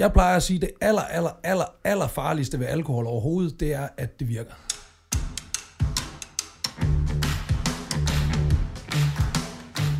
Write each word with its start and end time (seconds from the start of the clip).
jeg 0.00 0.12
plejer 0.12 0.36
at 0.36 0.42
sige, 0.42 0.58
det 0.58 0.70
aller, 0.80 1.02
aller, 1.02 1.30
aller, 1.44 1.64
aller 1.84 2.08
farligste 2.08 2.58
ved 2.60 2.66
alkohol 2.66 3.06
overhovedet, 3.06 3.60
det 3.60 3.74
er, 3.74 3.88
at 3.96 4.20
det 4.20 4.28
virker. 4.28 4.52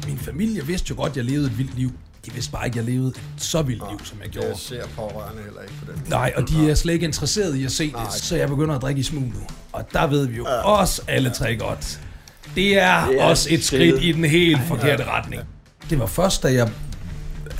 Min 0.07 0.19
familie 0.19 0.67
vidste 0.67 0.87
jo 0.91 0.97
godt, 0.97 1.11
at 1.11 1.17
jeg 1.17 1.25
levede 1.25 1.47
et 1.47 1.59
vildt 1.59 1.77
liv. 1.77 1.93
De 2.27 2.33
vidste 2.33 2.53
bare 2.53 2.67
ikke, 2.67 2.81
at 2.81 2.87
jeg 2.87 2.95
levede 2.95 3.09
et 3.09 3.21
så 3.37 3.63
vildt 3.63 3.83
liv, 3.91 4.05
som 4.05 4.19
jeg 4.23 4.31
gjorde. 4.31 4.49
Jeg 4.49 4.57
ser 4.57 4.87
pårørende 4.97 5.43
heller 5.43 5.61
ikke 5.63 5.75
på 5.87 5.93
den. 5.93 6.03
Nej, 6.09 6.33
og 6.37 6.49
de 6.49 6.71
er 6.71 6.75
slet 6.75 6.95
ikke 6.95 7.07
interesseret 7.07 7.55
i 7.57 7.65
at 7.65 7.73
se 7.73 7.93
det, 7.93 8.13
så 8.13 8.37
jeg 8.37 8.49
begynder 8.49 8.75
at 8.77 8.83
drikke 8.83 8.99
i 8.99 9.03
smug 9.03 9.23
nu. 9.23 9.41
Og 9.73 9.85
der 9.93 10.07
ved 10.07 10.27
vi 10.27 10.37
jo 10.37 10.47
også 10.65 11.03
alle 11.09 11.31
tre 11.31 11.57
godt. 11.57 12.01
Det 12.55 12.79
er 12.79 13.07
Det 13.07 13.21
er 13.21 13.25
også 13.25 13.49
et 13.53 13.65
skridt 13.65 13.97
skridt. 13.97 14.05
i 14.05 14.13
den 14.13 14.25
helt 14.25 14.61
forkerte 14.63 15.05
retning. 15.05 15.43
Det 15.91 15.99
var 15.99 16.07
først, 16.07 16.43
da 16.43 16.53
jeg 16.53 16.71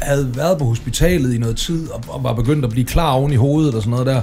havde 0.03 0.37
været 0.37 0.59
på 0.59 0.65
hospitalet 0.65 1.35
i 1.35 1.39
noget 1.39 1.57
tid, 1.57 1.91
og, 1.91 2.05
og 2.09 2.25
var 2.25 2.33
begyndt 2.33 2.65
at 2.65 2.71
blive 2.71 2.87
klar 2.87 3.13
oven 3.13 3.33
i 3.33 3.37
hovedet 3.37 3.75
og 3.75 3.83
sådan 3.83 3.91
noget 3.91 4.07
der, 4.07 4.23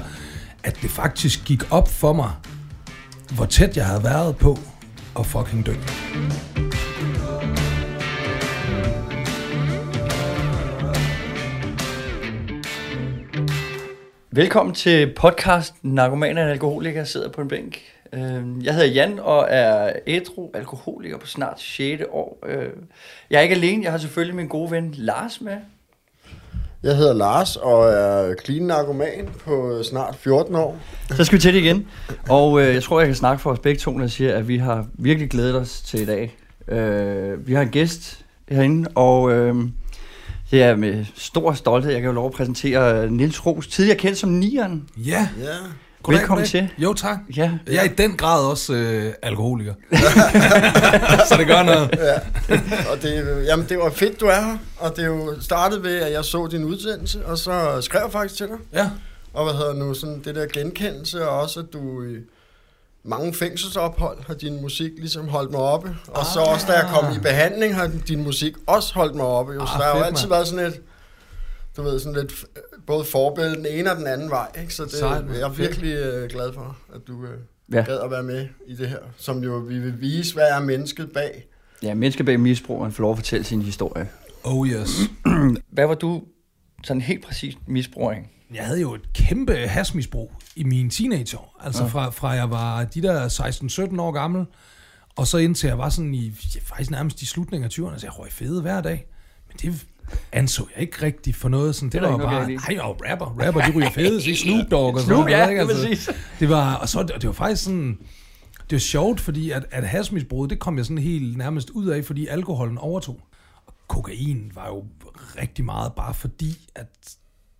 at 0.63 0.77
det 0.81 0.89
faktisk 0.89 1.45
gik 1.45 1.73
op 1.73 1.87
for 1.87 2.13
mig, 2.13 2.31
hvor 3.35 3.45
tæt 3.45 3.77
jeg 3.77 3.85
havde 3.85 4.03
været 4.03 4.37
på 4.37 4.59
at 5.19 5.25
fucking 5.25 5.65
dø. 5.65 5.73
Velkommen 14.31 14.75
til 14.75 15.13
podcast 15.15 15.73
Narkomaner 15.81 16.43
og 16.43 16.51
Alkoholiker 16.51 17.03
sidder 17.03 17.29
på 17.29 17.41
en 17.41 17.47
bænk. 17.47 17.79
Øh, 18.13 18.65
Jeg 18.65 18.73
hedder 18.73 18.87
Jan 18.87 19.19
og 19.19 19.45
er 19.49 19.93
ædru 20.07 20.49
alkoholiker 20.53 21.17
på 21.17 21.27
snart 21.27 21.59
6. 21.61 22.03
år. 22.11 22.39
Øh, 22.47 22.69
Jeg 23.29 23.37
er 23.37 23.41
ikke 23.41 23.55
alene, 23.55 23.83
jeg 23.83 23.91
har 23.91 23.99
selvfølgelig 23.99 24.35
min 24.35 24.47
gode 24.47 24.71
ven 24.71 24.93
Lars 24.97 25.41
med. 25.41 25.53
Jeg 26.83 26.95
hedder 26.97 27.13
Lars 27.13 27.55
og 27.55 27.87
er 27.89 28.33
clean 28.45 28.63
narkoman 28.63 29.29
på 29.45 29.79
snart 29.83 30.15
14 30.15 30.55
år. 30.55 30.77
Så 31.15 31.23
skal 31.23 31.35
vi 31.35 31.41
til 31.41 31.53
det 31.53 31.59
igen. 31.59 31.87
Og 32.29 32.61
øh, 32.61 32.73
jeg 32.73 32.83
tror, 32.83 32.99
jeg 32.99 33.07
kan 33.07 33.15
snakke 33.15 33.41
for 33.41 33.51
os 33.51 33.59
begge 33.59 33.79
to, 33.79 33.91
når 33.91 34.01
jeg 34.03 34.11
siger, 34.11 34.35
at 34.35 34.47
vi 34.47 34.57
har 34.57 34.85
virkelig 34.93 35.29
glædet 35.29 35.55
os 35.55 35.81
til 35.81 36.01
i 36.01 36.05
dag. 36.05 36.37
Øh, 36.67 37.47
Vi 37.47 37.53
har 37.53 37.61
en 37.61 37.69
gæst 37.69 38.25
herinde, 38.49 38.89
og 38.95 39.31
øh, 39.31 39.55
det 40.51 40.63
er 40.63 40.75
med 40.75 41.05
stor 41.15 41.53
stolthed, 41.53 41.91
jeg 41.91 42.01
kan 42.01 42.07
jo 42.07 42.13
lov 42.13 42.25
at 42.25 42.31
præsentere 42.31 43.11
Nils 43.11 43.45
Ros, 43.45 43.67
tidligere 43.67 43.97
kendt 43.97 44.17
som 44.17 44.29
Nieren. 44.29 44.89
Ja, 44.97 45.29
Ja. 45.41 45.47
Goddag, 46.07 46.19
Velkommen 46.21 46.45
goddag. 46.45 46.69
til. 46.77 46.83
Jo, 46.83 46.93
tak. 46.93 47.17
Ja, 47.35 47.51
Jeg 47.67 47.75
er 47.75 47.83
i 47.83 47.87
den 47.87 48.17
grad 48.17 48.45
også 48.45 48.73
øh, 48.73 49.13
alkoholiker. 49.21 49.73
så 51.29 51.35
det 51.37 51.47
gør 51.47 51.63
noget. 51.63 51.89
ja. 51.97 52.13
Og 52.91 53.01
det, 53.01 53.43
jamen, 53.45 53.65
det 53.69 53.77
var 53.77 53.89
fedt, 53.89 54.19
du 54.19 54.25
er 54.25 54.41
her. 54.41 54.57
Og 54.77 54.95
det 54.95 55.03
er 55.03 55.07
jo 55.07 55.41
startet 55.41 55.83
ved, 55.83 55.95
at 56.01 56.11
jeg 56.11 56.25
så 56.25 56.47
din 56.47 56.63
udsendelse, 56.63 57.25
og 57.25 57.37
så 57.37 57.81
skrev 57.81 58.01
jeg 58.03 58.11
faktisk 58.11 58.35
til 58.35 58.47
dig. 58.47 58.57
Ja. 58.73 58.89
Og 59.33 59.43
hvad 59.43 59.53
hedder 59.53 59.73
nu, 59.73 59.93
sådan 59.93 60.21
det 60.25 60.35
der 60.35 60.45
genkendelse, 60.53 61.27
og 61.29 61.39
også 61.41 61.59
at 61.59 61.65
du 61.73 62.03
i 62.03 62.15
mange 63.03 63.33
fængselsophold 63.33 64.17
har 64.27 64.33
din 64.33 64.61
musik 64.61 64.91
ligesom 64.97 65.27
holdt 65.27 65.51
mig 65.51 65.59
oppe. 65.61 65.95
Og 66.07 66.25
så 66.25 66.39
Ah. 66.39 66.53
også 66.53 66.65
da 66.67 66.73
jeg 66.73 66.85
kom 66.93 67.05
i 67.15 67.19
behandling, 67.19 67.75
har 67.75 67.89
din 68.07 68.23
musik 68.23 68.53
også 68.67 68.93
holdt 68.93 69.15
mig 69.15 69.25
oppe. 69.25 69.53
Jo. 69.53 69.59
Så 69.59 69.71
Ah, 69.73 69.79
der 69.79 69.85
har 69.85 69.97
jo 69.97 70.03
altid 70.03 70.27
mand. 70.27 70.29
været 70.35 70.47
sådan 70.47 70.65
et, 70.65 70.79
du 71.77 71.81
ved, 71.83 71.99
sådan 71.99 72.19
lidt 72.19 72.45
øh, 72.55 72.61
både 72.87 73.05
forbillede 73.05 73.55
den 73.55 73.65
ene 73.65 73.91
og 73.91 73.97
den 73.97 74.07
anden 74.07 74.29
vej. 74.29 74.47
Ikke? 74.61 74.73
Så 74.73 74.83
det, 74.83 74.91
Sejt, 74.91 75.25
jeg 75.29 75.41
er 75.41 75.49
virkelig 75.49 75.93
øh, 75.93 76.29
glad 76.29 76.53
for, 76.53 76.77
at 76.95 77.01
du 77.07 77.23
øh, 77.25 77.39
Ja. 77.73 77.81
gad 77.81 77.99
at 77.99 78.11
være 78.11 78.23
med 78.23 78.47
i 78.67 78.75
det 78.75 78.89
her. 78.89 78.97
Som 79.17 79.43
jo 79.43 79.57
vi 79.57 79.79
vil 79.79 80.01
vise, 80.01 80.33
hvad 80.33 80.43
er 80.51 80.59
mennesket 80.59 81.11
bag. 81.13 81.47
ja 81.83 81.93
mennesker 81.93 82.23
bag 82.23 82.39
misbrugeren 82.39 82.91
får 82.91 83.01
lov 83.01 83.11
at 83.11 83.17
fortælle 83.17 83.43
sin 83.45 83.61
historie. 83.61 84.09
Oh 84.43 84.67
yes. 84.67 84.89
Hvad 85.71 85.87
var 85.87 85.95
du 85.95 86.23
sådan 86.83 87.01
helt 87.01 87.25
præcis 87.25 87.57
misbrugering? 87.67 88.31
Jeg 88.53 88.65
havde 88.65 88.81
jo 88.81 88.93
et 88.93 89.13
kæmpe 89.13 89.53
hasmisbrug 89.53 90.31
i 90.55 90.63
mine 90.63 90.89
teenageår. 90.89 91.57
Altså 91.63 91.83
ja. 91.83 91.89
fra, 91.89 92.09
fra 92.09 92.29
jeg 92.29 92.49
var 92.49 92.83
de 92.83 93.01
der 93.01 93.27
16-17 93.95 94.01
år 94.01 94.11
gammel, 94.11 94.45
og 95.15 95.27
så 95.27 95.37
indtil 95.37 95.67
jeg 95.67 95.77
var 95.77 95.89
sådan 95.89 96.13
i, 96.13 96.25
ja, 96.55 96.59
faktisk 96.63 96.91
nærmest 96.91 97.21
i 97.21 97.25
slutningen 97.25 97.65
af 97.65 97.69
20'erne, 97.69 97.99
så 97.99 98.05
jeg 98.07 98.19
røg 98.19 98.31
fede 98.31 98.61
hver 98.61 98.81
dag. 98.81 99.07
Det 99.61 99.85
anså 100.31 100.65
jeg 100.75 100.81
ikke 100.81 101.05
rigtigt 101.05 101.35
for 101.35 101.49
noget. 101.49 101.75
Sådan, 101.75 101.89
det, 101.89 102.01
der 102.01 102.09
var 102.09 102.17
bare, 102.17 102.47
nej, 102.51 102.63
jeg 102.69 102.77
var 102.83 103.11
rapper. 103.11 103.25
Rapper, 103.45 103.61
de 103.61 103.71
ryger 103.71 103.89
fede, 103.91 104.21
så 104.21 104.41
Snoop 104.43 104.71
Dogg 104.71 104.93
og 104.93 104.99
sådan 104.99 105.07
Snoop, 105.07 105.25
noget, 105.25 105.37
ja, 105.37 105.47
ikke? 105.47 105.61
Altså, 105.61 105.77
det 105.77 105.89
præcis. 105.89 106.09
Det 106.39 106.49
var, 106.49 106.75
og 106.75 106.89
så, 106.89 107.03
det 107.03 107.27
var 107.27 107.31
faktisk 107.33 107.63
sådan, 107.63 107.97
det 108.69 108.71
var 108.71 108.79
sjovt, 108.79 109.19
fordi 109.19 109.51
at, 109.51 109.65
at 109.71 109.87
hasmisbruget, 109.87 110.49
det 110.49 110.59
kom 110.59 110.77
jeg 110.77 110.85
sådan 110.85 110.97
helt 110.97 111.37
nærmest 111.37 111.69
ud 111.69 111.87
af, 111.87 112.05
fordi 112.05 112.27
alkoholen 112.27 112.77
overtog. 112.77 113.19
Og 113.67 113.73
kokain 113.87 114.51
var 114.55 114.67
jo 114.67 114.83
rigtig 115.41 115.65
meget 115.65 115.93
bare 115.93 116.13
fordi, 116.13 116.57
at 116.75 116.87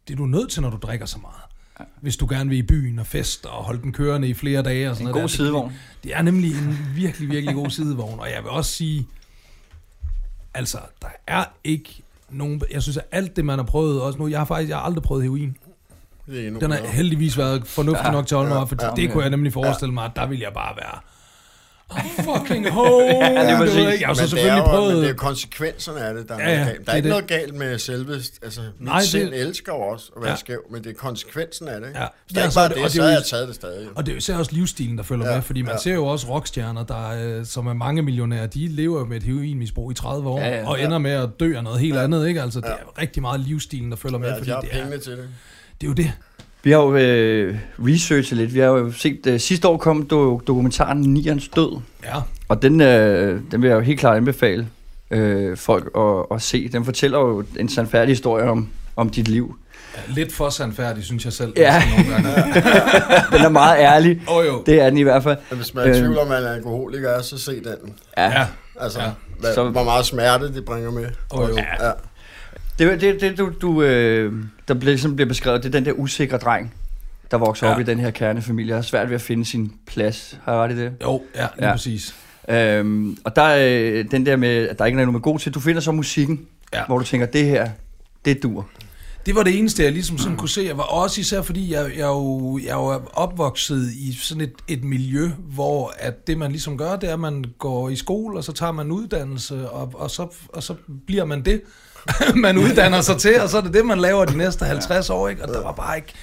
det 0.08 0.14
er 0.14 0.18
du 0.18 0.26
nødt 0.26 0.52
til, 0.52 0.62
når 0.62 0.70
du 0.70 0.78
drikker 0.78 1.06
så 1.06 1.18
meget. 1.20 1.42
Hvis 2.02 2.18
du 2.18 2.28
gerne 2.30 2.50
vil 2.50 2.58
i 2.60 2.62
byen 2.62 3.00
og 3.00 3.06
fest 3.08 3.46
og 3.46 3.64
holde 3.64 3.82
den 3.82 3.92
kørende 3.94 4.28
i 4.28 4.34
flere 4.34 4.62
dage. 4.62 4.90
Og 4.90 4.96
sådan 4.96 5.08
En 5.08 5.12
noget 5.12 5.22
god 5.24 5.30
der. 5.30 5.36
sidevogn. 5.36 5.70
Det, 5.72 6.04
det 6.04 6.16
er 6.16 6.22
nemlig 6.22 6.52
en 6.52 6.78
virkelig, 6.96 7.30
virkelig 7.30 7.56
god 7.56 7.70
sidevogn. 7.70 8.20
Og 8.20 8.28
jeg 8.30 8.44
vil 8.44 8.50
også 8.52 8.72
sige, 8.72 9.08
altså, 10.58 10.78
der 11.02 11.08
er 11.28 11.44
ikke 11.64 12.04
nogen... 12.30 12.62
Jeg 12.72 12.82
synes, 12.82 12.98
at 12.98 13.06
alt 13.12 13.36
det, 13.36 13.46
man 13.46 13.60
har 13.60 13.66
prøvet, 13.66 14.02
også 14.02 14.20
nu, 14.20 14.28
jeg 14.28 14.40
har 14.40 14.46
faktisk 14.46 14.70
jeg 14.70 14.78
har 14.78 14.84
aldrig 14.84 15.04
prøvet 15.04 15.24
heroin. 15.24 15.58
Det 16.28 16.48
er 16.48 16.60
Den 16.60 16.72
har 16.72 16.88
heldigvis 16.88 17.38
været 17.38 17.68
fornuftig 17.68 18.06
Ja, 18.06 18.12
nok 18.12 18.28
til 18.28 18.36
at 18.36 18.40
holde 18.40 18.54
mig 18.54 18.60
ja, 18.60 18.64
for 18.64 18.86
ja, 18.86 18.92
det 18.96 19.12
kunne 19.12 19.24
jeg 19.24 19.30
nemlig 19.30 19.54
forestille 19.54 19.94
mig, 19.94 20.06
at 20.06 20.12
der 20.16 20.26
ville 20.26 20.44
jeg 20.44 20.54
bare 20.54 20.76
være... 20.76 21.00
Fucking 22.24 22.70
ho! 22.78 23.00
det 23.00 23.18
er 23.18 23.52
Du 23.52 23.64
ved 23.64 23.68
præcis. 23.68 23.78
ikke, 23.78 23.98
Jeg 24.02 24.08
har 24.08 24.14
så 24.14 24.22
Men 24.22 24.24
det 24.24 24.24
er 24.24 24.28
selvfølgelig 24.28 24.58
jo, 24.58 24.64
prøvet... 24.64 24.94
Men 24.94 25.04
det 25.04 25.10
er 25.10 25.14
konsekvenserne 25.14 26.00
af 26.00 26.14
det, 26.14 26.30
der 26.30 26.36
er 26.36 26.50
Ja, 26.50 26.58
ja, 26.58 26.64
noget 26.64 26.68
galt. 26.76 26.78
Der 26.78 26.84
det 26.84 26.88
er 26.88 26.92
er 26.92 26.96
ikke 26.96 27.06
det. 27.06 27.10
noget 27.10 27.28
galt 27.28 27.56
med 27.56 27.80
selve... 27.80 28.14
Altså, 28.14 28.62
mit 28.62 28.70
Nej, 28.80 28.92
Nej, 28.94 29.00
det- 29.00 29.10
sind 29.10 29.34
elsker 29.34 29.74
jo 29.74 29.80
også 29.82 30.12
at 30.16 30.22
være 30.22 30.30
Ja. 30.30 30.34
ja. 30.34 30.38
skæv, 30.40 30.60
men 30.72 30.84
det 30.84 30.90
er 30.90 30.94
konsekvensen 30.94 31.68
af 31.68 31.80
det. 31.82 31.88
Ikke? 31.88 32.00
Ja. 32.00 32.06
Hvis 32.26 32.34
der 32.34 32.42
Ja, 32.42 32.46
ikke 32.46 32.54
så 32.54 32.60
er 32.60 32.64
var 32.64 32.68
det- 32.68 32.76
det, 32.78 32.84
og 32.84 32.90
det 32.90 32.96
så 32.96 33.02
er 33.02 33.06
havde 33.06 33.16
jeg 33.18 33.26
taget 33.26 33.48
det 33.48 33.56
stadig. 33.56 33.88
Og 33.96 34.06
det 34.06 34.12
er 34.12 34.16
jo 34.16 34.18
især 34.18 34.36
også 34.38 34.52
livsstilen, 34.52 34.98
der 34.98 35.04
følger 35.04 35.26
ja, 35.26 35.32
Ja, 35.32 35.38
med, 35.38 35.44
fordi 35.44 35.62
man 35.62 35.70
ja. 35.70 35.74
ja. 35.74 35.80
ser 35.82 35.94
jo 35.94 36.06
også 36.06 36.28
rockstjerner, 36.30 36.84
der, 36.84 37.38
øh, 37.40 37.46
som 37.46 37.68
er 37.68 37.74
mange 37.74 38.02
millionærer, 38.02 38.48
de 38.48 38.68
lever 38.68 39.06
med 39.06 39.18
et 39.18 39.24
heroinmisbrug 39.24 39.92
i 39.92 39.94
30 39.94 40.30
år, 40.30 40.40
Ja, 40.40 40.48
ja, 40.48 40.54
ja. 40.56 40.60
ja, 40.62 40.68
og 40.70 40.82
ender 40.82 40.98
med 40.98 41.12
at 41.12 41.30
dø 41.40 41.58
af 41.58 41.64
noget 41.64 41.80
helt 41.80 41.94
ja. 41.94 42.00
Ja. 42.00 42.04
andet, 42.04 42.28
ikke? 42.28 42.42
Altså, 42.42 42.60
det 42.60 42.68
Ja. 42.68 42.72
er 42.72 43.02
rigtig 43.02 43.22
meget 43.22 43.40
livsstilen, 43.40 43.92
der 43.92 43.98
følger 43.98 44.18
med, 44.18 44.28
Ja, 44.30 44.38
fordi 44.38 44.48
jeg 44.50 44.56
har 44.56 44.62
det 44.62 44.70
er, 44.74 44.82
pengene 44.82 44.98
til 45.02 45.12
det. 45.12 45.28
det 45.82 45.88
er 45.88 45.92
jo 45.92 45.94
det. 45.94 46.12
Vi 46.68 46.72
har 46.72 46.80
jo 46.80 46.96
øh, 46.96 47.56
researchet 47.80 48.38
lidt. 48.38 48.54
Vi 48.54 48.60
har 48.60 48.68
jo 48.68 48.92
set, 48.92 49.20
øh, 49.28 49.40
sidste 49.40 49.68
år 49.68 49.78
kom 49.78 50.06
do, 50.08 50.42
dokumentaren 50.48 50.98
Nierens 51.02 51.48
Død. 51.48 51.80
Ja, 52.04 52.14
Og 52.50 52.62
den, 52.62 52.82
øh, 52.82 53.42
den 53.52 53.62
vil 53.62 53.68
jeg 53.68 53.76
jo 53.76 53.80
helt 53.82 54.00
klart 54.00 54.18
anbefale 54.18 54.68
øh, 55.12 55.58
folk 55.58 55.90
at, 55.98 56.36
at 56.36 56.42
se. 56.42 56.70
Den 56.70 56.86
fortæller 56.86 57.20
jo 57.20 57.44
en 57.60 57.70
sandfærdig 57.70 58.10
historie 58.12 58.50
om, 58.50 58.70
om 58.96 59.10
dit 59.10 59.28
liv. 59.28 59.56
Ja, 59.96 60.14
lidt 60.14 60.34
for 60.34 60.50
sandfærdig, 60.50 61.04
synes 61.04 61.26
jeg 61.26 61.34
selv. 61.34 61.54
Ja. 61.58 61.84
Nogle 61.98 62.12
gange. 62.14 62.54
Den 63.38 63.46
er 63.46 63.50
meget 63.50 63.78
ærlig. 63.80 64.22
oh, 64.28 64.46
jo. 64.46 64.64
Det 64.66 64.82
er 64.82 64.90
den 64.90 64.98
i 64.98 65.04
hvert 65.04 65.24
fald. 65.24 65.38
Men 65.50 65.58
hvis 65.58 65.74
man 65.74 65.84
er 65.84 65.88
i 65.88 65.90
Øhm. 65.90 66.00
tvivl 66.00 66.18
om, 66.18 66.22
at 66.32 66.42
man 66.42 66.44
er 66.44 66.54
alkoholiker, 66.56 67.10
er, 67.10 67.22
så 67.22 67.38
se 67.38 67.52
den. 67.56 67.94
Ja. 68.18 68.40
Ja, 68.40 68.46
Altså, 68.80 69.00
Ja. 69.02 69.08
hvad, 69.40 69.50
Så- 69.50 69.56
så... 69.56 69.70
hvor 69.70 69.84
meget 69.84 70.06
smerte 70.06 70.54
det 70.54 70.66
bringer 70.66 70.92
med. 70.92 71.06
oh, 71.30 71.50
jo. 71.50 71.56
Ja. 71.58 71.86
Ja. 71.88 71.92
Det, 72.80 72.88
er 72.88 72.96
det, 72.98 73.22
det 73.22 73.38
du, 73.38 73.52
du, 73.62 73.82
øh, 73.82 74.34
der 74.68 74.74
bliver, 74.74 74.92
ligesom 74.92 75.16
bliver 75.16 75.28
beskrevet, 75.28 75.64
det 75.64 75.70
er 75.70 75.72
den 75.80 75.86
der 75.86 75.92
usikre 75.92 76.38
dreng, 76.38 76.74
der 77.32 77.38
vokser 77.38 77.68
Ja. 77.68 77.74
op 77.74 77.80
i 77.80 77.84
den 77.84 78.00
her 78.00 78.12
kernefamilie, 78.12 78.74
og 78.74 78.78
har 78.78 78.82
svært 78.84 79.10
ved 79.10 79.16
at 79.16 79.22
finde 79.22 79.46
sin 79.46 79.74
plads. 79.88 80.38
Har 80.44 80.54
jeg 80.54 80.62
ret 80.62 80.72
i 80.72 80.78
det? 80.78 80.94
Jo, 81.04 81.22
ja, 81.36 81.48
lige 81.58 81.68
Ja. 81.68 81.72
præcis. 81.72 82.16
Øhm, 82.50 83.18
og 83.24 83.36
der 83.36 83.42
er 83.42 83.80
øh, 84.00 84.06
den 84.12 84.26
der 84.26 84.36
med, 84.36 84.68
at 84.70 84.80
der 84.80 84.86
ikke 84.86 84.96
er 84.96 85.06
noget 85.06 85.14
med 85.14 85.22
god 85.22 85.40
til. 85.40 85.54
Du 85.54 85.60
finder 85.60 85.82
så 85.82 85.92
musikken, 85.92 86.46
Ja. 86.74 86.86
hvor 86.88 86.98
du 86.98 87.04
tænker, 87.06 87.28
det 87.28 87.46
her, 87.46 87.70
det 88.26 88.44
dur. 88.44 88.68
Det 89.26 89.36
var 89.36 89.44
det 89.44 89.58
eneste, 89.60 89.84
jeg 89.84 89.92
ligesom 89.92 90.18
sådan 90.18 90.38
kunne 90.38 90.50
se. 90.50 90.62
Jeg 90.62 90.78
var 90.78 90.84
også 90.84 91.22
især, 91.22 91.42
fordi 91.42 91.74
jeg, 91.74 91.92
jeg, 91.98 92.06
jo, 92.06 92.60
jeg 92.66 92.74
jo 92.74 92.86
er 92.88 93.00
opvokset 93.14 93.92
i 93.94 94.18
sådan 94.22 94.42
et, 94.42 94.54
et 94.68 94.84
miljø, 94.84 95.30
hvor 95.38 95.94
at 96.00 96.28
det, 96.28 96.38
man 96.38 96.52
ligesom 96.52 96.78
gør, 96.78 96.96
det 96.96 97.10
er, 97.10 97.14
at 97.14 97.20
man 97.20 97.46
går 97.60 97.90
i 97.90 97.96
skole, 97.96 98.38
og 98.38 98.44
så 98.44 98.52
tager 98.52 98.72
man 98.72 98.92
uddannelse, 98.92 99.70
og, 99.70 99.92
og, 99.96 100.12
så, 100.12 100.28
og 100.50 100.64
så 100.64 100.74
bliver 101.08 101.26
man 101.26 101.42
det, 101.46 101.62
man 102.46 102.58
uddanner 102.58 103.02
sig 103.02 103.18
til, 103.18 103.42
og 103.42 103.50
så 103.50 103.58
er 103.58 103.62
det 103.62 103.74
det, 103.74 103.86
man 103.86 104.00
laver 104.00 104.26
de 104.26 104.38
næste 104.38 104.66
50 104.66 105.10
år, 105.10 105.28
ikke? 105.28 105.44
Og 105.44 105.48
der 105.48 105.64
var 105.64 105.72
bare 105.72 105.96
ikke... 105.96 106.14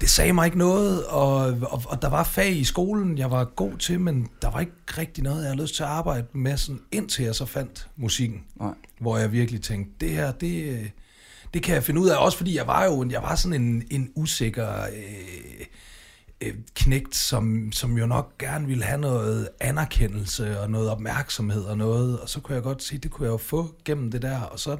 Det 0.00 0.10
sagde 0.10 0.32
mig 0.32 0.46
ikke 0.46 0.58
noget, 0.58 1.04
og, 1.04 1.36
og, 1.62 1.82
og 1.86 2.02
der 2.02 2.08
var 2.08 2.24
fag 2.24 2.56
i 2.56 2.64
skolen, 2.64 3.18
jeg 3.18 3.30
var 3.30 3.44
god 3.44 3.76
til, 3.78 4.00
men 4.00 4.28
der 4.42 4.50
var 4.50 4.60
ikke 4.60 4.72
rigtig 4.98 5.24
noget, 5.24 5.42
jeg 5.42 5.50
havde 5.50 5.62
lyst 5.62 5.74
til 5.74 5.82
at 5.82 5.88
arbejde 5.88 6.26
med, 6.32 6.56
sådan, 6.56 6.80
indtil 6.92 7.24
jeg 7.24 7.34
så 7.34 7.46
fandt 7.46 7.88
musikken 7.96 8.40
Nej. 8.60 8.74
hvor 9.00 9.18
jeg 9.18 9.32
virkelig 9.32 9.62
tænkte, 9.62 10.06
det 10.06 10.10
her, 10.10 10.32
det, 10.32 10.90
det 11.54 11.62
kan 11.62 11.74
jeg 11.74 11.84
finde 11.84 12.00
ud 12.00 12.08
af, 12.08 12.24
også 12.24 12.36
fordi 12.36 12.56
jeg 12.56 12.66
var 12.66 12.84
jo 12.84 13.08
jeg 13.10 13.22
var 13.22 13.34
sådan 13.34 13.62
en, 13.62 13.82
en 13.90 14.10
usikker 14.14 14.82
øh, 14.82 15.64
øh, 16.40 16.54
knægt, 16.74 17.16
som, 17.16 17.72
som 17.72 17.98
jo 17.98 18.06
nok 18.06 18.38
gerne 18.38 18.66
ville 18.66 18.84
have 18.84 19.00
noget 19.00 19.48
anerkendelse 19.60 20.60
og 20.60 20.70
noget 20.70 20.90
opmærksomhed 20.90 21.62
og 21.62 21.78
noget, 21.78 22.18
og 22.20 22.28
så 22.28 22.40
kunne 22.40 22.54
jeg 22.54 22.62
godt 22.62 22.82
se, 22.82 22.98
det 22.98 23.10
kunne 23.10 23.24
jeg 23.26 23.32
jo 23.32 23.36
få 23.36 23.74
gennem 23.84 24.10
det 24.10 24.22
der, 24.22 24.40
og 24.40 24.58
så, 24.58 24.76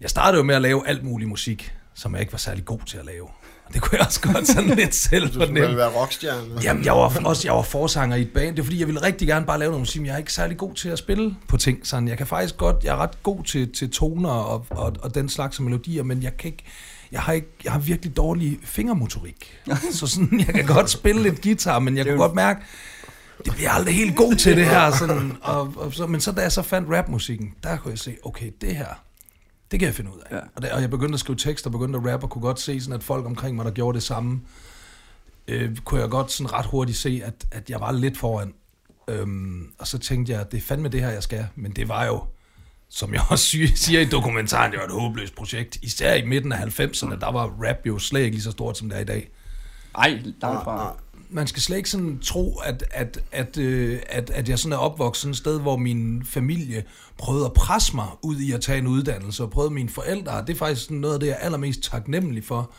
jeg 0.00 0.10
startede 0.10 0.36
jo 0.36 0.42
med 0.44 0.54
at 0.54 0.62
lave 0.62 0.88
alt 0.88 1.04
mulig 1.04 1.28
musik, 1.28 1.74
som 1.94 2.12
jeg 2.12 2.20
ikke 2.20 2.32
var 2.32 2.38
særlig 2.38 2.64
god 2.64 2.80
til 2.86 2.98
at 2.98 3.04
lave. 3.06 3.28
Og 3.66 3.74
det 3.74 3.82
kunne 3.82 3.98
jeg 3.98 4.06
også 4.06 4.20
godt 4.20 4.46
sådan 4.46 4.70
lidt 4.70 4.94
selv 5.10 5.28
Du 5.28 5.38
fornemme. 5.40 5.76
være 5.76 5.88
rockstjerne. 6.00 6.60
Jamen, 6.62 6.84
jeg 6.84 6.92
var 6.92 7.20
også 7.24 7.48
jeg 7.48 7.54
var 7.54 7.62
forsanger 7.62 8.16
i 8.16 8.20
et 8.22 8.32
band. 8.34 8.56
Det 8.56 8.62
er 8.62 8.64
fordi, 8.64 8.78
jeg 8.78 8.86
ville 8.86 9.02
rigtig 9.02 9.28
gerne 9.28 9.46
bare 9.46 9.58
lave 9.58 9.70
noget 9.70 9.80
musik, 9.80 10.00
men 10.00 10.06
jeg 10.06 10.14
er 10.14 10.18
ikke 10.18 10.32
særlig 10.32 10.56
god 10.56 10.74
til 10.74 10.88
at 10.88 10.98
spille 10.98 11.36
på 11.48 11.56
ting. 11.56 11.86
Sådan, 11.86 12.08
jeg 12.08 12.18
kan 12.18 12.26
faktisk 12.26 12.56
godt, 12.56 12.76
jeg 12.84 12.92
er 12.92 12.96
ret 12.96 13.22
god 13.22 13.44
til, 13.44 13.72
til 13.74 13.90
toner 13.90 14.30
og, 14.30 14.66
og, 14.70 14.92
og 15.02 15.14
den 15.14 15.28
slags 15.28 15.60
melodier, 15.60 16.02
men 16.02 16.22
jeg 16.22 16.36
kan 16.36 16.50
ikke, 16.50 16.64
jeg 17.12 17.20
har, 17.20 17.32
ikke, 17.32 17.48
jeg 17.64 17.72
har 17.72 17.78
virkelig 17.78 18.16
dårlig 18.16 18.58
fingermotorik. 18.62 19.58
så 19.92 20.06
sådan, 20.06 20.40
jeg 20.40 20.54
kan 20.54 20.66
godt 20.66 20.90
spille 20.90 21.22
lidt 21.22 21.42
guitar, 21.42 21.78
men 21.78 21.96
jeg 21.96 22.04
kan 22.04 22.16
godt 22.16 22.34
mærke, 22.34 22.60
det 23.44 23.54
bliver 23.54 23.70
aldrig 23.70 23.94
helt 23.94 24.16
god 24.16 24.34
til 24.34 24.56
det 24.56 24.66
her. 24.66 24.90
Sådan, 24.90 25.36
og, 25.42 25.72
og 25.76 25.94
så, 25.94 26.06
men 26.06 26.20
så 26.20 26.32
da 26.32 26.40
jeg 26.40 26.52
så 26.52 26.62
fandt 26.62 26.90
rapmusikken, 26.90 27.54
der 27.62 27.76
kunne 27.76 27.90
jeg 27.90 27.98
se, 27.98 28.16
okay, 28.22 28.50
det 28.60 28.76
her, 28.76 29.04
det 29.70 29.80
kan 29.80 29.86
jeg 29.86 29.94
finde 29.94 30.10
ud 30.14 30.18
af. 30.30 30.36
Ja. 30.36 30.40
Og, 30.56 30.62
det, 30.62 30.70
og 30.70 30.80
jeg 30.80 30.90
begyndte 30.90 31.14
at 31.14 31.20
skrive 31.20 31.36
tekster, 31.36 31.70
begyndte 31.70 31.98
at 31.98 32.12
rappe, 32.12 32.26
og 32.26 32.30
kunne 32.30 32.42
godt 32.42 32.60
se, 32.60 32.80
sådan, 32.80 32.94
at 32.94 33.04
folk 33.04 33.26
omkring 33.26 33.56
mig, 33.56 33.64
der 33.64 33.70
gjorde 33.70 33.96
det 33.96 34.02
samme, 34.02 34.40
øh, 35.48 35.76
kunne 35.76 36.00
jeg 36.00 36.10
godt 36.10 36.32
sådan 36.32 36.52
ret 36.52 36.66
hurtigt 36.66 36.98
se, 36.98 37.22
at, 37.24 37.46
at 37.50 37.70
jeg 37.70 37.80
var 37.80 37.92
lidt 37.92 38.18
foran. 38.18 38.54
Øhm, 39.08 39.70
og 39.78 39.86
så 39.86 39.98
tænkte 39.98 40.32
jeg, 40.32 40.52
det 40.52 40.58
er 40.58 40.62
fandme 40.62 40.88
det 40.88 41.00
her, 41.00 41.10
jeg 41.10 41.22
skal. 41.22 41.46
Men 41.54 41.72
det 41.72 41.88
var 41.88 42.04
jo, 42.04 42.24
som 42.88 43.14
jeg 43.14 43.22
også 43.28 43.56
siger 43.74 44.00
i 44.00 44.04
dokumentaren, 44.04 44.72
det 44.72 44.80
var 44.80 44.86
et 44.86 44.92
håbløst 44.92 45.34
projekt. 45.34 45.78
Især 45.82 46.14
i 46.14 46.26
midten 46.26 46.52
af 46.52 46.80
90'erne, 46.80 47.18
der 47.20 47.32
var 47.32 47.68
rap 47.68 47.86
jo 47.86 47.98
slet 47.98 48.20
ikke 48.20 48.36
lige 48.36 48.42
så 48.42 48.50
stort, 48.50 48.78
som 48.78 48.88
det 48.88 48.96
er 48.96 49.00
i 49.00 49.04
dag. 49.04 49.28
Ej, 49.98 50.20
langt 50.42 50.64
fra. 50.64 50.96
Man 51.30 51.46
skal 51.46 51.62
slet 51.62 51.76
ikke 51.76 51.90
sådan 51.90 52.18
tro, 52.18 52.58
at, 52.58 52.84
at, 52.90 53.20
at, 53.32 53.58
øh, 53.58 54.00
at, 54.08 54.30
at 54.30 54.48
jeg 54.48 54.58
sådan 54.58 54.72
er 54.72 54.76
opvokset 54.76 55.20
sådan 55.20 55.30
et 55.30 55.36
sted, 55.36 55.60
hvor 55.60 55.76
min 55.76 56.24
familie 56.24 56.84
prøvede 57.18 57.44
at 57.44 57.52
presse 57.52 57.96
mig 57.96 58.06
ud 58.22 58.36
i 58.36 58.52
at 58.52 58.60
tage 58.60 58.78
en 58.78 58.86
uddannelse, 58.86 59.42
og 59.42 59.50
prøvede 59.50 59.74
mine 59.74 59.88
forældre. 59.88 60.40
Det 60.40 60.50
er 60.50 60.56
faktisk 60.56 60.82
sådan 60.82 60.96
noget 60.96 61.14
af 61.14 61.20
det, 61.20 61.26
jeg 61.26 61.36
er 61.40 61.44
allermest 61.44 61.82
taknemmelig 61.82 62.44
for 62.44 62.70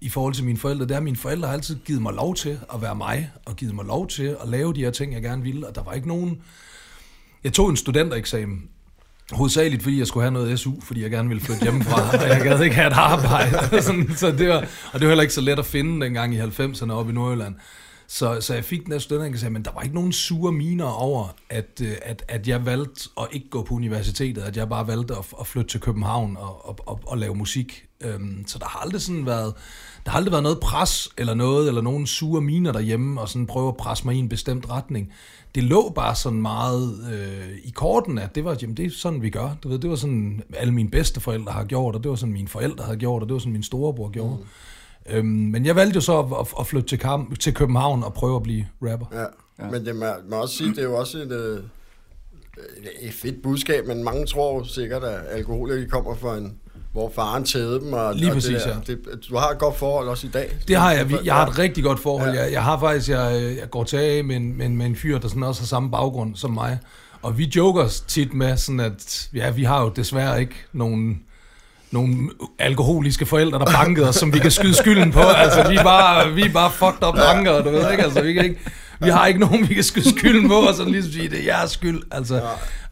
i 0.00 0.08
forhold 0.08 0.34
til 0.34 0.44
mine 0.44 0.58
forældre. 0.58 0.84
Det 0.84 0.90
er, 0.90 0.96
at 0.96 1.02
mine 1.02 1.16
forældre 1.16 1.48
har 1.48 1.54
altid 1.54 1.76
givet 1.84 2.02
mig 2.02 2.12
lov 2.14 2.34
til 2.34 2.58
at 2.74 2.82
være 2.82 2.94
mig, 2.94 3.30
og 3.46 3.56
givet 3.56 3.74
mig 3.74 3.84
lov 3.84 4.08
til 4.08 4.36
at 4.42 4.48
lave 4.48 4.74
de 4.74 4.80
her 4.80 4.90
ting, 4.90 5.12
jeg 5.12 5.22
gerne 5.22 5.42
ville. 5.42 5.66
Og 5.66 5.74
der 5.74 5.82
var 5.82 5.92
ikke 5.92 6.08
nogen... 6.08 6.42
Jeg 7.44 7.52
tog 7.52 7.70
en 7.70 7.76
studentereksamen, 7.76 8.68
Hovedsageligt 9.32 9.82
fordi 9.82 9.98
jeg 9.98 10.06
skulle 10.06 10.24
have 10.24 10.32
noget 10.32 10.60
SU, 10.60 10.80
fordi 10.80 11.02
jeg 11.02 11.10
gerne 11.10 11.28
ville 11.28 11.44
flytte 11.44 11.62
hjemmefra, 11.62 12.10
og 12.22 12.28
jeg 12.28 12.40
gad 12.42 12.60
ikke 12.60 12.76
have 12.76 12.86
et 12.86 12.92
arbejde. 12.92 13.82
Sådan, 13.82 14.16
så 14.16 14.30
det 14.30 14.48
var, 14.48 14.56
og 14.92 15.00
det 15.00 15.02
var 15.02 15.08
heller 15.08 15.22
ikke 15.22 15.34
så 15.34 15.40
let 15.40 15.58
at 15.58 15.66
finde 15.66 16.04
dengang 16.04 16.34
i 16.34 16.38
90'erne 16.38 16.92
oppe 16.92 17.12
i 17.12 17.14
Nordjylland. 17.14 17.54
Så, 18.08 18.40
så 18.40 18.54
jeg 18.54 18.64
fik 18.64 18.84
den 18.84 18.92
her 18.92 18.98
studentereksamen, 18.98 19.52
men 19.52 19.64
der 19.64 19.70
var 19.74 19.82
ikke 19.82 19.94
nogen 19.94 20.12
sure 20.12 20.52
miner 20.52 20.84
over, 20.84 21.28
at, 21.50 21.80
øh, 21.82 21.92
at, 22.02 22.24
at 22.28 22.48
jeg 22.48 22.66
valgte 22.66 23.10
at 23.20 23.26
ikke 23.32 23.50
gå 23.50 23.62
på 23.62 23.74
universitetet, 23.74 24.42
at 24.42 24.56
jeg 24.56 24.68
bare 24.68 24.86
valgte 24.86 25.14
at, 25.14 25.24
at 25.40 25.46
flytte 25.46 25.70
til 25.70 25.80
København 25.80 26.36
og, 26.36 26.68
og, 26.68 26.78
og, 26.86 27.00
og 27.06 27.18
lave 27.18 27.34
musik. 27.34 27.86
Øhm, 28.00 28.44
så 28.46 28.58
der 28.58 28.66
har 28.66 28.78
aldrig 28.78 29.00
sådan 29.00 29.26
været, 29.26 29.54
der 30.06 30.12
har 30.12 30.18
aldrig 30.18 30.32
været 30.32 30.42
noget 30.42 30.60
pres 30.60 31.08
eller 31.18 31.34
noget, 31.34 31.68
eller 31.68 31.82
nogen 31.82 32.06
sure 32.06 32.40
miner 32.40 32.72
derhjemme, 32.72 33.20
og 33.20 33.28
sådan 33.28 33.46
prøve 33.46 33.68
at 33.68 33.76
presse 33.76 34.04
mig 34.04 34.14
i 34.14 34.18
en 34.18 34.28
bestemt 34.28 34.70
retning. 34.70 35.12
Det 35.54 35.64
lå 35.64 35.92
bare 35.94 36.14
sådan 36.14 36.42
meget 36.42 36.98
øh, 37.12 37.58
i 37.64 37.70
korten, 37.70 38.18
at 38.18 38.34
det 38.34 38.44
var, 38.44 38.56
jamen 38.62 38.76
det 38.76 38.86
er 38.86 38.90
sådan, 38.90 39.22
vi 39.22 39.30
gør. 39.30 39.56
Du 39.62 39.68
ved, 39.68 39.78
det 39.78 39.90
var 39.90 39.96
sådan, 39.96 40.42
alle 40.56 40.74
mine 40.74 40.90
bedsteforældre 40.90 41.52
har 41.52 41.64
gjort, 41.64 41.94
og 41.94 42.02
det 42.02 42.10
var 42.10 42.16
sådan, 42.16 42.32
mine 42.32 42.48
forældre 42.48 42.84
havde 42.84 42.98
gjort, 42.98 43.22
og 43.22 43.28
det 43.28 43.32
var 43.32 43.38
sådan, 43.38 43.52
min 43.52 43.62
storebror 43.62 44.10
gjorde. 44.10 44.36
Mm. 44.36 45.16
Øhm, 45.16 45.26
men 45.26 45.66
jeg 45.66 45.76
valgte 45.76 45.94
jo 45.94 46.00
så 46.00 46.18
at, 46.18 46.26
at, 46.40 46.46
at 46.60 46.66
flytte 46.66 46.88
til, 46.88 46.96
Kam- 47.04 47.36
til 47.36 47.54
København 47.54 48.02
og 48.02 48.14
prøve 48.14 48.36
at 48.36 48.42
blive 48.42 48.66
rapper. 48.82 49.06
Ja. 49.12 49.26
ja. 49.64 49.70
Men 49.70 49.86
det 49.86 49.96
må, 49.96 50.06
må 50.30 50.36
også 50.36 50.56
sige, 50.56 50.70
det 50.70 50.78
er 50.78 50.82
jo 50.82 50.96
også 50.96 51.18
et, 51.18 51.32
øh, 51.32 51.62
et 53.00 53.12
fedt 53.12 53.42
budskab, 53.42 53.86
men 53.86 54.04
mange 54.04 54.26
tror 54.26 54.62
sikkert, 54.62 55.04
at 55.04 55.20
alkoholikere 55.30 55.88
kommer 55.88 56.14
fra 56.14 56.36
en 56.36 56.58
hvor 56.96 57.12
faren 57.14 57.44
tædede 57.44 57.80
dem. 57.80 57.92
Og, 57.92 58.14
Lige 58.14 58.30
og 58.30 58.34
præcis, 58.34 58.62
det 58.62 58.64
der. 58.64 58.94
ja. 58.94 58.94
Det, 58.94 59.28
du 59.30 59.36
har 59.36 59.48
et 59.48 59.58
godt 59.58 59.78
forhold 59.78 60.08
også 60.08 60.26
i 60.26 60.30
dag. 60.30 60.56
Det 60.68 60.76
har 60.76 60.92
jeg. 60.92 61.06
Jeg 61.24 61.34
har 61.34 61.46
et 61.46 61.58
rigtig 61.58 61.84
godt 61.84 62.00
forhold. 62.00 62.34
Ja. 62.34 62.42
Jeg, 62.42 62.52
jeg 62.52 62.62
har 62.62 62.78
faktisk, 62.78 63.08
jeg, 63.08 63.56
jeg 63.60 63.70
går 63.70 63.84
til 63.84 63.96
af 63.96 64.24
med 64.24 64.36
en, 64.36 64.58
med, 64.58 64.66
en, 64.66 64.76
med 64.76 64.86
en 64.86 64.96
fyr, 64.96 65.18
der 65.18 65.28
sådan 65.28 65.42
også 65.42 65.60
har 65.60 65.66
samme 65.66 65.90
baggrund 65.90 66.36
som 66.36 66.50
mig. 66.50 66.78
Og 67.22 67.38
vi 67.38 67.52
joker 67.56 67.88
tit 68.08 68.34
med 68.34 68.56
sådan, 68.56 68.80
at 68.80 69.28
ja, 69.34 69.50
vi 69.50 69.64
har 69.64 69.82
jo 69.82 69.88
desværre 69.88 70.40
ikke 70.40 70.54
nogen 70.72 71.18
nogle 71.90 72.30
alkoholiske 72.58 73.26
forældre, 73.26 73.58
der 73.58 73.64
bankede 73.64 74.08
os, 74.08 74.14
som 74.16 74.34
vi 74.34 74.38
kan 74.38 74.50
skyde 74.50 74.74
skylden 74.74 75.12
på. 75.12 75.20
Altså, 75.20 75.68
vi 75.68 75.76
er 75.76 75.82
bare, 75.82 76.32
vi 76.32 76.42
er 76.42 76.52
bare 76.52 76.70
fucked 76.70 77.08
up 77.08 77.14
banker, 77.14 77.62
du 77.62 77.70
ved 77.70 77.90
ikke? 77.90 78.02
Altså, 78.04 78.22
vi, 78.22 78.32
kan 78.32 78.44
ikke, 78.44 78.60
vi 79.00 79.08
har 79.08 79.26
ikke 79.26 79.40
nogen, 79.40 79.68
vi 79.68 79.74
kan 79.74 79.84
skyde 79.84 80.18
skylden 80.18 80.48
på, 80.48 80.54
og 80.54 80.74
så 80.74 80.84
ligesom 80.84 81.12
sige, 81.12 81.28
det 81.28 81.38
er 81.40 81.44
jeres 81.44 81.70
skyld. 81.70 82.02
Altså, 82.10 82.40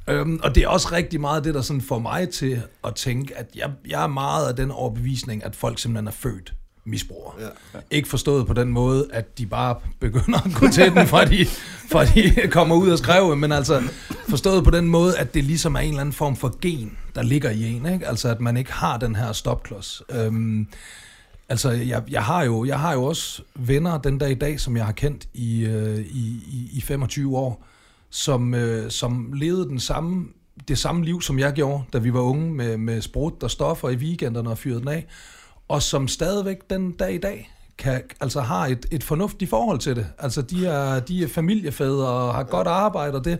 øhm, 0.08 0.40
og 0.42 0.54
det 0.54 0.62
er 0.62 0.68
også 0.68 0.88
rigtig 0.92 1.20
meget 1.20 1.44
det, 1.44 1.54
der 1.54 1.62
sådan 1.62 1.80
får 1.80 1.98
mig 1.98 2.28
til 2.28 2.62
at 2.84 2.94
tænke, 2.94 3.38
at 3.38 3.46
jeg, 3.54 3.70
jeg 3.88 4.02
er 4.02 4.06
meget 4.06 4.48
af 4.48 4.56
den 4.56 4.70
overbevisning, 4.70 5.44
at 5.44 5.56
folk 5.56 5.78
simpelthen 5.78 6.06
er 6.06 6.12
født 6.12 6.54
misbrugere. 6.84 7.34
Ja. 7.40 7.78
Ikke 7.90 8.08
forstået 8.08 8.46
på 8.46 8.52
den 8.52 8.68
måde, 8.68 9.08
at 9.12 9.38
de 9.38 9.46
bare 9.46 9.76
begynder 10.00 10.38
at 10.38 10.54
gå 10.54 10.68
til 10.68 10.94
den, 10.94 11.06
fra 11.06 11.24
de, 11.24 11.46
fra 11.90 12.04
de 12.04 12.48
kommer 12.50 12.76
ud 12.76 12.90
og 12.90 12.98
skrive, 12.98 13.36
men 13.36 13.52
altså 13.52 13.82
forstået 14.28 14.64
på 14.64 14.70
den 14.70 14.86
måde, 14.86 15.18
at 15.18 15.34
det 15.34 15.44
ligesom 15.44 15.74
er 15.74 15.80
en 15.80 15.88
eller 15.88 16.00
anden 16.00 16.12
form 16.12 16.36
for 16.36 16.58
gen, 16.60 16.98
der 17.14 17.22
ligger 17.22 17.50
i 17.50 17.64
en, 17.64 17.86
ikke? 17.92 18.08
Altså 18.08 18.28
at 18.28 18.40
man 18.40 18.56
ikke 18.56 18.72
har 18.72 18.98
den 18.98 19.16
her 19.16 19.32
stopklods. 19.32 20.02
Øhm, 20.10 20.66
altså 21.48 21.70
jeg, 21.70 22.02
jeg, 22.10 22.24
har 22.24 22.44
jo, 22.44 22.64
jeg 22.64 22.80
har 22.80 22.92
jo 22.92 23.04
også 23.04 23.42
venner 23.54 23.98
den 23.98 24.18
dag 24.18 24.30
i 24.30 24.34
dag, 24.34 24.60
som 24.60 24.76
jeg 24.76 24.84
har 24.84 24.92
kendt 24.92 25.28
i, 25.34 25.64
øh, 25.64 25.98
i, 25.98 26.42
i, 26.46 26.70
i 26.72 26.80
25 26.80 27.36
år, 27.36 27.66
som, 28.14 28.54
øh, 28.54 28.90
som 28.90 29.32
levede 29.32 29.68
den 29.68 29.80
samme, 29.80 30.26
det 30.68 30.78
samme 30.78 31.04
liv, 31.04 31.22
som 31.22 31.38
jeg 31.38 31.52
gjorde, 31.52 31.84
da 31.92 31.98
vi 31.98 32.12
var 32.12 32.20
unge, 32.20 32.54
med, 32.54 32.76
med 32.76 33.00
sprut 33.00 33.42
og 33.42 33.50
stoffer 33.50 33.88
i 33.88 33.96
weekenderne 33.96 34.50
og 34.50 34.58
fyret 34.58 34.80
den 34.80 34.88
af, 34.88 35.06
og 35.68 35.82
som 35.82 36.08
stadigvæk 36.08 36.70
den 36.70 36.92
dag 36.92 37.14
i 37.14 37.18
dag 37.18 37.50
kan, 37.78 38.02
altså 38.20 38.40
har 38.40 38.66
et, 38.66 38.86
et 38.90 39.04
fornuftigt 39.04 39.48
forhold 39.48 39.78
til 39.78 39.96
det. 39.96 40.06
Altså 40.18 40.42
de 40.42 40.66
er, 40.66 41.00
de 41.00 41.24
er 41.24 41.28
familiefædre 41.28 42.08
og 42.08 42.34
har 42.34 42.42
godt 42.42 42.68
arbejde 42.68 43.18
og 43.18 43.24
det. 43.24 43.38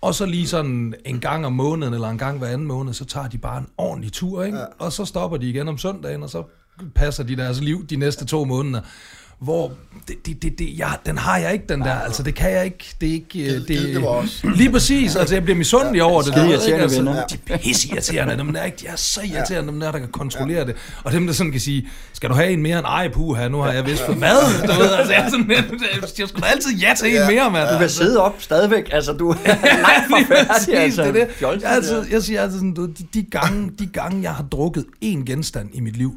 Og 0.00 0.14
så 0.14 0.26
lige 0.26 0.46
sådan 0.48 0.94
en 1.04 1.20
gang 1.20 1.46
om 1.46 1.52
måneden 1.52 1.94
eller 1.94 2.08
en 2.08 2.18
gang 2.18 2.38
hver 2.38 2.48
anden 2.48 2.66
måned, 2.66 2.92
så 2.92 3.04
tager 3.04 3.28
de 3.28 3.38
bare 3.38 3.58
en 3.58 3.66
ordentlig 3.78 4.12
tur, 4.12 4.42
ikke? 4.42 4.58
Ja. 4.58 4.64
Og 4.78 4.92
så 4.92 5.04
stopper 5.04 5.36
de 5.36 5.48
igen 5.48 5.68
om 5.68 5.78
søndagen, 5.78 6.22
og 6.22 6.30
så 6.30 6.44
passer 6.94 7.24
de 7.24 7.36
deres 7.36 7.60
liv 7.60 7.86
de 7.86 7.96
næste 7.96 8.24
to 8.24 8.44
måneder. 8.44 8.80
Hvor 9.40 9.72
det, 10.08 10.26
det, 10.26 10.42
det, 10.42 10.58
det, 10.58 10.78
ja, 10.78 10.88
den 11.06 11.18
har 11.18 11.38
jeg 11.38 11.52
ikke, 11.52 11.64
den 11.68 11.80
der. 11.80 11.94
Altså, 11.94 12.22
det 12.22 12.34
kan 12.34 12.50
jeg 12.50 12.64
ikke. 12.64 12.94
Det 13.00 13.08
er 13.08 13.12
ikke... 13.12 13.38
øh, 13.40 13.50
Det- 13.60 13.68
det- 13.68 13.94
det 13.94 14.02
var 14.02 14.08
også. 14.08 14.50
Lige 14.54 14.70
præcis. 14.70 15.16
Altså, 15.16 15.34
jeg 15.34 15.42
bliver 15.44 15.56
misundelig 15.56 16.02
over 16.02 16.22
det. 16.22 16.32
Skide 16.32 16.48
irriterende 16.50 16.82
altså, 16.82 16.98
venner. 16.98 17.26
De 17.26 17.36
er 17.48 17.56
pisse 17.58 17.88
irriterende. 17.88 18.36
Dem 18.38 18.52
der, 18.52 18.64
ikke? 18.64 18.76
De 18.80 18.86
er 18.86 18.96
så 18.96 19.20
irriterende, 19.24 19.72
dem 19.72 19.80
der, 19.80 19.92
der 19.92 19.98
kan 19.98 20.08
kontrollere 20.08 20.66
det. 20.66 20.74
Og 21.04 21.12
dem, 21.12 21.26
der 21.26 21.34
sådan 21.34 21.52
kan 21.52 21.60
sige, 21.60 21.88
skal 22.12 22.28
du 22.30 22.34
have 22.34 22.50
en 22.50 22.62
mere 22.62 22.78
end 22.78 22.86
ej, 22.86 23.08
puha, 23.12 23.48
nu 23.48 23.58
har 23.58 23.72
jeg 23.72 23.86
vist 23.86 24.02
fået 24.06 24.18
mad. 24.18 24.66
Du 24.66 24.82
ved, 24.82 24.90
altså, 24.92 25.12
jeg, 25.12 25.24
er 25.26 25.30
sådan, 25.30 25.50
jeg 26.18 26.28
skulle 26.28 26.42
da 26.46 26.46
altid 26.46 26.70
ja 26.78 26.94
til 26.98 27.06
en 27.08 27.14
Ja. 27.14 27.30
mere, 27.30 27.50
mand. 27.50 27.68
Du 27.72 27.78
kan 27.78 27.88
sidde 27.88 28.20
op 28.22 28.34
stadigvæk, 28.38 28.88
altså 28.92 29.12
du 29.12 29.30
er 29.30 29.34
langt 29.46 30.08
fra 30.10 30.34
færdig, 30.34 30.74
altså. 30.78 31.04
det 31.04 31.14
det. 31.14 31.28
Jeg, 31.40 31.60
altid, 31.64 32.02
jeg 32.12 32.22
siger 32.22 32.42
altid 32.42 32.56
sådan, 32.58 32.74
du, 32.74 32.86
de, 33.14 33.22
gange, 33.30 33.70
de 33.78 33.86
gange, 33.86 34.22
jeg 34.22 34.32
har 34.34 34.44
drukket 34.52 34.84
én 35.04 35.24
genstand 35.24 35.68
i 35.72 35.80
mit 35.80 35.96
liv, 35.96 36.14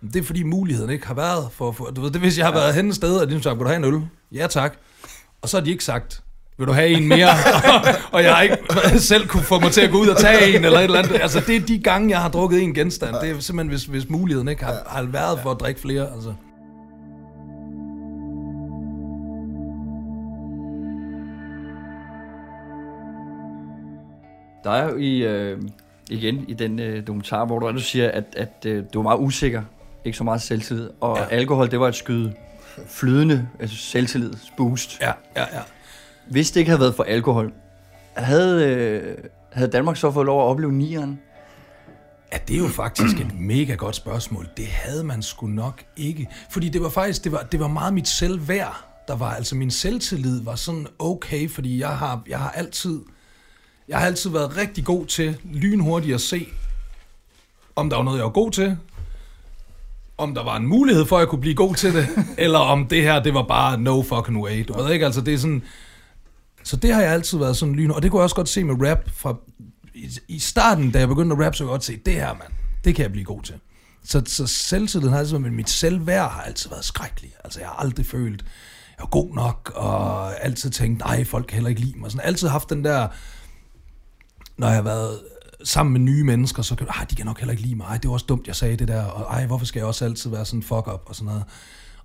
det 0.00 0.16
er 0.16 0.22
fordi 0.22 0.42
muligheden 0.42 0.90
ikke 0.90 1.06
har 1.06 1.14
været 1.14 1.48
for, 1.52 1.72
for 1.72 1.84
du 1.84 2.00
ved, 2.00 2.10
det 2.10 2.20
hvis 2.20 2.38
jeg 2.38 2.46
har 2.46 2.52
været 2.52 2.74
hen 2.74 2.88
et 2.88 2.94
sted, 2.94 3.16
og 3.16 3.28
de 3.28 3.34
har 3.34 3.40
sagt, 3.40 3.58
vil 3.58 3.64
du 3.64 3.68
have 3.68 3.76
en 3.76 3.94
øl? 3.94 4.02
Ja 4.32 4.46
tak. 4.46 4.76
Og 5.42 5.48
så 5.48 5.56
har 5.56 5.64
de 5.64 5.70
ikke 5.70 5.84
sagt, 5.84 6.22
vil 6.58 6.66
du 6.66 6.72
have 6.72 6.88
en 6.88 7.08
mere? 7.08 7.28
og 8.12 8.22
jeg 8.22 8.34
har 8.34 8.42
ikke 8.42 8.58
selv 9.12 9.26
kunne 9.28 9.42
få 9.42 9.60
mig 9.60 9.72
til 9.72 9.80
at 9.80 9.90
gå 9.90 9.98
ud 9.98 10.08
og 10.08 10.16
tage 10.16 10.56
en, 10.56 10.64
eller 10.64 10.78
et 10.78 10.84
eller 10.84 10.98
andet. 10.98 11.20
Altså, 11.20 11.40
det 11.46 11.56
er 11.56 11.60
de 11.60 11.78
gange, 11.78 12.10
jeg 12.10 12.22
har 12.22 12.28
drukket 12.28 12.62
en 12.62 12.74
genstand. 12.74 13.14
Det 13.22 13.30
er 13.30 13.40
simpelthen, 13.40 13.68
hvis, 13.68 13.84
hvis 13.84 14.08
muligheden 14.08 14.48
ikke 14.48 14.64
har, 14.64 14.82
har 14.86 15.02
været 15.02 15.40
for 15.42 15.50
at 15.50 15.60
drikke 15.60 15.80
flere. 15.80 16.12
Altså. 16.14 16.34
Der 24.64 24.70
er 24.72 24.90
jo 24.90 24.96
i, 24.96 25.18
øh, 25.18 25.62
igen 26.10 26.44
i 26.48 26.54
den 26.54 26.80
øh, 26.80 27.06
dokumentar, 27.06 27.44
hvor 27.44 27.58
du, 27.58 27.80
siger, 27.80 28.10
at, 28.10 28.24
at 28.36 28.66
øh, 28.66 28.84
du 28.92 28.98
var 28.98 29.02
meget 29.02 29.18
usikker, 29.20 29.62
ikke 30.06 30.18
så 30.18 30.24
meget 30.24 30.42
selvtillid, 30.42 30.90
og 31.00 31.18
Ja. 31.18 31.24
alkohol, 31.36 31.70
det 31.70 31.80
var 31.80 31.88
et 31.88 31.94
skyde 31.94 32.34
flydende 32.88 33.48
altså 33.60 33.76
selvtillidsboost. 33.76 34.98
Ja, 35.00 35.12
ja, 35.36 35.40
ja. 35.56 35.62
Hvis 36.30 36.50
det 36.50 36.60
ikke 36.60 36.70
havde 36.70 36.80
været 36.80 36.94
for 36.94 37.02
alkohol, 37.02 37.52
havde, 38.16 38.64
øh, 38.66 39.16
havde 39.52 39.70
Danmark 39.70 39.96
så 39.96 40.10
fået 40.12 40.26
lov 40.26 40.40
at 40.40 40.44
opleve 40.50 40.72
nieren? 40.72 41.20
Ja, 42.32 42.38
det 42.48 42.56
er 42.56 42.60
jo 42.60 42.68
faktisk 42.68 43.20
et 43.20 43.40
mega 43.40 43.74
godt 43.74 43.96
spørgsmål. 43.96 44.48
Det 44.56 44.66
havde 44.66 45.04
man 45.04 45.22
sgu 45.22 45.46
nok 45.46 45.82
ikke. 45.96 46.28
Fordi 46.50 46.68
det 46.68 46.82
var 46.82 46.88
faktisk, 46.88 47.24
det 47.24 47.32
var, 47.32 47.42
det 47.42 47.60
var 47.60 47.68
meget 47.68 47.94
mit 47.94 48.08
selvværd, 48.08 48.84
der 49.08 49.16
var. 49.16 49.34
Altså 49.34 49.54
min 49.56 49.70
selvtillid 49.70 50.42
var 50.42 50.54
sådan 50.54 50.86
okay, 50.98 51.50
fordi 51.50 51.80
jeg 51.80 51.88
har, 51.98 52.22
jeg 52.28 52.38
har 52.38 52.50
altid, 52.50 53.00
jeg 53.88 53.98
har 53.98 54.06
altid 54.06 54.30
været 54.30 54.56
rigtig 54.56 54.84
god 54.84 55.06
til 55.06 55.36
lynhurtigt 55.44 56.14
at 56.14 56.20
se, 56.20 56.46
om 57.76 57.90
der 57.90 57.96
var 57.96 58.04
noget, 58.04 58.18
jeg 58.18 58.24
var 58.24 58.30
god 58.32 58.50
til, 58.50 58.76
om 60.18 60.34
der 60.34 60.44
var 60.44 60.56
en 60.56 60.66
mulighed 60.66 61.06
for, 61.06 61.16
at 61.16 61.20
jeg 61.20 61.28
kunne 61.28 61.40
blive 61.40 61.54
god 61.54 61.74
til 61.74 61.94
det, 61.94 62.08
eller 62.38 62.58
om 62.58 62.86
det 62.86 63.02
her, 63.02 63.22
det 63.22 63.34
var 63.34 63.42
bare 63.42 63.78
no 63.78 64.02
fucking 64.02 64.42
way. 64.42 64.64
Du 64.68 64.82
ved 64.82 64.92
ikke, 64.92 65.04
altså 65.04 65.20
det 65.20 65.34
er 65.34 65.38
sådan... 65.38 65.62
Så 66.64 66.76
det 66.76 66.94
har 66.94 67.02
jeg 67.02 67.12
altid 67.12 67.38
været 67.38 67.56
sådan 67.56 67.74
lyn, 67.74 67.90
og 67.90 68.02
det 68.02 68.10
kunne 68.10 68.20
jeg 68.20 68.24
også 68.24 68.36
godt 68.36 68.48
se 68.48 68.64
med 68.64 68.88
rap 68.88 69.10
fra 69.14 69.36
i, 69.94 70.18
i 70.28 70.38
starten, 70.38 70.90
da 70.90 70.98
jeg 70.98 71.08
begyndte 71.08 71.36
at 71.36 71.44
rappe, 71.44 71.56
så 71.56 71.64
kunne 71.64 71.70
jeg 71.70 71.74
godt 71.74 71.84
se, 71.84 71.96
det 71.96 72.14
her, 72.14 72.34
mand, 72.34 72.52
det 72.84 72.94
kan 72.94 73.02
jeg 73.02 73.12
blive 73.12 73.24
god 73.24 73.42
til. 73.42 73.54
Så, 74.04 74.22
så 74.26 74.46
selvtilliden 74.46 75.12
har 75.12 75.18
altid 75.18 75.32
været, 75.32 75.42
men 75.42 75.56
mit 75.56 75.70
selvværd 75.70 76.30
har 76.30 76.42
altid 76.42 76.70
været 76.70 76.84
skrækkelig. 76.84 77.32
Altså, 77.44 77.60
jeg 77.60 77.68
har 77.68 77.76
aldrig 77.76 78.06
følt, 78.06 78.42
jeg 78.98 79.02
var 79.02 79.06
god 79.06 79.34
nok, 79.34 79.72
og 79.74 80.44
altid 80.44 80.70
tænkt, 80.70 80.98
nej, 80.98 81.24
folk 81.24 81.46
kan 81.46 81.54
heller 81.54 81.70
ikke 81.70 81.80
lide 81.80 81.98
mig. 81.98 82.10
Sådan, 82.10 82.26
altid 82.26 82.48
haft 82.48 82.70
den 82.70 82.84
der, 82.84 83.08
når 84.56 84.66
jeg 84.66 84.76
har 84.76 84.82
været 84.82 85.20
sammen 85.66 85.92
med 85.92 86.00
nye 86.00 86.24
mennesker, 86.24 86.62
så 86.62 86.74
kan 86.74 86.86
du, 86.86 86.92
ah, 87.00 87.10
de 87.10 87.14
kan 87.14 87.26
nok 87.26 87.38
heller 87.38 87.52
ikke 87.52 87.62
lide 87.62 87.74
mig, 87.74 87.98
det 88.02 88.08
var 88.08 88.14
også 88.14 88.26
dumt, 88.28 88.46
jeg 88.46 88.56
sagde 88.56 88.76
det 88.76 88.88
der, 88.88 89.04
og 89.04 89.34
ej, 89.34 89.46
hvorfor 89.46 89.66
skal 89.66 89.80
jeg 89.80 89.86
også 89.86 90.04
altid 90.04 90.30
være 90.30 90.44
sådan 90.44 90.62
fuck 90.62 90.86
up 90.94 91.02
og 91.06 91.14
sådan 91.14 91.26
noget. 91.26 91.44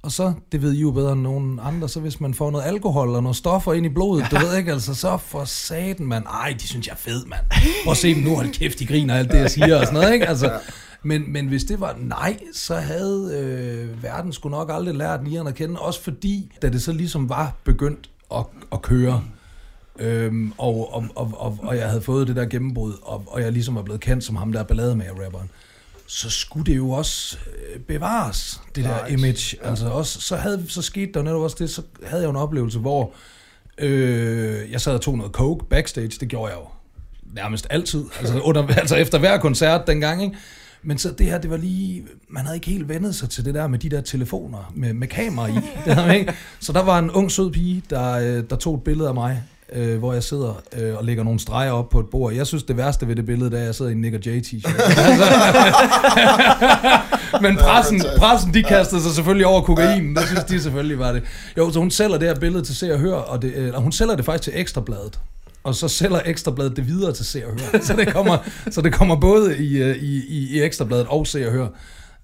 Og 0.02 0.12
så, 0.12 0.34
det 0.52 0.62
ved 0.62 0.74
I 0.74 0.82
jo 0.82 0.92
bedre 0.92 1.14
end 1.14 1.22
nogen 1.22 1.60
andre, 1.64 1.90
så 1.90 2.00
hvis 2.00 2.20
man 2.20 2.34
får 2.34 2.52
noget 2.52 2.66
alkohol 2.66 3.16
og 3.16 3.24
nogle 3.24 3.36
stoffer 3.36 3.74
ind 3.74 3.86
i 3.86 3.90
blodet, 3.90 4.26
du 4.32 4.40
ved 4.46 4.58
ikke, 4.58 4.72
altså 4.72 4.96
så 4.96 5.18
for 5.18 5.46
saten, 5.46 6.08
man, 6.08 6.24
ej, 6.24 6.56
de 6.62 6.68
synes 6.68 6.88
jeg 6.88 6.94
er 6.94 6.98
fed, 6.98 7.26
mand. 7.26 7.42
Prøv 7.84 7.92
at 7.92 7.98
se 7.98 8.16
dem 8.16 8.24
nu, 8.24 8.36
hold 8.36 8.54
kæft, 8.54 8.80
de 8.80 8.86
griner 8.86 9.16
alt 9.16 9.32
det, 9.32 9.38
jeg 9.38 9.52
siger 9.52 9.76
og 9.76 9.86
sådan 9.86 10.00
noget, 10.00 10.14
ikke? 10.14 10.28
Altså, 10.28 10.60
men, 11.04 11.34
men 11.34 11.48
hvis 11.48 11.64
det 11.64 11.80
var 11.80 11.96
nej, 12.00 12.38
så 12.54 12.76
havde 12.76 13.40
øh, 13.40 14.04
verden 14.04 14.34
skulle 14.34 14.58
nok 14.58 14.72
aldrig 14.74 14.96
lært 14.96 15.24
nieren 15.24 15.48
at 15.48 15.56
kende, 15.56 15.80
også 15.80 16.02
fordi, 16.02 16.52
da 16.62 16.70
det 16.70 16.82
så 16.82 16.92
ligesom 16.92 17.30
var 17.30 17.56
begyndt 17.64 18.10
at, 18.36 18.46
at 18.72 18.82
køre, 18.82 19.24
øhm, 20.00 20.54
og, 20.58 20.94
og, 20.94 21.06
og, 21.16 21.32
og, 21.38 21.58
og 21.62 21.78
jeg 21.78 21.88
havde 21.88 22.02
fået 22.02 22.28
det 22.28 22.36
der 22.36 22.46
gennembrud, 22.46 22.94
og, 23.02 23.24
og 23.28 23.42
jeg 23.42 23.52
ligesom 23.52 23.78
er 23.78 23.82
blevet 23.82 24.02
kendt 24.02 24.24
som 24.24 24.36
ham 24.36 24.52
der 24.52 24.64
ballademager-rapperen, 24.64 25.50
så 26.08 26.30
skulle 26.30 26.66
det 26.66 26.78
jo 26.78 26.90
også 26.90 27.38
øh, 27.48 27.80
bevares, 27.82 28.62
det 28.76 28.84
der 28.84 29.04
Right. 29.04 29.20
image. 29.20 29.58
Ja. 29.64 29.70
Altså 29.70 29.88
også, 29.88 30.22
så, 30.22 30.36
havde, 30.36 30.66
så 30.68 30.82
skete 30.82 31.12
der 31.14 31.22
netop 31.22 31.42
også 31.42 31.56
det, 31.60 31.70
så 31.70 31.82
havde 32.04 32.22
jeg 32.22 32.26
jo 32.26 32.30
en 32.30 32.36
oplevelse, 32.36 32.80
hvor 32.80 33.14
øh, 33.78 34.72
jeg 34.72 34.82
sad 34.82 34.94
og 34.94 35.02
tog 35.02 35.18
noget 35.18 35.32
coke 35.32 35.66
backstage, 35.66 36.08
det 36.08 36.28
gjorde 36.28 36.52
jeg 36.52 36.60
jo 36.62 36.68
nærmest 37.36 37.68
altid, 37.70 38.06
altså, 38.20 38.40
under, 38.40 38.68
altså 38.68 38.96
efter 38.96 39.20
hver 39.20 39.38
koncert 39.38 39.88
dengang, 39.88 40.24
ikke? 40.24 40.36
Men 40.84 40.98
så 40.98 41.12
det 41.12 41.26
her, 41.26 41.38
det 41.38 41.50
var 41.50 41.58
lige, 41.58 42.04
man 42.30 42.44
havde 42.46 42.58
ikke 42.58 42.68
helt 42.68 42.90
vendet 42.90 43.16
sig 43.16 43.30
til 43.30 43.46
det 43.46 43.54
der 43.54 43.68
med 43.68 43.80
de 43.80 43.90
der 43.90 44.02
telefoner 44.02 44.72
med, 44.76 44.94
med 44.94 45.08
kamera 45.08 45.48
i. 45.48 45.54
Det 45.86 45.98
man 45.98 46.16
ikke. 46.16 46.34
Så 46.60 46.74
der 46.74 46.84
var 46.84 47.00
en 47.00 47.12
ung 47.12 47.32
sød 47.32 47.52
pige, 47.52 47.84
der, 47.90 48.12
øh, 48.12 48.44
der 48.50 48.56
tog 48.56 48.76
et 48.76 48.84
billede 48.84 49.08
af 49.08 49.14
mig, 49.14 49.44
øh, 49.72 49.98
hvor 50.00 50.14
jeg 50.14 50.24
sidder 50.24 50.62
øh, 50.78 50.98
og 50.98 51.04
lægger 51.06 51.24
nogle 51.24 51.40
streger 51.40 51.72
op 51.72 51.90
på 51.90 52.00
et 52.00 52.06
bord. 52.12 52.34
Jeg 52.34 52.48
synes, 52.48 52.64
det 52.64 52.78
værste 52.78 53.08
ved 53.08 53.16
det 53.16 53.26
billede, 53.26 53.50
det 53.50 53.58
er, 53.58 53.62
at 53.62 53.66
jeg 53.66 53.76
sidder 53.76 53.92
i 53.92 53.94
en 53.94 54.02
Nick 54.02 54.26
J 54.26 54.30
t-shirt. 54.30 54.72
Men 57.42 57.58
pressen, 57.58 58.04
pressen, 58.18 58.54
de 58.54 58.64
kastede 58.64 59.02
sig 59.02 59.12
selvfølgelig 59.12 59.46
over 59.46 59.62
kokain. 59.62 60.16
Det 60.16 60.24
synes 60.28 60.44
de 60.44 60.62
selvfølgelig 60.62 61.00
var 61.00 61.12
det. 61.12 61.24
Jo, 61.58 61.72
så 61.72 61.80
hun 61.80 61.92
sælger 61.92 62.18
det 62.18 62.28
her 62.28 62.36
billede 62.36 62.64
til 62.64 62.76
Se 62.76 62.94
og 62.94 63.00
Hør, 63.00 63.14
og 63.14 63.42
det, 63.42 63.56
eller 63.58 63.80
hun 63.80 63.92
sælger 63.92 64.16
det 64.16 64.26
faktisk 64.26 64.44
til 64.44 64.62
Ekstrabladet. 64.62 65.20
Og 65.64 65.76
så 65.76 65.88
sælger 65.88 66.20
Ekstrabladet 66.26 66.76
det 66.76 66.88
videre 66.88 67.14
til 67.14 67.26
Se 67.26 67.48
og 67.48 67.52
Hør. 67.52 67.80
Så 67.88 67.94
det 67.94 68.14
kommer, 68.14 68.38
så 68.72 68.82
det 68.82 68.94
kommer 68.94 69.16
både 69.16 69.58
i, 69.58 69.78
øh, 69.78 69.96
i, 69.96 70.26
i, 70.28 70.58
i 70.58 70.62
Ekstrabladet 70.62 71.08
og 71.08 71.28
Se 71.28 71.48
og 71.48 71.54
Hør. 71.54 71.68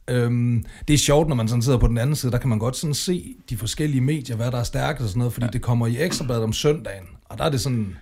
Øhm, 0.07 0.65
det 0.87 0.93
er 0.93 0.97
sjovt, 0.97 1.27
når 1.27 1.35
man 1.35 1.47
sådan 1.47 1.61
sidder 1.61 1.77
på 1.77 1.87
den 1.87 1.97
anden 1.97 2.15
side, 2.15 2.31
der 2.31 2.37
kan 2.37 2.49
man 2.49 2.59
godt 2.59 2.75
sådan 2.75 2.93
se 2.93 3.35
de 3.49 3.57
forskellige 3.57 4.01
medier, 4.01 4.35
hvad 4.35 4.51
der 4.51 4.57
er 4.57 4.63
stærkt 4.63 5.01
og 5.01 5.07
sådan 5.07 5.19
noget, 5.19 5.33
fordi 5.33 5.45
ja. 5.45 5.51
det 5.51 5.61
kommer 5.61 5.87
i 5.87 5.97
Ekstrabladet 5.97 6.43
om 6.43 6.53
søndagen, 6.53 7.05
og 7.25 7.37
der 7.37 7.43
er 7.43 7.49
det 7.49 7.61
sådan, 7.61 7.95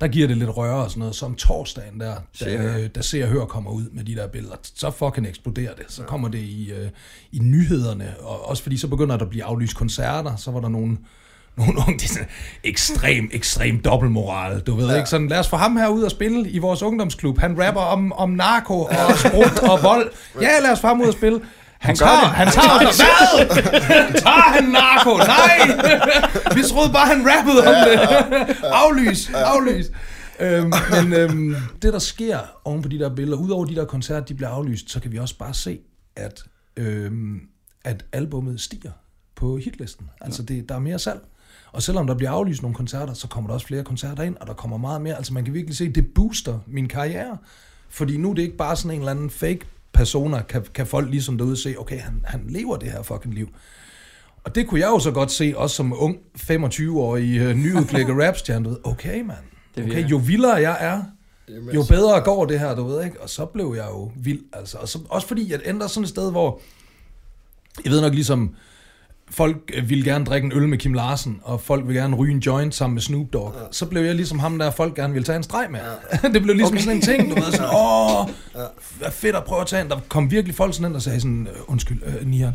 der 0.00 0.08
giver 0.08 0.28
det 0.28 0.36
lidt 0.36 0.56
røre 0.56 0.84
og 0.84 0.90
sådan 0.90 0.98
noget, 0.98 1.14
så 1.14 1.26
om 1.26 1.34
torsdagen 1.34 2.00
der, 2.00 2.14
der, 2.40 2.78
øh, 2.78 2.88
der 2.94 3.02
ser 3.02 3.24
og 3.24 3.30
hør 3.30 3.44
kommer 3.44 3.70
ud 3.70 3.84
med 3.92 4.04
de 4.04 4.14
der 4.14 4.28
billeder, 4.28 4.56
så 4.62 4.90
fucking 4.90 5.26
eksploderer 5.26 5.74
det, 5.74 5.84
så 5.88 6.02
kommer 6.02 6.28
det 6.28 6.38
i, 6.38 6.72
øh, 6.72 6.88
i 7.32 7.38
nyhederne, 7.38 8.14
og 8.20 8.48
også 8.48 8.62
fordi 8.62 8.76
så 8.76 8.88
begynder 8.88 9.16
der 9.16 9.24
at 9.24 9.30
blive 9.30 9.44
aflyst 9.44 9.76
koncerter, 9.76 10.36
så 10.36 10.50
var 10.50 10.60
der 10.60 10.68
nogle, 10.68 10.98
nogle 11.60 11.78
unge, 11.78 11.98
det 11.98 12.04
er 12.04 12.08
sådan 12.08 12.28
ekstrem, 12.64 13.30
ekstrem 13.32 13.80
dobbeltmoral, 13.80 14.60
du 14.60 14.74
ved 14.76 14.88
ja. 14.88 14.96
ikke, 14.96 15.08
sådan 15.08 15.28
lad 15.28 15.38
os 15.38 15.48
få 15.48 15.56
ham 15.56 15.76
her 15.76 15.88
ud 15.88 16.02
og 16.02 16.10
spille 16.10 16.50
i 16.50 16.58
vores 16.58 16.82
ungdomsklub, 16.82 17.38
han 17.38 17.66
rapper 17.66 17.80
om, 17.80 18.12
om 18.12 18.30
narko 18.30 18.80
og 18.82 19.18
sprut 19.18 19.58
og 19.58 19.82
vold, 19.82 20.10
ja 20.40 20.60
lad 20.62 20.70
os 20.70 20.80
få 20.80 20.86
ham 20.86 21.00
ud 21.00 21.06
og 21.06 21.12
spille, 21.12 21.40
han, 21.78 21.96
tager, 21.96 22.20
det. 22.20 22.28
han 22.28 22.46
tager, 22.46 22.78
hvad? 22.78 24.20
Tager 24.20 24.52
han 24.52 24.64
narko? 24.64 25.16
Nej! 25.16 25.58
Vi 26.54 26.62
troede 26.62 26.92
bare, 26.92 27.06
han 27.06 27.26
rappede 27.26 27.66
om 27.66 27.74
det. 27.88 28.56
Aflys, 28.62 29.30
aflys. 29.34 29.86
Øhm, 30.40 30.72
men 30.90 31.12
øhm, 31.12 31.56
det, 31.82 31.92
der 31.92 31.98
sker 31.98 32.38
oven 32.64 32.82
på 32.82 32.88
de 32.88 32.98
der 32.98 33.14
billeder, 33.14 33.38
udover 33.38 33.64
de 33.64 33.74
der 33.74 33.84
koncerter, 33.84 34.26
de 34.26 34.34
bliver 34.34 34.48
aflyst, 34.48 34.90
så 34.90 35.00
kan 35.00 35.12
vi 35.12 35.18
også 35.18 35.38
bare 35.38 35.54
se, 35.54 35.80
at, 36.16 36.42
øhm, 36.76 37.40
at 37.84 38.04
albummet 38.12 38.60
stiger 38.60 38.90
på 39.36 39.56
hitlisten. 39.56 40.10
Altså, 40.20 40.42
det, 40.42 40.68
der 40.68 40.74
er 40.74 40.78
mere 40.78 40.98
salg. 40.98 41.20
Og 41.72 41.82
selvom 41.82 42.06
der 42.06 42.14
bliver 42.14 42.30
aflyst 42.30 42.62
nogle 42.62 42.74
koncerter, 42.74 43.14
så 43.14 43.28
kommer 43.28 43.48
der 43.48 43.54
også 43.54 43.66
flere 43.66 43.84
koncerter 43.84 44.22
ind, 44.22 44.36
og 44.40 44.46
der 44.46 44.52
kommer 44.52 44.76
meget 44.76 45.02
mere. 45.02 45.16
Altså, 45.16 45.34
man 45.34 45.44
kan 45.44 45.54
virkelig 45.54 45.76
se, 45.76 45.84
at 45.84 45.94
det 45.94 46.06
booster 46.14 46.58
min 46.66 46.88
karriere. 46.88 47.38
Fordi 47.88 48.16
nu 48.16 48.30
er 48.30 48.34
det 48.34 48.42
ikke 48.42 48.56
bare 48.56 48.76
sådan 48.76 48.90
en 48.90 49.00
eller 49.00 49.10
anden 49.10 49.30
fake 49.30 49.60
persona, 49.92 50.42
kan, 50.42 50.64
kan 50.74 50.86
folk 50.86 51.10
ligesom 51.10 51.38
derude 51.38 51.56
se, 51.56 51.74
okay, 51.78 52.00
han, 52.00 52.20
han 52.24 52.44
lever 52.48 52.76
det 52.76 52.90
her 52.90 53.02
fucking 53.02 53.34
liv. 53.34 53.48
Og 54.44 54.54
det 54.54 54.66
kunne 54.66 54.80
jeg 54.80 54.88
jo 54.88 54.98
så 54.98 55.10
godt 55.10 55.30
se, 55.30 55.52
også 55.56 55.76
som 55.76 55.94
ung 55.96 56.18
25-årig 56.36 57.48
uh, 57.48 57.56
nyudklækket 57.56 58.16
rapstjerne, 58.26 58.64
du 58.64 58.70
ved, 58.70 58.78
okay 58.84 59.22
mand, 59.22 59.38
okay, 59.78 60.10
jo 60.10 60.16
vildere 60.16 60.54
jeg 60.54 60.76
er, 60.80 61.02
jo 61.48 61.80
altså, 61.80 61.94
bedre 61.94 62.20
går 62.20 62.44
det 62.44 62.60
her, 62.60 62.74
du 62.74 62.86
ved 62.86 63.04
ikke? 63.04 63.20
Og 63.20 63.30
så 63.30 63.44
blev 63.44 63.74
jeg 63.76 63.86
jo 63.90 64.12
vild, 64.16 64.40
altså. 64.52 64.78
Og 64.78 64.88
så, 64.88 64.98
også 65.08 65.28
fordi, 65.28 65.52
jeg 65.52 65.60
endte 65.66 65.88
sådan 65.88 66.02
et 66.02 66.08
sted, 66.08 66.30
hvor, 66.30 66.60
jeg 67.84 67.92
ved 67.92 68.00
nok 68.00 68.14
ligesom, 68.14 68.54
folk 69.34 69.56
øh, 69.74 69.90
ville 69.90 70.04
gerne 70.04 70.24
drikke 70.24 70.46
en 70.46 70.52
øl 70.54 70.68
med 70.68 70.78
Kim 70.78 70.92
Larsen, 70.92 71.40
og 71.42 71.60
folk 71.60 71.86
vil 71.88 71.96
gerne 71.96 72.16
ryge 72.16 72.32
en 72.34 72.38
joint 72.38 72.74
sammen 72.74 72.94
med 72.94 73.02
Snoop 73.02 73.26
Dogg. 73.32 73.54
Ja. 73.58 73.64
Så 73.72 73.86
blev 73.86 74.02
jeg 74.02 74.14
ligesom 74.14 74.38
ham, 74.38 74.58
der 74.58 74.70
folk 74.70 74.94
gerne 74.94 75.12
ville 75.12 75.24
tage 75.24 75.36
en 75.36 75.42
streg 75.42 75.66
med. 75.70 75.80
Ja. 76.22 76.28
det 76.34 76.42
blev 76.42 76.54
ligesom 76.56 76.74
okay. 76.74 76.82
sådan 76.84 76.96
en 76.96 77.02
ting, 77.02 77.30
du 77.30 77.34
ved, 77.34 77.52
sådan, 77.52 77.66
åh, 77.76 78.28
hvad 78.98 79.10
fedt 79.12 79.36
at 79.36 79.44
prøve 79.44 79.60
at 79.60 79.66
tage 79.66 79.82
en. 79.82 79.88
Der 79.88 79.96
kom 80.08 80.30
virkelig 80.30 80.54
folk 80.56 80.74
sådan 80.74 80.86
ind 80.90 80.96
og 80.96 81.02
sagde 81.02 81.20
sådan, 81.20 81.48
øh, 81.54 81.60
undskyld, 81.66 81.98
øh, 82.06 82.26
Nian, 82.28 82.52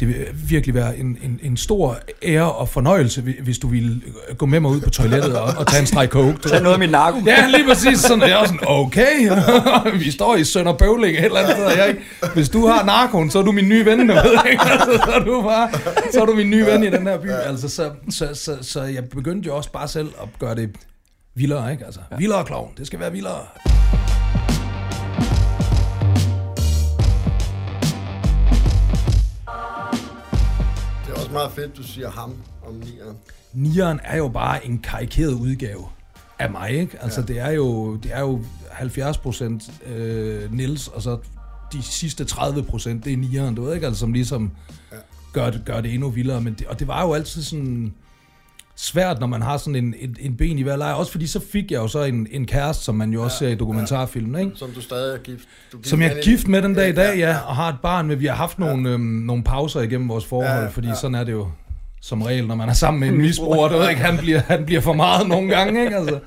det 0.00 0.08
vil 0.08 0.16
virkelig 0.48 0.74
være 0.74 0.98
en, 0.98 1.06
en, 1.22 1.40
en 1.42 1.56
stor 1.56 1.98
ære 2.22 2.52
og 2.52 2.68
fornøjelse, 2.68 3.22
hvi- 3.22 3.42
hvis 3.42 3.58
du 3.58 3.68
ville 3.68 4.00
øh, 4.30 4.36
gå 4.36 4.46
med 4.46 4.60
mig 4.60 4.70
ud 4.70 4.80
på 4.80 4.90
toilettet 4.90 5.36
og, 5.38 5.54
og 5.58 5.66
tage 5.66 5.80
en 5.80 5.86
streg 5.86 6.08
coke. 6.08 6.38
Tag 6.48 6.60
noget 6.62 6.72
af 6.74 6.78
min 6.78 6.90
narko. 6.90 7.18
Ja, 7.26 7.46
lige 7.48 7.64
præcis 7.68 7.98
sådan. 8.00 8.28
Jeg 8.28 8.36
var 8.36 8.44
sådan, 8.44 8.60
okay, 8.66 9.30
vi 10.04 10.10
står 10.10 10.36
i 10.36 10.44
Sønder 10.44 10.72
Bøvling 10.72 11.18
et 11.18 11.24
eller 11.24 11.38
andet 11.38 11.52
sted. 11.56 11.66
Jeg, 11.70 11.88
ikke- 11.88 12.00
hvis 12.34 12.48
du 12.48 12.66
har 12.66 12.84
narkoen, 12.84 13.30
så 13.30 13.38
er 13.38 13.42
du 13.42 13.52
min 13.52 13.68
nye 13.68 13.84
ven, 13.84 13.98
du 14.08 14.14
ved 14.14 14.32
ikke? 14.50 14.62
Så, 14.64 15.10
er 15.14 15.24
du 15.24 15.42
bare, 15.42 15.68
så 16.18 16.22
er 16.22 16.26
du 16.26 16.34
min 16.34 16.50
nye 16.50 16.66
ven 16.66 16.82
i 16.82 16.90
den 16.90 17.06
her 17.06 17.18
by. 17.18 17.30
Altså, 17.30 17.68
så, 17.68 17.92
så, 18.10 18.34
så, 18.34 18.58
så 18.60 18.82
jeg 18.82 19.08
begyndte 19.08 19.46
jo 19.46 19.56
også 19.56 19.72
bare 19.72 19.88
selv 19.88 20.12
at 20.22 20.28
gøre 20.38 20.54
det 20.54 20.76
vildere, 21.34 21.72
ikke? 21.72 21.84
Altså, 21.84 22.00
vildere 22.18 22.44
klovn, 22.44 22.72
det 22.76 22.86
skal 22.86 23.00
være 23.00 23.12
vildere. 23.12 23.40
Det 31.06 31.14
er 31.14 31.16
også 31.16 31.30
meget 31.32 31.52
fedt, 31.52 31.76
du 31.76 31.82
siger 31.82 32.10
ham 32.10 32.34
om 32.66 32.74
nieren. 32.74 33.16
Nieren 33.52 34.00
er 34.04 34.16
jo 34.16 34.28
bare 34.28 34.66
en 34.66 34.78
karikeret 34.78 35.32
udgave 35.32 35.86
af 36.38 36.50
mig, 36.50 36.70
ikke? 36.70 37.02
Altså, 37.02 37.20
ja. 37.20 37.26
det, 37.26 37.40
er 37.40 37.50
jo, 37.50 37.96
det 37.96 38.10
er 38.14 38.20
jo 38.20 38.40
70 38.70 39.18
procent 39.18 39.70
øh, 39.86 40.52
Nils, 40.52 40.88
og 40.88 41.02
så 41.02 41.18
de 41.72 41.82
sidste 41.82 42.24
30 42.24 42.62
procent, 42.62 43.04
det 43.04 43.12
er 43.12 43.16
nieren, 43.16 43.54
du 43.54 43.64
ved 43.64 43.74
ikke? 43.74 43.86
Altså, 43.86 44.00
som 44.00 44.12
ligesom 44.12 44.52
Ja. 45.38 45.44
gør 45.44 45.50
det, 45.50 45.62
gør 45.64 45.80
det 45.80 45.94
endnu 45.94 46.08
vildere. 46.10 46.40
Men 46.40 46.54
det, 46.58 46.66
og 46.66 46.78
det 46.78 46.88
var 46.88 47.02
jo 47.02 47.12
altid 47.12 47.42
sådan 47.42 47.92
svært, 48.76 49.20
når 49.20 49.26
man 49.26 49.42
har 49.42 49.56
sådan 49.56 49.74
en, 49.76 49.94
en, 50.00 50.16
en 50.20 50.36
ben 50.36 50.58
i 50.58 50.62
hver 50.62 50.76
lejr. 50.76 50.92
Også 50.92 51.12
fordi 51.12 51.26
så 51.26 51.40
fik 51.52 51.70
jeg 51.70 51.78
jo 51.78 51.88
så 51.88 52.02
en, 52.02 52.26
en 52.30 52.46
kæreste, 52.46 52.84
som 52.84 52.94
man 52.94 53.12
jo 53.12 53.22
også 53.22 53.38
ser 53.38 53.48
i 53.48 53.54
dokumentarfilm, 53.54 54.36
ikke? 54.36 54.50
Som 54.54 54.70
du 54.70 54.80
stadig 54.80 55.14
er 55.14 55.18
gift. 55.18 55.44
Du 55.72 55.78
Som 55.82 56.02
jeg 56.02 56.16
er 56.18 56.22
gift 56.22 56.48
med 56.48 56.62
den 56.62 56.74
dag 56.74 56.88
i 56.88 56.92
dag, 56.92 57.18
Ja, 57.18 57.30
ja, 57.30 57.38
og 57.38 57.56
har 57.56 57.68
et 57.68 57.76
barn 57.82 58.06
med. 58.06 58.16
Vi 58.16 58.26
har 58.26 58.34
haft 58.34 58.58
nogle, 58.58 58.90
øhm, 58.90 59.00
nogle 59.00 59.42
pauser 59.42 59.80
igennem 59.80 60.08
vores 60.08 60.24
forhold, 60.26 60.62
Ja, 60.62 60.68
fordi 60.68 60.88
ja. 60.88 60.94
sådan 60.94 61.14
er 61.14 61.24
det 61.24 61.32
jo 61.32 61.48
som 62.00 62.22
regel, 62.22 62.46
når 62.46 62.54
man 62.54 62.68
er 62.68 62.72
sammen 62.72 63.00
med 63.00 63.08
en 63.08 63.18
misbruger, 63.26 63.68
du 63.68 63.76
ved 63.78 63.88
ikke, 63.90 64.02
han 64.02 64.16
bliver, 64.18 64.40
han 64.40 64.64
bliver 64.64 64.80
for 64.80 64.92
meget 64.92 65.28
nogle 65.28 65.48
gange, 65.56 65.84
ikke? 65.84 65.96
Altså, 65.96 66.18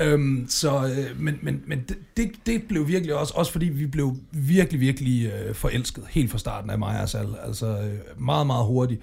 øhm, 0.00 0.46
så, 0.48 0.84
øh, 0.86 1.20
men, 1.20 1.38
men, 1.42 1.62
men 1.66 1.84
det, 2.16 2.30
det, 2.46 2.62
blev 2.68 2.88
virkelig 2.88 3.14
også, 3.14 3.34
også 3.36 3.52
fordi 3.52 3.66
vi 3.66 3.86
blev 3.86 4.16
virkelig, 4.32 4.80
virkelig 4.80 5.26
øh, 5.26 5.54
forelsket, 5.54 6.04
helt 6.10 6.30
fra 6.30 6.38
starten 6.38 6.70
af 6.70 6.78
mig 6.78 7.02
og 7.02 7.08
Sal, 7.08 7.36
altså 7.44 7.66
øh, 7.66 8.22
meget, 8.24 8.46
meget 8.46 8.66
hurtigt, 8.66 9.00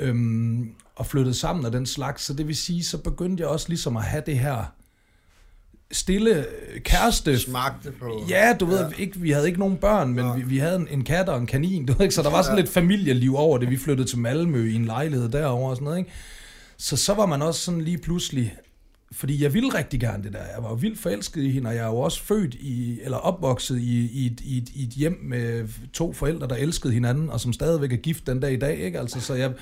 øhm, 0.00 0.70
og 0.96 1.06
flyttede 1.06 1.34
sammen 1.34 1.66
af 1.66 1.72
den 1.72 1.86
slags, 1.86 2.22
så 2.22 2.34
det 2.34 2.48
vil 2.48 2.56
sige, 2.56 2.84
så 2.84 2.98
begyndte 2.98 3.40
jeg 3.40 3.48
også 3.48 3.68
ligesom 3.68 3.96
at 3.96 4.02
have 4.02 4.22
det 4.26 4.38
her 4.38 4.64
stille 5.92 6.38
øh, 6.38 6.80
kæreste 6.80 7.38
Smagte 7.38 7.90
på... 7.90 8.24
Ja, 8.28 8.56
du 8.60 8.64
ved, 8.66 8.78
ja. 8.80 8.86
Ikke, 8.98 9.20
vi 9.20 9.30
havde 9.30 9.46
ikke 9.46 9.58
nogen 9.58 9.76
børn, 9.76 10.12
men 10.12 10.24
Nej. 10.24 10.36
vi, 10.36 10.42
vi 10.42 10.58
havde 10.58 10.76
en, 10.76 10.88
en 10.90 11.04
kat 11.04 11.28
og 11.28 11.38
en 11.38 11.46
kanin, 11.46 11.86
du 11.86 11.92
ved 11.92 12.00
ikke, 12.02 12.14
så 12.14 12.22
der 12.22 12.30
var 12.30 12.42
sådan 12.42 12.58
Ja. 12.58 12.62
lidt 12.62 12.72
familieliv 12.72 13.34
over 13.36 13.58
det. 13.58 13.70
Vi 13.70 13.76
flyttede 13.76 14.08
til 14.08 14.18
Malmø 14.18 14.70
i 14.70 14.74
en 14.74 14.84
lejlighed 14.84 15.28
derovre 15.28 15.70
og 15.70 15.76
sådan 15.76 15.84
noget, 15.84 15.98
ikke? 15.98 16.10
Så 16.76 16.96
så 16.96 17.14
var 17.14 17.26
man 17.26 17.42
også 17.42 17.60
sådan 17.60 17.80
lige 17.80 17.98
pludselig, 17.98 18.54
fordi 19.12 19.42
jeg 19.42 19.54
ville 19.54 19.74
rigtig 19.74 20.00
gerne 20.00 20.22
det 20.22 20.32
der. 20.32 20.38
Jeg 20.38 20.62
var 20.62 20.68
jo 20.68 20.74
vildt 20.74 20.98
forelsket 20.98 21.42
i 21.42 21.50
hende, 21.50 21.68
og 21.68 21.74
jeg 21.74 21.82
er 21.82 21.88
jo 21.88 21.98
også 21.98 22.22
født 22.22 22.54
i, 22.54 23.00
eller 23.02 23.16
opvokset 23.16 23.78
i, 23.78 24.10
i, 24.12 24.26
et, 24.26 24.40
i, 24.40 24.58
et, 24.58 24.68
i 24.74 24.82
et 24.82 24.88
hjem 24.88 25.18
med 25.22 25.68
to 25.92 26.12
forældre, 26.12 26.48
der 26.48 26.54
elskede 26.54 26.92
hinanden, 26.92 27.30
og 27.30 27.40
som 27.40 27.52
stadigvæk 27.52 27.92
er 27.92 27.96
gift 27.96 28.26
den 28.26 28.40
dag 28.40 28.52
i 28.52 28.56
dag, 28.56 28.78
ikke? 28.78 29.00
Altså, 29.00 29.20
så, 29.20 29.34
jeg, 29.34 29.52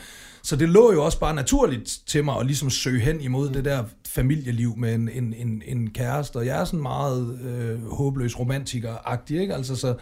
så 0.43 0.57
det 0.57 0.69
lå 0.69 0.93
jo 0.93 1.05
også 1.05 1.21
bare 1.21 1.35
naturligt 1.35 1.99
til 2.07 2.25
mig 2.25 2.41
at 2.41 2.47
ligesom 2.47 2.71
søge 2.71 3.01
hen 3.01 3.21
imod 3.21 3.51
det 3.51 3.65
der 3.65 3.85
familieliv 4.07 4.77
med 4.77 4.95
en, 4.95 5.09
en, 5.09 5.35
en, 5.35 5.63
en 5.67 5.91
kæreste, 5.91 6.37
og 6.37 6.47
jeg 6.47 6.61
er 6.61 6.65
sådan 6.65 6.83
meget 6.83 7.41
øh, 7.41 7.87
håbløs 7.87 8.39
romantiker-agtig, 8.39 9.41
ikke? 9.41 9.55
Altså, 9.55 9.77
så, 9.77 9.95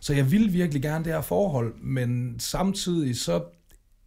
så 0.00 0.14
jeg 0.14 0.30
ville 0.30 0.48
virkelig 0.48 0.82
gerne 0.82 1.04
det 1.04 1.12
her 1.12 1.20
forhold, 1.20 1.74
men 1.82 2.34
samtidig 2.38 3.20
så 3.20 3.42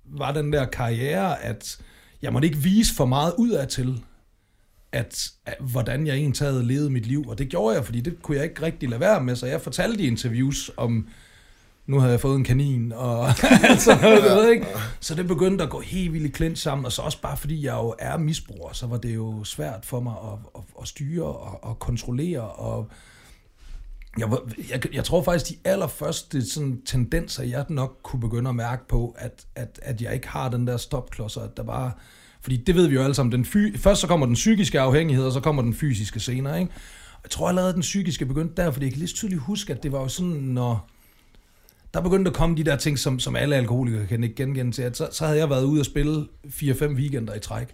var 0.05 0.31
den 0.31 0.53
der 0.53 0.65
karriere, 0.65 1.43
at 1.43 1.77
jeg 2.21 2.33
måtte 2.33 2.47
ikke 2.47 2.59
vise 2.59 2.95
for 2.95 3.05
meget 3.05 3.33
ud 3.37 3.49
af 3.49 3.67
til, 3.67 4.03
at, 4.95 5.27
at 5.45 5.55
hvordan 5.59 6.07
jeg 6.07 6.15
egentlig 6.15 6.47
havde 6.47 6.63
levet 6.63 6.91
mit 6.91 7.05
liv. 7.05 7.25
Og 7.27 7.37
det 7.37 7.49
gjorde 7.49 7.75
jeg, 7.75 7.85
fordi 7.85 8.01
det 8.01 8.21
kunne 8.21 8.37
jeg 8.37 8.43
ikke 8.45 8.61
rigtig 8.61 8.89
lade 8.89 8.99
være 9.01 9.23
med, 9.23 9.35
så 9.35 9.45
jeg 9.45 9.61
fortalte 9.61 10.03
i 10.03 10.07
interviews 10.07 10.71
om, 10.77 11.07
nu 11.87 11.99
havde 11.99 12.11
jeg 12.11 12.19
fået 12.19 12.35
en 12.35 12.43
kanin, 12.43 12.91
og 12.91 13.27
altså, 13.69 13.91
du 14.01 14.35
ved 14.35 14.49
ikke. 14.51 14.65
Så 14.99 15.15
det 15.15 15.27
begyndte 15.27 15.63
at 15.63 15.69
gå 15.69 15.79
helt 15.79 16.13
vildt 16.13 16.33
klint 16.33 16.59
sammen, 16.59 16.85
og 16.85 16.91
så 16.91 17.01
også 17.01 17.21
bare 17.21 17.37
fordi 17.37 17.65
jeg 17.65 17.73
jo 17.73 17.95
er 17.99 18.17
misbruger, 18.17 18.73
så 18.73 18.87
var 18.87 18.97
det 18.97 19.15
jo 19.15 19.43
svært 19.43 19.85
for 19.85 19.99
mig 19.99 20.13
at, 20.13 20.39
at, 20.55 20.61
at 20.81 20.87
styre 20.87 21.25
og 21.25 21.69
at 21.69 21.79
kontrollere, 21.79 22.41
og 22.41 22.89
jeg, 24.17 24.31
var- 24.31 24.49
jeg, 24.69 24.93
jeg 24.95 25.03
tror 25.03 25.23
faktisk, 25.23 25.51
de 25.51 25.55
allerførste 25.69 26.49
sådan, 26.49 26.81
tendenser, 26.85 27.43
jeg 27.43 27.65
nok 27.69 27.99
kunne 28.03 28.19
begynde 28.19 28.49
at 28.49 28.55
mærke 28.55 28.87
på, 28.87 29.15
at, 29.17 29.45
at, 29.55 29.79
at 29.83 30.01
jeg 30.01 30.13
ikke 30.13 30.27
har 30.27 30.49
den 30.49 30.67
der 30.67 30.77
stopklodser, 30.77 31.41
at 31.41 31.57
der 31.57 31.63
bare... 31.63 31.91
Fordi 32.45 32.57
det 32.57 32.75
ved 32.75 32.87
vi 32.87 32.95
jo 32.95 33.03
alle 33.03 33.13
sammen. 33.13 33.31
Den 33.31 33.45
fy, 33.45 33.77
først 33.77 34.01
så 34.01 34.07
kommer 34.07 34.25
den 34.25 34.35
psykiske 34.35 34.79
afhængighed, 34.79 35.25
og 35.25 35.31
så 35.31 35.39
kommer 35.39 35.61
den 35.61 35.73
fysiske 35.73 36.19
senere. 36.19 36.59
Ikke? 36.59 36.73
Jeg 37.23 37.29
tror 37.29 37.49
allerede, 37.49 37.73
den 37.73 37.81
psykiske 37.81 38.25
begyndte 38.25 38.61
der, 38.61 38.71
fordi 38.71 38.85
jeg 38.85 38.93
kan 38.93 38.99
lige 38.99 39.13
tydeligt 39.13 39.41
huske, 39.41 39.73
at 39.73 39.83
det 39.83 39.91
var 39.91 39.99
jo 39.99 40.07
sådan, 40.07 40.31
når... 40.31 40.89
Der 41.93 42.01
begyndte 42.01 42.29
at 42.29 42.35
komme 42.35 42.57
de 42.57 42.63
der 42.63 42.75
ting, 42.75 42.99
som, 42.99 43.19
som 43.19 43.35
alle 43.35 43.55
alkoholikere 43.55 44.07
kan 44.07 44.23
ikke 44.23 44.35
genkende 44.35 44.71
til, 44.71 44.81
at 44.81 44.97
så, 44.97 45.09
så 45.11 45.25
havde 45.25 45.39
jeg 45.39 45.49
været 45.49 45.63
ude 45.63 45.79
og 45.79 45.85
spille 45.85 46.27
4-5 46.47 46.85
weekender 46.85 47.35
i 47.35 47.39
træk. 47.39 47.67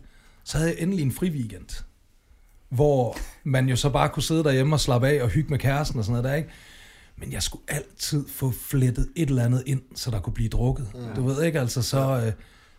Så 0.44 0.58
havde 0.58 0.70
jeg 0.70 0.82
endelig 0.82 1.04
en 1.04 1.12
fri 1.12 1.30
weekend 1.30 1.84
hvor 2.70 3.18
man 3.44 3.70
jo 3.70 3.75
så 3.75 3.90
bare 3.90 4.10
kunne 4.10 4.24
sidde 4.24 4.44
derhjemme 4.44 4.75
og 4.75 4.80
slappe 4.80 5.08
af 5.08 5.24
og 5.24 5.30
hygge 5.30 5.50
med 5.50 5.60
kæresten 5.60 6.00
og 6.00 6.06
sådan 6.06 6.22
noget 6.22 6.32
der, 6.32 6.38
ikke? 6.38 6.50
Men 7.18 7.32
jeg 7.32 7.44
skulle 7.44 7.63
altid 7.68 8.28
få 8.28 8.51
flettet 8.51 9.10
et 9.16 9.30
eller 9.30 9.46
andet 9.46 9.63
ind, 9.66 9.82
så 9.96 10.12
der 10.12 10.20
kunne 10.20 10.34
blive 10.34 10.50
drukket. 10.50 10.88
Mm. 10.94 11.16
Du 11.16 11.28
ved 11.28 11.44
ikke, 11.44 11.60
altså 11.60 11.82
så... 11.82 12.24
Øh, 12.25 12.32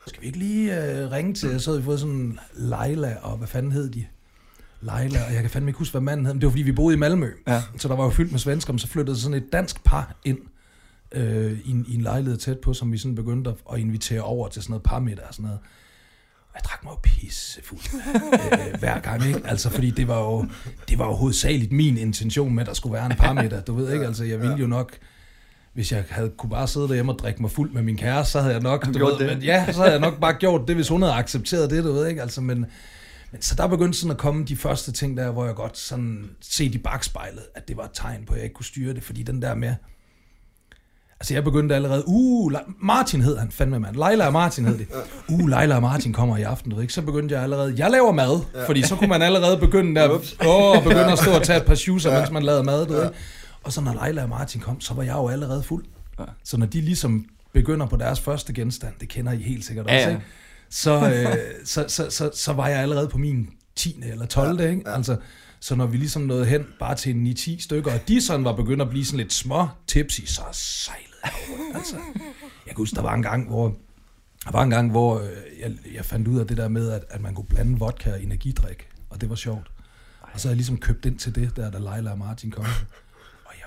skal 0.06 0.23
vi 0.23 0.26
ikke 0.26 0.38
lige 0.38 0.82
øh, 0.82 1.11
ringe 1.11 1.35
til... 1.35 1.61
Så 1.61 1.71
havde 1.71 1.80
vi 1.80 1.85
fået 1.85 2.00
sådan 2.00 2.38
Leila, 2.54 3.16
og 3.23 3.37
hvad 3.37 3.49
fanden 3.49 3.73
hed 3.73 3.90
de? 3.90 4.04
Leila, 4.80 5.25
og 5.26 5.32
jeg 5.35 5.40
kan 5.40 5.50
fandme 5.50 5.68
ikke 5.68 5.78
huske, 5.78 5.92
hvad 5.92 6.00
manden 6.00 6.26
hed, 6.26 6.35
men 6.35 6.40
det 6.40 6.47
var 6.47 6.50
fordi, 6.50 6.62
vi 6.62 6.73
boede 6.73 6.94
i 6.94 6.99
Malmø. 6.99 7.30
Ja. 7.47 7.62
Så 7.78 7.88
der 7.88 7.97
var 7.97 8.04
jo 8.04 8.11
fyldt 8.11 8.30
med 8.30 8.38
svensker, 8.38 8.73
men 8.73 8.78
så 8.78 8.88
flyttede 8.88 9.18
sådan 9.18 9.37
et 9.37 9.52
dansk 9.52 9.85
par 9.85 10.16
ind 10.25 10.38
øh, 11.12 11.59
i, 11.64 11.71
en, 11.71 11.85
i 11.88 11.94
en 11.94 12.00
lejlighed 12.00 12.38
tæt 12.38 12.59
på, 12.59 12.75
som 12.75 12.92
vi 12.92 12.99
sådan 12.99 13.14
begyndte 13.14 13.50
at, 13.50 13.56
at 13.73 13.78
invitere 13.78 14.21
over 14.21 14.49
til 14.49 14.62
sådan 14.62 14.73
noget 14.73 14.82
parmiddag 14.82 15.25
og 15.28 15.35
sådan 15.35 15.44
noget. 15.44 15.59
Og 16.49 16.54
jeg 16.54 16.62
drak 16.64 16.85
mig 16.85 16.90
jo 16.90 16.99
pissefuld 17.02 17.80
øh, 18.52 18.78
hver 18.78 19.00
gang, 19.00 19.26
ikke? 19.26 19.40
Altså, 19.44 19.71
fordi 19.71 19.90
det 19.90 20.09
var 20.09 20.18
jo, 20.18 20.47
det 20.88 20.99
var 20.99 21.06
jo 21.06 21.12
hovedsageligt 21.12 21.73
min 21.73 21.97
intention 21.97 22.54
med, 22.54 22.62
at 22.62 22.66
der 22.66 22.75
skulle 22.75 22.92
være 22.92 23.06
en 23.06 23.16
parmiddag. 23.16 23.62
Du 23.66 23.75
ved 23.75 23.92
ikke, 23.92 24.06
altså, 24.06 24.25
jeg 24.25 24.40
ville 24.40 24.56
jo 24.56 24.66
nok, 24.66 24.99
hvis 25.74 25.92
jeg 25.92 26.04
havde 26.10 26.30
kunne 26.38 26.50
bare 26.50 26.68
sidde 26.68 26.88
derhjemme 26.88 27.12
og 27.12 27.18
drikke 27.18 27.42
mig 27.42 27.50
fuld 27.50 27.70
med 27.70 27.82
min 27.82 27.96
kæreste, 27.96 28.32
så 28.32 28.40
havde 28.40 28.54
jeg 28.54 28.62
nok, 28.62 28.86
du 28.94 29.06
ved, 29.06 29.18
det. 29.18 29.26
Men, 29.26 29.42
ja, 29.42 29.72
så 29.72 29.78
havde 29.78 29.92
jeg 29.92 30.00
nok 30.00 30.20
bare 30.20 30.34
gjort 30.34 30.68
det, 30.68 30.76
hvis 30.76 30.88
hun 30.88 31.02
havde 31.02 31.14
accepteret 31.14 31.70
det, 31.70 31.84
du 31.84 31.92
ved 31.92 32.06
ikke, 32.06 32.22
altså, 32.22 32.40
men, 32.40 32.66
men 33.32 33.42
så 33.42 33.54
der 33.54 33.66
begyndte 33.66 33.98
sådan 33.98 34.10
at 34.10 34.18
komme 34.18 34.44
de 34.44 34.56
første 34.56 34.92
ting 34.92 35.16
der, 35.16 35.30
hvor 35.30 35.46
jeg 35.46 35.54
godt 35.54 35.78
sådan 35.78 36.30
set 36.40 36.74
i 36.74 36.78
bagspejlet, 36.78 37.42
at 37.54 37.68
det 37.68 37.76
var 37.76 37.84
et 37.84 37.90
tegn 37.94 38.24
på, 38.26 38.32
at 38.32 38.38
jeg 38.38 38.44
ikke 38.44 38.54
kunne 38.54 38.64
styre 38.64 38.94
det, 38.94 39.02
fordi 39.02 39.22
den 39.22 39.42
der 39.42 39.54
med, 39.54 39.74
Altså 41.22 41.34
jeg 41.34 41.44
begyndte 41.44 41.74
allerede, 41.74 42.02
uh, 42.06 42.52
Martin 42.80 43.22
hed 43.22 43.38
han 43.38 43.50
fandme 43.50 43.78
mand, 43.78 43.96
Leila 43.96 44.26
og 44.26 44.32
Martin 44.32 44.64
hed 44.64 44.78
det. 44.78 44.86
Uh, 45.28 45.48
Leila 45.48 45.74
og 45.74 45.82
Martin 45.82 46.12
kommer 46.12 46.36
i 46.36 46.42
aften, 46.42 46.70
du 46.70 46.76
ved 46.76 46.82
ikke. 46.82 46.94
Så 46.94 47.02
begyndte 47.02 47.34
jeg 47.34 47.42
allerede, 47.42 47.74
jeg 47.76 47.90
laver 47.90 48.12
mad, 48.12 48.40
ja. 48.54 48.66
fordi 48.66 48.82
så 48.82 48.96
kunne 48.96 49.08
man 49.08 49.22
allerede 49.22 49.56
begynde 49.56 50.00
der, 50.00 50.08
åh, 50.46 50.76
og 50.76 50.82
begynde 50.82 51.12
at 51.12 51.18
stå 51.18 51.30
og 51.30 51.42
tage 51.42 51.58
et 51.58 51.64
par 51.64 51.74
shoes, 51.74 52.04
ja. 52.04 52.18
mens 52.18 52.30
man 52.30 52.42
lavede 52.42 52.62
mad, 52.62 52.86
du 52.86 52.92
ved 52.92 53.04
ikke. 53.04 53.16
Og 53.64 53.73
så 53.73 53.81
når 53.81 54.04
Leila 54.04 54.23
og 54.23 54.28
Martin 54.28 54.61
kom, 54.61 54.81
så 54.81 54.95
var 54.95 55.02
jeg 55.02 55.14
jo 55.14 55.28
allerede 55.28 55.62
fuld. 55.62 55.85
Ja. 56.19 56.25
Så 56.45 56.57
når 56.57 56.66
de 56.66 56.81
ligesom 56.81 57.26
begynder 57.52 57.87
på 57.87 57.97
deres 57.97 58.21
første 58.21 58.52
genstand, 58.52 58.95
det 59.00 59.09
kender 59.09 59.33
I 59.33 59.42
helt 59.42 59.64
sikkert 59.64 59.87
Ja, 59.87 59.97
også, 59.97 60.09
ja. 60.09 60.14
ikke? 60.14 60.26
Så, 60.71 61.11
øh, 61.11 61.37
så, 61.64 61.85
så, 61.88 62.11
så, 62.11 62.31
så 62.35 62.52
var 62.52 62.69
jeg 62.69 62.78
allerede 62.78 63.09
på 63.09 63.19
min 63.19 63.49
10. 63.76 64.02
eller 64.02 64.26
12. 64.26 64.61
Ja, 64.61 64.69
ikke? 64.69 64.88
Altså, 64.88 65.16
så 65.61 65.75
når 65.75 65.87
vi 65.87 65.97
ligesom 65.97 66.23
nåede 66.23 66.45
hen 66.45 66.66
bare 66.78 66.95
til 66.95 67.16
en 67.16 67.26
9-10 67.26 67.62
stykker, 67.62 67.92
og 67.92 68.09
de 68.09 68.21
sådan 68.21 68.45
var 68.45 68.52
begyndt 68.57 68.83
at 68.83 68.88
blive 68.88 69.04
sådan 69.04 69.19
lidt 69.19 69.33
små 69.33 69.69
tipsy, 69.87 70.21
så 70.26 70.42
sejlede 70.52 71.09
jeg 71.25 71.33
over. 71.49 71.76
Altså, 71.78 71.97
jeg 72.66 72.75
kan 72.75 72.76
huske, 72.76 72.95
der 72.97 73.02
var 73.02 73.14
en 73.14 73.23
gang, 73.23 73.49
hvor, 73.49 73.76
der 74.45 74.50
var 74.50 74.62
en 74.62 74.71
gang, 74.71 74.90
hvor 74.90 75.19
øh, 75.19 75.28
jeg, 75.61 75.73
jeg 75.95 76.04
fandt 76.04 76.28
ud 76.28 76.40
af 76.40 76.47
det 76.47 76.57
der 76.57 76.69
med, 76.69 76.90
at, 76.90 77.04
at 77.11 77.21
man 77.21 77.35
kunne 77.35 77.44
blande 77.44 77.79
vodka 77.79 78.12
og 78.12 78.22
energidrik, 78.22 78.88
og 79.11 79.20
det 79.20 79.29
var 79.29 79.35
sjovt. 79.37 79.70
Og 80.20 80.40
så 80.40 80.48
havde 80.48 80.53
jeg 80.53 80.57
ligesom 80.57 80.79
købt 80.79 81.07
ind 81.07 81.18
til 81.18 81.35
det, 81.35 81.57
der 81.57 81.70
da 81.70 81.79
Leila 81.79 82.11
og 82.11 82.18
Martin 82.18 82.51
kom. 82.51 82.64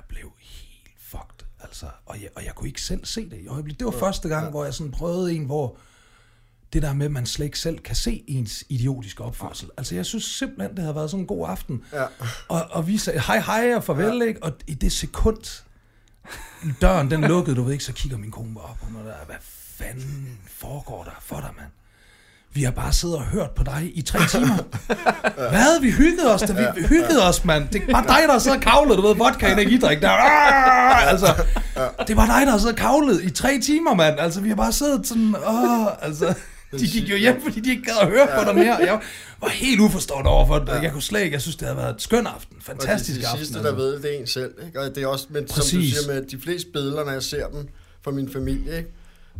Og 0.05 0.09
blev 0.09 0.31
helt 0.39 0.97
fucked, 0.99 1.47
altså. 1.59 1.85
Og 2.05 2.21
jeg, 2.21 2.29
og 2.35 2.45
jeg 2.45 2.55
kunne 2.55 2.67
ikke 2.67 2.81
selv 2.81 3.05
se 3.05 3.29
det 3.29 3.39
i 3.39 3.47
øjeblikket. 3.47 3.79
Det 3.79 3.85
var 3.85 3.99
første 3.99 4.29
gang, 4.29 4.49
hvor 4.49 4.63
jeg 4.63 4.73
sådan 4.73 4.91
prøvede 4.91 5.33
en, 5.33 5.45
hvor 5.45 5.77
det 6.73 6.81
der 6.81 6.93
med, 6.93 7.05
at 7.05 7.11
man 7.11 7.25
slet 7.25 7.45
ikke 7.45 7.59
selv 7.59 7.79
kan 7.79 7.95
se 7.95 8.23
ens 8.27 8.63
idiotiske 8.69 9.23
opførsel. 9.23 9.69
Altså, 9.77 9.95
jeg 9.95 10.05
synes 10.05 10.23
simpelthen, 10.23 10.71
det 10.71 10.79
havde 10.79 10.95
været 10.95 11.11
sådan 11.11 11.21
en 11.21 11.27
god 11.27 11.49
aften. 11.49 11.83
Ja. 11.93 12.05
Og, 12.47 12.67
og 12.71 12.87
vi 12.87 12.97
sagde 12.97 13.19
hej 13.19 13.39
hej 13.39 13.75
og 13.75 13.83
farvel, 13.83 14.17
ja. 14.17 14.25
ikke? 14.25 14.43
Og 14.43 14.51
i 14.67 14.73
det 14.73 14.91
sekund, 14.91 15.63
døren 16.81 17.11
den 17.11 17.21
lukkede, 17.21 17.55
du 17.55 17.63
ved 17.63 17.73
ikke, 17.73 17.83
så 17.83 17.93
kigger 17.93 18.17
min 18.17 18.31
kone 18.31 18.61
op 18.61 18.77
på 18.77 18.89
mig 18.89 19.05
der. 19.05 19.25
Hvad 19.25 19.35
fanden 19.41 20.39
foregår 20.47 21.03
der 21.03 21.17
for 21.21 21.39
dig, 21.39 21.51
mand? 21.57 21.71
Vi 22.55 22.63
har 22.63 22.71
bare 22.71 22.93
siddet 22.93 23.17
og 23.17 23.23
hørt 23.23 23.51
på 23.51 23.63
dig 23.63 23.91
i 23.93 24.01
tre 24.01 24.19
timer. 24.27 24.57
Hvad? 25.49 25.81
Vi 25.81 25.91
hyggede 25.91 26.33
os, 26.33 26.41
da 26.41 26.53
vi, 26.53 26.81
vi 26.81 26.87
hyggede 26.87 27.27
os, 27.27 27.45
mand. 27.45 27.69
Det 27.69 27.81
er 27.81 27.91
bare 27.91 28.07
dig, 28.07 28.27
der 28.27 28.39
sidder 28.39 28.57
og 28.57 28.63
kavlet, 28.63 28.97
du 28.97 29.01
ved, 29.07 29.15
vodka 29.15 29.51
energidrik 29.51 30.01
der. 30.01 30.09
Ah! 30.09 31.09
Altså, 31.09 31.43
det 32.07 32.15
bare 32.15 32.39
dig, 32.39 32.47
der 32.47 32.57
siddet 32.57 32.73
og 32.73 32.79
kavlet 32.79 33.23
i 33.23 33.29
tre 33.29 33.59
timer, 33.59 33.93
mand. 33.93 34.19
Altså, 34.19 34.41
vi 34.41 34.49
har 34.49 34.55
bare 34.55 34.71
siddet 34.71 35.07
sådan, 35.07 35.35
åh, 35.47 35.87
altså... 36.01 36.33
De 36.79 36.87
gik 36.87 37.09
jo 37.09 37.15
hjem, 37.15 37.41
fordi 37.43 37.59
de 37.59 37.69
ikke 37.69 37.83
gad 37.83 37.93
at 38.01 38.07
høre 38.07 38.27
på 38.37 38.43
dig 38.45 38.55
mere. 38.55 38.75
Jeg 38.75 38.99
var 39.41 39.49
helt 39.49 39.79
uforstående 39.81 40.29
overfor 40.29 40.59
det. 40.59 40.83
Jeg 40.83 40.91
kunne 40.91 41.01
slet 41.01 41.21
ikke, 41.21 41.33
jeg 41.33 41.41
synes, 41.41 41.55
det 41.55 41.67
havde 41.67 41.77
været 41.77 41.95
et 41.95 42.01
skøn 42.01 42.27
aften. 42.27 42.57
Fantastisk 42.61 43.09
og 43.09 43.15
de, 43.15 43.21
de 43.21 43.27
aften. 43.27 43.45
sidste, 43.45 43.59
altså. 43.59 43.71
der 43.71 43.77
ved, 43.77 44.01
det 44.01 44.15
er 44.15 44.19
en 44.19 44.27
selv. 44.27 44.51
Ikke? 44.67 44.81
Og 44.81 44.95
det 44.95 45.03
er 45.03 45.07
også, 45.07 45.25
men 45.29 45.47
som 45.47 45.55
du 45.55 45.67
siger, 45.67 46.07
med 46.07 46.21
de 46.21 46.41
fleste 46.41 46.69
billeder, 46.73 47.05
når 47.05 47.11
jeg 47.11 47.23
ser 47.23 47.47
dem 47.47 47.67
fra 48.03 48.11
min 48.11 48.29
familie, 48.33 48.77
ikke? 48.77 48.89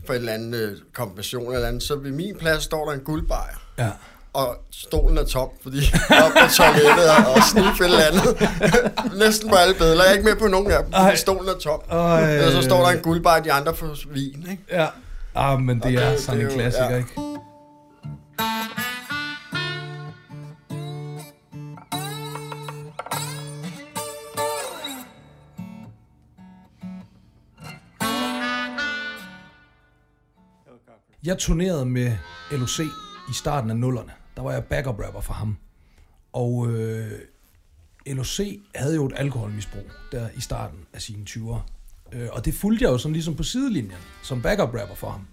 For 0.06 0.14
et 0.14 0.18
eller 0.18 0.34
andet 0.34 0.56
øh, 0.60 0.78
konfirmation 0.94 1.54
eller 1.54 1.68
andet, 1.68 1.84
så 1.84 1.96
ved 1.96 2.12
min 2.12 2.36
plads 2.40 2.64
står 2.64 2.86
der 2.86 2.94
en 2.94 3.00
guldbejer. 3.00 3.56
Ja. 3.78 3.90
Og 4.34 4.56
stolen 4.72 5.18
er 5.18 5.24
tom, 5.26 5.50
fordi 5.64 5.78
jeg 5.78 6.18
er 6.18 6.24
op 6.24 6.32
på 6.32 6.54
toilettet 6.54 7.10
og, 7.18 7.34
og 7.34 7.42
sniffe 7.52 7.84
et 7.86 7.92
eller 7.92 8.04
andet. 8.06 8.50
Næsten 9.26 9.50
på 9.50 9.56
alle 9.56 9.74
billeder. 9.74 9.96
Jeg 10.04 10.08
er 10.10 10.14
ikke 10.14 10.26
med 10.26 10.36
på 10.36 10.48
nogen 10.48 10.72
af 10.72 10.84
dem, 10.84 10.94
Ej. 10.94 11.04
fordi 11.06 11.18
stolen 11.18 11.50
er 11.50 11.54
tom. 11.54 11.80
Og, 11.90 12.24
øh, 12.24 12.30
Eller 12.34 12.52
så 12.52 12.62
står 12.62 12.82
der 12.86 12.90
en 12.90 13.00
guldbejer, 13.00 13.42
de 13.44 13.52
andre 13.52 13.76
får 13.76 13.96
vin. 14.14 14.48
Ikke? 14.52 14.64
Ja. 14.72 14.88
Ah, 15.36 15.60
men 15.60 15.76
det 15.80 15.86
Og 15.86 15.94
er 16.04 16.10
det- 16.12 16.20
sådan 16.22 16.40
det 16.40 16.46
en 16.46 16.50
er 16.50 16.54
jo- 16.54 16.60
klassiker, 16.60 16.90
ja. 16.90 16.98
ikke? 16.98 17.10
Jeg 31.26 31.38
turnerede 31.38 31.86
med 31.86 32.12
LOC 32.52 32.80
i 33.30 33.34
starten 33.34 33.70
af 33.70 33.76
nullerne. 33.76 34.12
Der 34.36 34.42
var 34.42 34.52
jeg 34.52 34.64
backup 34.64 35.00
rapper 35.00 35.22
for 35.22 35.34
ham. 35.34 35.58
Og 36.34 36.68
øh, 36.72 37.12
LOC 38.08 38.40
havde 38.76 38.96
jo 38.96 39.06
et 39.06 39.14
alkoholmisbrug 39.16 39.84
der 40.12 40.30
i 40.36 40.42
starten 40.42 40.80
af 40.94 41.02
sine 41.02 41.26
20'ere. 41.30 41.60
Øh, 42.12 42.28
og 42.32 42.46
det 42.46 42.54
fulgte 42.54 42.84
jeg 42.84 42.92
jo 42.92 42.98
sådan 42.98 43.14
ligesom 43.14 43.36
på 43.36 43.44
sidelinjen, 43.44 43.98
som 44.24 44.42
backup 44.42 44.74
rapper 44.74 44.96
for 44.96 45.10
ham. 45.10 45.28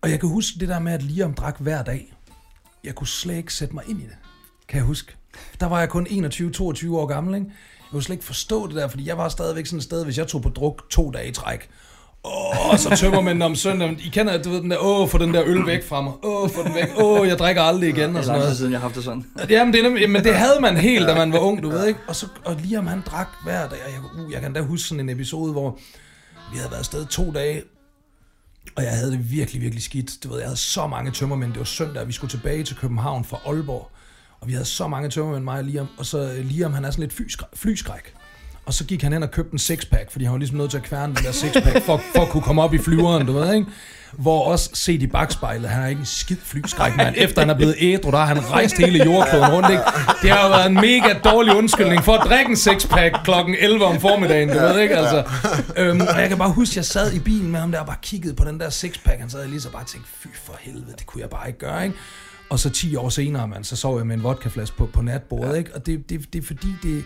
Og 0.00 0.10
jeg 0.10 0.20
kan 0.20 0.28
huske 0.28 0.60
det 0.60 0.68
der 0.68 0.78
med, 0.78 0.92
at 0.92 1.02
Liam 1.02 1.34
drak 1.34 1.60
hver 1.60 1.82
dag. 1.82 2.14
Jeg 2.84 2.94
kunne 2.94 3.08
slet 3.08 3.36
ikke 3.36 3.54
sætte 3.54 3.74
mig 3.74 3.84
ind 3.88 4.00
i 4.00 4.04
det, 4.04 4.16
kan 4.68 4.76
jeg 4.76 4.84
huske. 4.84 5.16
Der 5.60 5.66
var 5.66 5.78
jeg 5.78 5.88
kun 5.88 6.06
21-22 6.06 6.90
år 6.90 7.06
gammel, 7.06 7.34
ikke? 7.34 7.46
Jeg 7.46 7.90
kunne 7.90 8.02
slet 8.02 8.14
ikke 8.14 8.24
forstå 8.24 8.66
det 8.66 8.76
der, 8.76 8.88
fordi 8.88 9.06
jeg 9.06 9.18
var 9.18 9.28
stadigvæk 9.28 9.66
sådan 9.66 9.78
et 9.78 9.84
sted, 9.84 10.04
hvis 10.04 10.18
jeg 10.18 10.26
tog 10.26 10.42
på 10.42 10.48
druk 10.48 10.90
to 10.90 11.10
dage 11.10 11.28
i 11.28 11.32
træk. 11.32 11.68
Åh, 12.26 12.70
og 12.70 12.78
så 12.78 12.96
tømmer 12.96 13.20
man 13.20 13.42
om 13.42 13.54
søndagen. 13.54 14.00
I 14.04 14.08
kender, 14.08 14.42
du 14.42 14.50
ved, 14.50 14.60
den 14.60 14.70
der, 14.70 14.78
åh, 14.80 15.08
få 15.08 15.18
den 15.18 15.34
der 15.34 15.42
øl 15.46 15.66
væk 15.66 15.84
fra 15.88 16.00
mig. 16.00 16.12
Åh, 16.22 16.50
få 16.50 16.62
den 16.62 16.74
væk. 16.74 16.88
Åh, 16.98 17.28
jeg 17.28 17.38
drikker 17.38 17.62
aldrig 17.62 17.88
igen, 17.88 18.08
Det 18.08 18.16
og 18.18 18.24
sådan 18.24 18.40
noget. 18.40 18.56
siden, 18.56 18.72
jeg 18.72 18.80
har 18.80 18.82
haft 18.82 18.94
det 18.96 19.04
sådan. 19.04 19.24
Jamen, 19.50 19.74
det, 19.74 19.84
er 19.84 20.08
men 20.08 20.24
det 20.24 20.34
havde 20.34 20.60
man 20.60 20.76
helt, 20.76 21.08
da 21.08 21.14
man 21.14 21.32
var 21.32 21.38
ung, 21.38 21.62
du 21.62 21.70
ved 21.70 21.86
ikke? 21.86 22.00
Og, 22.08 22.16
så, 22.16 22.26
og 22.44 22.56
Liam, 22.64 22.86
han 22.86 23.02
drak 23.06 23.28
hver 23.44 23.68
dag, 23.68 23.78
og 23.86 23.92
jeg, 23.92 24.24
uh, 24.24 24.32
jeg 24.32 24.40
kan 24.40 24.52
da 24.52 24.60
huske 24.60 24.88
sådan 24.88 25.00
en 25.00 25.08
episode, 25.08 25.52
hvor 25.52 25.78
vi 26.52 26.56
havde 26.58 26.70
været 26.70 26.78
afsted 26.80 27.06
to 27.06 27.32
dage, 27.32 27.62
og 28.76 28.82
jeg 28.82 28.92
havde 28.92 29.12
det 29.12 29.30
virkelig, 29.30 29.62
virkelig 29.62 29.82
skidt. 29.82 30.24
Du 30.24 30.28
ved, 30.28 30.38
jeg 30.38 30.46
havde 30.46 30.56
så 30.58 30.86
mange 30.86 31.10
tømmermænd. 31.10 31.50
Det 31.52 31.58
var 31.58 31.64
søndag, 31.64 32.02
og 32.02 32.08
vi 32.08 32.12
skulle 32.12 32.30
tilbage 32.30 32.64
til 32.64 32.76
København 32.76 33.24
fra 33.24 33.38
Aalborg. 33.46 33.90
Og 34.40 34.48
vi 34.48 34.52
havde 34.52 34.64
så 34.64 34.88
mange 34.88 35.08
tømmermænd, 35.10 35.44
mig 35.44 35.58
og 35.58 35.64
Liam. 35.64 35.86
Og 35.98 36.06
så 36.06 36.32
øh, 36.32 36.44
Liam, 36.44 36.72
han 36.72 36.84
er 36.84 36.90
sådan 36.90 37.08
lidt 37.08 37.28
flyskræk. 37.54 38.14
Og 38.66 38.74
så 38.74 38.84
gik 38.84 39.02
han 39.02 39.12
hen 39.12 39.22
og 39.22 39.30
købte 39.30 39.52
en 39.52 39.58
sixpack, 39.58 40.10
fordi 40.10 40.24
han 40.24 40.32
var 40.32 40.38
ligesom 40.38 40.58
nødt 40.58 40.70
til 40.70 40.78
at 40.78 40.82
kværne 40.82 41.14
den 41.14 41.24
der 41.24 41.32
sixpack, 41.32 41.82
for, 41.82 42.00
for 42.14 42.22
at 42.22 42.28
kunne 42.28 42.42
komme 42.42 42.62
op 42.62 42.74
i 42.74 42.78
flyveren, 42.78 43.26
du 43.26 43.32
ved, 43.32 43.54
ikke? 43.54 43.66
Hvor 44.12 44.44
også 44.44 44.70
set 44.74 45.02
i 45.02 45.06
bagspejlet, 45.06 45.70
han 45.70 45.82
er 45.82 45.86
ikke 45.86 46.00
en 46.00 46.06
skid 46.06 46.36
flyskræk, 46.44 46.96
mand. 46.96 47.14
Efter 47.18 47.40
han 47.40 47.50
er 47.50 47.54
blevet 47.54 47.74
ædru, 47.78 48.10
der 48.10 48.18
har 48.18 48.26
han 48.26 48.50
rejst 48.50 48.78
hele 48.78 49.04
jordkloden 49.04 49.52
rundt, 49.52 49.70
ikke? 49.70 49.82
Det 50.22 50.30
har 50.30 50.46
jo 50.46 50.48
været 50.48 50.66
en 50.66 50.74
mega 50.74 51.18
dårlig 51.24 51.56
undskyldning 51.56 52.04
for 52.04 52.12
at 52.12 52.28
drikke 52.28 52.50
en 52.50 52.56
sixpack 52.56 53.16
klokken 53.24 53.56
11 53.58 53.84
om 53.84 54.00
formiddagen, 54.00 54.48
du 54.48 54.54
ved, 54.58 54.80
ikke? 54.80 54.96
Altså, 54.96 55.24
øhm, 55.76 56.00
og 56.00 56.20
jeg 56.20 56.28
kan 56.28 56.38
bare 56.38 56.52
huske, 56.52 56.72
at 56.72 56.76
jeg 56.76 56.84
sad 56.84 57.12
i 57.12 57.18
bilen 57.18 57.50
med 57.50 57.60
ham 57.60 57.72
der 57.72 57.80
og 57.80 57.86
bare 57.86 57.96
kiggede 58.02 58.34
på 58.34 58.44
den 58.44 58.60
der 58.60 58.70
sixpack. 58.70 59.20
Han 59.20 59.30
sad 59.30 59.48
lige 59.48 59.60
så 59.60 59.70
bare 59.70 59.84
tænkte, 59.84 60.10
fy 60.20 60.26
for 60.44 60.56
helvede, 60.60 60.94
det 60.98 61.06
kunne 61.06 61.20
jeg 61.20 61.30
bare 61.30 61.46
ikke 61.46 61.58
gøre, 61.58 61.84
ikke? 61.84 61.96
Og 62.50 62.58
så 62.58 62.70
10 62.70 62.96
år 62.96 63.08
senere, 63.08 63.48
man, 63.48 63.64
så 63.64 63.76
sov 63.76 63.98
jeg 63.98 64.06
med 64.06 64.16
en 64.16 64.22
vodkaflaske 64.22 64.76
på, 64.76 64.86
på 64.86 65.02
natbordet, 65.02 65.52
ja. 65.52 65.58
ikke? 65.58 65.74
Og 65.74 65.86
det, 65.86 66.10
det, 66.10 66.32
det 66.32 66.42
er 66.42 66.46
fordi, 66.46 66.68
det... 66.82 67.04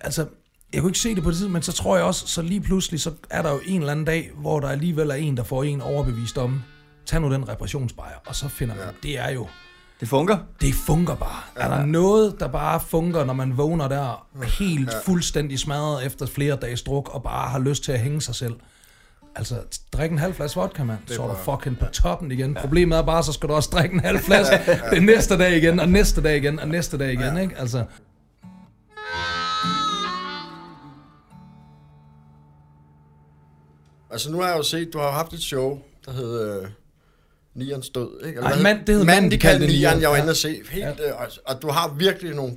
Altså, 0.00 0.26
jeg 0.72 0.80
kunne 0.80 0.90
ikke 0.90 0.98
se 0.98 1.14
det 1.14 1.22
på 1.22 1.30
det 1.30 1.38
tid, 1.38 1.48
men 1.48 1.62
så 1.62 1.72
tror 1.72 1.96
jeg 1.96 2.04
også, 2.04 2.26
så 2.26 2.42
lige 2.42 2.60
pludselig, 2.60 3.00
så 3.00 3.10
er 3.30 3.42
der 3.42 3.50
jo 3.52 3.60
en 3.66 3.80
eller 3.80 3.92
anden 3.92 4.04
dag, 4.06 4.30
hvor 4.36 4.60
der 4.60 4.68
alligevel 4.68 5.10
er 5.10 5.14
en, 5.14 5.36
der 5.36 5.42
får 5.44 5.64
en 5.64 5.80
overbevist 5.80 6.38
om, 6.38 6.62
tag 7.06 7.20
nu 7.20 7.32
den 7.32 7.48
reparationsbejer, 7.48 8.16
og 8.26 8.34
så 8.34 8.48
finder 8.48 8.74
man, 8.74 8.84
ja. 8.84 8.90
det 9.08 9.18
er 9.18 9.30
jo, 9.30 9.46
Det 10.00 10.08
funker. 10.08 10.38
det 10.60 10.74
fungerer 10.74 11.16
bare. 11.16 11.40
Ja. 11.56 11.62
Er 11.62 11.68
der 11.78 11.86
noget, 11.86 12.36
der 12.40 12.48
bare 12.48 12.80
fungerer, 12.80 13.24
når 13.24 13.34
man 13.34 13.56
vågner 13.56 13.88
der 13.88 14.26
helt 14.58 14.92
ja. 14.92 14.98
fuldstændig 15.12 15.58
smadret 15.58 16.06
efter 16.06 16.26
flere 16.26 16.56
dages 16.56 16.82
druk, 16.82 17.14
og 17.14 17.22
bare 17.22 17.48
har 17.50 17.58
lyst 17.58 17.84
til 17.84 17.92
at 17.92 18.00
hænge 18.00 18.20
sig 18.20 18.34
selv? 18.34 18.54
Altså, 19.36 19.54
drik 19.92 20.10
en 20.10 20.18
halv 20.18 20.34
flaske 20.34 20.60
vodka, 20.60 20.84
mand. 20.84 20.98
Så 21.06 21.22
er 21.22 21.28
du 21.28 21.34
fucking 21.34 21.78
på 21.78 21.86
toppen 21.86 22.32
igen. 22.32 22.52
Ja. 22.52 22.60
Problemet 22.60 22.98
er 22.98 23.02
bare, 23.02 23.22
så 23.22 23.32
skal 23.32 23.48
du 23.48 23.54
også 23.54 23.68
drikke 23.72 23.94
en 23.94 24.00
halv 24.00 24.18
flaske 24.28 24.60
den 24.90 25.02
næste 25.02 25.38
dag 25.38 25.56
igen, 25.56 25.80
og 25.80 25.88
næste 25.88 26.22
dag 26.22 26.36
igen, 26.36 26.58
og 26.60 26.68
næste 26.68 26.98
dag 26.98 27.12
igen, 27.12 27.36
ikke? 27.38 27.58
Altså, 27.58 27.84
Altså 34.14 34.30
nu 34.30 34.40
har 34.40 34.48
jeg 34.48 34.56
jo 34.58 34.62
set, 34.62 34.92
du 34.92 34.98
har 34.98 35.10
haft 35.10 35.32
et 35.32 35.42
show, 35.42 35.78
der 36.06 36.12
hed 36.12 36.60
øh, 36.62 36.68
Nians 37.54 37.88
Død, 37.90 38.26
ikke? 38.26 38.36
Eller 38.38 38.54
hvad 38.54 38.62
mand- 38.62 38.86
det 38.86 38.94
hed 38.94 39.04
Manden, 39.04 39.30
de 39.30 39.38
kaldte 39.38 39.66
Nian, 39.66 40.00
jeg 40.00 40.08
var 40.10 40.16
Ja. 40.16 40.22
inde 40.22 40.30
og 40.30 40.36
se. 40.36 40.60
Helt, 40.70 40.84
ja. 40.84 41.08
øh, 41.08 41.20
og, 41.20 41.26
og 41.46 41.62
du 41.62 41.68
har 41.70 41.94
virkelig 41.98 42.34
nogle 42.34 42.56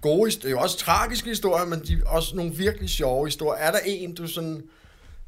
gode 0.00 0.30
det 0.30 0.44
er 0.44 0.50
jo 0.50 0.58
også 0.58 0.78
tragiske 0.78 1.28
historier, 1.28 1.66
men 1.66 1.80
de 1.80 1.92
er 2.04 2.08
også 2.08 2.36
nogle 2.36 2.54
virkelig 2.54 2.88
sjove 2.90 3.26
historier. 3.26 3.60
Er 3.60 3.70
der 3.70 3.78
en, 3.86 4.14
du 4.14 4.26
sådan, 4.26 4.62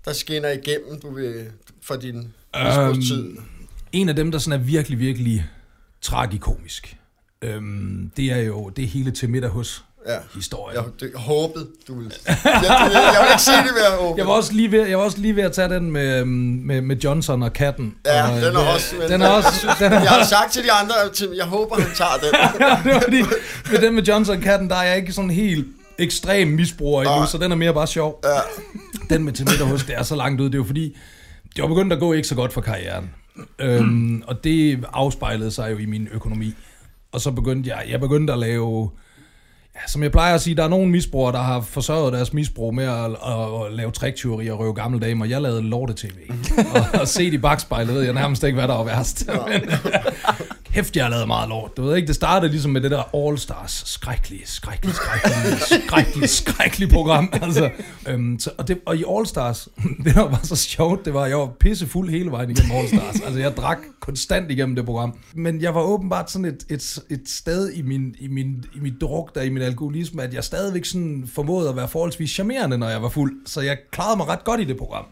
der 0.04 0.12
skinner 0.12 0.48
igennem, 0.50 1.00
du 1.00 1.14
vil, 1.14 1.46
for 1.82 1.96
din 1.96 2.32
misbrugstid? 2.64 3.36
en 3.92 4.08
af 4.08 4.16
dem, 4.16 4.30
der 4.30 4.38
sådan 4.38 4.60
er 4.60 4.64
virkelig, 4.64 4.98
virkelig 4.98 5.46
tragikomisk, 6.00 6.96
øhm, 7.42 8.10
det 8.16 8.24
er 8.32 8.36
jo 8.38 8.68
det 8.68 8.84
er 8.84 8.88
hele 8.88 9.10
til 9.10 9.30
middag 9.30 9.50
hos 9.50 9.84
Ja. 10.08 10.16
historien. 10.34 10.76
Jeg, 10.76 10.84
det, 11.00 11.10
jeg 11.12 11.20
håbede, 11.20 11.66
du 11.88 11.98
ville... 11.98 12.12
Jeg, 12.26 12.38
jeg, 12.44 12.62
jeg 12.92 13.20
vil 13.22 13.30
ikke 13.30 13.42
sige 13.42 13.56
det, 13.56 13.72
men 13.74 14.18
jeg 14.18 14.26
var 14.26 14.32
også 14.32 14.52
lige 14.52 14.72
ved, 14.72 14.86
jeg 14.86 14.98
var 14.98 15.04
også 15.04 15.18
lige 15.18 15.36
ved 15.36 15.42
at 15.42 15.52
tage 15.52 15.68
den 15.68 15.90
med, 15.90 16.20
øhm, 16.20 16.28
med, 16.64 16.80
med 16.80 16.96
Johnson 16.96 17.42
og 17.42 17.52
katten. 17.52 17.94
Ja, 18.06 18.30
og, 18.30 18.40
den 18.40 18.56
er 18.56 18.62
øh, 18.62 18.74
også... 18.74 18.94
Men, 18.98 19.10
Den 19.10 19.22
er 19.22 19.28
også... 19.28 19.66
Den 19.80 19.92
er 19.92 20.00
jeg 20.00 20.10
har 20.10 20.24
sagt 20.24 20.52
til 20.52 20.64
de 20.64 20.72
andre, 20.72 20.94
til, 21.14 21.28
jeg 21.36 21.44
håber, 21.44 21.80
han 21.80 21.90
tager 21.94 22.16
den. 22.22 22.32
det 22.84 22.94
var 22.94 23.00
fordi, 23.00 23.22
med 23.70 23.80
den 23.80 23.94
med 23.94 24.02
Johnson 24.02 24.36
og 24.36 24.42
katten, 24.42 24.70
der 24.70 24.76
er 24.76 24.82
jeg 24.82 24.96
ikke 24.96 25.12
sådan 25.12 25.30
helt 25.30 25.66
ekstrem 25.98 26.48
misbruger 26.48 27.02
endnu, 27.02 27.26
så 27.26 27.38
den 27.38 27.52
er 27.52 27.56
mere 27.56 27.74
bare 27.74 27.86
sjov. 27.86 28.20
Ja. 28.24 28.40
Den 29.14 29.24
med 29.24 29.32
middag 29.38 29.66
hos, 29.66 29.84
det 29.84 29.94
er 29.94 30.02
så 30.02 30.16
langt 30.16 30.40
ud. 30.40 30.46
Det 30.46 30.54
er 30.54 30.58
jo 30.58 30.64
fordi, 30.64 30.96
det 31.56 31.62
var 31.62 31.68
begyndt 31.68 31.92
at 31.92 31.98
gå 31.98 32.12
ikke 32.12 32.28
så 32.28 32.34
godt 32.34 32.52
for 32.52 32.60
karrieren. 32.60 33.10
Øhm, 33.58 34.22
og 34.26 34.44
det 34.44 34.84
afspejlede 34.92 35.50
sig 35.50 35.72
jo 35.72 35.78
i 35.78 35.86
min 35.86 36.08
økonomi. 36.12 36.54
Og 37.12 37.20
så 37.20 37.30
begyndte 37.30 37.70
jeg, 37.70 37.84
jeg 37.90 38.00
begyndte 38.00 38.32
at 38.32 38.38
lave, 38.38 38.90
ja, 39.76 39.88
som 39.88 40.02
jeg 40.02 40.12
plejer 40.12 40.34
at 40.34 40.40
sige, 40.40 40.56
der 40.56 40.64
er 40.64 40.68
nogle 40.68 40.90
misbrugere, 40.90 41.32
der 41.32 41.38
har 41.38 41.60
forsørget 41.60 42.12
deres 42.12 42.32
misbrug 42.32 42.74
med 42.74 42.84
at, 42.84 43.04
at, 43.04 43.66
at 43.66 43.72
lave 43.72 43.90
triktyveri 43.90 44.48
og 44.50 44.58
røve 44.58 44.74
gamle 44.74 45.00
damer. 45.00 45.24
Jeg 45.24 45.42
lavede 45.42 45.62
lorte-tv. 45.62 46.18
og, 46.74 47.00
og 47.00 47.08
set 47.08 47.32
i 47.32 47.38
bagspejlet 47.38 47.94
ved 47.94 48.02
jeg 48.02 48.12
nærmest 48.12 48.44
ikke, 48.44 48.58
hvad 48.58 48.68
der 48.68 48.74
var 48.74 48.84
værst. 48.84 49.28
Men, 49.48 49.70
Hæft, 50.76 50.96
jeg 50.96 51.04
har 51.04 51.10
lavet 51.10 51.26
meget 51.26 51.48
lort. 51.48 51.76
Du 51.76 51.82
ved 51.82 51.96
ikke, 51.96 52.06
det 52.06 52.14
startede 52.14 52.50
ligesom 52.50 52.70
med 52.70 52.80
det 52.80 52.90
der 52.90 53.16
All 53.26 53.38
Stars 53.38 53.82
skrækkelige, 53.86 54.42
skrækkelige, 54.46 54.94
skrækkelige, 54.94 55.58
skrækkelige, 55.88 56.28
skrækkelige 56.28 56.90
program. 56.90 57.28
Altså, 57.32 57.70
øhm, 58.08 58.38
så, 58.38 58.50
og, 58.58 58.68
det, 58.68 58.80
og 58.86 58.96
i 58.96 59.04
All 59.08 59.26
Stars, 59.26 59.68
det 60.04 60.14
der 60.14 60.28
var 60.28 60.40
så 60.42 60.56
sjovt, 60.56 61.04
det 61.04 61.14
var, 61.14 61.22
at 61.22 61.30
jeg 61.30 61.38
var 61.38 61.46
pissefuld 61.60 62.10
hele 62.10 62.30
vejen 62.30 62.50
igennem 62.50 62.76
All 62.76 62.88
Stars. 62.88 63.20
Altså, 63.20 63.40
jeg 63.40 63.56
drak 63.56 63.78
konstant 64.00 64.50
igennem 64.50 64.76
det 64.76 64.84
program. 64.84 65.18
Men 65.34 65.60
jeg 65.60 65.74
var 65.74 65.82
åbenbart 65.82 66.30
sådan 66.30 66.44
et, 66.44 66.66
et, 66.70 66.98
et 67.10 67.28
sted 67.28 67.72
i, 67.72 67.82
min, 67.82 68.14
i, 68.18 68.28
min, 68.28 68.64
i 68.74 68.78
mit 68.80 69.00
druk, 69.00 69.34
der 69.34 69.42
i 69.42 69.48
min 69.48 69.62
alkoholisme, 69.62 70.22
at 70.22 70.34
jeg 70.34 70.44
stadigvæk 70.44 70.84
sådan 70.84 71.28
formåede 71.34 71.68
at 71.68 71.76
være 71.76 71.88
forholdsvis 71.88 72.30
charmerende, 72.30 72.78
når 72.78 72.88
jeg 72.88 73.02
var 73.02 73.08
fuld. 73.08 73.46
Så 73.46 73.60
jeg 73.60 73.78
klarede 73.90 74.16
mig 74.16 74.28
ret 74.28 74.44
godt 74.44 74.60
i 74.60 74.64
det 74.64 74.76
program. 74.76 75.04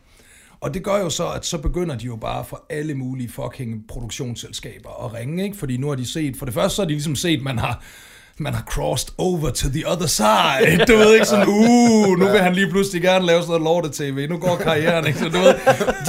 Og 0.64 0.74
det 0.74 0.85
gør 0.85 0.96
jo 0.96 1.11
så, 1.11 1.29
at 1.29 1.46
så 1.46 1.59
begynder 1.59 1.96
de 1.96 2.07
jo 2.07 2.16
bare 2.16 2.44
for 2.44 2.66
alle 2.70 2.94
mulige 2.94 3.29
fucking 3.29 3.87
produktionsselskaber 3.88 5.05
at 5.05 5.14
ringe, 5.14 5.44
ikke? 5.44 5.57
Fordi 5.57 5.77
nu 5.77 5.88
har 5.88 5.94
de 5.94 6.07
set, 6.07 6.37
for 6.37 6.44
det 6.44 6.55
første 6.55 6.77
så 6.77 6.83
har 6.83 6.87
de 6.87 6.92
ligesom 6.92 7.16
set, 7.16 7.42
man 7.42 7.59
har, 7.59 7.85
man 8.38 8.54
har 8.54 8.62
crossed 8.62 9.08
over 9.18 9.50
to 9.50 9.68
the 9.68 9.88
other 9.92 10.06
side. 10.06 10.84
Du 10.88 10.96
ved 10.96 11.14
ikke 11.14 11.26
sådan, 11.26 11.48
uh, 11.48 12.18
nu 12.18 12.28
vil 12.28 12.40
han 12.40 12.54
lige 12.54 12.70
pludselig 12.70 13.02
gerne 13.02 13.26
lave 13.26 13.42
sådan 13.42 13.60
noget 13.60 13.84
lorte-tv. 13.84 14.28
Nu 14.30 14.38
går 14.38 14.56
karrieren, 14.56 15.06
ikke? 15.06 15.18
Så 15.18 15.24
du 15.24 15.38
ved, 15.38 15.54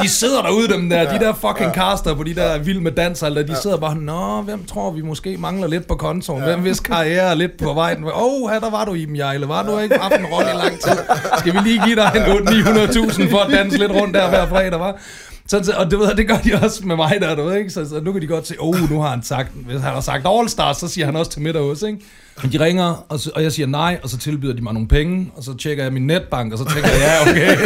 de 0.03 0.09
sidder 0.09 0.41
derude, 0.41 0.67
dem 0.67 0.89
der, 0.89 1.17
de 1.19 1.25
der 1.25 1.33
fucking 1.33 1.73
caster 1.73 2.15
på 2.15 2.23
de 2.23 2.35
der 2.35 2.57
vild 2.57 2.79
med 2.79 2.91
dans, 2.91 3.23
eller 3.23 3.43
de 3.43 3.55
sidder 3.61 3.77
bare, 3.77 3.95
nå, 3.95 4.41
hvem 4.41 4.65
tror 4.65 4.91
vi 4.91 5.01
måske 5.01 5.37
mangler 5.37 5.67
lidt 5.67 5.87
på 5.87 5.95
kontoen? 5.95 6.43
Hvem 6.43 6.59
hvis 6.59 6.79
karriere 6.79 7.29
er 7.29 7.35
lidt 7.35 7.51
på 7.63 7.73
vejen? 7.73 8.03
Åh, 8.03 8.11
oh, 8.13 8.51
her 8.51 8.59
der 8.59 8.69
var 8.69 8.85
du, 8.85 8.93
Iben 8.93 9.15
Jejle. 9.15 9.47
Var 9.47 9.63
du 9.63 9.79
ikke 9.79 9.97
haft 9.97 10.19
en 10.19 10.25
rolle 10.25 10.49
i 10.49 10.57
lang 10.57 10.79
tid? 10.79 10.97
Skal 11.39 11.53
vi 11.53 11.59
lige 11.63 11.81
give 11.85 11.95
dig 11.95 12.11
en 12.15 12.47
900.000 12.47 13.31
for 13.31 13.39
at 13.39 13.51
danse 13.51 13.77
lidt 13.77 13.91
rundt 13.91 14.15
der 14.15 14.29
hver 14.29 14.47
fredag, 14.47 14.79
var? 14.79 14.99
Så, 15.47 15.73
og 15.77 15.91
du 15.91 15.97
ved, 15.97 16.15
det 16.15 16.27
gør 16.27 16.37
de 16.37 16.53
også 16.63 16.85
med 16.85 16.95
mig 16.95 17.17
der, 17.21 17.35
du 17.35 17.43
ved, 17.43 17.57
ikke? 17.57 17.69
Så, 17.69 17.89
så 17.89 17.99
nu 17.99 18.11
kan 18.11 18.21
de 18.21 18.27
godt 18.27 18.47
se, 18.47 18.55
oh, 18.59 18.91
nu 18.91 19.01
har 19.01 19.09
han 19.09 19.23
sagt, 19.23 19.51
hvis 19.53 19.81
han 19.81 19.93
har 19.93 20.01
sagt 20.01 20.27
All 20.27 20.49
Stars, 20.49 20.77
så 20.77 20.87
siger 20.87 21.05
han 21.05 21.15
også 21.15 21.31
til 21.31 21.41
middag 21.41 21.61
hos, 21.61 21.81
ikke? 21.81 22.01
Men 22.41 22.51
de 22.51 22.59
ringer, 22.59 23.05
og, 23.09 23.19
så, 23.19 23.31
og 23.35 23.43
jeg 23.43 23.51
siger 23.51 23.67
nej, 23.67 23.99
og 24.03 24.09
så 24.09 24.17
tilbyder 24.17 24.53
de 24.53 24.61
mig 24.61 24.73
nogle 24.73 24.87
penge, 24.87 25.31
og 25.35 25.43
så 25.43 25.53
tjekker 25.57 25.83
jeg 25.83 25.93
min 25.93 26.07
netbank, 26.07 26.53
og 26.53 26.57
så 26.57 26.65
tænker 26.65 26.89
jeg, 26.89 26.99
ja, 26.99 27.31
okay. 27.31 27.57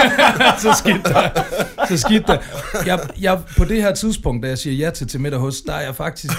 så 0.62 0.72
skidt 0.78 1.04
der. 1.04 1.28
Så 1.88 1.96
skidt 1.96 2.26
der. 2.26 2.38
Jeg, 2.86 2.98
jeg, 3.20 3.40
på 3.58 3.64
det 3.64 3.82
her 3.82 3.94
tidspunkt, 3.94 4.42
da 4.42 4.48
jeg 4.48 4.58
siger 4.58 4.86
ja 4.86 4.90
til 4.90 5.08
til 5.08 5.20
middag 5.20 5.40
hos, 5.40 5.60
der 5.60 5.72
er 5.72 5.80
jeg 5.80 5.94
faktisk, 5.94 6.32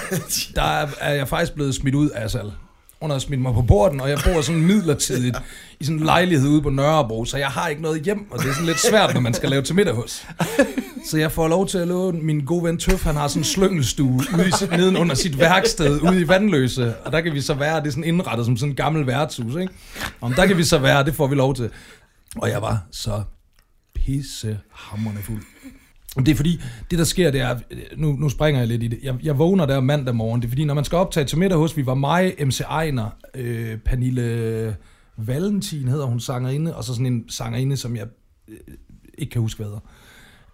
der 0.54 0.62
er, 0.62 0.86
er 1.00 1.14
jeg 1.14 1.28
faktisk 1.28 1.54
blevet 1.54 1.74
smidt 1.74 1.94
ud 1.94 2.08
af 2.08 2.30
salg. 2.30 2.52
Hun 3.00 3.10
havde 3.10 3.20
smidt 3.20 3.40
mig 3.40 3.54
på 3.54 3.62
borden, 3.62 4.00
og 4.00 4.10
jeg 4.10 4.18
bor 4.24 4.40
sådan 4.40 4.60
midlertidigt 4.62 5.36
i 5.80 5.84
sådan 5.84 5.98
en 5.98 6.04
lejlighed 6.04 6.48
ude 6.48 6.62
på 6.62 6.70
Nørrebro, 6.70 7.24
så 7.24 7.36
jeg 7.36 7.48
har 7.48 7.68
ikke 7.68 7.82
noget 7.82 8.02
hjem, 8.02 8.30
og 8.30 8.38
det 8.38 8.48
er 8.48 8.52
sådan 8.52 8.66
lidt 8.66 8.80
svært, 8.80 9.14
når 9.14 9.20
man 9.20 9.34
skal 9.34 9.50
lave 9.50 9.62
til 9.62 9.74
middag 9.74 9.94
hos. 9.94 10.26
Så 11.06 11.18
jeg 11.18 11.32
får 11.32 11.48
lov 11.48 11.66
til 11.68 11.78
at 11.78 11.88
låne 11.88 12.20
min 12.22 12.44
gode 12.44 12.64
ven 12.64 12.78
Tøf, 12.78 13.04
han 13.04 13.16
har 13.16 13.28
sådan 13.28 13.40
en 13.40 13.44
slyngelstue 13.44 14.12
ude 14.34 14.48
i, 14.48 14.50
sit- 14.50 14.70
neden 14.70 14.96
under 14.96 15.14
sit 15.14 15.38
værksted 15.38 16.00
ude 16.02 16.20
i 16.20 16.28
Vandløse, 16.28 16.94
og 16.96 17.12
der 17.12 17.20
kan 17.20 17.34
vi 17.34 17.40
så 17.40 17.54
være, 17.54 17.80
det 17.80 17.86
er 17.86 17.90
sådan 17.90 18.04
indrettet 18.04 18.46
som 18.46 18.56
sådan 18.56 18.70
en 18.72 18.76
gammel 18.76 19.06
værtshus, 19.06 19.56
ikke? 19.60 19.72
Og 20.20 20.30
der 20.36 20.46
kan 20.46 20.56
vi 20.56 20.64
så 20.64 20.78
være, 20.78 21.04
det 21.04 21.14
får 21.14 21.26
vi 21.26 21.34
lov 21.34 21.54
til. 21.54 21.70
Og 22.36 22.50
jeg 22.50 22.62
var 22.62 22.78
så 22.92 23.22
pissehammerende 23.94 25.22
fuld. 25.22 25.42
Det 26.16 26.28
er 26.28 26.34
fordi, 26.34 26.60
det 26.90 26.98
der 26.98 27.04
sker, 27.04 27.30
det 27.30 27.40
er, 27.40 27.58
nu, 27.96 28.12
nu 28.12 28.28
springer 28.28 28.60
jeg 28.60 28.68
lidt 28.68 28.82
i 28.82 28.88
det, 28.88 28.98
jeg, 29.02 29.14
jeg 29.22 29.38
vågner 29.38 29.66
der 29.66 29.80
mandag 29.80 30.14
morgen, 30.14 30.40
det 30.40 30.46
er 30.46 30.50
fordi, 30.50 30.64
når 30.64 30.74
man 30.74 30.84
skal 30.84 30.96
optage 30.96 31.26
til 31.26 31.38
middag 31.38 31.58
hos, 31.58 31.76
vi 31.76 31.86
var 31.86 31.94
mig, 31.94 32.34
MC 32.46 32.60
Ejner, 32.60 33.10
øh, 33.34 33.78
Pernille 33.78 34.76
Valentin 35.16 35.88
hedder 35.88 36.06
hun 36.06 36.20
sangerinde, 36.20 36.76
og 36.76 36.84
så 36.84 36.92
sådan 36.92 37.06
en 37.06 37.24
sangerinde, 37.28 37.76
som 37.76 37.96
jeg 37.96 38.06
øh, 38.48 38.56
ikke 39.18 39.30
kan 39.30 39.40
huske, 39.40 39.58
hvad 39.58 39.66
hedder. 39.66 39.80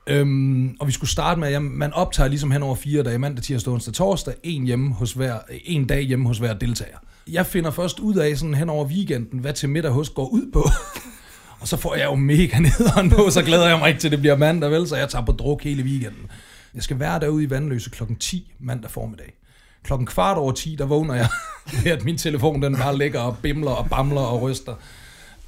Øhm, 0.07 0.77
og 0.81 0.87
vi 0.87 0.93
skulle 0.93 1.11
starte 1.11 1.41
med, 1.41 1.49
at 1.49 1.55
jamen, 1.55 1.79
man 1.79 1.93
optager 1.93 2.29
ligesom 2.29 2.51
hen 2.51 2.63
over 2.63 2.75
fire 2.75 3.03
dage, 3.03 3.19
mandag, 3.19 3.45
tirsdag, 3.45 3.73
onsdag, 3.73 3.95
torsdag, 3.95 4.35
en, 4.43 4.65
hjemme 4.65 4.93
hos 4.93 5.13
hver, 5.13 5.39
en 5.65 5.87
dag 5.87 6.03
hjemme 6.03 6.27
hos 6.27 6.39
hver 6.39 6.55
deltager. 6.55 6.97
Jeg 7.31 7.47
finder 7.47 7.71
først 7.71 8.01
ud 8.01 8.15
af 8.15 8.39
sådan 8.39 8.55
hen 8.55 8.69
over 8.69 8.87
weekenden, 8.87 9.39
hvad 9.39 9.53
til 9.53 9.69
middag 9.69 9.91
hos 9.91 10.11
går 10.11 10.29
ud 10.29 10.51
på. 10.53 10.65
og 11.67 11.71
så 11.71 11.77
får 11.77 11.95
jeg 11.95 12.05
jo 12.05 12.15
mega 12.15 12.59
nederen 12.69 13.11
på, 13.11 13.31
så 13.31 13.43
glæder 13.43 13.69
jeg 13.69 13.79
mig 13.79 13.89
ikke 13.89 14.01
til, 14.01 14.11
det 14.11 14.21
bliver 14.21 14.37
mandag, 14.37 14.71
vel? 14.71 14.89
Så 14.89 14.97
jeg 14.97 15.09
tager 15.09 15.25
på 15.25 15.33
druk 15.33 15.63
hele 15.63 15.83
weekenden. 15.83 16.27
Jeg 16.75 16.83
skal 16.83 17.01
være 17.01 17.21
derude 17.21 17.45
i 17.45 17.51
Vandløse 17.51 17.91
klokken 17.91 18.17
10 18.17 18.53
mandag 18.61 18.91
formiddag. 18.91 19.33
Klokken 19.83 20.07
kvart 20.07 20.37
over 20.37 20.53
10, 20.53 20.77
der 20.79 20.87
vågner 20.87 21.15
jeg 21.15 21.29
at 21.93 22.05
min 22.05 22.19
telefon 22.19 22.63
den 22.63 22.77
bare 22.77 22.99
ligger 22.99 23.21
og 23.21 23.37
bimler 23.43 23.71
og 23.71 23.91
bamler 23.91 24.21
og 24.21 24.43
ryster. 24.43 24.75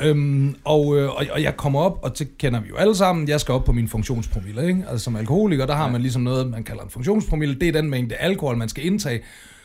Øhm, 0.00 0.56
og, 0.64 0.98
øh, 0.98 1.08
og, 1.10 1.26
og 1.32 1.42
jeg 1.42 1.56
kommer 1.56 1.80
op, 1.80 1.98
og 2.02 2.18
det 2.18 2.38
kender 2.38 2.60
vi 2.60 2.68
jo 2.68 2.76
alle 2.76 2.96
sammen, 2.96 3.28
jeg 3.28 3.40
skal 3.40 3.54
op 3.54 3.64
på 3.64 3.72
min 3.72 3.88
funktionspromille, 3.88 4.66
ikke? 4.66 4.84
Altså 4.88 5.04
som 5.04 5.16
alkoholiker, 5.16 5.66
der 5.66 5.74
har 5.74 5.90
man 5.90 6.00
ligesom 6.00 6.22
noget, 6.22 6.50
man 6.50 6.64
kalder 6.64 6.82
en 6.82 6.90
funktionspromille, 6.90 7.54
det 7.54 7.68
er 7.68 7.72
den 7.72 7.90
mængde 7.90 8.14
alkohol, 8.14 8.56
man 8.56 8.68
skal 8.68 8.86
indtage, 8.86 9.20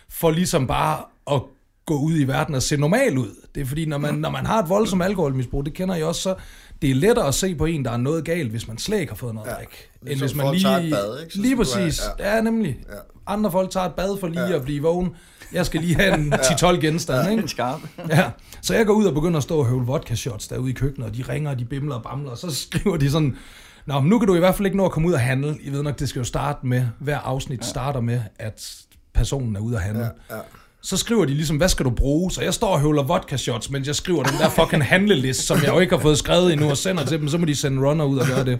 for 0.10 0.32
ligesom 0.32 0.68
bare 0.68 1.02
at 1.32 1.42
gå 1.86 2.00
ud 2.00 2.14
i 2.20 2.24
verden 2.24 2.56
og 2.56 2.62
se 2.64 2.78
normal 2.78 3.18
ud. 3.18 3.30
Det 3.56 3.62
er 3.62 3.66
fordi, 3.66 3.86
når 3.86 3.98
man, 3.98 4.14
når 4.16 4.30
man 4.30 4.46
har 4.46 4.64
et 4.64 4.70
voldsomt 4.70 5.04
alkoholmisbrug, 5.04 5.66
det 5.66 5.74
kender 5.74 5.96
jeg 5.96 6.06
også, 6.06 6.22
så 6.22 6.36
det 6.82 6.92
er 6.92 6.96
lettere 6.96 7.28
at 7.28 7.34
se 7.34 7.56
på 7.56 7.66
en, 7.66 7.86
der 7.86 7.92
er 7.92 7.98
noget 7.98 8.26
galt, 8.26 8.52
hvis 8.52 8.68
man 8.68 8.78
slet 8.78 9.00
ikke 9.00 9.12
har 9.12 9.18
fået 9.18 9.34
noget 9.36 9.48
Ja. 9.48 9.52
ja. 9.54 9.58
drik. 9.58 9.90
End 10.02 10.08
Ligesom 10.10 10.26
hvis 10.28 10.36
man 10.44 10.54
lige... 10.54 10.64
tager 10.64 10.78
et 10.78 10.92
bad, 10.92 11.20
ikke? 11.22 11.34
Så 11.34 11.42
lige 11.42 11.56
du 11.56 11.64
have- 11.74 11.86
præcis. 11.86 12.02
Ja. 12.20 12.36
ja, 12.36 12.42
nemlig. 12.42 12.78
Ja. 12.90 12.96
Andre 13.28 13.52
folk 13.52 13.70
tager 13.72 13.86
et 13.86 13.94
bad 13.94 14.18
for 14.20 14.28
lige 14.28 14.42
Ja. 14.48 14.56
at 14.56 14.64
blive 14.64 14.82
vågen. 14.82 15.10
Jeg 15.54 15.66
skal 15.66 15.82
lige 15.82 15.96
have 15.96 16.14
en 16.14 16.34
10-12 16.50 16.66
genstande, 16.82 17.32
ikke? 17.32 17.42
En 17.44 17.48
skarp. 17.48 17.80
Ja, 18.10 18.32
så 18.62 18.76
jeg 18.76 18.86
går 18.86 18.94
ud 18.94 19.06
og 19.06 19.14
begynder 19.14 19.38
at 19.38 19.44
stå 19.44 19.58
og 19.58 19.66
høvle 19.66 19.86
vodka 19.86 20.16
shots 20.16 20.48
derude 20.48 20.70
i 20.70 20.74
køkkenet, 20.74 21.10
og 21.10 21.16
de 21.16 21.24
ringer, 21.30 21.52
og 21.52 21.60
de 21.60 21.66
bimler 21.66 21.96
og 21.96 22.04
bamler, 22.04 22.32
og 22.32 22.38
så 22.38 22.56
skriver 22.56 22.98
de 22.98 23.12
sådan, 23.12 23.38
Nå, 23.86 24.00
men 24.00 24.10
nu 24.10 24.20
kan 24.20 24.28
du 24.28 24.36
i 24.36 24.40
hvert 24.40 24.56
fald 24.56 24.66
ikke 24.66 24.78
nå 24.78 24.86
at 24.86 24.92
komme 24.92 25.08
ud 25.08 25.14
og 25.14 25.20
handle. 25.20 25.58
I 25.62 25.72
ved 25.72 25.84
nok, 25.84 26.00
det 26.00 26.10
skal 26.10 26.20
jo 26.20 26.24
starte 26.24 26.60
med, 26.68 26.86
hver 27.00 27.18
afsnit 27.18 27.66
starter 27.66 28.02
med, 28.02 28.22
at 28.40 28.76
personen 29.14 29.56
er 29.56 29.60
ude 29.60 29.76
at 29.76 29.82
handle. 29.82 30.04
Ja, 30.30 30.36
ja. 30.36 30.42
Så 30.84 30.98
skriver 30.98 31.26
de 31.26 31.34
ligesom, 31.34 31.58
hvad 31.58 31.70
skal 31.70 31.86
du 31.86 31.90
bruge? 31.90 32.32
Så 32.32 32.42
jeg 32.42 32.54
står 32.54 32.68
og 32.68 32.80
høvler 32.82 33.04
vodka 33.04 33.38
shots, 33.38 33.70
mens 33.70 33.88
jeg 33.88 33.96
skriver 33.96 34.24
den 34.24 34.38
der 34.38 34.50
fucking 34.50 34.86
handleliste, 34.86 35.44
som 35.44 35.58
jeg 35.58 35.68
jo 35.68 35.80
ikke 35.80 35.96
har 35.96 36.02
fået 36.02 36.18
skrevet 36.18 36.54
endnu, 36.54 36.70
og 36.70 36.78
sender 36.78 37.06
til 37.06 37.20
dem. 37.20 37.28
Så 37.28 37.38
må 37.38 37.46
de 37.46 37.56
sende 37.56 37.88
runner 37.88 38.06
ud 38.06 38.18
og 38.18 38.28
gøre 38.28 38.46
det. 38.46 38.60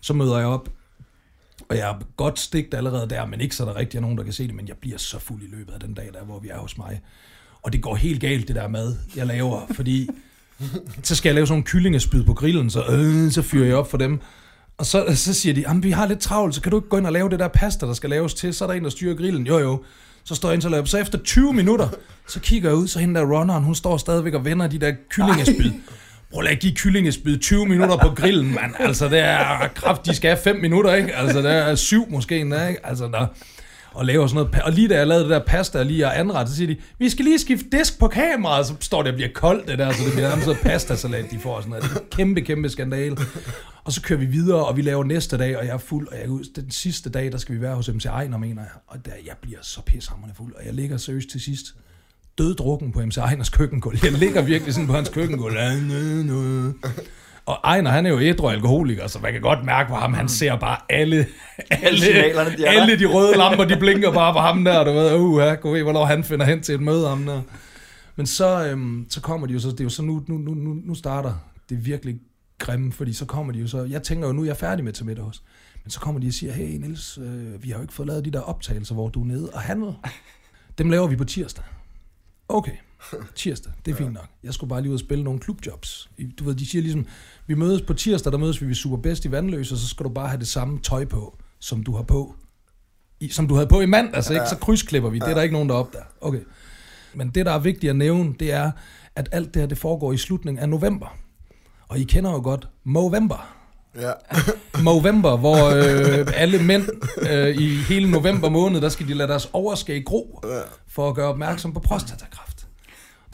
Så 0.00 0.14
møder 0.14 0.38
jeg 0.38 0.46
op. 0.46 0.68
Og 1.68 1.76
jeg 1.76 1.90
er 1.90 1.94
godt 2.16 2.38
stigt 2.38 2.74
allerede 2.74 3.08
der, 3.08 3.26
men 3.26 3.40
ikke 3.40 3.56
så 3.56 3.64
der 3.64 3.76
rigtig 3.76 3.98
er 3.98 4.02
nogen, 4.02 4.18
der 4.18 4.24
kan 4.24 4.32
se 4.32 4.46
det, 4.46 4.54
men 4.54 4.68
jeg 4.68 4.76
bliver 4.80 4.98
så 4.98 5.18
fuld 5.18 5.42
i 5.42 5.46
løbet 5.50 5.72
af 5.72 5.80
den 5.80 5.94
dag, 5.94 6.10
der 6.12 6.24
hvor 6.24 6.38
vi 6.38 6.48
er 6.48 6.58
hos 6.58 6.78
mig. 6.78 7.00
Og 7.62 7.72
det 7.72 7.82
går 7.82 7.94
helt 7.94 8.20
galt, 8.20 8.48
det 8.48 8.56
der 8.56 8.68
mad, 8.68 8.96
jeg 9.16 9.26
laver, 9.26 9.66
fordi 9.74 10.08
så 11.02 11.14
skal 11.14 11.28
jeg 11.28 11.34
lave 11.34 11.46
sådan 11.46 11.54
nogle 11.54 11.64
kyllingespyd 11.64 12.24
på 12.24 12.34
grillen, 12.34 12.70
så, 12.70 12.84
øh, 12.90 13.30
så 13.30 13.42
fyrer 13.42 13.66
jeg 13.66 13.76
op 13.76 13.90
for 13.90 13.98
dem. 13.98 14.20
Og 14.78 14.86
så, 14.86 15.04
så 15.14 15.34
siger 15.34 15.54
de, 15.54 15.82
vi 15.82 15.90
har 15.90 16.06
lidt 16.06 16.20
travlt, 16.20 16.54
så 16.54 16.60
kan 16.60 16.70
du 16.70 16.78
ikke 16.78 16.88
gå 16.88 16.96
ind 16.96 17.06
og 17.06 17.12
lave 17.12 17.30
det 17.30 17.38
der 17.38 17.48
pasta, 17.48 17.86
der 17.86 17.94
skal 17.94 18.10
laves 18.10 18.34
til, 18.34 18.54
så 18.54 18.64
er 18.64 18.68
der 18.68 18.74
en, 18.74 18.84
der 18.84 18.90
styrer 18.90 19.14
grillen. 19.14 19.46
Jo 19.46 19.58
jo, 19.58 19.82
så 20.26 20.34
står 20.34 20.48
jeg 20.48 20.54
ind 20.54 20.64
og 20.64 20.70
laver. 20.70 20.84
Så 20.84 20.98
efter 20.98 21.18
20 21.18 21.52
minutter, 21.52 21.88
så 22.28 22.40
kigger 22.40 22.68
jeg 22.68 22.76
ud, 22.76 22.88
så 22.88 22.98
hende 22.98 23.14
der 23.20 23.26
runneren, 23.26 23.64
hun 23.64 23.74
står 23.74 23.96
stadigvæk 23.96 24.34
og 24.34 24.44
vender 24.44 24.66
de 24.66 24.78
der 24.78 24.92
kyllingespyd. 25.10 25.70
Prøv 26.32 26.44
at 26.44 26.58
give 26.58 26.72
kyllingespyd 26.74 27.38
20 27.38 27.66
minutter 27.66 27.96
på 27.96 28.08
grillen, 28.08 28.54
mand. 28.54 28.74
Altså, 28.78 29.08
det 29.08 29.18
er 29.18 29.68
kraft, 29.74 30.06
de 30.06 30.14
skal 30.14 30.30
have 30.30 30.42
5 30.44 30.56
minutter, 30.56 30.94
ikke? 30.94 31.16
Altså, 31.16 31.42
det 31.42 31.52
er 31.52 31.74
7 31.74 32.10
måske 32.10 32.38
endda, 32.38 32.68
ikke? 32.68 32.86
Altså, 32.86 33.04
der, 33.04 33.26
og 33.96 34.06
laver 34.06 34.26
sådan 34.26 34.44
noget. 34.44 34.62
Og 34.62 34.72
lige 34.72 34.88
da 34.88 34.96
jeg 34.98 35.06
lavede 35.06 35.24
det 35.24 35.30
der 35.30 35.44
pasta 35.46 35.82
lige 35.82 36.06
og 36.06 36.18
anrette, 36.18 36.52
så 36.52 36.56
siger 36.56 36.74
de, 36.74 36.76
vi 36.98 37.08
skal 37.08 37.24
lige 37.24 37.38
skifte 37.38 37.66
disk 37.78 37.98
på 37.98 38.08
kameraet, 38.08 38.66
så 38.66 38.74
står 38.80 39.02
det 39.02 39.10
og 39.10 39.16
bliver 39.16 39.30
koldt 39.34 39.68
det 39.68 39.78
der, 39.78 39.92
så 39.92 40.04
det 40.04 40.12
bliver 40.12 40.28
nærmest 40.28 40.46
noget 40.46 40.60
pastasalat, 40.62 41.30
de 41.30 41.38
får 41.38 41.60
sådan 41.60 41.70
noget. 41.70 41.84
Det 41.84 41.96
er 41.96 42.00
en 42.00 42.06
kæmpe, 42.10 42.40
kæmpe 42.40 42.68
skandale. 42.68 43.16
Og 43.84 43.92
så 43.92 44.02
kører 44.02 44.18
vi 44.18 44.26
videre, 44.26 44.66
og 44.66 44.76
vi 44.76 44.82
laver 44.82 45.04
næste 45.04 45.38
dag, 45.38 45.58
og 45.58 45.66
jeg 45.66 45.72
er 45.72 45.78
fuld, 45.78 46.08
og 46.08 46.14
jeg 46.20 46.30
ud, 46.30 46.44
den 46.56 46.70
sidste 46.70 47.10
dag, 47.10 47.32
der 47.32 47.38
skal 47.38 47.54
vi 47.54 47.60
være 47.60 47.74
hos 47.74 47.88
MC 47.88 48.04
Ejner, 48.04 48.38
mener 48.38 48.62
jeg. 48.62 48.70
Og 48.86 49.06
der, 49.06 49.12
jeg 49.26 49.34
bliver 49.42 49.58
så 49.62 49.80
pissehammerende 49.86 50.36
fuld, 50.36 50.54
og 50.54 50.66
jeg 50.66 50.74
ligger 50.74 50.96
seriøst 50.96 51.28
til 51.30 51.40
sidst 51.40 51.66
døddrukken 52.38 52.92
på 52.92 53.00
MC 53.00 53.16
Ejners 53.16 53.48
køkkengulv. 53.48 53.98
Jeg 54.02 54.12
ligger 54.12 54.42
virkelig 54.42 54.74
sådan 54.74 54.86
på 54.86 54.92
hans 54.92 55.08
køkkengulv. 55.08 55.56
Og 57.46 57.60
Ejner, 57.64 57.90
han 57.90 58.06
er 58.06 58.10
jo 58.10 58.20
ædru 58.20 58.48
alkoholiker, 58.48 59.06
så 59.06 59.18
man 59.18 59.32
kan 59.32 59.42
godt 59.42 59.64
mærke 59.64 59.88
på 59.88 59.94
ham, 59.94 60.14
han 60.14 60.28
ser 60.28 60.56
bare 60.56 60.78
alle, 60.88 61.16
alle, 61.70 62.06
de 62.06 62.64
er 62.64 62.70
alle 62.70 62.98
de 62.98 63.06
røde 63.06 63.36
lamper, 63.36 63.64
de 63.64 63.76
blinker 63.76 64.12
bare 64.12 64.32
på 64.32 64.38
ham 64.38 64.64
der, 64.64 64.84
du 64.84 64.92
ved, 64.92 65.14
uh, 65.14 65.38
ja, 65.38 65.54
gå 65.54 65.72
ved, 65.72 65.82
hvornår 65.82 66.04
han 66.04 66.24
finder 66.24 66.46
hen 66.46 66.62
til 66.62 66.74
et 66.74 66.80
møde 66.80 67.08
ham 67.08 67.24
der. 67.24 67.42
Men 68.16 68.26
så, 68.26 68.66
øhm, 68.66 69.06
så 69.10 69.20
kommer 69.20 69.46
de 69.46 69.52
jo 69.52 69.58
så, 69.58 69.68
det 69.68 69.80
er 69.80 69.84
jo 69.84 69.90
så 69.90 70.02
nu, 70.02 70.22
nu, 70.26 70.38
nu, 70.38 70.54
nu 70.54 70.74
nu 70.84 70.94
starter 70.94 71.34
det 71.68 71.86
virkelig 71.86 72.20
grimme, 72.58 72.92
fordi 72.92 73.12
så 73.12 73.24
kommer 73.24 73.52
de 73.52 73.58
jo 73.58 73.66
så, 73.66 73.84
jeg 73.84 74.02
tænker 74.02 74.26
jo, 74.26 74.32
nu 74.32 74.42
er 74.42 74.46
jeg 74.46 74.56
færdig 74.56 74.84
med 74.84 74.92
til 74.92 75.06
middag 75.06 75.24
hos. 75.24 75.42
Men 75.84 75.90
så 75.90 76.00
kommer 76.00 76.20
de 76.20 76.26
og 76.26 76.32
siger, 76.32 76.52
hey 76.52 76.76
Niels, 76.76 77.18
øh, 77.18 77.62
vi 77.62 77.68
har 77.68 77.76
jo 77.76 77.82
ikke 77.82 77.94
fået 77.94 78.08
lavet 78.08 78.24
de 78.24 78.30
der 78.30 78.40
optagelser, 78.40 78.94
hvor 78.94 79.08
du 79.08 79.22
er 79.22 79.26
nede 79.26 79.50
og 79.50 79.60
handler. 79.60 79.92
Dem 80.78 80.90
laver 80.90 81.06
vi 81.06 81.16
på 81.16 81.24
tirsdag. 81.24 81.64
Okay, 82.48 82.72
tirsdag, 83.34 83.72
det 83.84 83.92
er 83.92 83.96
fint 83.96 84.12
nok. 84.12 84.26
Jeg 84.42 84.54
skulle 84.54 84.68
bare 84.68 84.80
lige 84.80 84.90
ud 84.90 84.96
og 84.96 85.00
spille 85.00 85.24
nogle 85.24 85.40
klubjobs. 85.40 86.10
Du 86.38 86.44
ved, 86.44 86.54
de 86.54 86.66
siger 86.66 86.82
ligesom, 86.82 87.06
vi 87.46 87.54
mødes 87.54 87.82
på 87.82 87.94
tirsdag, 87.94 88.32
der 88.32 88.38
mødes 88.38 88.62
vi 88.62 88.66
ved 88.66 88.74
Superbest 88.74 89.24
i 89.24 89.30
Vandløs, 89.30 89.72
og 89.72 89.78
så 89.78 89.88
skal 89.88 90.04
du 90.04 90.10
bare 90.10 90.28
have 90.28 90.38
det 90.38 90.48
samme 90.48 90.80
tøj 90.80 91.04
på, 91.04 91.38
som 91.58 91.82
du 91.82 91.96
har 91.96 92.02
på. 92.02 92.34
I, 93.20 93.28
som 93.28 93.48
du 93.48 93.54
havde 93.54 93.66
på 93.66 93.80
i 93.80 93.86
mand, 93.86 94.14
altså 94.14 94.32
ikke? 94.34 94.46
Så 94.48 94.56
krydsklipper 94.56 95.10
vi. 95.10 95.18
Det 95.18 95.28
er 95.28 95.34
der 95.34 95.42
ikke 95.42 95.52
nogen, 95.52 95.68
der 95.68 95.74
opdager. 95.74 96.04
Okay. 96.20 96.40
Men 97.14 97.30
det, 97.30 97.46
der 97.46 97.52
er 97.52 97.58
vigtigt 97.58 97.90
at 97.90 97.96
nævne, 97.96 98.34
det 98.40 98.52
er, 98.52 98.70
at 99.16 99.28
alt 99.32 99.54
det 99.54 99.62
her, 99.62 99.66
det 99.66 99.78
foregår 99.78 100.12
i 100.12 100.16
slutningen 100.16 100.62
af 100.62 100.68
november. 100.68 101.16
Og 101.88 101.98
I 101.98 102.04
kender 102.04 102.30
jo 102.30 102.40
godt 102.42 102.68
Movember. 102.84 103.56
Ja. 104.00 104.12
Movember, 104.84 105.36
hvor 105.36 105.70
øh, 105.70 106.26
alle 106.34 106.62
mænd 106.62 106.88
øh, 107.30 107.56
i 107.56 107.76
hele 107.76 108.10
november 108.10 108.48
måned, 108.48 108.80
der 108.80 108.88
skal 108.88 109.08
de 109.08 109.14
lade 109.14 109.28
deres 109.28 109.50
overskæg 109.52 110.04
gro, 110.04 110.40
for 110.88 111.08
at 111.08 111.14
gøre 111.14 111.28
opmærksom 111.28 111.72
på 111.72 111.80
prostatakræft. 111.80 112.55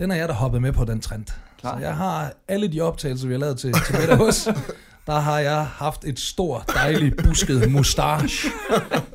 Den 0.02 0.10
er 0.10 0.14
jeg, 0.14 0.28
der 0.28 0.34
hoppet 0.34 0.62
med 0.62 0.72
på 0.72 0.84
den 0.84 1.00
trend. 1.00 1.24
Klar. 1.60 1.78
Så 1.78 1.84
jeg 1.84 1.96
har 1.96 2.32
alle 2.48 2.68
de 2.68 2.80
optagelser, 2.80 3.26
vi 3.26 3.34
har 3.34 3.40
lavet 3.40 3.58
til, 3.58 3.72
til 3.72 4.00
middag 4.00 4.16
hos, 4.16 4.48
der 5.06 5.20
har 5.20 5.38
jeg 5.38 5.66
haft 5.66 6.04
et 6.04 6.20
stort, 6.20 6.62
dejligt, 6.74 7.22
busket 7.24 7.72
mustache 7.72 8.50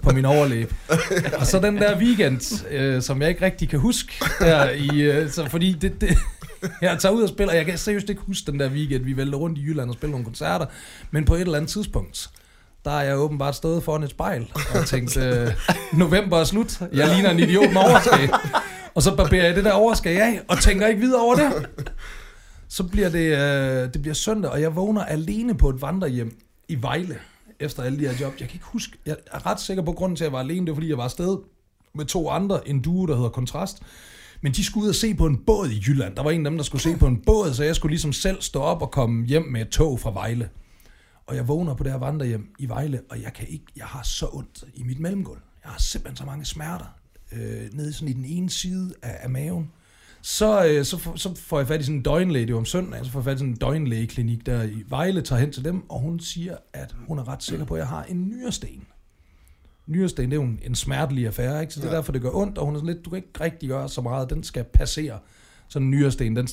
på 0.04 0.12
min 0.12 0.26
overlæb. 0.26 0.74
Og 1.40 1.46
så 1.46 1.60
den 1.60 1.78
der 1.78 1.98
weekend, 1.98 2.66
øh, 2.72 3.02
som 3.02 3.22
jeg 3.22 3.30
ikke 3.30 3.46
rigtig 3.46 3.70
kan 3.70 3.80
huske, 3.80 4.14
der 4.40 4.70
i, 4.70 5.02
øh, 5.02 5.30
så 5.30 5.50
fordi 5.50 5.74
det, 5.74 6.02
det, 6.02 6.18
jeg 6.82 6.98
tager 7.00 7.16
ud 7.16 7.24
og 7.24 7.30
spiller, 7.30 7.52
og 7.52 7.58
jeg 7.58 7.66
kan 7.66 7.78
seriøst 7.78 8.10
ikke 8.10 8.22
huske 8.22 8.52
den 8.52 8.60
der 8.60 8.70
weekend, 8.70 9.04
vi 9.04 9.18
vælter 9.18 9.38
rundt 9.38 9.58
i 9.58 9.62
Jylland 9.62 9.90
og 9.90 9.96
spiller 9.96 10.12
nogle 10.12 10.26
koncerter, 10.26 10.66
men 11.12 11.26
på 11.26 11.36
et 11.36 11.42
eller 11.42 11.56
andet 11.56 11.72
tidspunkt, 11.72 12.30
der 12.86 12.92
er 12.92 13.04
jeg 13.04 13.18
åbenbart 13.18 13.56
stået 13.56 13.84
foran 13.84 14.04
et 14.04 14.10
spejl 14.10 14.52
og 14.76 14.86
tænkt, 14.86 15.18
øh, 15.18 15.48
november 15.94 16.40
er 16.40 16.44
slut, 16.44 16.82
jeg 16.94 17.08
ligner 17.08 17.30
en 17.30 17.40
idiot 17.40 17.74
med 17.74 17.82
overskæg. 17.82 18.30
Og 18.98 19.04
så 19.04 19.16
barberer 19.16 19.46
jeg 19.46 19.56
det 19.56 19.66
der 19.66 19.72
overskæg 19.72 20.22
af, 20.22 20.42
og 20.48 20.58
tænker 20.58 20.88
ikke 20.88 21.00
videre 21.02 21.22
over 21.22 21.36
det. 21.36 21.70
Så 22.76 22.84
bliver 22.84 23.10
det, 23.10 23.38
øh, 23.38 23.94
det 23.94 24.02
bliver 24.02 24.14
søndag, 24.14 24.52
og 24.52 24.62
jeg 24.62 24.76
vågner 24.76 25.04
alene 25.06 25.58
på 25.58 25.70
et 25.70 25.82
vandrehjem 25.82 26.40
i 26.68 26.82
Vejle, 26.82 27.18
efter 27.60 27.84
alle 27.84 28.00
de 28.00 28.08
her 28.08 28.18
job. 28.22 28.34
Jeg 28.40 28.48
kan 28.48 28.56
ikke 28.56 28.66
huske, 28.66 28.98
jeg 29.06 29.16
er 29.32 29.46
ret 29.46 29.60
sikker 29.60 29.84
på, 29.84 29.92
grunden 29.92 30.16
til, 30.16 30.24
at 30.24 30.26
jeg 30.26 30.34
var 30.34 30.40
alene, 30.40 30.66
det 30.66 30.72
var, 30.72 30.76
fordi 30.76 30.90
jeg 30.90 30.98
var 30.98 31.04
afsted 31.04 31.38
med 31.94 32.06
to 32.06 32.30
andre, 32.30 32.68
en 32.68 32.82
duo, 32.82 33.06
der 33.06 33.16
hedder 33.16 33.30
Kontrast. 33.30 33.82
Men 34.42 34.52
de 34.52 34.64
skulle 34.64 34.84
ud 34.84 34.90
og 34.90 34.96
se 34.96 35.14
på 35.14 35.26
en 35.26 35.38
båd 35.38 35.70
i 35.70 35.84
Jylland. 35.88 36.16
Der 36.16 36.24
var 36.24 36.32
en 36.32 36.46
af 36.46 36.52
dem, 36.52 36.58
der 36.58 36.64
skulle 36.64 36.82
se 36.82 36.98
på 36.98 37.08
en 37.08 37.22
båd, 37.26 37.54
så 37.54 37.64
jeg 37.64 37.76
skulle 37.76 37.92
ligesom 37.92 38.14
selv 38.14 38.42
stå 38.42 38.60
op 38.60 38.82
og 38.82 38.92
komme 38.92 39.26
hjem 39.26 39.44
med 39.44 39.62
et 39.62 39.70
tog 39.70 40.00
fra 40.00 40.12
Vejle. 40.12 40.50
Og 41.28 41.36
jeg 41.36 41.48
vågner 41.48 41.74
på 41.74 41.84
det 41.84 41.92
her 41.92 42.00
vandrehjem 42.00 42.48
i 42.60 42.70
Vejle, 42.70 43.02
og 43.10 43.22
jeg 43.22 43.34
kan 43.34 43.48
ikke, 43.48 43.66
jeg 43.76 43.86
har 43.86 44.04
så 44.04 44.30
ondt 44.34 44.64
i 44.74 44.84
mit 44.84 45.00
mellemgulv. 45.00 45.42
Jeg 45.64 45.72
har 45.72 45.80
simpelthen 45.80 46.18
så 46.18 46.26
mange 46.26 46.46
smerter 46.46 46.97
øh, 47.34 47.62
nede 47.74 47.94
sådan 47.94 48.08
i 48.08 48.14
den 48.14 48.26
ene 48.26 48.50
side 48.50 48.94
af, 49.02 49.18
af 49.20 49.30
maven. 49.30 49.70
Så, 50.22 50.66
øh, 50.68 50.86
så, 50.86 50.98
får- 50.98 51.16
så 51.16 51.36
får 51.36 51.58
jeg 51.60 51.68
fat 51.68 51.82
i 51.82 51.84
sådan 51.84 51.96
en 51.96 52.02
døgnlæge, 52.04 52.46
det 52.46 52.54
var 52.54 52.60
om 52.60 52.66
søndagen, 52.66 53.06
så 53.06 53.12
får 53.12 53.20
jeg 53.20 53.24
fat 53.26 53.36
i 53.36 53.38
sådan 53.38 53.50
en 53.54 53.58
døgnlægeklinik 53.58 54.46
der 54.46 54.64
i 54.64 54.84
Vejle, 54.90 55.22
tager 55.22 55.40
hen 55.40 55.52
til 55.52 55.64
dem, 55.66 55.90
og 55.90 56.00
hun 56.00 56.20
siger, 56.20 56.56
at 56.74 56.96
hun 57.08 57.20
er 57.20 57.28
ret 57.28 57.44
sikker 57.44 57.66
på, 57.66 57.74
at 57.74 57.80
jeg 57.80 57.88
har 57.88 58.04
en 58.04 58.28
nyresten. 58.30 58.84
Nyresten, 59.88 60.26
det 60.26 60.32
er 60.38 60.42
jo 60.42 60.48
en, 60.48 60.60
en 60.64 60.76
smertelig 60.76 61.26
affære, 61.28 61.62
ikke? 61.62 61.74
så 61.74 61.80
det 61.82 61.88
er 61.88 61.92
derfor, 61.94 62.12
det 62.12 62.22
gør 62.22 62.30
ondt, 62.34 62.58
og 62.58 62.66
hun 62.66 62.76
er 62.76 62.80
sådan 62.80 62.94
lidt, 62.94 63.06
du 63.06 63.10
kan 63.10 63.18
ikke 63.18 63.30
rigtig 63.42 63.70
gøre 63.70 63.90
så 63.90 64.02
meget, 64.02 64.30
den 64.30 64.44
skal 64.44 64.64
passere. 64.64 65.20
Sådan 65.68 65.86
en 65.86 65.92
nyresten, 65.92 66.36
den 66.36 66.48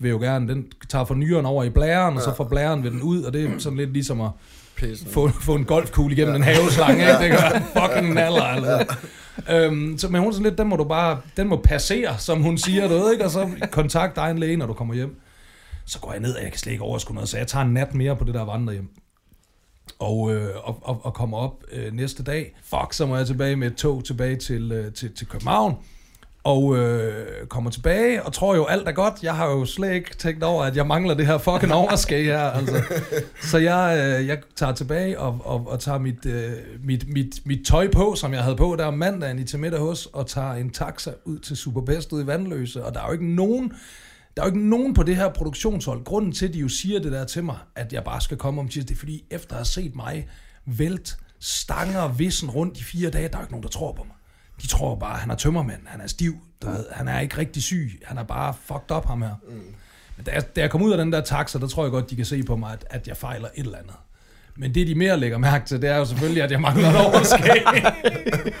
vil 0.00 0.08
jo 0.10 0.18
gerne, 0.18 0.48
den 0.48 0.66
tager 0.88 1.04
fra 1.04 1.14
nyren 1.14 1.46
over 1.46 1.64
i 1.64 1.70
blæren, 1.70 2.16
og 2.16 2.22
så 2.22 2.34
fra 2.36 2.44
blæren 2.44 2.82
vil 2.82 2.92
den 2.92 3.02
ud, 3.02 3.22
og 3.22 3.32
det 3.32 3.44
er 3.44 3.58
sådan 3.58 3.76
lidt 3.78 3.92
ligesom 3.92 4.20
at 4.20 4.30
Pissen. 4.76 5.08
få, 5.08 5.28
få 5.28 5.54
en 5.54 5.64
golfkugle 5.64 6.14
igennem 6.16 6.34
en 6.34 6.42
haveslange, 6.42 7.00
ikke? 7.00 7.12
Det 7.12 7.30
gør 7.30 7.60
fucking 7.86 8.14
naller, 8.14 8.42
altså. 8.42 8.96
Øhm, 9.50 9.98
så, 9.98 10.08
men 10.08 10.20
hun 10.20 10.28
er 10.28 10.32
sådan 10.32 10.44
lidt, 10.44 10.58
den 10.58 10.68
må 10.68 10.76
du 10.76 10.84
bare, 10.84 11.20
den 11.36 11.48
må 11.48 11.60
passere, 11.64 12.18
som 12.18 12.42
hun 12.42 12.58
siger, 12.58 12.88
du 12.88 12.94
ved, 12.94 13.12
ikke? 13.12 13.24
Og 13.24 13.30
så 13.30 13.50
kontakt 13.70 14.16
dig 14.16 14.30
en 14.30 14.38
læge, 14.38 14.56
når 14.56 14.66
du 14.66 14.72
kommer 14.72 14.94
hjem. 14.94 15.20
Så 15.84 16.00
går 16.00 16.12
jeg 16.12 16.20
ned, 16.20 16.34
og 16.34 16.42
jeg 16.42 16.50
kan 16.50 16.58
slet 16.58 16.72
ikke 16.72 16.84
overskue 16.84 17.14
noget, 17.14 17.28
så 17.28 17.38
jeg 17.38 17.46
tager 17.46 17.64
en 17.64 17.72
nat 17.72 17.94
mere 17.94 18.16
på 18.16 18.24
det 18.24 18.34
der 18.34 18.42
vandrehjem. 18.42 18.88
Og, 19.98 20.34
øh, 20.34 20.54
og, 20.64 20.78
og, 20.82 21.00
og 21.02 21.14
kommer 21.14 21.38
op 21.38 21.64
øh, 21.72 21.92
næste 21.92 22.22
dag. 22.22 22.56
Fuck, 22.64 22.92
så 22.92 23.06
må 23.06 23.16
jeg 23.16 23.26
tilbage 23.26 23.56
med 23.56 23.66
et 23.66 23.76
tog 23.76 24.04
tilbage 24.04 24.36
til, 24.36 24.72
øh, 24.72 24.92
til, 24.92 25.14
til 25.14 25.26
København. 25.26 25.74
Og 26.46 26.76
øh, 26.76 27.46
kommer 27.46 27.70
tilbage 27.70 28.22
og 28.22 28.32
tror 28.32 28.56
jo, 28.56 28.64
alt 28.64 28.88
er 28.88 28.92
godt. 28.92 29.22
Jeg 29.22 29.36
har 29.36 29.50
jo 29.50 29.64
slet 29.64 29.92
ikke 29.92 30.16
tænkt 30.16 30.42
over, 30.42 30.64
at 30.64 30.76
jeg 30.76 30.86
mangler 30.86 31.14
det 31.14 31.26
her 31.26 31.38
fucking 31.38 31.72
overskæg 31.82 32.24
her. 32.24 32.40
Altså. 32.40 32.82
Så 33.42 33.58
jeg, 33.58 34.16
øh, 34.20 34.26
jeg 34.26 34.38
tager 34.56 34.72
tilbage 34.72 35.20
og, 35.20 35.40
og, 35.44 35.66
og 35.68 35.80
tager 35.80 35.98
mit, 35.98 36.26
øh, 36.26 36.52
mit, 36.84 37.08
mit, 37.08 37.46
mit 37.46 37.66
tøj 37.66 37.90
på, 37.90 38.14
som 38.14 38.32
jeg 38.32 38.42
havde 38.42 38.56
på 38.56 38.76
der 38.78 38.84
om 38.84 38.94
mandagen 38.94 39.38
i 39.38 39.44
til 39.44 39.58
middag 39.58 39.80
hos, 39.80 40.06
og 40.06 40.26
tager 40.26 40.52
en 40.52 40.70
taxa 40.70 41.10
ud 41.24 41.38
til 41.38 41.56
Superbest 41.56 42.12
ud 42.12 42.22
i 42.22 42.26
Vandløse. 42.26 42.84
Og 42.84 42.94
der 42.94 43.00
er 43.00 43.06
jo 43.06 43.12
ikke 43.12 43.34
nogen... 43.34 43.72
Der 44.36 44.42
er 44.42 44.46
jo 44.46 44.54
ikke 44.54 44.68
nogen 44.68 44.94
på 44.94 45.02
det 45.02 45.16
her 45.16 45.28
produktionshold. 45.28 46.04
Grunden 46.04 46.32
til, 46.32 46.48
at 46.48 46.54
de 46.54 46.58
jo 46.58 46.68
siger 46.68 47.00
det 47.00 47.12
der 47.12 47.24
til 47.24 47.44
mig, 47.44 47.56
at 47.76 47.92
jeg 47.92 48.04
bare 48.04 48.20
skal 48.20 48.36
komme 48.36 48.60
om 48.60 48.68
tirsdag, 48.68 48.88
det 48.88 48.94
er 48.94 48.98
fordi, 48.98 49.24
efter 49.30 49.52
at 49.52 49.58
have 49.58 49.64
set 49.64 49.96
mig 49.96 50.28
vælt 50.66 51.16
stanger 51.40 52.08
vissen 52.08 52.50
rundt 52.50 52.78
i 52.78 52.82
fire 52.82 53.10
dage, 53.10 53.28
der 53.28 53.36
er 53.36 53.40
ikke 53.40 53.52
nogen, 53.52 53.62
der 53.62 53.68
tror 53.68 53.92
på 53.92 54.04
mig. 54.04 54.16
De 54.62 54.66
tror 54.66 54.94
bare, 54.94 55.14
at 55.14 55.20
han 55.20 55.30
er 55.30 55.34
tømmermand, 55.34 55.80
han 55.86 56.00
er 56.00 56.06
stiv, 56.06 56.36
du 56.62 56.66
ved, 56.66 56.84
han 56.92 57.08
er 57.08 57.20
ikke 57.20 57.38
rigtig 57.38 57.62
syg, 57.62 58.00
han 58.04 58.18
er 58.18 58.22
bare 58.22 58.54
fucked 58.64 58.96
up 58.96 59.06
ham 59.06 59.22
her. 59.22 59.34
Mm. 59.48 59.54
Men 60.16 60.26
da 60.26 60.30
jeg, 60.30 60.56
da 60.56 60.60
jeg 60.60 60.70
kom 60.70 60.82
ud 60.82 60.92
af 60.92 60.98
den 60.98 61.12
der 61.12 61.20
taxa, 61.20 61.58
der 61.58 61.66
tror 61.66 61.84
jeg 61.84 61.90
godt, 61.90 62.10
de 62.10 62.16
kan 62.16 62.24
se 62.24 62.42
på 62.42 62.56
mig, 62.56 62.72
at, 62.72 62.84
at 62.90 63.08
jeg 63.08 63.16
fejler 63.16 63.48
et 63.54 63.64
eller 63.64 63.78
andet. 63.78 63.94
Men 64.58 64.74
det, 64.74 64.86
de 64.86 64.94
mere 64.94 65.20
lægger 65.20 65.38
mærke 65.38 65.66
til, 65.66 65.82
det 65.82 65.90
er 65.90 65.96
jo 65.96 66.04
selvfølgelig, 66.04 66.42
at 66.42 66.50
jeg 66.50 66.60
mangler 66.60 66.90
et 66.90 67.06
overskæg. 67.06 67.62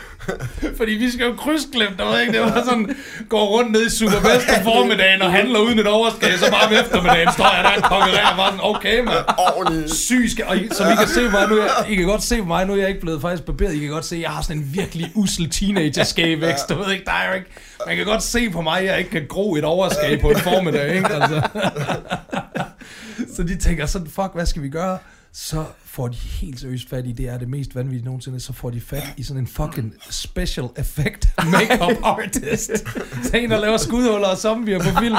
Fordi 0.76 0.92
vi 0.92 1.10
skal 1.10 1.26
jo 1.26 1.34
krydsklippe, 1.34 1.94
der 1.98 2.10
ved 2.10 2.20
ikke, 2.20 2.32
det 2.32 2.40
var 2.40 2.62
sådan, 2.64 2.96
går 3.28 3.46
rundt 3.46 3.72
ned 3.72 3.86
i 3.86 3.90
Superbest 3.90 4.48
om 4.58 4.64
formiddagen 4.72 5.22
og 5.22 5.32
handler 5.32 5.58
uden 5.58 5.78
et 5.78 5.86
overskæg, 5.86 6.38
så 6.38 6.50
bare 6.50 6.66
om 6.66 6.72
eftermiddagen 6.72 7.32
står 7.32 7.54
jeg 7.54 7.64
der 7.64 7.82
og 7.82 7.90
konkurrerer, 7.90 8.36
bare 8.36 8.50
sådan, 8.50 8.64
okay 8.64 8.98
mand, 9.00 9.88
syg 9.88 10.30
skal, 10.30 10.44
og 10.44 10.56
I, 10.56 10.68
som 10.72 10.92
I 10.92 10.94
kan 10.96 11.08
se 11.08 11.28
mig 11.28 11.48
nu, 11.48 11.56
jeg, 11.56 11.70
I 11.88 11.94
kan 11.94 12.04
godt 12.04 12.22
se 12.22 12.38
på 12.38 12.44
mig 12.44 12.66
nu, 12.66 12.72
er 12.72 12.76
jeg 12.76 12.88
ikke 12.88 13.00
blevet 13.00 13.20
faktisk 13.20 13.42
barberet, 13.42 13.74
I 13.74 13.78
kan 13.78 13.88
godt 13.88 14.04
se, 14.04 14.18
jeg 14.22 14.30
har 14.30 14.42
sådan 14.42 14.56
en 14.56 14.70
virkelig 14.74 15.12
usel 15.14 15.50
teenager 15.50 16.36
vækst, 16.40 16.68
du 16.68 16.74
ved 16.74 16.92
ikke, 16.92 17.04
der 17.04 17.12
er 17.12 17.34
ikke, 17.34 17.46
man 17.86 17.96
kan 17.96 18.04
godt 18.06 18.22
se 18.22 18.50
på 18.50 18.60
mig, 18.60 18.84
jeg 18.84 18.98
ikke 18.98 19.10
kan 19.10 19.26
gro 19.28 19.54
et 19.54 19.64
overskæg 19.64 20.20
på 20.20 20.30
en 20.30 20.38
formiddag, 20.38 20.94
ikke, 20.96 21.08
altså. 21.08 21.42
Så 23.36 23.42
de 23.42 23.56
tænker 23.56 23.86
sådan, 23.86 24.06
fuck, 24.06 24.30
hvad 24.34 24.46
skal 24.46 24.62
vi 24.62 24.68
gøre? 24.68 24.98
Så 25.32 25.64
får 25.96 26.08
de 26.08 26.16
helt 26.16 26.60
seriøst 26.60 26.88
fat 26.88 27.06
i, 27.06 27.12
det 27.12 27.28
er 27.28 27.38
det 27.38 27.48
mest 27.48 27.74
vanvittige 27.74 28.04
nogensinde, 28.04 28.40
så 28.40 28.52
får 28.52 28.70
de 28.70 28.80
fat 28.80 29.14
i 29.16 29.22
sådan 29.22 29.42
en 29.42 29.46
fucking 29.46 29.94
special 30.10 30.66
effect 30.76 31.28
makeup 31.52 31.96
artist. 32.02 32.70
Så 33.22 33.36
en, 33.36 33.50
der 33.50 33.60
laver 33.60 33.76
skudhuller 33.76 34.28
og 34.28 34.38
zombier 34.38 34.78
på 34.78 35.00
film. 35.00 35.16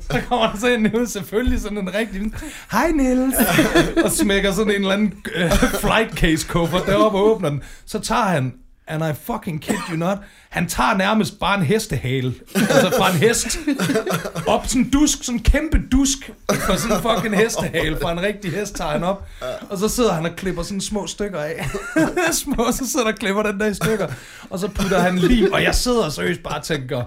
Så 0.00 0.20
kommer 0.28 0.50
der 0.50 0.58
så 0.58 0.68
en 0.68 0.96
ud, 0.96 1.06
selvfølgelig 1.06 1.60
sådan 1.60 1.78
en 1.78 1.94
rigtig, 1.94 2.32
hej 2.72 2.90
Niels, 2.90 3.34
og 4.04 4.10
smækker 4.10 4.52
sådan 4.52 4.74
en 4.74 4.80
eller 4.80 4.92
anden 4.92 5.12
uh, 5.44 5.80
flight 5.80 6.14
case 6.14 6.46
kuffert 6.48 6.86
deroppe 6.86 7.18
og 7.18 7.24
åbner 7.24 7.50
den. 7.50 7.62
Så 7.86 7.98
tager 7.98 8.24
han 8.24 8.52
and 8.86 9.04
I 9.04 9.12
fucking 9.12 9.62
kid 9.62 9.76
you 9.90 9.96
not, 9.96 10.18
han 10.50 10.68
tager 10.68 10.96
nærmest 10.96 11.40
bare 11.40 11.58
en 11.58 11.62
hestehale, 11.64 12.34
altså 12.54 12.92
fra 12.98 13.10
en 13.10 13.16
hest, 13.16 13.58
op 14.46 14.66
sådan 14.66 14.82
en 14.82 14.90
dusk, 14.90 15.24
sådan 15.24 15.38
en 15.38 15.42
kæmpe 15.42 15.82
dusk, 15.92 16.30
for 16.50 16.76
sådan 16.76 16.96
en 16.96 17.02
fucking 17.02 17.36
hestehale, 17.36 17.98
fra 18.02 18.12
en 18.12 18.22
rigtig 18.22 18.52
hest 18.52 18.74
tager 18.76 18.90
han 18.90 19.04
op, 19.04 19.26
og 19.70 19.78
så 19.78 19.88
sidder 19.88 20.12
han 20.12 20.26
og 20.26 20.36
klipper 20.36 20.62
sådan 20.62 20.80
små 20.80 21.06
stykker 21.06 21.40
af, 21.40 21.66
små, 22.44 22.72
så 22.72 22.90
sidder 22.90 23.04
han 23.04 23.14
og 23.14 23.18
klipper 23.18 23.42
den 23.42 23.60
der 23.60 23.66
i 23.66 23.74
stykker, 23.74 24.08
og 24.50 24.58
så 24.58 24.68
putter 24.68 24.98
han 25.00 25.18
lige. 25.18 25.54
og 25.54 25.62
jeg 25.62 25.74
sidder 25.74 26.08
seriøst 26.08 26.42
bare 26.42 26.58
og 26.58 26.64
tænker, 26.64 27.02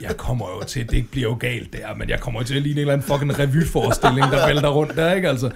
jeg 0.00 0.16
kommer 0.16 0.46
jo 0.48 0.62
til, 0.64 0.90
det 0.90 1.10
bliver 1.10 1.28
jo 1.28 1.36
galt 1.40 1.72
der, 1.72 1.94
men 1.94 2.08
jeg 2.08 2.20
kommer 2.20 2.40
jo 2.40 2.46
til 2.46 2.56
at 2.56 2.62
ligne 2.62 2.74
en 2.74 2.80
eller 2.80 2.92
anden 2.92 3.06
fucking 3.06 3.38
revyforestilling, 3.38 4.32
der 4.32 4.46
vælter 4.46 4.68
rundt 4.68 4.96
der, 4.96 5.14
ikke 5.14 5.28
altså? 5.28 5.50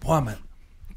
Prøv 0.00 0.22
mand, 0.24 0.36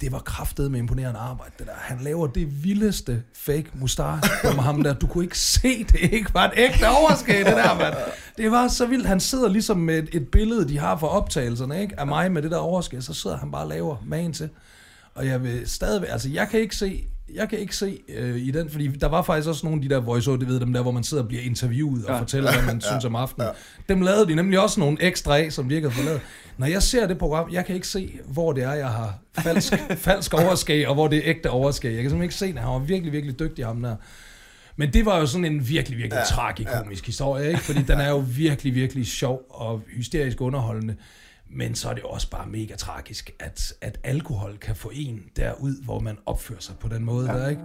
det 0.02 0.12
var 0.12 0.20
kraftet 0.20 0.72
med 0.72 0.80
imponerende 0.80 1.20
arbejde, 1.20 1.52
det 1.60 1.68
der. 1.68 1.74
Han 1.76 2.00
laver 2.02 2.28
det 2.28 2.64
vildeste 2.64 3.24
fake 3.36 3.66
mustache 3.74 4.22
om 4.52 4.60
ham 4.60 4.84
der. 4.84 4.94
Du 4.94 5.08
kunne 5.08 5.24
ikke 5.24 5.40
se, 5.40 5.84
det 5.84 6.00
ikke 6.00 6.34
var 6.34 6.46
et 6.46 6.54
ægte 6.56 6.90
overskæg, 6.90 7.46
det 7.46 7.56
der, 7.56 7.78
mand. 7.78 7.96
Det 8.38 8.52
var 8.52 8.68
så 8.68 8.86
vildt. 8.86 9.08
Han 9.08 9.20
sidder 9.20 9.50
ligesom 9.50 9.78
med 9.78 9.98
et, 9.98 10.10
et 10.14 10.28
billede, 10.28 10.70
de 10.70 10.78
har 10.78 10.98
for 10.98 11.08
optagelserne, 11.08 11.82
ikke? 11.82 12.00
Af 12.00 12.08
mig 12.08 12.32
med 12.32 12.42
det 12.42 12.52
der 12.52 12.58
overskæg. 12.58 13.04
Så 13.04 13.14
sidder 13.14 13.38
han 13.38 13.52
bare 13.52 13.64
og 13.64 13.70
laver 13.70 13.98
magen 14.06 14.34
til. 14.34 14.50
Og 15.16 15.28
jeg 15.28 15.44
vil 15.44 15.70
stadigvæk, 15.70 16.10
altså 16.12 16.30
jeg 16.30 16.50
kan 16.50 16.60
ikke 16.60 16.76
se, 16.76 17.08
jeg 17.34 17.50
kan 17.50 17.60
ikke 17.60 17.76
se 17.76 18.00
øh, 18.10 18.38
i 18.38 18.52
den, 18.52 18.70
fordi 18.70 18.88
der 18.88 19.08
var 19.08 19.22
faktisk 19.22 19.50
også 19.50 19.66
nogle 19.66 19.78
af 19.84 19.90
de 19.90 19.96
der 19.96 20.02
voice 20.02 20.32
det 20.32 20.48
ved 20.48 20.60
dem 20.60 20.74
der, 20.74 20.82
hvor 20.82 20.92
man 20.92 21.04
sidder 21.04 21.24
og 21.24 21.28
bliver 21.28 21.44
interviewet 21.44 22.06
og 22.06 22.14
ja. 22.14 22.20
fortæller, 22.20 22.52
hvad 22.52 22.64
man 22.64 22.76
ja. 22.84 22.88
synes 22.88 23.06
om 23.06 23.16
aftenen. 23.16 23.48
Ja. 23.48 23.94
Dem 23.94 24.02
lavede 24.02 24.28
de 24.28 24.36
nemlig 24.36 24.60
også 24.60 24.80
nogle 24.80 24.98
ekstra 25.02 25.38
af, 25.38 25.52
som 25.52 25.70
virkede 25.70 25.92
for 25.92 26.04
lavet. 26.04 26.22
Når 26.58 26.68
jeg 26.68 26.84
ser 26.84 27.08
det 27.08 27.18
program, 27.18 27.50
jeg 27.52 27.66
kan 27.66 27.76
ikke 27.76 27.88
se, 27.88 28.20
hvor 28.26 28.54
det 28.54 28.64
er, 28.64 28.74
jeg 28.74 28.90
har 28.90 29.20
falsk, 29.40 29.74
falsk 30.08 30.34
overskæg, 30.34 30.88
og 30.88 30.94
hvor 30.94 31.08
det 31.08 31.18
er 31.18 31.22
ægte 31.26 31.50
overskæg. 31.50 31.94
Jeg 31.94 32.02
kan 32.02 32.10
simpelthen 32.10 32.24
ikke 32.24 32.36
se 32.36 32.48
det. 32.48 32.60
Han 32.60 32.70
var 32.70 32.80
virkelig, 32.80 33.14
virkelig 33.14 33.40
dygtig, 33.40 33.66
ham 33.66 33.82
der. 33.82 33.96
Men 34.76 34.94
det 34.94 35.06
var 35.06 35.20
jo 35.20 35.26
sådan 35.26 35.46
en 35.46 35.70
virkelig, 35.70 35.98
virkelig 35.98 36.20
ja, 36.20 36.36
tragikomisk 36.36 37.04
ja. 37.04 37.06
historie, 37.06 37.48
ikke? 37.48 37.60
Fordi 37.60 37.82
den 37.82 38.00
er 38.00 38.10
jo 38.10 38.24
virkelig, 38.28 38.76
virkelig 38.76 39.08
sjov 39.08 39.42
og 39.50 39.82
hysterisk 39.88 40.42
underholdende. 40.42 40.96
Men 41.58 41.76
så 41.76 41.90
er 41.90 41.94
det 41.94 42.04
også 42.04 42.30
bare 42.30 42.48
mega 42.48 42.76
tragisk, 42.76 43.32
at, 43.40 43.74
at 43.82 44.00
alkohol 44.04 44.58
kan 44.58 44.76
få 44.76 44.92
en 44.94 45.24
derud, 45.36 45.84
hvor 45.84 46.00
man 46.00 46.18
opfører 46.26 46.60
sig 46.60 46.76
på 46.80 46.88
den 46.88 47.06
måde 47.06 47.32
ja. 47.32 47.38
der, 47.38 47.50
ikke? 47.50 47.62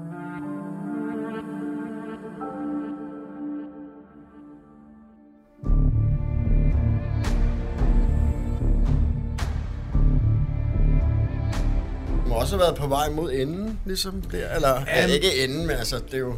må 12.26 12.34
også 12.34 12.56
have 12.56 12.60
været 12.60 12.76
på 12.76 12.86
vej 12.86 13.10
mod 13.10 13.32
enden, 13.32 13.80
ligesom 13.86 14.22
der. 14.22 14.54
Eller 14.54 14.76
um, 14.76 14.84
ja, 14.86 15.06
ikke 15.06 15.44
enden, 15.44 15.66
men 15.66 15.76
altså, 15.76 15.98
det 15.98 16.14
er 16.14 16.18
jo... 16.18 16.34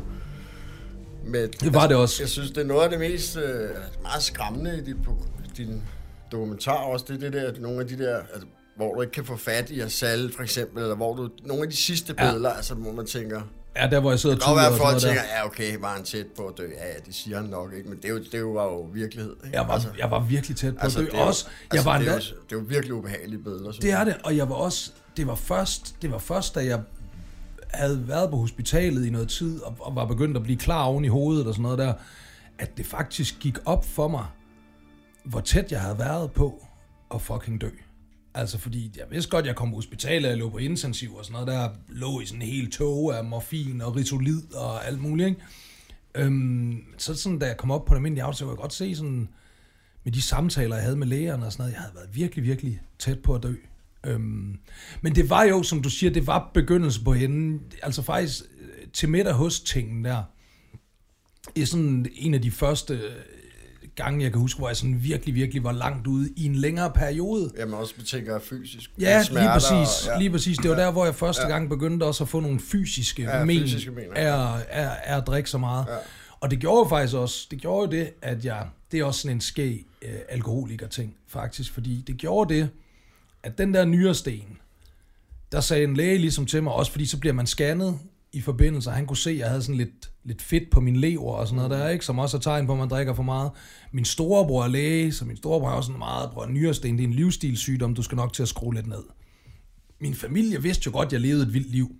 Med, 1.24 1.48
det 1.48 1.74
var 1.74 1.80
altså, 1.80 1.88
det 1.88 1.96
også. 1.96 2.22
Jeg 2.22 2.28
synes, 2.28 2.50
det 2.50 2.58
er 2.58 2.66
noget 2.66 2.82
af 2.84 2.90
det 2.90 2.98
mest 2.98 3.36
øh, 3.36 3.70
meget 4.02 4.22
skræmmende 4.22 4.78
i 4.78 4.80
dit, 4.80 4.96
din 5.56 5.82
dokumentar 6.32 6.72
også, 6.72 7.04
det 7.08 7.24
er 7.24 7.30
det 7.30 7.32
der, 7.32 7.60
nogle 7.60 7.80
af 7.80 7.86
de 7.86 7.98
der, 7.98 8.16
altså, 8.16 8.46
hvor 8.76 8.94
du 8.94 9.00
ikke 9.00 9.12
kan 9.12 9.24
få 9.24 9.36
fat 9.36 9.70
i 9.70 9.80
Asal, 9.80 10.32
for 10.36 10.42
eksempel, 10.42 10.82
eller 10.82 10.96
hvor 10.96 11.14
du, 11.14 11.30
nogle 11.44 11.62
af 11.62 11.70
de 11.70 11.76
sidste 11.76 12.14
billeder, 12.14 12.50
ja. 12.50 12.56
altså, 12.56 12.74
hvor 12.74 12.92
man 12.92 13.06
tænker, 13.06 13.42
Ja, 13.76 13.86
der 13.86 14.00
hvor 14.00 14.10
jeg 14.10 14.18
sidder 14.18 14.36
og 14.36 14.42
kan 14.42 14.56
være, 14.56 14.94
at 14.94 15.00
tænker, 15.00 15.22
ja 15.36 15.46
okay, 15.46 15.76
var 15.80 15.94
han 15.94 16.04
tæt 16.04 16.26
på 16.36 16.46
at 16.46 16.58
dø? 16.58 16.62
Ja, 16.62 16.86
ja, 16.86 16.94
det 17.06 17.14
siger 17.14 17.40
han 17.40 17.50
nok 17.50 17.72
ikke, 17.76 17.88
men 17.88 17.98
det, 17.98 18.04
er 18.04 18.08
jo, 18.08 18.20
det 18.32 18.44
var 18.44 18.64
jo 18.64 18.80
virkelighed. 18.80 19.36
Ikke? 19.44 19.56
Jeg, 19.56 19.68
var, 19.68 19.74
altså, 19.74 19.88
jeg 19.98 20.10
var 20.10 20.20
virkelig 20.20 20.56
tæt 20.56 20.76
på 20.76 20.80
altså, 20.82 21.00
at 21.00 21.06
dø. 21.06 21.10
Det 21.10 21.20
også, 21.20 21.46
jeg 21.46 21.72
altså, 21.72 21.90
var 21.90 21.98
det, 21.98 22.08
er 22.08 22.12
jo, 22.12 22.18
det 22.18 22.56
er 22.56 22.56
jo 22.56 22.64
virkelig 22.68 22.94
ubehagelige 22.94 23.42
billeder. 23.42 23.72
Det 23.72 23.90
er 23.90 24.04
det, 24.04 24.16
og 24.24 24.36
jeg 24.36 24.48
var 24.48 24.54
også, 24.54 24.92
det 25.16 25.26
var 25.26 25.34
først, 25.34 25.96
det 26.02 26.10
var 26.12 26.18
først, 26.18 26.54
da 26.54 26.64
jeg 26.64 26.80
havde 27.70 28.08
været 28.08 28.30
på 28.30 28.36
hospitalet 28.36 29.06
i 29.06 29.10
noget 29.10 29.28
tid, 29.28 29.60
og, 29.60 29.76
og 29.80 29.96
var 29.96 30.04
begyndt 30.04 30.36
at 30.36 30.42
blive 30.42 30.58
klar 30.58 30.84
oven 30.84 31.04
i 31.04 31.08
hovedet 31.08 31.46
og 31.46 31.54
sådan 31.54 31.62
noget 31.62 31.78
der, 31.78 31.94
at 32.58 32.76
det 32.76 32.86
faktisk 32.86 33.38
gik 33.40 33.58
op 33.64 33.84
for 33.84 34.08
mig, 34.08 34.26
hvor 35.24 35.40
tæt 35.40 35.72
jeg 35.72 35.80
havde 35.80 35.98
været 35.98 36.32
på 36.32 36.66
at 37.14 37.22
fucking 37.22 37.60
dø. 37.60 37.68
Altså 38.34 38.58
fordi, 38.58 38.92
jeg 38.96 39.04
vidste 39.10 39.30
godt, 39.30 39.46
jeg 39.46 39.56
kom 39.56 39.70
på 39.70 39.76
hospitalet, 39.76 40.28
jeg 40.28 40.38
lå 40.38 40.50
på 40.50 40.58
intensiv 40.58 41.14
og 41.14 41.24
sådan 41.24 41.32
noget, 41.32 41.48
der 41.48 41.70
lå 41.88 42.20
i 42.20 42.26
sådan 42.26 42.42
en 42.42 42.48
hel 42.48 42.70
tog 42.70 43.16
af 43.16 43.24
morfin 43.24 43.80
og 43.80 43.96
ritolid 43.96 44.54
og 44.54 44.86
alt 44.86 45.00
muligt, 45.00 45.28
ikke? 45.28 45.40
Øhm, 46.14 46.84
så 46.98 47.14
sådan, 47.14 47.38
da 47.38 47.46
jeg 47.46 47.56
kom 47.56 47.70
op 47.70 47.84
på 47.84 47.94
den 47.94 47.96
almindelige 47.96 48.24
aftale, 48.24 48.46
kunne 48.46 48.56
jeg 48.56 48.62
godt 48.62 48.72
se 48.72 48.96
sådan, 48.96 49.28
med 50.04 50.12
de 50.12 50.22
samtaler, 50.22 50.76
jeg 50.76 50.84
havde 50.84 50.96
med 50.96 51.06
lægerne 51.06 51.46
og 51.46 51.52
sådan 51.52 51.62
noget, 51.62 51.72
jeg 51.72 51.80
havde 51.80 51.94
været 51.94 52.14
virkelig, 52.14 52.44
virkelig 52.44 52.80
tæt 52.98 53.18
på 53.18 53.34
at 53.34 53.42
dø. 53.42 53.54
Øhm, 54.06 54.58
men 55.00 55.14
det 55.14 55.30
var 55.30 55.42
jo, 55.42 55.62
som 55.62 55.82
du 55.82 55.90
siger, 55.90 56.12
det 56.12 56.26
var 56.26 56.50
begyndelsen 56.54 57.04
på 57.04 57.12
hende. 57.12 57.60
Altså 57.82 58.02
faktisk 58.02 58.42
øh, 58.60 58.86
til 58.92 59.08
middag 59.08 59.32
hos 59.32 59.60
tingen 59.60 60.04
der, 60.04 60.22
i 61.54 61.64
sådan 61.64 62.06
en 62.14 62.34
af 62.34 62.42
de 62.42 62.50
første 62.50 63.00
gange, 63.94 64.22
jeg 64.22 64.32
kan 64.32 64.40
huske, 64.40 64.58
hvor 64.58 64.68
jeg 64.68 64.76
sådan 64.76 65.02
virkelig, 65.02 65.34
virkelig 65.34 65.64
var 65.64 65.72
langt 65.72 66.06
ude 66.06 66.30
i 66.36 66.44
en 66.44 66.54
længere 66.54 66.90
periode. 66.90 67.52
Jamen 67.58 67.74
også 67.74 67.94
betænker 67.94 68.38
fysisk. 68.38 68.90
Ja, 68.98 69.22
lige 69.30 69.48
præcis. 69.52 69.70
Og, 69.70 70.12
ja. 70.12 70.18
Lige 70.18 70.30
præcis. 70.30 70.58
Det 70.58 70.70
var 70.70 70.76
der, 70.76 70.92
hvor 70.92 71.04
jeg 71.04 71.14
første 71.14 71.42
ja. 71.42 71.48
gang 71.48 71.68
begyndte 71.68 72.04
også 72.04 72.24
at 72.24 72.28
få 72.28 72.40
nogle 72.40 72.60
fysiske, 72.60 73.22
ja, 73.22 73.44
men, 73.44 73.60
fysiske 73.60 73.90
men 73.90 74.04
af, 74.14 74.34
af, 74.68 74.90
af 75.04 75.16
at 75.16 75.26
drikke 75.26 75.50
så 75.50 75.58
meget. 75.58 75.86
Ja. 75.88 75.96
Og 76.40 76.50
det 76.50 76.58
gjorde 76.58 76.78
jo 76.78 76.88
faktisk 76.88 77.16
også, 77.16 77.46
det 77.50 77.60
gjorde 77.60 77.96
jo 77.96 78.02
det, 78.02 78.12
at 78.22 78.44
jeg, 78.44 78.66
det 78.92 79.00
er 79.00 79.04
også 79.04 79.20
sådan 79.20 79.36
en 79.36 79.40
skæg 79.40 79.86
øh, 80.02 80.14
alkoholiker 80.28 80.86
ting, 80.86 81.16
faktisk, 81.28 81.72
fordi 81.72 82.04
det 82.06 82.16
gjorde 82.16 82.54
det, 82.54 82.68
at 83.42 83.58
den 83.58 83.74
der 83.74 83.84
nyresten, 83.84 84.58
der 85.52 85.60
sagde 85.60 85.84
en 85.84 85.96
læge 85.96 86.18
ligesom 86.18 86.46
til 86.46 86.62
mig, 86.62 86.72
også 86.72 86.92
fordi 86.92 87.06
så 87.06 87.18
bliver 87.18 87.32
man 87.32 87.46
scannet 87.46 87.98
i 88.32 88.40
forbindelse, 88.40 88.90
han 88.90 89.06
kunne 89.06 89.16
se, 89.16 89.30
at 89.30 89.38
jeg 89.38 89.48
havde 89.48 89.62
sådan 89.62 89.74
lidt, 89.74 90.11
lidt 90.24 90.42
fedt 90.42 90.70
på 90.70 90.80
min 90.80 90.96
lever 90.96 91.32
og 91.32 91.46
sådan 91.46 91.56
noget 91.56 91.70
der, 91.70 91.88
ikke? 91.88 92.04
som 92.04 92.18
også 92.18 92.36
er 92.36 92.40
tegn 92.40 92.66
på, 92.66 92.72
at 92.72 92.78
man 92.78 92.88
drikker 92.88 93.14
for 93.14 93.22
meget. 93.22 93.50
Min 93.92 94.04
storebror 94.04 94.64
er 94.64 94.68
læge, 94.68 95.12
så 95.12 95.24
min 95.24 95.36
storebror 95.36 95.70
er 95.70 95.74
også 95.74 95.86
sådan 95.86 95.98
meget, 95.98 96.30
bror, 96.30 96.46
nyresten, 96.46 96.98
det 96.98 97.04
er 97.04 97.08
en 97.08 97.14
livsstilssygdom, 97.14 97.94
du 97.94 98.02
skal 98.02 98.16
nok 98.16 98.32
til 98.32 98.42
at 98.42 98.48
skrue 98.48 98.74
lidt 98.74 98.86
ned. 98.86 99.02
Min 100.00 100.14
familie 100.14 100.62
vidste 100.62 100.82
jo 100.86 100.92
godt, 100.92 101.06
at 101.06 101.12
jeg 101.12 101.20
levede 101.20 101.42
et 101.42 101.54
vildt 101.54 101.70
liv. 101.70 101.96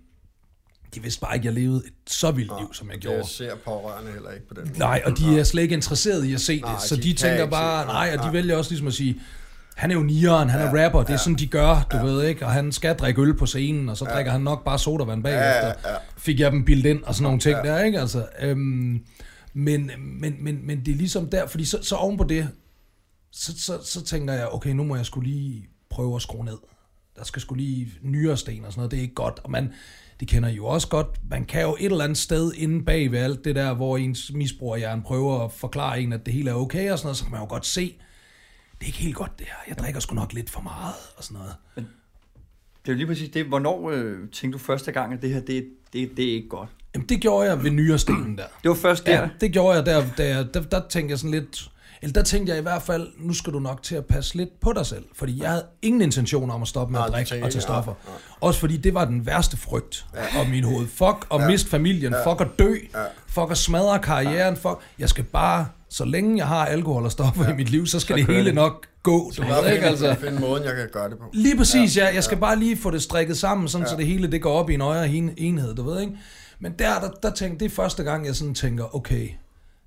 De 0.95 1.01
vidste 1.01 1.21
bare 1.21 1.35
ikke, 1.35 1.49
at 1.49 1.55
jeg 1.55 1.63
levede 1.63 1.83
et 1.85 1.93
så 2.07 2.31
vildt 2.31 2.51
liv, 2.59 2.73
som 2.73 2.91
jeg 2.91 2.99
gjorde. 2.99 3.17
Det 3.17 3.27
ser 3.27 3.55
pårørende 3.55 4.11
heller 4.11 4.31
ikke 4.31 4.47
på 4.47 4.53
den 4.53 4.67
måde. 4.67 4.79
Nej, 4.79 5.01
og 5.05 5.17
de 5.17 5.39
er 5.39 5.43
slet 5.43 5.63
ikke 5.63 5.75
interesseret 5.75 6.25
i 6.25 6.33
at 6.33 6.41
se 6.41 6.59
nej, 6.59 6.73
det, 6.73 6.81
så 6.81 6.95
de, 6.95 7.01
de 7.01 7.13
tænker 7.13 7.45
bare, 7.45 7.85
nej, 7.85 8.17
og 8.17 8.27
de 8.27 8.33
vælger 8.33 8.57
også 8.57 8.71
ligesom 8.71 8.87
at 8.87 8.93
sige, 8.93 9.21
han 9.75 9.91
er 9.91 9.95
jo 9.95 10.03
nieren, 10.03 10.49
han 10.49 10.61
er 10.61 10.83
rapper, 10.83 10.99
det 10.99 11.09
er 11.09 11.13
ja. 11.13 11.17
sådan, 11.17 11.35
de 11.35 11.47
gør, 11.47 11.87
du 11.91 11.97
ja. 11.97 12.03
ved 12.03 12.23
ikke, 12.23 12.45
og 12.45 12.51
han 12.51 12.71
skal 12.71 12.95
drikke 12.95 13.21
øl 13.21 13.37
på 13.37 13.45
scenen, 13.45 13.89
og 13.89 13.97
så 13.97 14.05
drikker 14.05 14.31
han 14.31 14.41
nok 14.41 14.65
bare 14.65 14.79
sodavand 14.79 15.23
bagefter. 15.23 15.67
Ja, 15.67 15.91
ja. 15.91 15.97
Fik 16.17 16.39
jeg 16.39 16.51
dem 16.51 16.65
bildet 16.65 16.89
ind, 16.89 17.03
og 17.03 17.15
sådan 17.15 17.23
nogle 17.23 17.39
ting 17.39 17.57
ja. 17.65 17.71
der, 17.71 17.83
ikke? 17.83 17.99
Altså, 17.99 18.27
øhm, 18.41 19.05
men, 19.53 19.91
men, 19.97 20.35
men, 20.39 20.59
men 20.67 20.85
det 20.85 20.91
er 20.91 20.95
ligesom 20.95 21.29
der, 21.29 21.47
fordi 21.47 21.65
så, 21.65 21.79
så 21.81 21.95
oven 21.95 22.17
på 22.17 22.23
det, 22.23 22.49
så, 23.31 23.59
så, 23.61 23.79
så 23.83 24.03
tænker 24.03 24.33
jeg, 24.33 24.47
okay, 24.47 24.69
nu 24.69 24.83
må 24.83 24.95
jeg 24.95 25.05
skulle 25.05 25.29
lige 25.29 25.65
prøve 25.89 26.15
at 26.15 26.21
skrue 26.21 26.45
ned. 26.45 26.57
Der 27.15 27.23
skal 27.23 27.41
skulle 27.41 27.63
lige 27.63 27.91
nyere 28.01 28.37
sten 28.37 28.65
og 28.65 28.71
sådan 28.71 28.79
noget, 28.79 28.91
det 28.91 28.97
er 28.97 29.01
ikke 29.01 29.15
godt. 29.15 29.39
Og 29.43 29.51
man, 29.51 29.73
det 30.19 30.27
kender 30.27 30.49
I 30.49 30.53
jo 30.55 30.65
også 30.65 30.87
godt, 30.87 31.19
man 31.29 31.45
kan 31.45 31.61
jo 31.61 31.75
et 31.79 31.91
eller 31.91 32.03
andet 32.03 32.17
sted 32.17 32.51
inde 32.53 32.85
bag 32.85 33.11
ved 33.11 33.19
alt 33.19 33.45
det 33.45 33.55
der, 33.55 33.73
hvor 33.73 33.97
ens 33.97 34.31
misbrugerhjern 34.33 35.01
prøver 35.01 35.45
at 35.45 35.51
forklare 35.51 36.01
en, 36.01 36.13
at 36.13 36.25
det 36.25 36.33
hele 36.33 36.49
er 36.49 36.53
okay 36.53 36.91
og 36.91 36.97
sådan 36.97 37.05
noget, 37.05 37.17
så 37.17 37.23
kan 37.23 37.31
man 37.31 37.41
jo 37.41 37.47
godt 37.49 37.65
se, 37.65 37.95
er 38.83 38.87
ikke 38.87 38.99
helt 38.99 39.15
godt 39.15 39.39
det 39.39 39.47
her. 39.47 39.55
Jeg 39.67 39.77
drikker 39.77 39.99
sgu 39.99 40.15
nok 40.15 40.33
lidt 40.33 40.49
for 40.49 40.61
meget 40.61 40.93
og 41.17 41.23
sådan 41.23 41.37
noget. 41.37 41.55
Men 41.75 41.87
det 42.85 42.91
er 42.91 42.93
jo 42.93 42.97
lige 42.97 43.07
præcis 43.07 43.29
det. 43.29 43.45
Hvornår 43.45 43.91
øh, 43.91 44.17
tænkte 44.31 44.59
du 44.59 44.63
første 44.63 44.91
gang, 44.91 45.13
at 45.13 45.21
det 45.21 45.29
her, 45.29 45.39
det, 45.39 45.67
det, 45.93 46.17
det 46.17 46.29
er 46.29 46.33
ikke 46.33 46.49
godt? 46.49 46.69
Jamen, 46.95 47.09
det 47.09 47.21
gjorde 47.21 47.49
jeg 47.49 47.63
ved 47.63 47.71
nyrestenen 47.71 48.37
der. 48.37 48.43
Det 48.63 48.69
var 48.69 48.75
først 48.75 49.05
der? 49.05 49.21
Ja, 49.21 49.29
det 49.41 49.51
gjorde 49.51 49.77
jeg 49.77 49.85
der. 49.85 50.05
Der, 50.17 50.43
der, 50.43 50.61
der 50.61 50.81
tænkte 50.89 51.11
jeg 51.11 51.19
sådan 51.19 51.31
lidt... 51.31 51.69
Eller 52.03 52.13
der 52.13 52.23
tænkte 52.23 52.51
jeg 52.51 52.59
i 52.59 52.61
hvert 52.61 52.81
fald, 52.81 53.07
nu 53.19 53.33
skal 53.33 53.53
du 53.53 53.59
nok 53.59 53.83
til 53.83 53.95
at 53.95 54.05
passe 54.05 54.35
lidt 54.35 54.59
på 54.61 54.73
dig 54.75 54.85
selv. 54.85 55.05
Fordi 55.13 55.41
jeg 55.41 55.49
havde 55.49 55.65
ingen 55.81 56.01
intention 56.01 56.51
om 56.51 56.61
at 56.61 56.67
stoppe 56.67 56.91
med 56.91 56.99
Nej, 56.99 57.07
at 57.07 57.13
drikke 57.13 57.45
og 57.45 57.51
tage 57.51 57.61
stoffer. 57.61 57.93
Ja, 58.05 58.11
ja. 58.11 58.17
Også 58.41 58.59
fordi 58.59 58.77
det 58.77 58.93
var 58.93 59.05
den 59.05 59.25
værste 59.25 59.57
frygt 59.57 60.05
ja. 60.15 60.41
om 60.41 60.47
min 60.47 60.63
hoved. 60.63 60.87
Fuck 60.87 61.27
at 61.33 61.41
ja. 61.41 61.47
miste 61.47 61.69
familien. 61.69 62.13
Ja. 62.13 62.31
Fuck 62.31 62.41
at 62.41 62.47
dø. 62.59 62.75
Ja. 62.93 63.03
Fuck 63.27 63.51
at 63.51 63.57
smadre 63.57 63.99
karrieren. 63.99 64.55
Fuck. 64.55 64.79
Jeg 64.99 65.09
skal 65.09 65.23
bare, 65.23 65.65
så 65.89 66.05
længe 66.05 66.37
jeg 66.37 66.47
har 66.47 66.65
alkohol 66.65 67.03
og 67.03 67.11
stoffer 67.11 67.45
ja. 67.45 67.51
i 67.53 67.55
mit 67.55 67.69
liv, 67.69 67.85
så 67.85 67.99
skal 67.99 68.13
så 68.13 68.17
det 68.17 68.35
hele 68.35 68.45
det. 68.45 68.55
nok 68.55 68.85
gå. 69.03 69.31
Du 69.37 69.41
ved, 69.41 69.71
ikke? 69.73 69.85
Altså, 69.85 70.15
finde 70.19 70.39
måden, 70.39 70.63
jeg 70.63 70.75
kan 70.75 70.87
gøre 70.93 71.09
det 71.09 71.17
på. 71.17 71.23
Lige 71.33 71.57
præcis, 71.57 71.97
ja. 71.97 72.05
ja. 72.05 72.13
Jeg 72.13 72.23
skal 72.23 72.35
ja. 72.35 72.39
bare 72.39 72.59
lige 72.59 72.77
få 72.77 72.91
det 72.91 73.01
strikket 73.01 73.37
sammen, 73.37 73.67
sådan, 73.67 73.87
ja. 73.87 73.91
så 73.91 73.97
det 73.97 74.07
hele 74.07 74.31
det 74.31 74.41
går 74.41 74.53
op 74.53 74.69
i 74.69 74.73
en 74.73 74.81
højere 74.81 75.09
enhed, 75.37 75.75
du 75.75 75.83
ved, 75.83 76.01
ikke? 76.01 76.13
Men 76.59 76.73
der, 76.79 76.99
der, 76.99 77.09
der 77.23 77.29
tænkte, 77.29 77.65
det 77.65 77.71
er 77.71 77.75
første 77.75 78.03
gang, 78.03 78.25
jeg 78.25 78.35
sådan 78.35 78.53
tænker, 78.53 78.95
okay, 78.95 79.29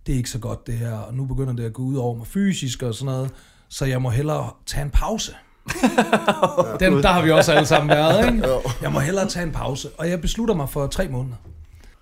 det 0.07 0.13
er 0.13 0.17
ikke 0.17 0.31
så 0.31 0.39
godt 0.39 0.67
det 0.67 0.75
her, 0.75 0.93
og 0.93 1.15
nu 1.15 1.25
begynder 1.25 1.53
det 1.53 1.65
at 1.65 1.73
gå 1.73 1.83
ud 1.83 1.97
over 1.97 2.15
mig 2.15 2.27
fysisk 2.27 2.83
og 2.83 2.95
sådan 2.95 3.15
noget, 3.15 3.31
så 3.69 3.85
jeg 3.85 4.03
må 4.03 4.11
hellere 4.11 4.51
tage 4.67 4.85
en 4.85 4.91
pause. 4.91 5.33
Den, 6.81 6.93
der 6.93 7.09
har 7.09 7.23
vi 7.23 7.31
også 7.31 7.53
alle 7.53 7.67
sammen 7.67 7.89
været, 7.89 8.33
ikke? 8.33 8.49
Jeg 8.83 8.93
må 8.93 9.01
hellere 9.01 9.29
tage 9.29 9.47
en 9.47 9.53
pause, 9.53 9.89
og 9.99 10.11
jeg 10.11 10.21
beslutter 10.21 10.55
mig 10.55 10.69
for 10.69 10.87
tre 10.87 11.09
måneder. 11.09 11.37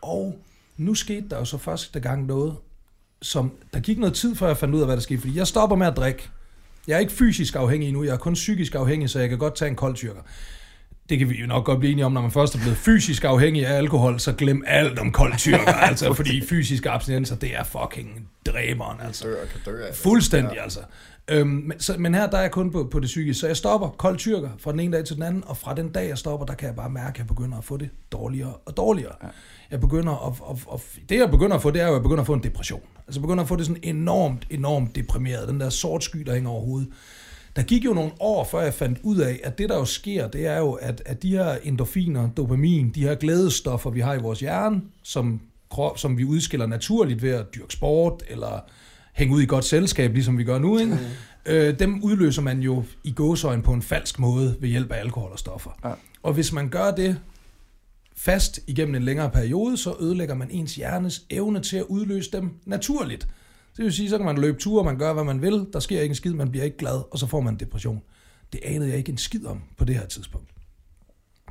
Og 0.03 0.39
nu 0.77 0.95
skete 0.95 1.29
der 1.31 1.39
jo 1.39 1.45
så 1.45 1.59
første 1.59 2.01
gang 2.01 2.27
noget, 2.27 2.57
som, 3.23 3.53
der 3.75 3.81
gik 3.81 3.99
noget 3.99 4.15
tid, 4.15 4.35
før 4.37 4.47
jeg 4.47 4.57
fandt 4.57 4.75
ud 4.75 4.81
af, 4.81 4.87
hvad 4.87 4.97
der 4.97 5.03
skete, 5.03 5.21
fordi 5.21 5.39
jeg 5.39 5.47
stopper 5.47 5.77
med 5.77 5.87
at 5.87 5.97
drikke, 5.97 6.29
Jeg 6.89 6.95
er 6.95 6.99
ikke 6.99 7.13
fysisk 7.13 7.57
afhængig 7.57 7.89
endnu, 7.89 8.05
jeg 8.05 8.13
er 8.13 8.17
kun 8.17 8.35
psykisk 8.35 8.75
afhængig, 8.75 9.11
så 9.11 9.19
jeg 9.21 9.29
kan 9.29 9.39
godt 9.39 9.55
tage 9.55 9.69
en 9.69 9.77
kold 9.77 9.95
tyrker. 9.95 10.21
Det 11.09 11.19
kan 11.19 11.31
vi 11.31 11.35
jo 11.35 11.47
nok 11.47 11.65
godt 11.65 11.79
blive 11.79 11.93
enige 11.93 12.05
om, 12.05 12.13
når 12.13 12.21
man 12.21 12.31
først 12.31 12.55
er 12.55 12.59
blevet 12.59 12.77
fysisk 12.77 13.25
afhængig 13.25 13.67
af 13.67 13.77
alkohol, 13.77 14.21
så 14.21 14.33
glem 14.33 14.65
alt 14.67 14.99
om 14.99 15.13
kold 15.13 15.37
tyrker, 15.37 15.73
altså, 15.89 16.15
fordi 16.15 16.47
fysiske 16.47 16.91
abstinenser, 16.91 17.37
det 17.37 17.57
er 17.57 17.65
fucking 17.65 18.29
dræberen, 18.47 19.01
altså. 19.01 19.25
Dør, 19.25 19.45
kan 19.53 19.61
dø 19.67 19.83
af 19.83 19.89
det. 19.93 19.97
Fuldstændig, 19.97 20.55
ja. 20.55 20.63
altså. 20.63 20.81
Øhm, 21.29 21.49
men, 21.49 21.81
så, 21.81 21.95
men 21.99 22.15
her 22.15 22.31
der 22.31 22.37
er 22.39 22.43
jeg 22.43 22.51
kun 22.51 22.71
på, 22.71 22.89
på 22.91 23.01
det 23.01 23.07
psykiske, 23.07 23.41
så 23.41 23.47
jeg 23.47 23.57
stopper 23.57 23.89
kold 23.89 24.17
tyrker 24.17 24.51
fra 24.59 24.73
den 24.73 24.81
ene 24.81 24.97
dag 24.97 25.05
til 25.05 25.17
den 25.17 25.23
anden, 25.23 25.45
og 25.47 25.57
fra 25.57 25.75
den 25.75 25.89
dag, 25.89 26.09
jeg 26.09 26.19
stopper, 26.19 26.47
der 26.47 26.55
kan 26.55 26.67
jeg 26.67 26.77
bare 26.77 26.91
mærke, 26.91 27.09
at 27.09 27.19
jeg 27.19 27.27
begynder 27.27 27.59
at 27.59 27.65
få 27.65 27.77
det 27.77 27.91
dårligere 28.13 28.53
og 28.67 28.77
dårligere. 28.77 29.15
Ja. 29.23 29.29
Jeg 29.71 29.81
begynder 29.81 30.27
at, 30.27 30.57
at, 30.57 30.75
at, 30.75 31.09
det 31.09 31.19
jeg 31.19 31.31
begynder 31.31 31.57
at 31.57 31.63
få, 31.63 31.71
det 31.71 31.83
er 31.83 31.87
jo, 31.87 31.91
at 31.91 31.95
jeg 31.95 32.03
begynder 32.03 32.21
at 32.21 32.27
få 32.27 32.33
en 32.33 32.43
depression. 32.43 32.83
Altså 33.07 33.21
jeg 33.21 33.23
begynder 33.23 33.43
at 33.43 33.49
få 33.49 33.57
det 33.57 33.67
sådan 33.67 33.83
enormt, 33.83 34.47
enormt 34.51 34.97
deprimeret, 34.97 35.49
den 35.49 35.61
der 35.61 35.71
sort 35.71 36.05
sky, 36.05 36.19
der 36.19 36.35
hænger 36.35 36.51
over 36.51 36.65
hovedet. 36.65 36.89
Der 37.57 37.63
gik 37.63 37.85
jo 37.85 37.93
nogle 37.93 38.13
år, 38.21 38.45
før 38.45 38.61
jeg 38.61 38.75
fandt 38.75 38.99
ud 39.03 39.17
af, 39.17 39.41
at 39.45 39.59
det 39.59 39.69
der 39.69 39.77
jo 39.77 39.85
sker, 39.85 40.29
det 40.29 40.47
er 40.47 40.59
jo, 40.59 40.73
at, 40.73 41.03
at 41.07 41.23
de 41.23 41.31
her 41.31 41.57
endorfiner, 41.63 42.31
dopamin, 42.31 42.91
de 42.91 43.01
her 43.01 43.15
glædestoffer, 43.15 43.91
vi 43.91 44.01
har 44.01 44.15
i 44.15 44.19
vores 44.19 44.41
hjerne, 44.41 44.83
som, 45.03 45.41
krop- 45.75 45.99
som 45.99 46.19
vi 46.19 46.25
udskiller 46.25 46.67
naturligt 46.67 47.23
ved 47.23 47.31
at 47.31 47.55
dyrke 47.55 47.73
sport, 47.73 48.23
eller 48.29 48.61
hænge 49.13 49.35
ud 49.35 49.43
i 49.43 49.47
godt 49.47 49.65
selskab, 49.65 50.13
ligesom 50.13 50.39
vi 50.39 50.45
gør 50.45 50.59
nu, 50.59 50.79
ikke? 50.79 50.99
Øh, 51.47 51.79
dem 51.79 52.03
udløser 52.03 52.43
man 52.43 52.61
jo 52.61 52.85
i 53.05 53.13
gåsøjen 53.13 53.63
på 53.63 53.73
en 53.73 53.83
falsk 53.83 54.19
måde 54.19 54.57
ved 54.61 54.69
hjælp 54.69 54.93
af 54.93 55.01
alkohol 55.01 55.33
og 55.33 55.39
stoffer. 55.39 55.71
Ja. 55.85 55.93
Og 56.23 56.33
hvis 56.33 56.53
man 56.53 56.69
gør 56.69 56.91
det 56.91 57.21
fast 58.17 58.61
igennem 58.67 58.95
en 58.95 59.03
længere 59.03 59.31
periode, 59.31 59.77
så 59.77 59.95
ødelægger 60.01 60.35
man 60.35 60.51
ens 60.51 60.75
hjernes 60.75 61.23
evne 61.31 61.61
til 61.61 61.77
at 61.77 61.85
udløse 61.89 62.31
dem 62.31 62.51
naturligt. 62.67 63.29
Det 63.77 63.85
vil 63.85 63.93
sige, 63.93 64.11
så 64.11 64.17
kan 64.17 64.27
man 64.27 64.39
løbe 64.39 64.59
ture, 64.59 64.85
man 64.85 64.99
gør, 64.99 65.13
hvad 65.13 65.25
man 65.25 65.43
vil, 65.43 65.67
der 65.73 65.81
sker 65.81 66.01
ikke 66.01 66.13
en 66.13 66.17
skid, 66.17 66.33
man 66.33 66.51
bliver 66.51 66.65
ikke 66.65 66.77
glad, 66.77 67.03
og 67.11 67.19
så 67.19 67.27
får 67.27 67.41
man 67.41 67.55
en 67.55 67.61
depression. 67.61 68.03
Det 68.53 68.61
anede 68.65 68.89
jeg 68.89 68.99
ikke 68.99 69.13
en 69.13 69.19
skid 69.19 69.47
om 69.47 69.63
på 69.79 69.85
det 69.85 69.95
her 69.95 70.07
tidspunkt. 70.07 70.51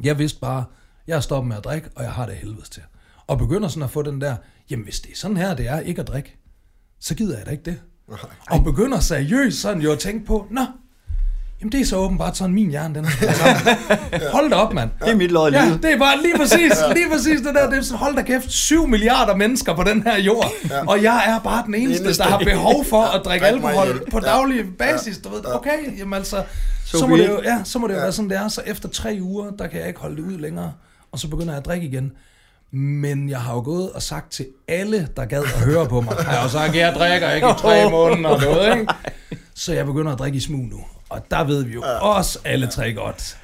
Jeg 0.03 0.19
vidste 0.19 0.39
bare, 0.39 0.65
jeg 1.07 1.15
er 1.15 1.19
stoppet 1.19 1.47
med 1.47 1.57
at 1.57 1.63
drikke, 1.63 1.89
og 1.95 2.03
jeg 2.03 2.11
har 2.11 2.25
det 2.25 2.35
helvedes 2.35 2.69
til. 2.69 2.83
Og 3.27 3.37
begynder 3.37 3.67
sådan 3.67 3.83
at 3.83 3.89
få 3.89 4.01
den 4.01 4.21
der, 4.21 4.35
jamen 4.69 4.83
hvis 4.83 4.99
det 4.99 5.11
er 5.11 5.15
sådan 5.15 5.37
her, 5.37 5.55
det 5.55 5.67
er 5.67 5.79
ikke 5.79 6.01
at 6.01 6.07
drikke, 6.07 6.37
så 6.99 7.15
gider 7.15 7.37
jeg 7.37 7.45
da 7.45 7.51
ikke 7.51 7.63
det. 7.63 7.81
Og 8.49 8.63
begynder 8.63 8.99
seriøst 8.99 9.61
sådan 9.61 9.81
jo 9.81 9.91
at 9.91 9.99
tænke 9.99 10.25
på, 10.25 10.47
nå, 10.51 10.61
jamen 11.61 11.71
det 11.71 11.81
er 11.81 11.85
så 11.85 11.95
åbenbart 11.97 12.37
sådan 12.37 12.53
min 12.55 12.69
hjerne, 12.69 12.95
den 12.95 13.05
er 13.05 13.09
sammen. 13.09 13.77
Hold 14.33 14.49
da 14.49 14.55
op, 14.55 14.73
mand. 14.73 14.89
Det 14.99 15.09
er 15.11 15.15
mit 15.15 15.31
lod 15.31 15.51
i 15.51 15.55
Ja, 15.55 15.77
det 15.83 15.93
er 15.93 15.97
bare 15.97 16.21
lige 16.21 16.37
præcis, 16.37 16.71
lige 16.93 17.09
præcis 17.11 17.41
det 17.41 17.55
der. 17.55 17.69
Det 17.69 17.77
er 17.77 17.81
sådan, 17.81 17.97
hold 17.97 18.15
da 18.15 18.21
kæft, 18.21 18.51
7 18.51 18.87
milliarder 18.87 19.35
mennesker 19.35 19.75
på 19.75 19.83
den 19.83 20.03
her 20.03 20.17
jord, 20.19 20.51
og 20.87 21.03
jeg 21.03 21.23
er 21.27 21.39
bare 21.39 21.63
den 21.65 21.75
eneste, 21.75 22.13
der 22.17 22.23
har 22.23 22.37
behov 22.37 22.85
for 22.85 23.01
at 23.01 23.21
drikke 23.25 23.45
alkohol 23.45 24.01
på 24.11 24.19
Ja. 24.23 24.29
daglig 24.29 24.65
basis. 24.79 25.17
Du 25.17 25.29
ved, 25.29 25.55
okay, 25.55 25.97
jamen 25.99 26.13
altså, 26.13 26.43
So 26.85 26.97
så 26.99 27.07
må 27.07 27.17
det 27.17 27.27
jo, 27.27 27.41
ja, 27.43 27.61
så 27.63 27.79
må 27.79 27.87
det 27.87 27.93
jo 27.93 27.99
være 27.99 28.11
sådan, 28.11 28.29
det 28.29 28.37
er. 28.37 28.47
Så 28.47 28.61
efter 28.65 28.89
tre 28.89 29.17
uger, 29.21 29.51
der 29.59 29.67
kan 29.67 29.79
jeg 29.79 29.87
ikke 29.87 29.99
holde 29.99 30.15
det 30.15 30.23
ud 30.23 30.37
længere, 30.37 30.71
og 31.11 31.19
så 31.19 31.27
begynder 31.27 31.49
jeg 31.53 31.57
at 31.57 31.65
drikke 31.65 31.87
igen. 31.87 32.11
Men 32.71 33.29
jeg 33.29 33.39
har 33.39 33.53
jo 33.53 33.61
gået 33.61 33.89
og 33.91 34.01
sagt 34.01 34.31
til 34.31 34.45
alle, 34.67 35.07
der 35.17 35.25
gad 35.25 35.41
at 35.43 35.49
høre 35.65 35.85
på 35.87 36.01
mig, 36.01 36.13
har 36.19 36.33
jeg 36.33 36.43
jo 36.43 36.49
sagt, 36.49 36.75
jeg 36.75 36.93
drikker 36.97 37.31
ikke 37.31 37.47
i 37.47 37.53
tre 37.57 37.89
måneder, 37.91 38.37
ved, 38.37 38.73
ikke? 38.79 38.93
Så 39.55 39.73
jeg 39.73 39.85
begynder 39.85 40.11
at 40.13 40.19
drikke 40.19 40.35
i 40.37 40.41
smug 40.41 40.59
nu. 40.65 40.79
Og 41.13 41.31
der 41.31 41.43
ved 41.43 41.63
vi 41.63 41.73
jo 41.73 41.83
også 42.01 42.39
alle 42.45 42.67
tre 42.67 42.93
godt. 42.93 43.37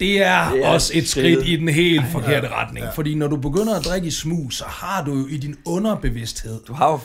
Det 0.00 0.22
er, 0.22 0.30
er 0.30 0.68
også 0.68 0.92
et 0.94 1.08
skridt 1.08 1.48
i 1.48 1.56
den 1.56 1.68
helt 1.68 2.06
forkerte 2.12 2.48
retning. 2.48 2.86
Fordi 2.94 3.14
når 3.14 3.26
du 3.26 3.36
begynder 3.36 3.78
at 3.78 3.84
drikke 3.84 4.06
i 4.06 4.10
smug, 4.10 4.52
så 4.52 4.64
har 4.64 5.04
du 5.04 5.14
jo 5.14 5.26
i 5.26 5.36
din 5.36 5.56
underbevidsthed, 5.64 6.60
Du 6.68 6.72
har 6.72 6.90
jo 6.90 7.00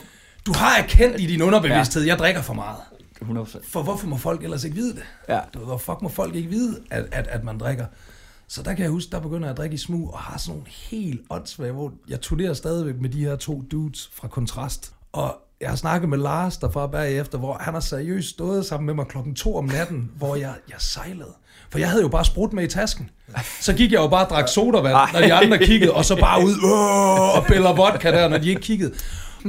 du 0.46 0.52
har 0.52 0.76
erkendt 0.76 1.20
i 1.20 1.26
din 1.26 1.42
underbevidsthed, 1.42 2.02
jeg 2.02 2.18
drikker 2.18 2.42
for 2.42 2.54
meget. 2.54 2.76
100%. 3.22 3.58
For 3.72 3.82
hvorfor 3.82 4.06
må 4.06 4.16
folk 4.16 4.44
ellers 4.44 4.64
ikke 4.64 4.76
vide 4.76 4.94
det? 4.94 5.02
Ja. 5.28 5.40
Du 5.54 5.58
ved, 5.58 5.66
hvor 5.66 5.76
fuck 5.78 6.02
må 6.02 6.08
folk 6.08 6.34
ikke 6.34 6.48
vide, 6.48 6.80
at, 6.90 7.06
at, 7.12 7.26
at 7.26 7.44
man 7.44 7.58
drikker? 7.58 7.86
Så 8.48 8.62
der 8.62 8.74
kan 8.74 8.82
jeg 8.82 8.90
huske, 8.90 9.10
der 9.10 9.20
begynder 9.20 9.46
jeg 9.46 9.50
at 9.50 9.56
drikke 9.56 9.74
i 9.74 9.78
smug, 9.78 10.12
og 10.12 10.18
har 10.18 10.38
sådan 10.38 10.52
nogle 10.52 10.66
helt 10.90 11.20
åndssvage, 11.30 11.72
hvor 11.72 11.92
jeg 12.08 12.20
turnerer 12.20 12.54
stadigvæk 12.54 12.94
med 13.00 13.10
de 13.10 13.20
her 13.24 13.36
to 13.36 13.62
dudes 13.70 14.10
fra 14.14 14.28
Kontrast. 14.28 14.92
Og 15.12 15.36
jeg 15.60 15.68
har 15.68 15.76
snakket 15.76 16.08
med 16.08 16.18
Lars 16.18 16.56
derfra 16.56 16.86
bagefter, 16.86 17.38
hvor 17.38 17.56
han 17.60 17.74
har 17.74 17.80
seriøst 17.80 18.28
stået 18.28 18.66
sammen 18.66 18.86
med 18.86 18.94
mig 18.94 19.06
klokken 19.06 19.34
to 19.34 19.56
om 19.56 19.64
natten, 19.64 20.10
hvor 20.16 20.36
jeg, 20.36 20.54
jeg 20.68 20.76
sejlede. 20.78 21.32
For 21.70 21.78
jeg 21.78 21.90
havde 21.90 22.02
jo 22.02 22.08
bare 22.08 22.24
sprut 22.24 22.52
med 22.52 22.64
i 22.64 22.66
tasken. 22.66 23.10
Så 23.60 23.72
gik 23.72 23.92
jeg 23.92 23.98
jo 23.98 24.08
bare 24.08 24.24
og 24.24 24.30
drak 24.30 24.48
sodavand, 24.48 24.96
når 25.12 25.20
de 25.20 25.34
andre 25.34 25.58
kiggede, 25.58 25.92
og 25.92 26.04
så 26.04 26.16
bare 26.16 26.44
ud 26.44 26.54
Åh! 26.64 27.36
og 27.36 27.46
piller 27.46 27.74
vodka 27.74 28.10
der, 28.10 28.28
når 28.28 28.38
de 28.38 28.48
ikke 28.48 28.60
kiggede. 28.60 28.94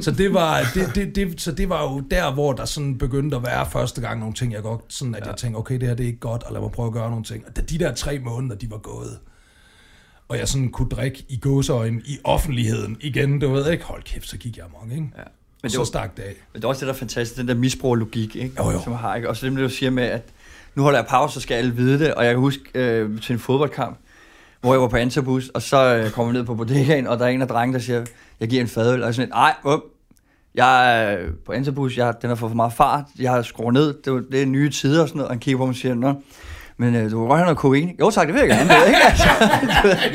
Så 0.02 0.12
det, 0.12 0.34
var, 0.34 0.66
det, 0.74 0.96
det, 0.96 1.16
det, 1.16 1.42
så 1.42 1.52
det 1.52 1.70
var 1.70 1.84
jo 1.84 2.00
der, 2.00 2.34
hvor 2.34 2.54
der 2.54 2.66
sådan 2.66 2.98
begyndte 2.98 3.38
at 3.38 3.44
være 3.44 3.66
første 3.66 4.02
gang 4.02 4.20
nogle 4.20 4.36
ting, 4.36 4.54
jeg 4.54 4.62
godt, 4.62 4.82
sådan 4.90 5.16
at 5.16 5.22
ja. 5.26 5.30
jeg 5.30 5.38
tænkte, 5.38 5.58
okay, 5.58 5.80
det 5.80 5.88
her 5.88 5.96
det 5.96 6.04
er 6.04 6.08
ikke 6.08 6.20
godt, 6.20 6.44
og 6.44 6.54
lad 6.54 6.62
mig 6.62 6.72
prøve 6.72 6.88
at 6.88 6.94
gøre 6.94 7.10
nogle 7.10 7.24
ting. 7.24 7.44
Og 7.48 7.56
da 7.56 7.62
de 7.62 7.80
der 7.80 7.94
tre 7.94 8.20
måneder, 8.20 8.56
de 8.56 8.72
var 8.72 8.78
gået, 8.78 9.20
og 10.28 10.38
jeg 10.38 10.48
sådan 10.48 10.70
kunne 10.70 10.90
drikke 10.90 11.26
i 11.30 11.40
gåseøjne 11.40 12.02
i 12.06 12.18
offentligheden 12.24 12.98
igen, 13.00 13.40
du 13.40 13.52
ved 13.54 13.72
ikke, 13.72 13.84
hold 13.84 14.04
kæft, 14.04 14.30
så 14.30 14.38
gik 14.38 14.58
jeg 14.58 14.66
amok, 14.66 14.92
ikke? 14.92 15.12
Ja. 15.18 15.24
Men 15.68 15.82
det, 15.82 15.90
så 15.90 16.00
var, 16.00 16.02
stak 16.02 16.18
det 16.18 16.24
af. 16.24 16.34
men 16.54 16.62
det 16.62 16.64
er 16.64 16.68
også 16.68 16.80
det, 16.80 16.88
der 16.88 16.94
er 16.94 16.98
fantastisk, 16.98 17.40
den 17.40 17.48
der 17.48 17.56
misbrug 17.56 17.94
af 17.94 18.00
logik, 18.00 18.36
ikke? 18.36 18.56
Jo, 18.60 18.72
jo. 18.72 18.82
som 18.84 18.92
jeg 18.92 19.00
har. 19.00 19.16
Ikke? 19.16 19.30
Og 19.30 19.38
så 19.38 19.46
det, 19.46 19.58
du 19.58 19.70
siger 19.70 19.90
med, 19.90 20.04
at 20.04 20.22
nu 20.76 20.84
holder 20.84 21.00
jeg 21.00 21.08
pause, 21.08 21.34
så 21.34 21.40
skal 21.40 21.56
alle 21.56 21.76
vide 21.76 22.00
det. 22.00 22.14
Og 22.14 22.26
jeg 22.26 22.34
kan 22.34 22.40
huske 22.40 22.62
øh, 22.76 23.22
til 23.22 23.34
en 23.34 23.40
fodboldkamp, 23.40 23.98
hvor 24.62 24.74
jeg 24.74 24.82
var 24.82 24.88
på 24.88 24.98
Antabus, 24.98 25.50
og 25.50 25.62
så 25.62 25.96
øh, 25.96 26.12
kommer 26.12 26.32
vi 26.32 26.38
ned 26.38 26.46
på 26.46 26.56
bodegaen, 26.56 27.08
og 27.08 27.20
der 27.20 27.26
er 27.26 27.30
en 27.30 27.42
af 27.42 27.48
drengene, 27.48 27.78
der 27.80 27.84
siger, 27.84 28.06
jeg 28.40 28.50
giver 28.50 28.62
en 28.62 28.68
fadøl, 28.68 28.94
og 28.94 29.00
jeg 29.00 29.08
er 29.08 29.12
sådan, 29.12 29.30
nej, 29.30 29.54
up. 29.66 29.80
Jeg 30.56 31.04
er 31.04 31.18
på 31.46 31.52
Antabus, 31.52 31.98
jeg, 31.98 32.14
den 32.22 32.30
har 32.30 32.36
fået 32.36 32.50
for 32.50 32.56
meget 32.56 32.74
fart, 32.74 33.06
jeg 33.20 33.32
har 33.32 33.42
skruet 33.42 33.74
ned, 33.74 33.94
det, 34.06 34.26
det 34.32 34.42
er 34.42 34.46
nye 34.46 34.70
tider 34.70 35.02
og 35.02 35.08
sådan 35.08 35.18
noget, 35.18 35.28
og 35.28 35.34
han 35.34 35.40
kigger 35.40 35.58
på 35.58 35.66
mig 35.66 35.72
og 35.72 35.76
siger, 35.76 35.96
nå, 35.96 36.22
men 36.80 36.96
øh, 36.96 37.12
du 37.12 37.20
vil 37.20 37.28
godt 37.28 37.38
have 37.40 37.46
noget 37.46 37.58
kokain? 37.58 37.96
Jo 38.00 38.10
tak, 38.10 38.28
det 38.28 38.34
vil 38.34 38.40
jeg 38.40 38.50
gerne, 38.50 38.70
det, 38.70 38.88
ikke? 38.88 39.00
Altså, 39.04 39.28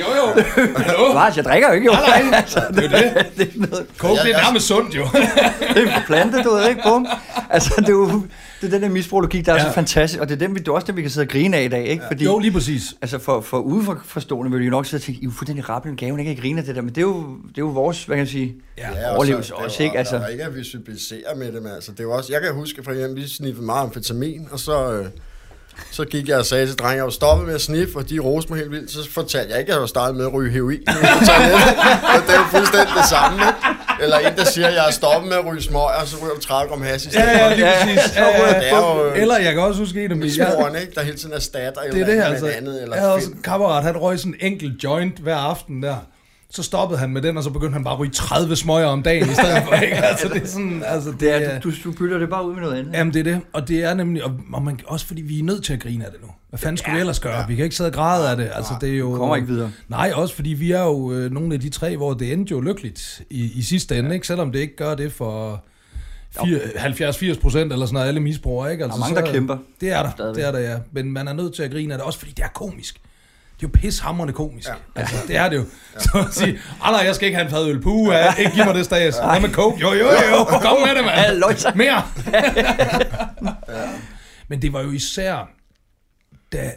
jo, 0.01 0.07
jo. 0.17 0.43
Hallo? 0.77 1.13
Lars, 1.15 1.37
jeg 1.37 1.45
drikker 1.45 1.69
jo 1.69 1.75
ikke, 1.75 1.87
jo. 1.87 1.93
Nej, 1.93 2.23
nej. 2.23 2.39
altså, 2.39 2.61
Det 2.75 2.85
er 2.85 2.89
det. 2.89 3.27
det 3.37 3.49
er 3.49 3.67
noget, 3.71 3.87
Coke, 3.99 4.15
det 4.15 4.21
er 4.25 4.29
jeg- 4.29 4.43
nærmest 4.43 4.67
sundt, 4.67 4.95
jo. 4.97 5.05
det 5.75 5.83
er 5.89 6.03
plante, 6.07 6.43
du 6.43 6.51
ved 6.51 6.69
ikke, 6.69 6.81
bum. 6.85 7.07
Altså, 7.51 7.75
det 7.79 7.89
er 7.89 7.93
jo 7.93 8.23
det 8.61 8.67
er 8.67 8.71
den 8.71 8.83
der 8.83 8.89
misbrugslogik, 8.89 9.47
der 9.47 9.53
er 9.53 9.57
Ja. 9.57 9.63
så 9.65 9.73
fantastisk, 9.73 10.21
og 10.21 10.29
det 10.29 10.35
er, 10.35 10.39
den, 10.39 10.55
vi, 10.55 10.59
det 10.61 10.69
er 10.69 10.73
også 10.73 10.87
den, 10.87 10.97
vi 10.97 11.03
kan 11.03 11.11
sidde 11.11 11.25
og 11.25 11.29
grine 11.29 11.57
af 11.57 11.63
i 11.65 11.69
dag, 11.69 11.87
ikke? 11.87 12.03
Fordi, 12.07 12.25
Jo, 12.25 12.39
lige 12.39 12.53
præcis. 12.53 12.83
altså 13.03 13.19
for, 13.19 13.41
for 13.41 13.59
udeforstående 13.59 14.53
vil 14.53 14.65
jo 14.65 14.71
nok 14.71 14.87
sidde 14.87 15.01
og 15.01 15.05
tænke, 15.05 15.21
I 15.23 15.27
er 15.27 15.31
fuldstændig 15.31 15.69
rappelende 15.69 16.07
gave, 16.07 16.21
ikke 16.21 16.41
grine 16.43 16.59
af 16.61 16.65
det 16.65 16.77
der, 16.77 16.83
men 16.83 16.89
det 16.91 16.99
er 16.99 17.03
jo, 17.03 17.17
det 17.49 17.59
er 17.59 17.63
jo 17.63 17.67
vores, 17.67 18.05
hvad 18.05 18.17
kan 18.17 18.21
jeg 18.25 18.29
sige, 18.29 18.55
Ja. 18.79 19.15
Overlevelse 19.17 19.49
så- 19.49 19.55
det 19.55 19.61
er 19.61 19.65
også, 19.65 19.77
jo- 19.83 19.85
ikke? 19.85 19.99
Altså- 19.99 20.17
Der 20.17 20.23
er 20.23 20.29
ikke 20.29 20.45
at 20.45 20.57
vi 20.57 20.65
symboliserer 20.65 21.37
med 21.37 21.53
det, 21.53 21.63
men 21.63 21.73
altså, 21.73 21.93
det 21.93 22.01
er 22.01 22.05
jo 22.05 22.13
også, 22.13 22.33
jeg 22.33 22.43
kan 22.43 22.55
huske 22.55 22.83
for 22.85 22.91
eksempel, 22.91 23.23
vi 23.23 23.29
sniffede 23.29 23.67
meget 23.67 23.83
amfetamin, 23.83 24.49
og 24.51 24.59
så, 24.59 24.93
øh, 24.93 25.07
så 25.91 26.05
gik 26.05 26.29
jeg 26.29 26.39
og 26.39 26.47
sagde 26.47 26.67
til 26.67 26.77
drenge, 26.79 26.93
at 26.93 26.97
jeg 26.97 27.05
var 27.05 27.11
stoppet 27.11 27.47
med 27.47 27.55
at 27.55 27.61
sniffe, 27.61 27.99
og 27.99 28.11
de 28.11 28.19
roste 28.19 28.53
mig 28.53 28.59
helt 28.59 28.71
vildt. 28.71 28.91
Så 28.91 29.11
fortalte 29.11 29.51
jeg 29.51 29.59
ikke, 29.61 29.71
at 29.71 29.75
jeg 29.75 29.81
var 29.81 29.87
startet 29.87 30.17
med 30.17 30.25
at 30.27 30.33
ryge 30.35 30.51
heroin. 30.53 30.81
Og 30.89 32.21
det 32.27 32.35
er 32.35 32.39
jo 32.39 32.45
fuldstændig 32.51 32.95
det 32.97 33.09
samme, 33.11 33.39
ikke? 33.43 34.03
Eller 34.03 34.19
en, 34.19 34.37
der 34.37 34.45
siger, 34.45 34.67
at 34.69 34.75
jeg 34.75 34.87
er 34.87 34.91
stoppet 34.91 35.29
med 35.29 35.37
at 35.39 35.47
ryge 35.47 35.63
smøger, 35.63 35.85
og 36.01 36.07
så 36.09 36.17
ryger 36.23 36.35
du 36.35 36.41
30 36.41 36.69
gram 36.71 36.83
hash 36.83 37.07
i 37.07 37.11
stedet 37.11 37.27
Ja, 37.27 37.49
ja, 37.49 37.55
lige 37.55 37.67
præcis. 37.67 38.17
Ja, 38.17 38.25
ja, 38.25 38.55
er 38.55 38.77
jo 38.77 39.13
Eller 39.15 39.39
jeg 39.39 39.53
kan 39.53 39.63
også 39.63 39.81
huske 39.81 40.05
en 40.05 40.11
af 40.11 40.17
mine... 40.17 40.33
jeg- 40.39 40.47
misbrugeren, 40.49 40.77
ikke? 40.81 40.95
Der 40.95 41.03
hele 41.03 41.17
tiden 41.17 41.35
erstatter 41.35 41.81
et 41.81 41.93
Det 41.93 42.01
er 42.01 42.05
eller 42.07 42.15
det 42.15 42.21
andet 42.23 42.33
altså. 42.33 42.47
andet, 42.59 42.83
eller 42.83 42.97
jeg 42.97 43.03
havde 43.03 43.15
også 43.15 43.29
en 43.31 43.43
kammerat, 43.45 43.83
han 43.85 43.97
røg 43.97 44.19
sådan 44.19 44.35
en 44.41 44.53
enkelt 44.53 44.85
joint 44.85 45.19
hver 45.19 45.37
aften 45.37 45.83
der. 45.83 45.97
Så 46.55 46.63
stoppede 46.63 46.99
han 47.01 47.11
med 47.11 47.23
den, 47.23 47.37
og 47.37 47.43
så 47.43 47.51
begyndte 47.51 47.73
han 47.73 47.85
bare 47.85 47.95
at 47.95 48.01
ryge 48.01 48.13
30 48.13 48.57
smøger 48.57 48.87
om 48.87 49.03
dagen 49.03 49.31
i 49.31 49.35
stedet 49.35 49.63
for. 49.65 49.75
Ikke? 49.85 49.95
Altså, 49.97 50.29
det 50.29 50.43
er 50.43 50.47
sådan, 50.47 50.83
altså, 50.87 51.11
det, 51.11 51.21
det 51.21 51.55
er, 51.55 51.61
du, 51.61 51.73
du, 51.85 51.93
bytter 51.93 52.19
det 52.19 52.29
bare 52.31 52.49
ud 52.49 52.55
med 52.55 52.63
noget 52.63 52.79
andet. 52.79 52.93
Jamen, 52.93 53.15
det 53.15 53.21
er 53.21 53.25
det. 53.25 53.41
Og 53.53 53.69
det 53.69 53.85
er 53.85 53.95
nemlig, 53.95 54.25
og, 54.25 54.33
og 54.53 54.63
man, 54.63 54.81
også 54.87 55.07
fordi 55.07 55.23
vi 55.23 55.39
er 55.39 55.43
nødt 55.43 55.65
til 55.65 55.73
at 55.73 55.81
grine 55.81 56.05
af 56.05 56.11
det 56.11 56.21
nu. 56.23 56.29
Hvad 56.49 56.59
fanden 56.59 56.77
skulle 56.77 56.95
vi 56.95 57.01
ellers 57.01 57.21
gøre? 57.21 57.45
Vi 57.49 57.55
kan 57.55 57.65
ikke 57.65 57.77
sidde 57.77 57.89
og 57.89 57.95
græde 57.95 58.31
af 58.31 58.37
det. 58.37 58.51
Altså, 58.55 58.75
det 58.81 58.89
er 58.89 58.99
jo... 58.99 59.17
Kommer 59.17 59.37
ikke 59.37 59.49
videre. 59.49 59.71
Nej, 59.89 60.13
også 60.15 60.35
fordi 60.35 60.51
vi 60.51 60.73
er 60.73 60.83
jo 60.83 61.13
øh, 61.13 61.31
nogle 61.33 61.55
af 61.55 61.61
de 61.61 61.69
tre, 61.69 61.97
hvor 61.97 62.15
det 62.15 62.33
endte 62.33 62.51
jo 62.51 62.61
lykkeligt 62.61 63.23
i, 63.31 63.53
i 63.55 63.63
sidste 63.63 63.99
ende, 63.99 64.15
ikke? 64.15 64.27
selvom 64.27 64.53
det 64.53 64.59
ikke 64.59 64.77
gør 64.77 64.95
det 64.95 65.13
for 65.13 65.65
fire- 66.45 67.33
70-80 67.35 67.41
procent 67.41 67.73
eller 67.73 67.87
sådan 67.87 67.95
noget, 67.95 68.09
alle 68.09 68.21
misbrugere. 68.21 68.73
Ikke? 68.73 68.85
Altså, 68.85 68.99
Der 68.99 69.05
er 69.05 69.09
mange, 69.15 69.27
der 69.27 69.33
kæmper. 69.33 69.57
Det 69.81 69.91
er 69.93 70.03
der, 70.03 70.11
Stadigvæk. 70.11 70.37
det 70.37 70.49
er 70.49 70.53
der, 70.53 70.59
ja. 70.59 70.77
Men 70.93 71.13
man 71.13 71.29
er 71.29 71.33
nødt 71.33 71.55
til 71.55 71.63
at 71.63 71.71
grine 71.71 71.95
af 71.95 71.99
det, 71.99 72.07
også 72.07 72.19
fordi 72.19 72.33
det 72.33 72.43
er 72.45 72.49
komisk. 72.55 72.97
Det 73.63 73.69
er 73.69 73.73
jo 73.75 73.81
pishammerende 73.81 74.33
komisk. 74.33 74.69
Ja. 74.69 74.75
Altså, 74.95 75.17
det 75.29 75.37
er 75.37 75.49
det 75.49 75.57
jo. 75.57 75.65
Så 75.99 76.25
at 76.29 76.35
sige, 76.35 76.59
nej, 76.81 77.01
jeg 77.05 77.15
skal 77.15 77.27
ikke 77.27 77.37
have 77.37 77.45
en 77.45 77.51
fadøl. 77.51 77.81
Puh, 77.81 78.09
ja. 78.13 78.35
ikke 78.35 78.51
give 78.51 78.65
mig 78.65 78.75
det 78.75 78.85
stads. 78.85 79.19
Hvad 79.19 79.41
med 79.41 79.51
coke? 79.51 79.81
Jo, 79.81 79.93
jo, 79.93 80.07
jo, 80.31 80.45
kom 80.45 80.77
med 80.87 80.95
det, 80.97 81.05
mand. 81.05 81.77
Mere. 81.77 82.03
Men 84.49 84.63
det 84.63 84.73
var 84.73 84.83
jo 84.83 84.91
især, 84.91 85.51
da 86.53 86.73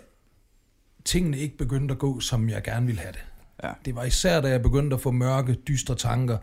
tingene 1.06 1.38
ikke 1.38 1.58
begyndte 1.58 1.92
at 1.92 2.00
gå, 2.00 2.20
som 2.20 2.50
jeg 2.50 2.64
gerne 2.64 2.86
ville 2.86 3.02
have 3.02 3.12
det. 3.12 3.24
Ja. 3.64 3.70
Det 3.86 3.96
var 3.96 4.04
især, 4.04 4.42
da 4.42 4.48
jeg 4.50 4.62
begyndte 4.62 4.96
at 4.96 5.02
få 5.02 5.12
mørke, 5.12 5.54
dystre 5.54 5.96
tanker, 5.96 6.38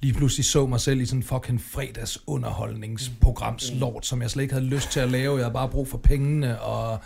lige 0.00 0.14
pludselig 0.14 0.44
så 0.44 0.66
mig 0.66 0.80
selv 0.80 1.00
i 1.00 1.06
sådan 1.06 1.18
en 1.18 1.24
fucking 1.24 1.62
fredags 1.62 2.18
underholdningsprograms 2.26 3.72
lort, 3.74 4.06
som 4.06 4.22
jeg 4.22 4.30
slet 4.30 4.42
ikke 4.42 4.54
havde 4.54 4.66
lyst 4.66 4.90
til 4.90 5.00
at 5.00 5.10
lave. 5.10 5.36
Jeg 5.36 5.44
havde 5.44 5.54
bare 5.54 5.68
brug 5.68 5.88
for 5.88 5.98
pengene, 5.98 6.60
og, 6.60 6.98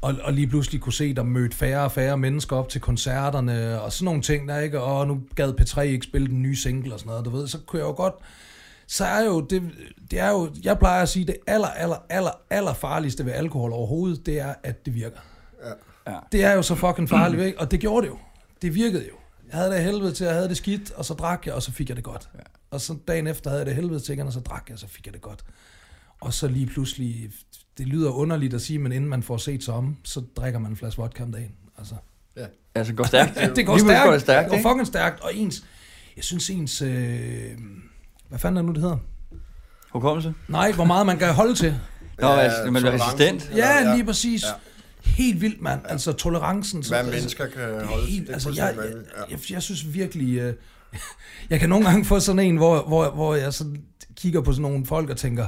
og, 0.00 0.14
og 0.22 0.32
lige 0.32 0.46
pludselig 0.46 0.80
kunne 0.80 0.92
se, 0.92 1.14
der 1.14 1.22
mødte 1.22 1.56
færre 1.56 1.84
og 1.84 1.92
færre 1.92 2.18
mennesker 2.18 2.56
op 2.56 2.68
til 2.68 2.80
koncerterne, 2.80 3.80
og 3.80 3.92
sådan 3.92 4.04
nogle 4.04 4.22
ting 4.22 4.48
der, 4.48 4.58
ikke? 4.58 4.80
Og 4.80 5.06
nu 5.06 5.20
gad 5.34 5.52
P3 5.60 5.80
ikke 5.80 6.06
spille 6.06 6.28
den 6.28 6.42
nye 6.42 6.56
single 6.56 6.94
og 6.94 6.98
sådan 6.98 7.10
noget, 7.10 7.24
du 7.24 7.30
ved. 7.30 7.48
Så 7.48 7.58
kunne 7.66 7.80
jeg 7.80 7.86
jo 7.86 7.92
godt 7.92 8.14
så 8.90 9.04
er 9.04 9.24
jo 9.24 9.40
det, 9.40 9.62
det 10.10 10.18
er 10.18 10.30
jo, 10.30 10.50
jeg 10.62 10.78
plejer 10.78 11.02
at 11.02 11.08
sige, 11.08 11.24
det 11.24 11.36
aller, 11.46 11.68
aller, 11.68 11.96
aller, 12.08 12.30
aller 12.50 12.74
farligste 12.74 13.24
ved 13.24 13.32
alkohol 13.32 13.72
overhovedet, 13.72 14.26
det 14.26 14.40
er, 14.40 14.54
at 14.62 14.86
det 14.86 14.94
virker. 14.94 15.18
Ja. 15.64 16.12
Ja. 16.12 16.18
Det 16.32 16.44
er 16.44 16.52
jo 16.52 16.62
så 16.62 16.74
fucking 16.74 17.08
farligt, 17.08 17.42
ikke? 17.42 17.60
Og 17.60 17.70
det 17.70 17.80
gjorde 17.80 18.06
det 18.06 18.12
jo. 18.12 18.18
Det 18.62 18.74
virkede 18.74 19.04
jo. 19.08 19.14
Jeg 19.50 19.58
havde 19.58 19.70
det 19.70 19.82
helvede 19.82 20.12
til, 20.12 20.24
jeg 20.24 20.34
havde 20.34 20.48
det 20.48 20.56
skidt, 20.56 20.90
og 20.90 21.04
så 21.04 21.14
drak 21.14 21.46
jeg, 21.46 21.54
og 21.54 21.62
så 21.62 21.72
fik 21.72 21.88
jeg 21.88 21.96
det 21.96 22.04
godt. 22.04 22.28
Ja. 22.34 22.40
Og 22.70 22.80
så 22.80 22.96
dagen 23.08 23.26
efter 23.26 23.50
havde 23.50 23.60
jeg 23.60 23.66
det 23.66 23.74
helvede 23.74 24.00
til 24.00 24.12
igen, 24.12 24.26
og 24.26 24.32
så 24.32 24.40
drak 24.40 24.64
jeg, 24.68 24.74
og 24.74 24.78
så 24.78 24.88
fik 24.88 25.06
jeg 25.06 25.14
det 25.14 25.22
godt. 25.22 25.44
Og 26.20 26.34
så 26.34 26.48
lige 26.48 26.66
pludselig, 26.66 27.30
det 27.78 27.86
lyder 27.86 28.10
underligt 28.10 28.54
at 28.54 28.60
sige, 28.62 28.78
men 28.78 28.92
inden 28.92 29.10
man 29.10 29.22
får 29.22 29.36
set 29.36 29.64
sig 29.64 29.74
om, 29.74 29.96
så 30.04 30.22
drikker 30.36 30.58
man 30.58 30.70
en 30.70 30.76
flaske 30.76 31.00
vodka 31.00 31.22
om 31.22 31.32
dagen. 31.32 31.50
Altså, 31.78 31.94
Ja. 32.36 32.46
Altså, 32.74 32.90
det 32.90 32.96
går 32.96 33.04
stærkt. 33.04 33.56
det 33.56 33.66
går 33.66 33.74
Lige 33.76 33.84
stærkt. 33.86 34.04
går 34.04 34.12
det 34.12 34.20
stærkt, 34.20 34.50
det 34.52 34.62
går 34.62 34.70
fucking 34.70 34.86
stærkt. 34.86 35.20
Og 35.20 35.30
ens, 35.34 35.64
jeg 36.16 36.24
synes 36.24 36.50
ens, 36.50 36.82
øh, 36.82 37.58
hvad 38.28 38.38
fanden 38.38 38.56
er 38.56 38.62
det 38.62 38.66
nu, 38.66 38.72
det 38.72 38.82
hedder? 38.82 38.96
Hukommelse? 39.90 40.34
Nej, 40.48 40.72
hvor 40.72 40.84
meget 40.84 41.06
man 41.06 41.18
kan 41.18 41.34
holde 41.34 41.54
til. 41.54 41.74
Nå, 42.20 42.26
altså, 42.28 42.70
man 42.70 42.72
bliver 42.82 42.90
tolerancen. 42.90 43.20
resistent. 43.20 43.50
Eller, 43.50 43.66
Ja, 43.66 43.94
lige 43.94 44.04
præcis. 44.04 44.42
Ja. 44.42 44.48
Helt 45.10 45.40
vildt, 45.40 45.60
mand. 45.62 45.80
Altså 45.84 46.12
tolerancen. 46.12 46.82
så- 46.82 46.90
Hvad 46.90 46.98
altså, 46.98 47.12
mennesker 47.14 47.46
kan 47.46 47.62
det 47.62 47.76
er 47.82 47.86
holde 47.86 48.04
til. 48.04 48.12
helt, 48.12 48.22
det 48.26 48.30
er 48.30 48.34
altså, 48.34 48.48
jeg, 48.56 48.74
jeg, 48.76 49.30
jeg, 49.30 49.38
jeg 49.50 49.62
synes 49.62 49.94
virkelig, 49.94 50.38
øh, 50.38 50.54
jeg 51.50 51.60
kan 51.60 51.68
nogle 51.68 51.86
gange 51.86 52.04
få 52.04 52.20
sådan 52.20 52.38
en, 52.38 52.56
hvor, 52.56 52.82
hvor, 52.82 53.10
hvor 53.10 53.34
jeg 53.34 53.54
sådan 53.54 53.82
kigger 54.16 54.40
på 54.40 54.52
sådan 54.52 54.62
nogle 54.62 54.86
folk 54.86 55.10
og 55.10 55.16
tænker, 55.16 55.46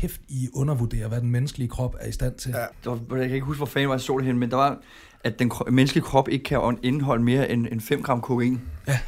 kæft, 0.00 0.20
I 0.28 0.48
undervurderer, 0.54 1.08
hvad 1.08 1.20
den 1.20 1.30
menneskelige 1.30 1.68
krop 1.68 1.96
er 2.00 2.08
i 2.08 2.12
stand 2.12 2.34
til. 2.34 2.50
Ja. 2.50 2.64
Der 2.84 2.98
var, 3.08 3.16
jeg 3.16 3.26
kan 3.26 3.34
ikke 3.34 3.46
huske, 3.46 3.58
hvor 3.58 3.66
fanden 3.66 3.88
var 3.88 3.94
jeg 3.94 4.00
så 4.00 4.18
det 4.18 4.26
hen, 4.26 4.38
men 4.38 4.50
der 4.50 4.56
var, 4.56 4.78
at 5.24 5.38
den 5.38 5.52
menneskelige 5.70 6.04
krop 6.04 6.28
ikke 6.28 6.44
kan 6.44 6.78
indeholde 6.82 7.22
mere 7.22 7.50
end, 7.50 7.66
end 7.72 7.80
5 7.80 8.02
gram 8.02 8.20
kokain. 8.20 8.60
Ja. 8.88 8.98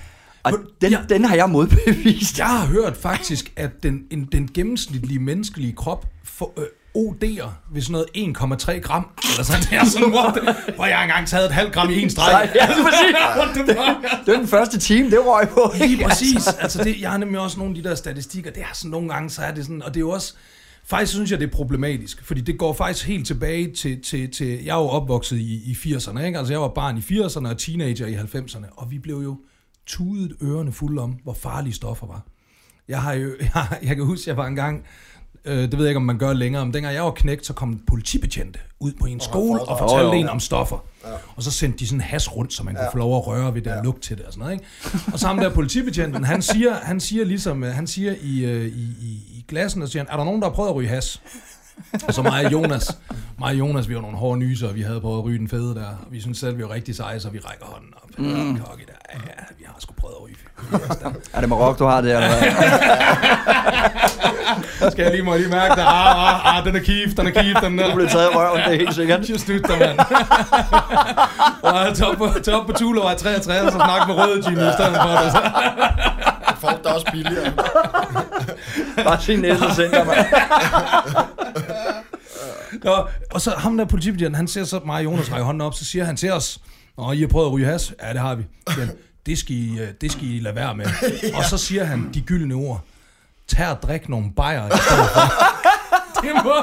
Og 0.42 0.52
den, 0.80 0.90
ja. 0.92 0.98
den 1.08 1.24
har 1.24 1.36
jeg 1.36 1.50
modbevist. 1.50 2.38
Jeg 2.38 2.46
har 2.46 2.66
hørt 2.66 2.96
faktisk, 2.96 3.52
at 3.56 3.82
den, 3.82 4.04
en, 4.10 4.24
den 4.24 4.50
gennemsnitlige 4.54 5.18
menneskelige 5.18 5.72
krop 5.72 6.06
for, 6.24 6.52
øh, 6.58 6.64
OD'er 6.98 7.48
ved 7.72 7.82
sådan 7.82 7.92
noget 7.92 8.06
1,3 8.36 8.80
gram. 8.80 9.08
Eller 9.30 9.44
sådan, 9.44 9.62
det 9.62 9.72
er 9.72 9.84
sådan, 9.84 10.12
the, 10.12 10.74
hvor 10.74 10.86
jeg 10.86 11.02
engang 11.02 11.28
taget 11.28 11.44
et 11.46 11.52
halvt 11.52 11.72
gram 11.72 11.90
i 11.90 12.02
en 12.02 12.10
streg. 12.10 12.50
Ja, 12.54 12.66
lige 12.66 12.84
præcis. 12.84 13.16
Fuck? 13.36 14.26
Det 14.26 14.32
var 14.32 14.38
den 14.38 14.48
første 14.48 14.78
time, 14.78 15.10
det 15.10 15.18
røg 15.26 15.48
på. 15.48 15.72
Lige 15.78 16.04
præcis. 16.04 16.46
Altså, 16.46 16.84
det, 16.84 17.00
jeg 17.00 17.10
har 17.10 17.18
nemlig 17.18 17.40
også 17.40 17.58
nogle 17.58 17.76
af 17.76 17.82
de 17.82 17.88
der 17.88 17.94
statistikker. 17.94 18.50
Det 18.50 18.62
er 18.62 18.74
sådan 18.74 18.90
nogle 18.90 19.08
gange, 19.08 19.30
så 19.30 19.42
er 19.42 19.50
det 19.54 19.64
sådan, 19.64 19.82
og 19.82 19.88
det 19.94 19.96
er 19.96 20.00
jo 20.00 20.10
også, 20.10 20.34
faktisk 20.84 21.12
synes 21.12 21.30
jeg, 21.30 21.40
det 21.40 21.46
er 21.46 21.52
problematisk, 21.52 22.24
fordi 22.24 22.40
det 22.40 22.58
går 22.58 22.72
faktisk 22.72 23.06
helt 23.06 23.26
tilbage 23.26 23.72
til, 23.72 24.02
til, 24.02 24.30
til 24.30 24.64
jeg 24.64 24.76
er 24.76 24.80
jo 24.82 24.88
opvokset 24.88 25.38
i, 25.38 25.70
i 25.70 25.72
80'erne, 25.72 26.20
ikke? 26.20 26.38
Altså, 26.38 26.52
jeg 26.52 26.60
var 26.60 26.68
barn 26.68 26.98
i 26.98 27.00
80'erne 27.00 27.48
og 27.48 27.58
teenager 27.58 28.06
i 28.06 28.14
90'erne, 28.14 28.66
og 28.76 28.90
vi 28.90 28.98
blev 28.98 29.16
jo 29.16 29.40
tudet 29.86 30.36
ørerne 30.42 30.72
fulde 30.72 31.02
om, 31.02 31.10
hvor 31.22 31.32
farlige 31.32 31.74
stoffer 31.74 32.06
var. 32.06 32.26
Jeg 32.88 33.02
har 33.02 33.12
jo, 33.12 33.30
jeg, 33.54 33.78
jeg 33.82 33.96
kan 33.96 34.04
huske, 34.04 34.28
jeg 34.30 34.36
var 34.36 34.46
engang, 34.46 34.84
øh, 35.44 35.56
det 35.56 35.72
ved 35.72 35.84
jeg 35.84 35.90
ikke, 35.90 35.96
om 35.96 36.02
man 36.02 36.18
gør 36.18 36.32
længere, 36.32 36.66
men 36.66 36.74
dengang 36.74 36.94
jeg 36.94 37.04
var 37.04 37.10
knægt, 37.10 37.46
så 37.46 37.52
kom 37.52 37.80
politibetjente 37.86 38.58
ud 38.80 38.92
på 39.00 39.06
en 39.06 39.20
skole 39.20 39.60
og 39.62 39.78
fortalte 39.78 40.16
en 40.16 40.28
om 40.28 40.40
stoffer. 40.40 40.78
Ja. 41.04 41.12
Og 41.36 41.42
så 41.42 41.50
sendte 41.50 41.78
de 41.78 41.86
sådan 41.86 41.98
en 41.98 42.00
has 42.00 42.36
rundt, 42.36 42.52
så 42.52 42.62
man 42.62 42.74
kunne 42.74 42.88
få 42.92 42.98
lov 42.98 43.16
at 43.16 43.26
røre 43.26 43.54
ved 43.54 43.62
det 43.62 43.72
og 43.72 43.84
lugte 43.84 44.00
til 44.00 44.18
det 44.18 44.26
og 44.26 44.32
sådan 44.32 44.40
noget. 44.40 44.52
Ikke? 44.52 44.66
Og 45.12 45.18
så 45.18 45.26
ham 45.26 45.36
der 45.36 45.50
politibetjenten, 45.50 46.24
han 46.24 46.42
siger, 46.42 46.74
han 46.74 47.00
siger 47.00 47.24
ligesom, 47.24 47.64
øh, 47.64 47.74
han 47.74 47.86
siger 47.86 48.14
i, 48.20 48.44
øh, 48.44 48.66
i, 48.66 48.82
i, 49.00 49.22
i 49.38 49.44
glassen, 49.48 49.82
og 49.82 49.88
siger 49.88 50.02
han, 50.02 50.12
er 50.12 50.16
der 50.16 50.24
nogen, 50.24 50.42
der 50.42 50.48
har 50.48 50.54
prøvet 50.54 50.68
at 50.68 50.74
ryge 50.74 50.88
has? 50.88 51.22
Og 52.08 52.14
så 52.16 52.22
mig 52.22 52.46
og 52.46 52.52
Jonas, 52.52 52.98
mig 53.38 53.48
og 53.48 53.54
Jonas, 53.58 53.88
vi 53.88 53.94
var 53.94 54.00
nogle 54.00 54.16
hårde 54.16 54.38
nyser, 54.38 54.68
og 54.68 54.74
vi 54.74 54.82
havde 54.82 55.00
prøvet 55.00 55.18
at 55.18 55.24
ryge 55.24 55.38
den 55.38 55.48
fede 55.48 55.74
der. 55.74 55.86
Vi 56.10 56.20
synes 56.20 56.38
selv, 56.38 56.58
vi 56.58 56.62
var 56.62 56.70
rigtig 56.70 56.96
seje, 56.96 57.20
så 57.20 57.30
vi 57.30 57.38
rækker 57.38 57.64
hånden 57.66 57.90
op. 58.02 58.18
Mm. 58.18 58.60
Kokke 58.64 58.84
der. 58.86 58.92
Ja, 59.14 59.18
vi 59.58 59.64
har 59.66 59.74
sgu 59.78 59.94
prøvet 60.00 60.14
at 60.14 60.22
ryge. 60.24 60.36
Er 61.32 61.40
det 61.40 61.48
Marokko, 61.48 61.84
du 61.84 61.88
har 61.90 62.00
det, 62.00 62.14
eller 62.14 62.28
hvad? 62.28 62.42
Skal 64.90 65.02
jeg 65.02 65.12
lige, 65.12 65.22
må 65.22 65.36
lige 65.36 65.48
mærke 65.48 65.74
det? 65.74 65.80
Ah, 65.80 66.46
ah, 66.46 66.56
ah, 66.58 66.64
den 66.64 66.76
er 66.76 66.80
kif, 66.80 67.14
den 67.16 67.26
er 67.26 67.30
kif, 67.30 67.56
den 67.62 67.78
Du 67.78 67.84
der. 67.84 67.94
blev 67.94 68.08
taget 68.08 68.24
i 68.32 68.36
røven, 68.36 68.58
det 68.58 68.66
er 68.66 68.78
helt 68.78 68.94
sikkert. 68.94 69.30
Just 69.30 69.48
nyt 69.48 69.62
dig, 69.68 69.78
mand. 69.78 69.98
og 71.90 71.96
top 71.96 72.16
på, 72.16 72.28
top 72.44 72.66
på 72.66 72.72
Tulevej 72.72 73.14
63, 73.14 73.66
og 73.66 73.72
snak 73.72 74.08
med 74.08 74.14
røde 74.16 74.42
Gino 74.42 74.68
i 74.68 74.72
stedet 74.72 74.96
for 74.96 75.08
det. 75.08 75.32
Får 76.62 76.70
det 76.70 76.86
også 76.86 77.06
billigere. 77.12 77.52
Bare 79.04 79.22
sige 79.22 79.40
næste 79.40 79.74
center, 79.74 80.04
mand. 80.04 80.26
Nå, 82.84 83.06
og 83.30 83.40
så 83.40 83.50
ham 83.50 83.76
der 83.76 83.84
politibetjenten, 83.84 84.34
han 84.34 84.48
ser 84.48 84.64
så 84.64 84.80
mig 84.86 84.96
og 84.96 85.04
Jonas 85.04 85.32
række 85.32 85.44
hånden 85.44 85.60
op, 85.60 85.74
så 85.74 85.84
siger 85.84 86.04
han 86.04 86.16
til 86.16 86.32
os, 86.32 86.58
Nå, 86.98 87.12
I 87.12 87.20
har 87.20 87.28
prøvet 87.28 87.46
at 87.46 87.52
ryge 87.52 87.66
has? 87.66 87.94
Ja, 88.02 88.12
det 88.12 88.20
har 88.20 88.34
vi. 88.34 88.44
Men 88.78 88.90
det 89.26 89.38
skal, 89.38 89.56
I, 89.56 89.78
øh, 89.80 89.88
det 90.00 90.12
skal 90.12 90.24
I 90.24 90.38
lade 90.38 90.54
være 90.54 90.74
med. 90.74 90.86
Og 91.36 91.44
så 91.44 91.58
siger 91.58 91.84
han 91.84 92.10
de 92.14 92.20
gyldne 92.20 92.54
ord. 92.54 92.80
Tag 93.48 93.68
og 93.68 93.82
drik 93.82 94.08
nogle 94.08 94.32
bajer 94.36 94.66
i 94.66 94.70
stedet 94.70 95.08
for. 95.14 95.20
det, 96.22 96.44
må, 96.44 96.54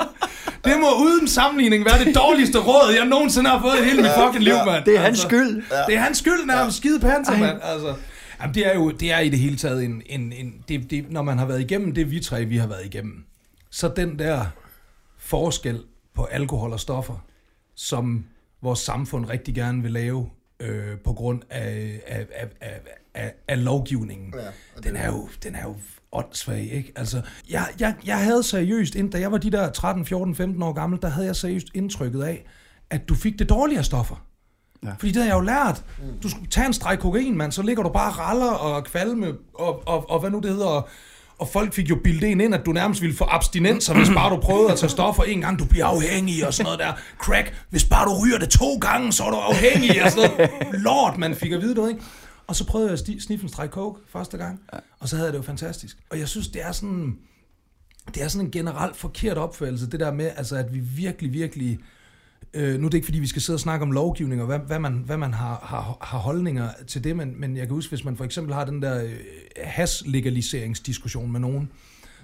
det 0.66 0.80
må 0.80 0.88
uden 1.04 1.28
sammenligning 1.28 1.86
være 1.86 2.06
det 2.06 2.16
dårligste 2.16 2.60
råd, 2.60 2.94
jeg 2.98 3.06
nogensinde 3.06 3.50
har 3.50 3.62
fået 3.62 3.80
i 3.82 3.84
hele 3.84 4.02
mit 4.02 4.12
fucking 4.18 4.44
liv, 4.44 4.56
mand. 4.66 4.86
Det 4.86 4.96
er 4.96 5.00
hans 5.02 5.20
skyld. 5.20 5.64
Det 5.88 5.96
er 5.96 6.00
hans 6.00 6.18
skyld, 6.18 6.46
nærmest 6.46 6.78
skide 6.78 7.00
panser, 7.00 7.38
mand. 7.38 7.60
Altså, 7.64 7.94
jamen, 8.42 8.56
det 8.56 8.68
er 8.68 8.76
jo 8.76 8.92
det 8.92 9.12
er 9.12 9.20
i 9.20 9.30
det 9.30 9.40
hele 9.40 9.56
taget 9.56 9.86
en... 9.86 10.02
en, 10.06 10.34
en 10.34 10.64
det, 10.68 10.92
det, 10.92 11.12
når 11.12 11.22
man 11.22 11.38
har 11.38 11.46
været 11.46 11.62
igennem 11.62 11.94
det, 11.94 12.12
vi 12.12 12.20
tre 12.20 12.46
vi 12.46 12.58
har 12.58 12.68
været 12.68 12.86
igennem, 12.86 13.26
så 13.70 13.94
den 13.96 14.20
der 14.20 14.46
forskel 15.18 15.84
på 16.14 16.24
alkohol 16.24 16.74
og 16.74 16.80
stoffer, 16.80 17.26
som 17.76 18.26
vores 18.62 18.80
samfund 18.80 19.26
rigtig 19.26 19.56
gerne 19.56 19.82
vil 19.82 19.92
lave 19.92 20.30
øh, 20.60 20.98
på 20.98 21.14
grund 21.14 21.42
af, 21.50 22.02
af, 22.08 22.28
af, 22.36 22.48
af, 22.62 22.80
af, 23.14 23.34
af 23.48 23.64
lovgivningen, 23.64 24.34
Ja, 24.38 24.82
den, 24.90 24.96
er 24.96 25.08
jo, 25.08 25.30
den 25.44 25.56
er 25.56 25.64
jo 25.64 25.76
åndssvag, 26.12 26.70
ikke? 26.72 26.92
Altså, 26.96 27.22
jeg, 27.50 27.66
jeg, 27.80 27.96
jeg 28.06 28.24
havde 28.24 28.44
seriøst, 28.44 28.96
inden, 28.96 29.12
da 29.12 29.20
jeg 29.20 29.32
var 29.32 29.38
de 29.38 29.52
der 29.52 29.72
13, 29.72 30.06
14, 30.06 30.36
15 30.36 30.64
år 30.64 30.74
gammel, 30.74 31.02
der 31.02 31.10
havde 31.10 31.28
jeg 31.28 31.36
seriøst 31.36 31.68
indtrykket 31.74 32.24
af, 32.24 32.46
at 32.90 33.10
du 33.10 33.16
fik 33.16 33.40
det 33.40 33.50
dårligere 33.50 33.84
stoffer. 33.84 34.26
Ja. 34.84 34.90
Fordi 35.00 35.08
det 35.08 35.16
havde 35.16 35.28
jeg 35.28 35.36
jo 35.36 35.42
lært. 35.42 35.84
Du 36.24 36.30
skulle 36.30 36.48
tage 36.48 36.68
en 36.68 36.74
streg 36.74 37.00
kokain, 37.00 37.38
mand, 37.38 37.52
så 37.52 37.62
ligger 37.62 37.84
du 37.84 37.90
bare 37.90 38.12
raller 38.12 38.52
og 38.52 38.84
kvalme, 38.84 39.34
og, 39.54 39.88
og, 39.88 40.10
og 40.10 40.20
hvad 40.20 40.30
nu 40.30 40.40
det 40.40 40.52
hedder, 40.52 40.88
og, 41.38 41.48
folk 41.48 41.74
fik 41.74 41.90
jo 41.90 41.98
bildet 42.04 42.32
en 42.32 42.42
ind, 42.42 42.56
at 42.56 42.66
du 42.66 42.72
nærmest 42.72 43.02
ville 43.02 43.16
få 43.16 43.24
abstinenser, 43.24 43.94
hvis 43.94 44.10
bare 44.10 44.36
du 44.36 44.42
prøvede 44.42 44.72
at 44.72 44.80
tage 44.80 44.90
stoffer 44.90 45.24
en 45.24 45.42
gang, 45.42 45.60
du 45.60 45.66
bliver 45.66 45.86
afhængig 45.86 46.48
og 46.48 46.54
sådan 46.54 46.66
noget 46.66 46.80
der. 46.80 46.94
Crack, 47.18 47.66
hvis 47.70 47.86
bare 47.86 48.06
du 48.06 48.24
ryger 48.24 48.38
det 48.38 48.50
to 48.50 48.78
gange, 48.78 49.14
så 49.14 49.24
er 49.24 49.30
du 49.30 49.36
afhængig 49.36 50.04
og 50.04 50.12
sådan 50.12 50.32
noget. 50.38 50.52
Lort, 50.74 51.18
man 51.18 51.36
fik 51.36 51.52
at 51.52 51.62
vide 51.62 51.76
det, 51.76 51.90
ikke? 51.90 52.02
Og 52.48 52.56
så 52.56 52.66
prøvede 52.66 52.90
jeg 52.90 53.00
at 53.00 53.22
sniffe 53.22 53.44
en 53.44 53.50
streg 53.50 53.70
coke 53.70 54.02
første 54.12 54.38
gang, 54.38 54.60
og 55.00 55.10
så 55.10 55.16
havde 55.16 55.28
jeg 55.28 55.34
det 55.34 55.40
jo 55.40 55.44
fantastisk. 55.44 55.98
Og 56.10 56.20
jeg 56.20 56.28
synes, 56.28 56.48
det 56.48 56.66
er 56.66 56.72
sådan, 56.72 57.16
det 58.14 58.24
er 58.24 58.28
sådan 58.28 58.46
en 58.46 58.52
generelt 58.52 58.96
forkert 58.96 59.38
opfattelse, 59.38 59.90
det 59.90 60.00
der 60.00 60.14
med, 60.14 60.32
altså, 60.36 60.56
at 60.56 60.74
vi 60.74 60.80
virkelig, 60.80 61.34
virkelig... 61.34 61.80
Øh, 62.54 62.80
nu 62.80 62.86
er 62.86 62.90
det 62.90 62.98
ikke, 62.98 63.06
fordi 63.06 63.20
vi 63.20 63.28
skal 63.28 63.42
sidde 63.42 63.56
og 63.56 63.60
snakke 63.60 63.84
om 63.84 63.92
lovgivning, 63.92 64.42
og 64.42 64.48
hvad, 64.48 64.60
hvad 64.60 64.80
man, 64.80 64.94
hvad 65.06 65.18
man 65.18 65.34
har, 65.34 65.60
har, 65.64 65.98
har 66.02 66.18
holdninger 66.18 66.70
til 66.88 67.04
det, 67.04 67.16
men, 67.16 67.34
men 67.38 67.58
jeg 67.58 67.68
kan 67.68 67.76
huske, 67.76 67.92
hvis 67.92 68.06
man 68.06 68.18
for 68.18 68.26
eksempel 68.26 68.54
har 68.54 68.66
den 68.66 68.82
der 68.82 69.04
øh, 69.04 69.12
has-legaliseringsdiskussion 69.64 71.32
med 71.32 71.40
nogen, 71.40 71.72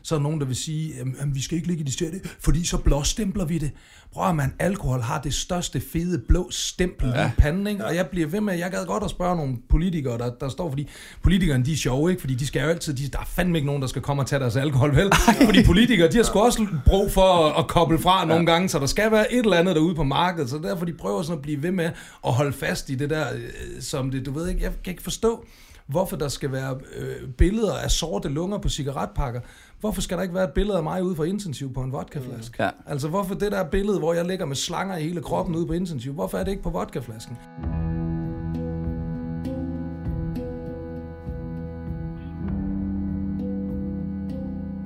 så 0.06 0.16
er 0.16 0.20
der 0.20 0.24
nogen, 0.24 0.40
der 0.40 0.46
vil 0.46 0.56
sige, 0.56 0.94
at 1.00 1.36
vi 1.36 1.42
skal 1.42 1.58
ikke 1.58 1.68
legalisere 1.68 2.12
det, 2.12 2.36
fordi 2.40 2.66
så 2.66 2.78
blåstempler 2.78 3.46
vi 3.46 3.58
det. 3.58 3.72
Prøv 4.14 4.30
at 4.30 4.36
man, 4.36 4.54
alkohol 4.60 5.02
har 5.02 5.22
det 5.22 5.34
største 5.34 5.82
fede 5.82 6.22
blå 6.28 6.48
stempel 6.52 7.10
ja. 7.10 7.28
i 7.28 7.32
panden, 7.38 7.68
ikke? 7.68 7.86
og 7.86 7.96
jeg 7.96 8.08
bliver 8.08 8.28
ved 8.28 8.42
med, 8.42 8.58
jeg 8.58 8.72
gad 8.72 8.86
godt 8.86 9.04
at 9.04 9.10
spørge 9.10 9.36
nogle 9.36 9.58
politikere, 9.70 10.18
der, 10.18 10.32
der 10.40 10.50
står, 10.50 10.70
fordi 10.70 10.90
politikerne 11.22 11.66
de 11.66 11.72
er 11.72 11.76
sjove, 11.76 12.10
ikke? 12.10 12.20
fordi 12.20 12.36
de 12.36 12.48
skal 12.48 12.62
jo 12.62 12.68
altid, 12.68 12.94
de, 12.94 13.08
der 13.08 13.20
er 13.20 13.26
fandme 13.26 13.58
ikke 13.58 13.66
nogen, 13.66 13.82
der 13.82 13.88
skal 13.88 14.02
komme 14.02 14.22
og 14.22 14.28
tage 14.28 14.40
deres 14.40 14.56
alkohol, 14.56 14.96
vel? 14.96 15.12
Fordi 15.46 15.64
politikere, 15.64 16.12
de 16.12 16.18
har 16.18 16.24
sgu 16.24 16.40
også 16.40 16.68
brug 16.86 17.12
for 17.12 17.48
at, 17.48 17.60
at 17.60 17.68
koble 17.68 18.00
fra 18.00 18.26
nogle 18.26 18.46
gange, 18.46 18.70
så 18.70 18.80
der 18.80 18.86
skal 18.86 19.12
være 19.12 19.34
et 19.34 19.40
eller 19.40 19.58
andet 19.58 19.76
derude 19.76 19.96
på 19.96 20.04
markedet, 20.04 20.50
så 20.50 20.58
derfor 20.58 20.86
de 20.86 20.94
prøver 20.94 21.22
sådan 21.22 21.38
at 21.38 21.42
blive 21.42 21.64
ved 21.64 21.72
med 21.72 21.90
at 22.26 22.34
holde 22.34 22.54
fast 22.54 22.90
i 22.90 22.96
det 22.96 23.10
der, 23.10 23.26
øh, 23.36 23.42
som 23.82 24.12
det, 24.12 24.26
du 24.26 24.32
ved 24.32 24.50
ikke, 24.50 24.64
jeg 24.64 24.72
kan 24.84 24.92
ikke 24.92 25.04
forstå, 25.04 25.46
hvorfor 25.88 26.16
der 26.16 26.28
skal 26.28 26.52
være 26.52 26.80
øh, 26.96 27.30
billeder 27.30 27.74
af 27.74 27.92
sorte 27.92 28.30
lunger 28.30 28.58
på 28.58 28.70
cigaretpakker. 28.70 29.42
Hvorfor 29.80 30.02
skal 30.02 30.18
der 30.18 30.24
ikke 30.24 30.36
være 30.36 30.44
et 30.44 30.54
billede 30.54 30.78
af 30.78 30.84
mig 30.84 31.04
ude 31.04 31.16
for 31.16 31.24
intensiv 31.24 31.74
på 31.74 31.82
en 31.82 31.92
vodkaflaske? 31.92 32.64
Ja. 32.64 32.70
Altså 32.86 33.08
hvorfor 33.08 33.36
det 33.36 33.52
der 33.52 33.64
billede, 33.64 34.00
hvor 34.00 34.14
jeg 34.14 34.26
ligger 34.26 34.46
med 34.46 34.56
slanger 34.56 34.98
i 34.98 35.04
hele 35.04 35.22
kroppen 35.22 35.56
ude 35.56 35.68
på 35.68 35.74
intensiv, 35.74 36.14
hvorfor 36.14 36.38
er 36.38 36.44
det 36.44 36.52
ikke 36.52 36.64
på 36.64 36.70
vodkaflasken? 36.70 37.38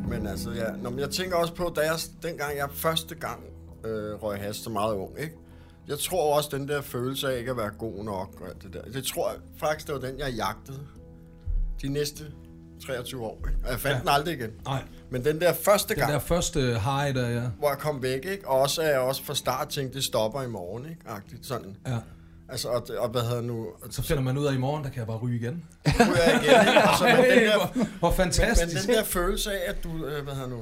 Men 0.09 0.27
altså, 0.27 0.51
ja. 0.51 0.71
Nå, 0.83 0.89
men 0.89 0.99
jeg 0.99 1.09
tænker 1.09 1.35
også 1.35 1.55
på, 1.55 1.73
da 1.75 1.81
jeg, 1.81 1.95
dengang 2.23 2.57
jeg 2.57 2.67
første 2.73 3.15
gang 3.15 3.43
øh, 3.85 4.23
røg 4.23 4.39
has 4.39 4.55
så 4.55 4.69
meget 4.69 4.95
ung, 4.95 5.19
ikke? 5.19 5.35
Jeg 5.89 5.99
tror 5.99 6.35
også, 6.35 6.49
den 6.51 6.67
der 6.67 6.81
følelse 6.81 7.33
af 7.33 7.37
ikke 7.39 7.51
at 7.51 7.57
være 7.57 7.69
god 7.69 8.03
nok 8.03 8.41
og 8.41 8.47
alt 8.47 8.63
det 8.63 8.73
der, 8.73 8.81
det 8.81 9.03
tror 9.03 9.29
jeg 9.31 9.39
faktisk, 9.59 9.87
det 9.87 9.95
var 9.95 10.01
den, 10.01 10.19
jeg 10.19 10.33
jagtede 10.33 10.79
de 11.81 11.87
næste 11.89 12.23
23 12.85 13.21
år. 13.25 13.37
Ikke? 13.47 13.59
Og 13.65 13.71
jeg 13.71 13.79
fandt 13.79 13.95
Ja. 13.95 13.99
den 13.99 14.09
aldrig 14.09 14.33
igen. 14.33 14.49
Nej, 14.65 14.83
Men 15.11 15.25
den 15.25 15.41
der 15.41 15.53
første 15.53 15.93
den 15.93 15.99
gang, 15.99 16.11
der 16.13 16.19
første 16.19 16.59
high 16.61 17.15
der, 17.15 17.29
ja. 17.29 17.41
hvor 17.59 17.69
jeg 17.69 17.77
kom 17.77 18.03
væk, 18.03 18.25
ikke? 18.25 18.47
Og 18.47 18.59
også 18.59 18.81
at 18.81 18.89
jeg 18.89 18.99
også 18.99 19.23
fra 19.23 19.35
start 19.35 19.69
tænkte, 19.69 19.95
det 19.95 20.03
stopper 20.03 20.41
i 20.41 20.47
morgen, 20.47 20.85
ikke? 20.89 21.01
Agtigt, 21.07 21.45
sådan. 21.45 21.77
ja. 21.87 21.97
Altså, 22.49 22.67
og, 22.69 22.87
og 22.97 23.09
hvad 23.09 23.21
hedder 23.21 23.41
nu? 23.41 23.67
Så 23.89 24.01
finder 24.01 24.23
man 24.23 24.37
ud 24.37 24.45
af, 24.45 24.53
i 24.53 24.57
morgen, 24.57 24.83
der 24.83 24.89
kan 24.89 24.99
jeg 24.99 25.07
bare 25.07 25.17
ryge 25.17 25.35
igen. 25.39 25.63
Er 25.85 25.91
jeg 25.99 26.41
igen, 26.43 26.67
ikke? 26.67 26.89
Og 26.89 26.97
så, 26.97 27.03
men 27.03 27.15
den 27.15 27.43
der, 27.49 27.57
hvor, 27.57 27.85
hvor 27.99 28.11
fantastisk. 28.11 28.67
Men, 28.67 28.75
men 28.75 28.87
den 28.87 28.95
der 28.95 29.03
følelse 29.03 29.51
af, 29.51 29.69
at 29.69 29.83
du, 29.83 30.05
øh, 30.05 30.23
hvad 30.23 30.33
hedder 30.33 30.49
nu, 30.49 30.61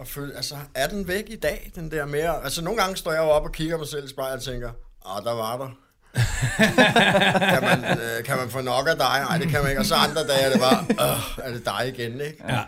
og 0.00 0.06
føle, 0.06 0.36
altså, 0.36 0.54
er 0.74 0.88
den 0.88 1.08
væk 1.08 1.24
i 1.28 1.36
dag, 1.36 1.70
den 1.74 1.90
der 1.90 2.06
mere? 2.06 2.44
Altså, 2.44 2.64
nogle 2.64 2.80
gange 2.80 2.96
står 2.96 3.12
jeg 3.12 3.20
jo 3.20 3.24
op 3.24 3.44
og 3.44 3.52
kigger 3.52 3.78
mig 3.78 3.86
selv 3.86 4.04
i 4.04 4.08
spejlet 4.08 4.36
og 4.36 4.42
tænker, 4.42 4.70
ah, 5.06 5.24
der 5.24 5.32
var 5.32 5.58
der. 5.58 5.70
kan, 7.52 7.62
man, 7.62 7.98
øh, 7.98 8.24
kan 8.24 8.36
man 8.36 8.50
få 8.50 8.60
nok 8.60 8.88
af 8.88 8.96
dig? 8.96 9.20
Nej, 9.28 9.38
det 9.38 9.48
kan 9.48 9.62
man 9.62 9.70
ikke. 9.70 9.80
Og 9.80 9.86
så 9.86 9.94
andre 9.94 10.26
dage 10.26 10.40
er 10.40 10.50
det 10.50 10.60
bare, 10.60 10.84
øh, 10.90 11.46
er 11.46 11.52
det 11.52 11.64
dig 11.64 11.94
igen, 11.94 12.12
ikke? 12.20 12.44
Ja. 12.48 12.60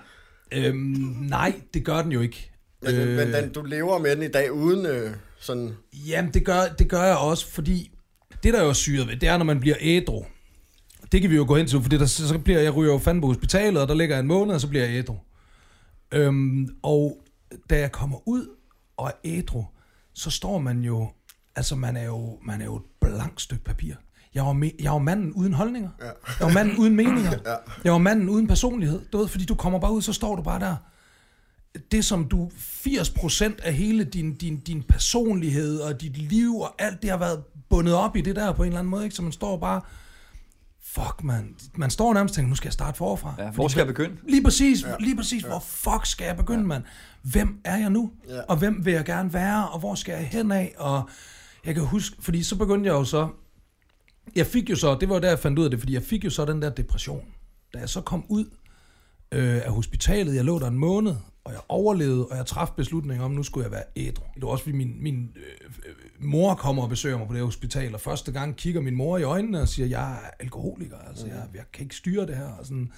Øhm, 0.53 1.17
nej, 1.21 1.53
det 1.75 1.85
gør 1.85 2.03
den 2.03 2.13
jo 2.13 2.21
ikke. 2.21 2.51
Men, 2.83 2.95
øh, 2.95 3.17
men 3.17 3.33
den, 3.33 3.53
du 3.53 3.63
lever 3.63 3.99
med 3.99 4.17
den 4.17 4.23
i 4.23 4.29
dag 4.29 4.53
uden 4.53 4.87
øh, 4.87 5.11
sådan... 5.41 5.77
Jamen, 5.93 6.35
det 6.35 6.45
gør, 6.47 6.61
det 6.79 6.89
gør 6.89 7.03
jeg 7.03 7.17
også, 7.17 7.47
fordi 7.51 7.91
det, 8.43 8.55
der 8.55 8.61
er 8.61 8.65
jo 8.65 8.75
syret 8.75 9.09
ved, 9.09 9.17
det 9.17 9.29
er, 9.29 9.37
når 9.37 9.45
man 9.45 9.61
bliver 9.61 9.77
ædru. 9.81 10.25
Det 11.13 11.21
kan 11.21 11.31
vi 11.31 11.37
jo 11.37 11.45
gå 11.49 11.57
ind 11.57 11.69
til, 11.69 11.83
fordi 11.83 11.99
der, 11.99 12.07
så 12.07 12.39
bliver 12.39 12.61
jeg 12.61 12.77
ryger 12.77 12.93
jo 12.93 12.99
fandme 12.99 13.21
på 13.21 13.27
hospitalet, 13.27 13.83
og 13.83 13.89
der 13.89 13.95
ligger 13.95 14.19
en 14.19 14.27
måned, 14.27 14.55
og 14.55 14.61
så 14.61 14.69
bliver 14.69 14.85
jeg 14.85 14.95
ædru. 14.95 15.17
Øhm, 16.13 16.69
og 16.83 17.22
da 17.71 17.79
jeg 17.79 17.93
kommer 17.93 18.29
ud 18.29 18.47
og 18.97 19.07
er 19.07 19.13
ædru, 19.25 19.65
så 20.15 20.31
står 20.31 20.59
man 20.59 20.81
jo, 20.81 21.09
altså 21.57 21.77
man 21.77 21.97
er 21.97 22.05
jo, 22.05 22.39
man 22.43 22.61
er 22.61 22.65
jo 22.65 22.77
et 22.77 22.83
blankt 23.01 23.41
stykke 23.41 23.65
papir. 23.65 23.95
Jeg 24.35 24.45
var, 24.47 24.53
me- 24.53 24.77
jeg 24.83 24.93
var 24.93 24.99
manden 24.99 25.33
uden 25.33 25.53
holdninger. 25.53 25.91
Ja. 26.01 26.07
Jeg 26.07 26.47
var 26.47 26.53
manden 26.53 26.77
uden 26.79 26.97
meninger. 26.97 27.31
Ja. 27.47 27.55
Jeg 27.85 27.93
var 27.93 27.99
manden 27.99 28.29
uden 28.29 28.47
personlighed. 28.47 29.01
Du 29.13 29.19
ved, 29.19 29.29
fordi 29.29 29.45
du 29.45 29.55
kommer 29.55 29.79
bare 29.79 29.93
ud, 29.93 30.03
så 30.03 30.13
står 30.13 30.37
du 30.37 30.43
bare 30.43 30.61
der. 30.61 30.77
Det 31.93 32.05
som 32.05 32.25
du, 32.29 32.51
80% 32.57 33.45
af 33.63 33.75
hele 33.75 34.05
din, 34.05 34.35
din, 34.35 34.61
din 34.61 34.83
personlighed 34.83 35.79
og 35.79 36.01
dit 36.01 36.17
liv 36.17 36.57
og 36.57 36.75
alt 36.79 37.03
det 37.03 37.11
har 37.11 37.17
været 37.17 37.45
bundet 37.71 37.95
op 37.95 38.17
i 38.17 38.21
det 38.21 38.37
der 38.37 38.53
på 38.53 38.63
en 38.63 38.67
eller 38.67 38.79
anden 38.79 38.91
måde, 38.91 39.05
ikke? 39.05 39.17
Så 39.17 39.23
man 39.23 39.33
står 39.33 39.57
bare, 39.57 39.81
fuck 40.95 41.25
man, 41.25 41.57
man 41.77 41.91
står 41.91 42.15
nærmest 42.15 42.33
og 42.33 42.37
tænker, 42.37 42.49
nu 42.49 42.55
skal 42.55 42.67
jeg 42.67 42.73
starte 42.73 42.99
forfra. 42.99 43.35
Ja, 43.39 43.51
hvor 43.51 43.69
skal 43.69 43.81
jeg 43.81 43.87
begynde? 43.87 44.17
Lige 44.29 44.43
præcis, 44.43 44.83
ja. 44.83 44.95
lige 45.01 45.17
præcis. 45.17 45.43
Hvor 45.43 45.65
fuck 45.67 46.07
skal 46.07 46.25
jeg 46.25 46.37
begynde, 46.37 46.61
ja. 46.61 46.67
mand? 46.67 46.85
Hvem 47.23 47.61
er 47.65 47.77
jeg 47.77 47.91
nu? 47.91 48.13
Ja. 48.29 48.41
Og 48.41 48.57
hvem 48.57 48.85
vil 48.85 48.93
jeg 48.93 49.05
gerne 49.05 49.33
være? 49.33 49.69
Og 49.69 49.79
hvor 49.79 49.95
skal 49.95 50.13
jeg 50.13 50.29
hen 50.29 50.53
af? 50.53 50.75
Og 50.79 51.09
jeg 51.65 51.75
kan 51.75 51.85
huske, 51.85 52.17
fordi 52.21 52.43
så 52.43 52.57
begyndte 52.57 52.87
jeg 52.87 52.93
jo 52.93 53.05
så, 53.05 53.29
jeg 54.37 54.47
fik 54.47 54.71
jo 54.71 54.77
så, 54.77 54.97
det 55.01 55.09
var 55.09 55.15
jo 55.15 55.21
der, 55.21 55.29
jeg 55.29 55.39
fandt 55.39 55.59
ud 55.59 55.65
af 55.65 55.71
det, 55.71 55.81
fordi 55.81 55.95
jeg 55.95 56.03
fik 56.03 56.25
jo 56.25 56.31
så 56.31 56.45
den 56.45 56.63
der 56.63 56.71
depression. 56.71 57.25
Da 57.75 57.79
jeg 57.79 57.89
så 57.89 58.01
kom 58.01 58.25
ud 58.29 58.45
øh, 59.33 59.57
af 59.65 59.71
hospitalet, 59.71 60.35
jeg 60.35 60.45
lå 60.45 60.59
der 60.59 60.69
en 60.69 60.79
måned, 60.79 61.15
og 61.45 61.53
jeg 61.53 61.61
overlevede, 61.69 62.27
og 62.27 62.37
jeg 62.37 62.47
træffede 62.47 62.77
beslutningen 62.77 63.25
om, 63.25 63.31
nu 63.31 63.43
skulle 63.43 63.65
jeg 63.65 63.73
være 63.73 63.85
ædru. 63.97 64.25
Det 64.35 64.43
var 64.43 64.49
også, 64.49 64.65
fordi 64.65 64.77
min, 64.77 64.97
min 65.03 65.31
øh, 65.37 65.95
mor 66.19 66.55
kommer 66.55 66.83
og 66.83 66.89
besøger 66.89 67.19
mig 67.19 67.29
på 67.29 67.35
det 67.35 67.43
hospital, 67.43 67.95
og 67.95 68.01
første 68.01 68.33
gang 68.33 68.57
kigger 68.57 68.81
min 68.81 68.95
mor 68.95 69.19
i 69.19 69.23
øjnene 69.23 69.61
og 69.61 69.69
siger, 69.69 69.87
jeg 69.87 70.13
er 70.13 70.31
alkoholiker, 70.41 70.97
altså 71.09 71.27
jeg, 71.27 71.43
jeg 71.55 71.65
kan 71.73 71.83
ikke 71.83 71.97
styre 71.97 72.27
det 72.27 72.37
her. 72.37 72.49
Og, 72.49 72.67
sådan. 72.67 72.91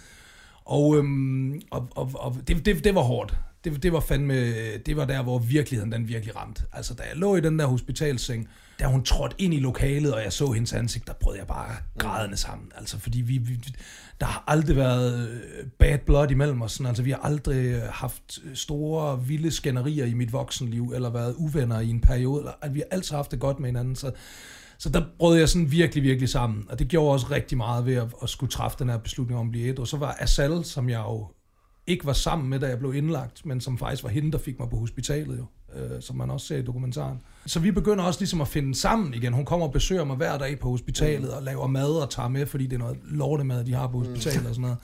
og, 0.65 0.97
øhm, 0.97 1.61
og, 1.71 1.89
og, 1.97 2.11
og 2.15 2.37
det, 2.49 2.67
det, 2.67 2.85
det 2.85 2.95
var 2.95 3.03
hårdt. 3.03 3.37
Det, 3.65 3.83
det 3.83 3.93
var 3.93 4.01
fandme, 4.01 4.35
det 4.79 4.97
var 4.97 5.05
der, 5.05 5.23
hvor 5.23 5.39
virkeligheden 5.39 5.93
den 5.93 6.09
virkelig 6.09 6.37
ramte. 6.37 6.63
Altså, 6.73 6.95
da 6.95 7.03
jeg 7.03 7.17
lå 7.17 7.37
i 7.37 7.41
den 7.41 7.59
der 7.59 7.67
hospitalseng, 7.67 8.49
da 8.81 8.87
hun 8.87 9.05
trådte 9.05 9.37
ind 9.39 9.55
i 9.55 9.61
lokalet, 9.61 10.15
og 10.15 10.23
jeg 10.23 10.33
så 10.33 10.53
hendes 10.53 10.73
ansigt, 10.73 11.07
der 11.07 11.13
brød 11.13 11.37
jeg 11.37 11.47
bare 11.47 11.77
grædende 11.99 12.37
sammen. 12.37 12.73
Altså, 12.77 12.99
fordi 12.99 13.21
vi, 13.21 13.39
vi, 13.39 13.61
der 14.21 14.27
har 14.27 14.45
aldrig 14.47 14.77
været 14.77 15.29
øh, 15.29 15.67
bad 15.79 15.99
blood 15.99 16.31
imellem 16.31 16.63
os. 16.63 16.73
Sådan. 16.73 16.87
Altså, 16.87 17.03
vi 17.03 17.11
har 17.11 17.19
aldrig 17.19 17.67
øh, 17.67 17.83
haft 17.91 18.39
øh, 18.45 18.57
store, 18.57 19.25
vilde 19.25 19.51
skænderier 19.51 20.05
i 20.05 20.15
mit 20.15 20.33
voksenliv, 20.33 20.93
eller 20.95 21.11
været 21.11 21.35
uvenner 21.35 21.81
i 21.81 21.91
en 21.91 22.01
periode. 22.01 22.41
Eller, 22.41 22.53
at 22.63 22.75
vi 22.75 22.79
har 22.79 22.87
altid 22.97 23.17
haft 23.17 23.31
det 23.31 23.41
godt 23.41 23.61
med 23.61 23.69
hinanden. 23.69 23.97
Så, 23.97 24.13
så 24.79 24.89
der 24.89 25.05
brød 25.19 25.39
jeg 25.39 25.49
sådan 25.49 25.71
virkelig, 25.71 26.03
virkelig 26.03 26.29
sammen. 26.29 26.65
Og 26.71 26.79
det 26.79 26.89
gjorde 26.89 27.13
også 27.13 27.27
rigtig 27.31 27.59
meget 27.59 27.87
ved 27.87 27.95
at, 27.95 28.09
at 28.23 28.29
skulle 28.29 28.51
træffe 28.51 28.79
den 28.79 28.89
her 28.89 28.99
beslutning 28.99 29.41
om 29.41 29.47
at 29.47 29.51
blive 29.51 29.69
et. 29.69 29.79
Og 29.79 29.89
så 29.89 29.97
var 29.97 30.17
Asal, 30.21 30.65
som 30.65 30.89
jeg 30.89 31.01
jo 31.01 31.29
ikke 31.87 32.07
var 32.07 32.13
sammen 32.13 32.51
med, 32.51 32.61
da 32.61 32.67
jeg 32.67 32.79
blev 32.79 32.95
indlagt, 32.95 33.47
men 33.47 33.61
som 33.61 33.79
faktisk 33.79 34.03
var 34.03 34.11
hende, 34.11 34.33
der 34.33 34.39
fik 34.39 34.59
mig 34.59 34.69
på 34.71 34.77
hospitalet 34.77 35.39
jo, 35.39 35.45
øh, 35.77 36.03
som 36.03 36.17
man 36.17 36.31
også 36.31 36.47
ser 36.47 36.57
i 36.57 36.63
dokumentaren. 36.63 37.21
Så 37.47 37.61
vi 37.61 37.71
begynder 37.71 38.05
også 38.05 38.21
ligesom 38.21 38.41
at 38.41 38.49
finde 38.49 38.75
sammen 38.75 39.15
igen. 39.15 39.33
Hun 39.33 39.45
kommer 39.45 39.67
og 39.67 39.73
besøger 39.73 40.05
mig 40.05 40.17
hver 40.17 40.39
dag 40.39 40.59
på 40.59 40.69
hospitalet 40.69 41.31
og 41.31 41.43
laver 41.43 41.67
mad 41.67 41.91
og 41.91 42.11
tager 42.11 42.29
med, 42.29 42.47
fordi 42.47 42.67
det 42.67 42.75
er 42.75 42.79
noget 42.79 42.99
lortemad, 43.05 43.65
de 43.65 43.75
har 43.75 43.87
på 43.87 43.99
hospitalet 43.99 44.49
og 44.49 44.55
sådan 44.55 44.63
noget. 44.63 44.79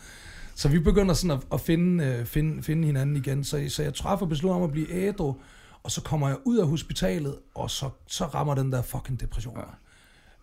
Så 0.54 0.68
vi 0.68 0.78
begynder 0.78 1.14
sådan 1.14 1.30
at, 1.30 1.46
at 1.52 1.60
finde, 1.60 2.04
øh, 2.04 2.26
finde, 2.26 2.62
finde 2.62 2.86
hinanden 2.86 3.16
igen. 3.16 3.44
Så, 3.44 3.64
så 3.68 3.82
jeg 3.82 3.94
træffer 3.94 4.26
beslutningen 4.26 4.62
om 4.62 4.68
at 4.68 4.72
blive 4.72 4.92
ædru, 4.92 5.34
og 5.82 5.90
så 5.90 6.02
kommer 6.02 6.28
jeg 6.28 6.36
ud 6.44 6.58
af 6.58 6.66
hospitalet, 6.66 7.36
og 7.54 7.70
så, 7.70 7.88
så 8.06 8.24
rammer 8.24 8.54
den 8.54 8.72
der 8.72 8.82
fucking 8.82 9.20
depression. 9.20 9.58
Ja. 9.58 9.62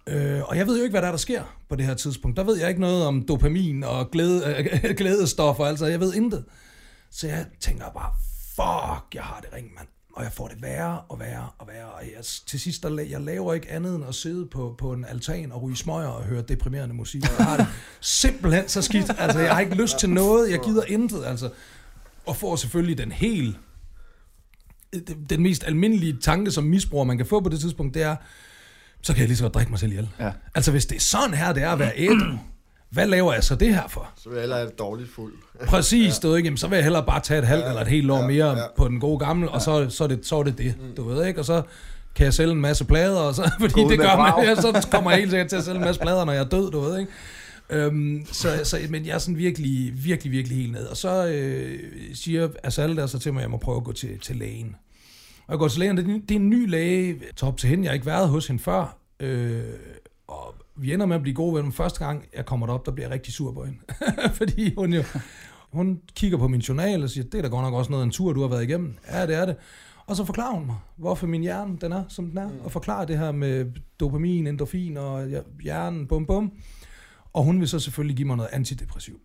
Øh, 0.08 0.44
og 0.44 0.58
jeg 0.58 0.68
ved 0.68 0.78
jo 0.78 0.84
ikke, 0.84 0.94
hvad 0.94 1.02
der 1.02 1.08
er, 1.08 1.12
der 1.12 1.18
sker 1.18 1.44
på 1.70 1.76
det 1.76 1.86
her 1.86 1.94
tidspunkt. 1.94 2.38
Der 2.38 2.44
ved 2.44 2.58
jeg 2.58 2.70
ikke 2.70 2.82
noget 2.82 3.06
om 3.06 3.26
dopamin 3.28 3.84
og 3.84 4.12
glæde, 4.12 4.70
øh, 4.84 4.96
glædestoffer, 5.02 5.66
altså 5.66 5.86
jeg 5.86 6.00
ved 6.00 6.14
intet. 6.14 6.46
Så 7.12 7.28
jeg 7.28 7.46
tænker 7.60 7.86
bare, 7.90 8.12
fuck, 8.56 9.16
jeg 9.16 9.24
har 9.24 9.40
det 9.40 9.50
ring, 9.54 9.68
mand. 9.76 9.88
Og 10.18 10.24
jeg 10.24 10.32
får 10.32 10.48
det 10.48 10.62
værre 10.62 11.00
og 11.10 11.20
værre 11.20 11.50
og 11.58 11.68
værre. 11.68 11.86
Og 11.86 12.02
jeg, 12.04 12.24
til 12.24 12.60
sidst, 12.60 12.84
der, 12.84 13.02
jeg 13.02 13.22
laver 13.22 13.54
ikke 13.54 13.72
andet 13.72 13.96
end 13.96 14.06
at 14.08 14.16
sidde 14.16 14.46
på, 14.46 14.76
på 14.78 14.94
en 14.94 15.06
altan 15.06 15.52
og 15.52 15.62
ryge 15.62 15.78
smøger 15.78 16.08
og 16.08 16.24
høre 16.24 16.42
deprimerende 16.42 16.96
musik. 16.96 17.22
Jeg 17.22 17.46
har 17.46 17.58
det 17.58 17.68
simpelthen 18.02 18.68
så 18.68 18.82
skidt. 18.82 19.12
Altså, 19.18 19.40
jeg 19.40 19.54
har 19.54 19.60
ikke 19.60 19.76
lyst 19.76 20.00
til 20.00 20.10
noget. 20.10 20.52
Jeg 20.52 20.60
gider 20.60 20.84
intet, 20.88 21.26
altså. 21.26 21.50
Og 22.26 22.36
får 22.36 22.56
selvfølgelig 22.56 22.98
den 22.98 23.12
helt... 23.12 23.58
Den 25.30 25.44
mest 25.44 25.64
almindelige 25.64 26.18
tanke, 26.22 26.52
som 26.52 26.64
misbruger 26.64 27.04
man 27.04 27.18
kan 27.18 27.26
få 27.26 27.40
på 27.40 27.50
det 27.50 27.60
tidspunkt, 27.60 27.94
det 27.94 28.02
er, 28.04 28.16
så 29.02 29.14
kan 29.14 29.20
jeg 29.20 29.28
lige 29.28 29.38
så 29.38 29.44
godt 29.44 29.54
drikke 29.54 29.72
mig 29.72 29.80
selv 29.80 29.92
ihjel. 29.92 30.10
Ja. 30.20 30.32
Altså, 30.56 30.72
hvis 30.72 30.86
det 30.86 30.96
er 30.96 31.00
sådan 31.00 31.34
her, 31.34 31.54
det 31.54 31.64
er 31.64 31.72
at 31.72 31.80
være 31.80 31.94
ædru, 31.96 32.38
hvad 32.90 33.08
laver 33.08 33.34
jeg 33.34 33.44
så 33.44 33.56
det 33.56 33.76
her 33.76 33.88
for? 33.88 34.10
Så 34.18 34.30
vil 34.30 34.36
jeg 34.36 34.42
hellere 34.42 34.60
have 34.60 34.70
det 34.70 34.80
dårligt 34.80 35.10
fuld. 35.10 35.34
Præcis, 35.68 36.08
ja. 36.24 36.28
du 36.28 36.30
ved 36.30 36.38
ikke, 36.38 36.58
så 36.58 36.68
vil 36.68 36.76
jeg 36.76 36.84
hellere 36.84 37.06
bare 37.06 37.20
tage 37.20 37.40
et 37.40 37.48
halvt 37.48 37.64
ja, 37.64 37.70
eller 37.70 37.82
et 37.82 37.88
helt 37.88 38.12
år 38.12 38.22
ja, 38.22 38.28
mere 38.28 38.50
ja. 38.58 38.64
på 38.78 38.88
den 38.88 39.00
gode 39.00 39.20
gamle, 39.20 39.50
og 39.50 39.62
så, 39.62 39.90
så, 39.90 40.04
er 40.04 40.08
det, 40.08 40.26
så 40.26 40.36
er 40.40 40.44
det 40.44 40.58
det, 40.58 40.76
du 40.98 41.04
ved 41.10 41.26
ikke, 41.28 41.40
og 41.40 41.46
så 41.46 41.62
kan 42.16 42.26
jeg 42.26 42.34
sælge 42.34 42.52
en 42.52 42.62
masse 42.62 42.86
plader, 42.86 43.20
og 43.20 43.36
så, 43.36 43.52
fordi 43.60 43.74
Gå 43.82 43.90
det 43.90 44.00
gør 44.00 44.18
man, 44.18 44.46
ja, 44.48 44.56
så 44.82 44.88
kommer 44.92 45.12
jeg 45.12 45.20
helt 45.20 45.32
sikkert 45.32 45.50
til 45.50 45.56
at 45.56 45.64
sælge 45.64 45.76
en 45.78 45.84
masse 45.86 46.02
plader, 46.02 46.26
når 46.26 46.34
jeg 46.34 46.44
er 46.44 46.50
død, 46.50 46.72
du 46.72 46.80
ved 46.80 47.00
ikke. 47.00 47.12
Øhm, 47.70 48.26
så, 48.32 48.60
så, 48.64 48.80
men 48.90 49.06
jeg 49.06 49.14
er 49.14 49.18
sådan 49.18 49.38
virkelig, 49.38 49.92
virkelig, 50.06 50.32
virkelig 50.32 50.58
helt 50.58 50.72
ned. 50.72 50.86
Og 50.86 50.98
så 50.98 51.28
øh, 51.28 51.80
siger 52.14 52.50
Asal 52.64 52.96
der 52.96 53.08
så 53.08 53.20
til 53.20 53.34
mig, 53.34 53.40
at 53.40 53.44
jeg 53.44 53.52
må 53.52 53.58
prøve 53.58 53.78
at 53.78 53.84
gå 53.84 53.92
til, 53.92 54.20
til 54.20 54.36
lægen. 54.36 54.76
Og 55.48 55.52
jeg 55.52 55.60
går 55.60 55.68
til 55.68 55.80
lægen, 55.80 55.98
det 55.98 56.04
er, 56.10 56.14
en- 56.14 56.22
det 56.22 56.32
er 56.32 56.40
en 56.40 56.50
ny 56.50 56.70
læge, 56.70 57.16
tager 57.36 57.52
op 57.52 57.58
til 57.58 57.70
hende, 57.70 57.84
jeg 57.84 57.90
har 57.90 57.94
ikke 57.94 58.06
været 58.06 58.30
hos 58.30 58.48
hende 58.48 58.64
før, 58.64 58.98
øh, 59.20 59.62
og 60.28 60.56
vi 60.78 60.94
ender 60.94 61.06
med 61.06 61.16
at 61.16 61.22
blive 61.22 61.36
gode 61.36 61.54
venner. 61.54 61.64
Men 61.64 61.74
første 61.74 62.06
gang, 62.06 62.26
jeg 62.36 62.46
kommer 62.46 62.66
derop, 62.66 62.86
der 62.86 62.92
bliver 62.92 63.08
jeg 63.08 63.14
rigtig 63.14 63.34
sur 63.34 63.52
på 63.52 63.66
hende. 63.66 63.80
Fordi 64.40 64.74
hun 64.78 64.94
jo, 64.94 65.04
hun 65.72 66.02
kigger 66.16 66.38
på 66.38 66.48
min 66.48 66.60
journal 66.62 67.04
og 67.04 67.10
siger, 67.10 67.24
det 67.24 67.38
er 67.38 67.42
da 67.42 67.48
godt 67.48 67.64
nok 67.64 67.74
også 67.74 67.92
noget 67.92 68.04
af 68.04 68.06
en 68.06 68.12
tur, 68.12 68.34
du 68.34 68.42
har 68.42 68.48
været 68.48 68.64
igennem. 68.64 68.98
Ja, 69.12 69.26
det 69.28 69.36
er 69.36 69.46
det. 69.46 69.56
Og 70.06 70.16
så 70.16 70.26
forklarer 70.26 70.54
hun 70.54 70.66
mig, 70.66 70.76
hvorfor 70.98 71.28
min 71.28 71.42
hjerne 71.42 71.78
den 71.82 71.92
er, 71.92 72.04
som 72.08 72.30
den 72.30 72.38
er. 72.38 72.50
Og 72.64 72.72
forklarer 72.72 73.06
det 73.06 73.18
her 73.18 73.32
med 73.32 73.66
dopamin, 74.00 74.48
endorfin 74.48 74.98
og 74.98 75.28
hjernen, 75.64 76.08
bum 76.08 76.26
bum. 76.26 76.52
Og 77.34 77.44
hun 77.44 77.60
vil 77.60 77.68
så 77.68 77.80
selvfølgelig 77.80 78.16
give 78.16 78.28
mig 78.28 78.38
noget 78.38 78.50
antidepressiv. 78.54 79.20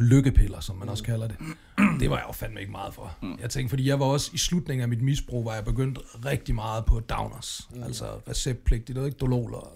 Lykkepiller, 0.00 0.60
som 0.60 0.76
man 0.76 0.88
også 0.88 1.04
kalder 1.04 1.28
det. 1.28 1.36
Det 2.00 2.10
var 2.10 2.16
jeg 2.16 2.24
jo 2.28 2.32
fandme 2.32 2.60
ikke 2.60 2.72
meget 2.72 2.94
for. 2.94 3.16
Jeg 3.40 3.50
tænkte, 3.50 3.70
fordi 3.70 3.88
jeg 3.88 4.00
var 4.00 4.06
også 4.06 4.30
i 4.34 4.38
slutningen 4.38 4.82
af 4.82 4.88
mit 4.88 5.02
misbrug, 5.02 5.44
var 5.44 5.54
jeg 5.54 5.64
begyndt 5.64 5.98
rigtig 6.24 6.54
meget 6.54 6.84
på 6.84 7.00
downers. 7.00 7.68
Altså 7.84 8.04
receptpligtigt, 8.28 8.98
er 8.98 9.04
ikke 9.04 9.18
dololer, 9.18 9.72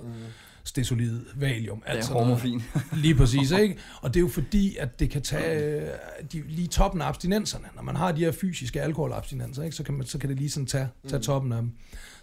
stesolid, 0.64 1.20
valium, 1.36 1.82
alt 1.86 1.96
Det 1.96 2.02
er 2.02 2.06
sådan 2.06 2.26
noget. 2.26 2.62
Lige 3.04 3.14
præcis, 3.14 3.50
ikke? 3.50 3.76
Og 4.02 4.14
det 4.14 4.20
er 4.20 4.22
jo 4.22 4.28
fordi, 4.28 4.76
at 4.76 5.00
det 5.00 5.10
kan 5.10 5.22
tage 5.22 5.80
øh, 5.80 5.88
de, 6.32 6.42
lige 6.48 6.68
toppen 6.68 7.02
af 7.02 7.06
abstinenserne. 7.06 7.68
Når 7.76 7.82
man 7.82 7.96
har 7.96 8.12
de 8.12 8.20
her 8.20 8.32
fysiske 8.32 8.82
alkoholabstinenser, 8.82 9.62
ikke? 9.62 9.76
Så, 9.76 9.82
kan 9.82 9.94
man, 9.94 10.06
så 10.06 10.18
kan 10.18 10.28
det 10.28 10.36
lige 10.36 10.50
sådan 10.50 10.66
tage, 10.66 10.88
tage 11.08 11.22
toppen 11.22 11.52
af 11.52 11.62
dem. 11.62 11.72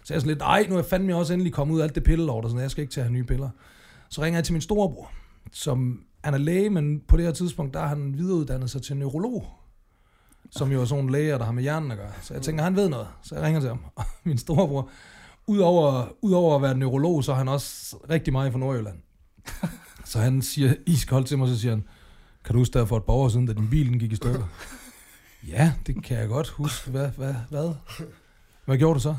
Så 0.04 0.14
jeg 0.14 0.16
er 0.16 0.20
sådan 0.20 0.28
lidt, 0.28 0.42
ej, 0.42 0.66
nu 0.68 0.74
er 0.74 0.78
jeg 0.78 0.86
fandme 0.86 1.16
også 1.16 1.32
endelig 1.32 1.52
kommet 1.52 1.74
ud 1.74 1.80
af 1.80 1.84
alt 1.84 1.94
det 1.94 2.04
pillelort, 2.04 2.44
og 2.44 2.50
sådan, 2.50 2.62
jeg 2.62 2.70
skal 2.70 2.82
ikke 2.82 2.92
til 2.92 3.00
at 3.00 3.06
have 3.06 3.12
nye 3.12 3.24
piller. 3.24 3.50
Så 4.08 4.22
ringer 4.22 4.38
jeg 4.38 4.44
til 4.44 4.52
min 4.52 4.62
storebror, 4.62 5.12
som 5.52 6.04
han 6.24 6.34
er 6.34 6.38
læge, 6.38 6.70
men 6.70 7.00
på 7.08 7.16
det 7.16 7.24
her 7.24 7.32
tidspunkt, 7.32 7.74
der 7.74 7.80
har 7.80 7.88
han 7.88 8.18
videreuddannet 8.18 8.70
sig 8.70 8.82
til 8.82 8.96
neurolog, 8.96 9.46
som 10.50 10.72
jo 10.72 10.80
er 10.80 10.84
sådan 10.84 11.04
en 11.04 11.10
læger, 11.10 11.38
der 11.38 11.44
har 11.44 11.52
med 11.52 11.62
hjernen 11.62 11.90
at 11.90 11.98
gøre. 11.98 12.12
Så 12.22 12.34
jeg 12.34 12.42
tænker, 12.42 12.64
han 12.64 12.76
ved 12.76 12.88
noget, 12.88 13.06
så 13.22 13.34
jeg 13.34 13.44
ringer 13.44 13.60
til 13.60 13.68
ham. 13.68 13.84
Og 13.96 14.04
min 14.24 14.38
storebror, 14.38 14.90
udover, 15.50 16.06
udover 16.22 16.56
at 16.56 16.62
være 16.62 16.74
neurolog, 16.74 17.24
så 17.24 17.32
er 17.32 17.36
han 17.36 17.48
også 17.48 17.96
rigtig 18.10 18.32
meget 18.32 18.52
fra 18.52 18.58
Nordjylland. 18.58 18.98
Så 20.04 20.18
han 20.18 20.42
siger 20.42 20.74
iskoldt 20.86 21.26
til 21.28 21.38
mig, 21.38 21.48
så 21.48 21.60
siger 21.60 21.72
han, 21.72 21.84
kan 22.44 22.52
du 22.52 22.58
huske 22.58 22.78
der 22.78 22.84
for 22.84 22.96
et 22.96 23.04
par 23.04 23.12
år 23.12 23.28
siden, 23.28 23.46
da 23.46 23.52
din 23.52 23.70
bil 23.70 23.88
den 23.88 23.98
gik 23.98 24.12
i 24.12 24.16
stykker? 24.16 24.44
ja, 25.48 25.72
det 25.86 26.04
kan 26.04 26.18
jeg 26.18 26.28
godt 26.28 26.48
huske. 26.48 26.90
Hvad? 26.90 27.08
Hvad? 27.16 27.34
hvad? 27.50 27.74
Hvad 28.64 28.78
gjorde 28.78 28.94
du 28.94 29.00
så? 29.00 29.16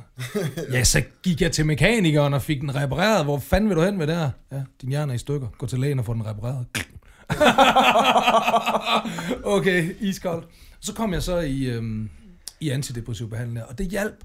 ja, 0.74 0.84
så 0.84 1.04
gik 1.24 1.42
jeg 1.42 1.52
til 1.52 1.66
mekanikeren 1.66 2.34
og 2.34 2.42
fik 2.42 2.62
den 2.62 2.76
repareret. 2.76 3.26
Hvor 3.26 3.40
fanden 3.40 3.70
vil 3.70 3.78
du 3.78 3.84
hen 3.84 3.98
med 3.98 4.08
det 4.08 4.16
her? 4.16 4.30
Ja, 4.52 4.64
din 4.82 4.90
hjerne 4.90 5.12
er 5.12 5.16
i 5.16 5.20
stykker. 5.20 5.48
Gå 5.58 5.66
til 5.66 5.80
lægen 5.80 6.00
og 6.00 6.06
få 6.06 6.14
den 6.14 6.26
repareret. 6.26 6.66
okay, 9.58 9.96
iskoldt. 10.00 10.48
Så 10.80 10.94
kom 10.94 11.14
jeg 11.14 11.24
så 11.24 11.40
i, 11.40 11.64
øhm, 11.66 12.10
i 12.60 12.70
antidepressiv 12.70 13.30
behandling, 13.30 13.66
og 13.66 13.78
det 13.78 13.88
hjalp. 13.88 14.24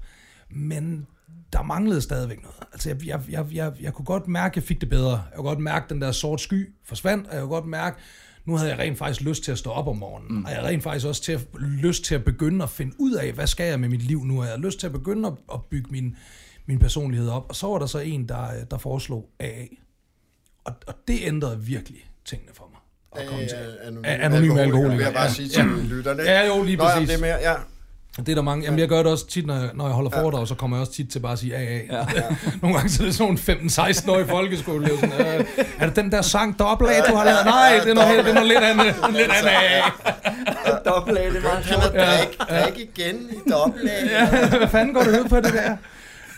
Men 0.49 1.07
der 1.53 1.63
manglede 1.63 2.01
stadigvæk 2.01 2.41
noget. 2.41 2.57
Altså, 2.73 2.89
jeg, 2.89 3.05
jeg, 3.07 3.21
jeg, 3.29 3.45
jeg, 3.53 3.71
jeg 3.81 3.93
kunne 3.93 4.05
godt 4.05 4.27
mærke, 4.27 4.53
at 4.53 4.55
jeg 4.55 4.63
fik 4.63 4.81
det 4.81 4.89
bedre. 4.89 5.11
Jeg 5.11 5.35
kunne 5.35 5.47
godt 5.47 5.59
mærke, 5.59 5.83
at 5.83 5.89
den 5.89 6.01
der 6.01 6.11
sort 6.11 6.41
sky 6.41 6.73
forsvandt, 6.85 7.27
og 7.27 7.33
jeg 7.33 7.41
kunne 7.41 7.49
godt 7.53 7.65
mærke, 7.65 7.97
nu 8.45 8.55
havde 8.57 8.69
jeg 8.71 8.79
rent 8.79 8.97
faktisk 8.97 9.21
lyst 9.21 9.43
til 9.43 9.51
at 9.51 9.57
stå 9.57 9.69
op 9.69 9.87
om 9.87 9.97
morgenen. 9.97 10.37
Mm. 10.37 10.45
Og 10.45 10.49
jeg 10.51 10.57
havde 10.59 10.69
rent 10.71 10.83
faktisk 10.83 11.05
også 11.07 11.21
til 11.23 11.31
at, 11.31 11.41
lyst 11.59 12.03
til 12.03 12.15
at 12.15 12.23
begynde 12.23 12.63
at 12.63 12.69
finde 12.69 12.93
ud 12.99 13.13
af, 13.13 13.31
hvad 13.33 13.47
skal 13.47 13.69
jeg 13.69 13.79
med 13.79 13.89
mit 13.89 14.01
liv 14.01 14.23
nu? 14.25 14.43
Jeg 14.43 14.51
havde 14.51 14.61
lyst 14.61 14.79
til 14.79 14.87
at 14.87 14.93
begynde 14.93 15.27
at, 15.27 15.33
at 15.53 15.59
bygge 15.71 15.91
min, 15.91 16.15
min 16.65 16.79
personlighed 16.79 17.29
op. 17.29 17.45
Og 17.49 17.55
så 17.55 17.67
var 17.67 17.79
der 17.79 17.85
så 17.85 17.99
en, 17.99 18.27
der, 18.29 18.47
der 18.71 18.77
foreslog 18.77 19.29
AA. 19.39 19.65
Og, 20.65 20.73
og 20.87 20.93
det 21.07 21.19
ændrede 21.21 21.59
virkelig 21.61 22.09
tingene 22.25 22.51
for 22.53 22.69
mig. 22.71 22.79
At 23.23 23.29
komme 23.29 23.47
til. 23.47 23.55
Anonym, 23.83 24.03
Anonym 24.05 24.57
alkoholiker. 24.57 24.95
Vil 24.95 25.03
jeg 25.03 25.13
bare 25.13 25.23
Ja. 25.23 25.31
sige 25.33 25.49
til 25.49 25.65
lytterne. 25.65 26.21
ikke? 26.21 26.31
Ja, 26.31 26.47
jo, 26.47 26.63
lige 26.63 26.77
Nå, 26.77 26.83
jamen, 26.83 26.93
præcis. 27.07 27.09
det 27.09 27.15
er 27.15 27.21
mere, 27.37 27.51
ja. 27.51 27.55
Det 28.17 28.29
er 28.29 28.35
der 28.35 28.41
mange. 28.41 28.65
Jamen, 28.65 28.79
jeg 28.79 28.87
gør 28.87 28.97
det 28.97 29.11
også 29.11 29.27
tit, 29.27 29.45
når 29.45 29.55
jeg, 29.55 29.69
når 29.73 29.85
jeg 29.85 29.93
holder 29.93 30.09
foredrag, 30.09 30.47
så 30.47 30.55
kommer 30.55 30.77
jeg 30.77 30.81
også 30.81 30.93
tit 30.93 31.09
til 31.09 31.19
bare 31.19 31.31
at 31.31 31.39
sige 31.39 31.55
AA. 31.55 31.63
Ja. 31.65 32.05
Nogle 32.61 32.77
gange 32.77 32.89
så 32.89 33.03
er 33.03 33.05
det 33.05 33.15
sådan 33.15 33.37
nogle 33.47 33.61
15-16-årige 33.65 34.27
folkeskole. 34.27 34.89
Sådan, 34.89 35.11
øh, 35.11 35.45
er 35.79 35.85
det 35.85 35.95
den 35.95 36.11
der 36.11 36.21
sang 36.21 36.59
dobbelt 36.59 36.91
du 37.09 37.15
har 37.15 37.25
lavet? 37.25 37.45
Nej, 37.45 37.79
det 37.83 37.89
er 37.89 37.93
noget, 37.93 38.25
det 38.25 38.29
er 38.29 38.33
noget 38.33 38.47
lidt 38.47 38.59
andet. 38.59 38.95
Lidt 39.11 39.31
andet 39.31 39.49
AA. 39.49 39.89
Dobbelt 40.85 41.19
det 41.33 41.43
meget 41.43 41.65
Kan 41.65 41.77
man 41.79 42.07
drikke, 42.07 42.37
drikke 42.49 42.91
igen 42.95 43.15
i 43.15 43.49
dobbelt? 43.51 43.91
Ja, 44.11 44.47
hvad 44.57 44.67
fanden 44.67 44.93
går 44.93 45.01
det 45.01 45.19
ud 45.19 45.29
på 45.29 45.35
det 45.35 45.53
der? 45.53 45.77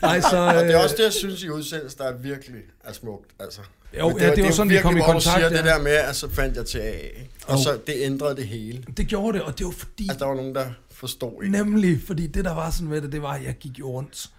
Nej, 0.02 0.22
så... 0.22 0.38
Og 0.38 0.54
det 0.54 0.72
er 0.72 0.78
øh, 0.78 0.84
også 0.84 0.96
det, 0.98 1.04
jeg 1.04 1.14
synes 1.14 1.44
i 1.44 1.50
udsendelsen, 1.50 2.00
der 2.00 2.06
er 2.06 2.18
virkelig 2.18 2.62
er 2.84 2.94
smukt. 2.94 3.30
Altså. 3.40 3.62
Jo, 4.00 4.10
Men 4.10 4.18
ja, 4.18 4.30
det 4.30 4.42
var 4.42 4.48
jo 4.48 4.54
sådan, 4.54 4.70
vi 4.70 4.80
kom 4.82 4.98
i 4.98 5.02
kontakt, 5.02 5.24
siger 5.24 5.40
ja. 5.40 5.58
det 5.58 5.66
der 5.66 5.80
med, 5.80 5.92
at 5.92 6.16
så 6.16 6.30
fandt 6.30 6.58
jeg 6.58 6.66
til 6.66 6.80
AA. 6.80 7.08
Og 7.48 7.58
Jo. 7.58 7.64
så 7.64 7.78
det 7.88 7.96
ændrede 7.98 8.36
det 8.36 8.48
hele. 8.48 8.84
Det 8.98 9.08
gjorde 9.08 9.38
det, 9.38 9.46
og 9.46 9.60
det 9.60 9.66
var 9.66 9.72
fordi... 9.72 10.10
Altså, 10.10 10.20
der 10.20 10.26
var 10.26 10.36
nogen, 10.36 10.56
der 10.56 10.66
forstod 11.00 11.43
ikke. 11.43 11.58
Nemlig, 11.58 12.00
fordi 12.08 12.28
det 12.28 12.45
der 12.45 12.54
var 12.54 12.70
sådan 12.70 12.88
med 12.88 13.02
det, 13.02 13.12
det 13.12 13.22
var, 13.22 13.34
at 13.34 13.43
jeg 13.43 13.56
gik 13.60 13.80
jo 13.80 13.88
rundt 13.91 14.30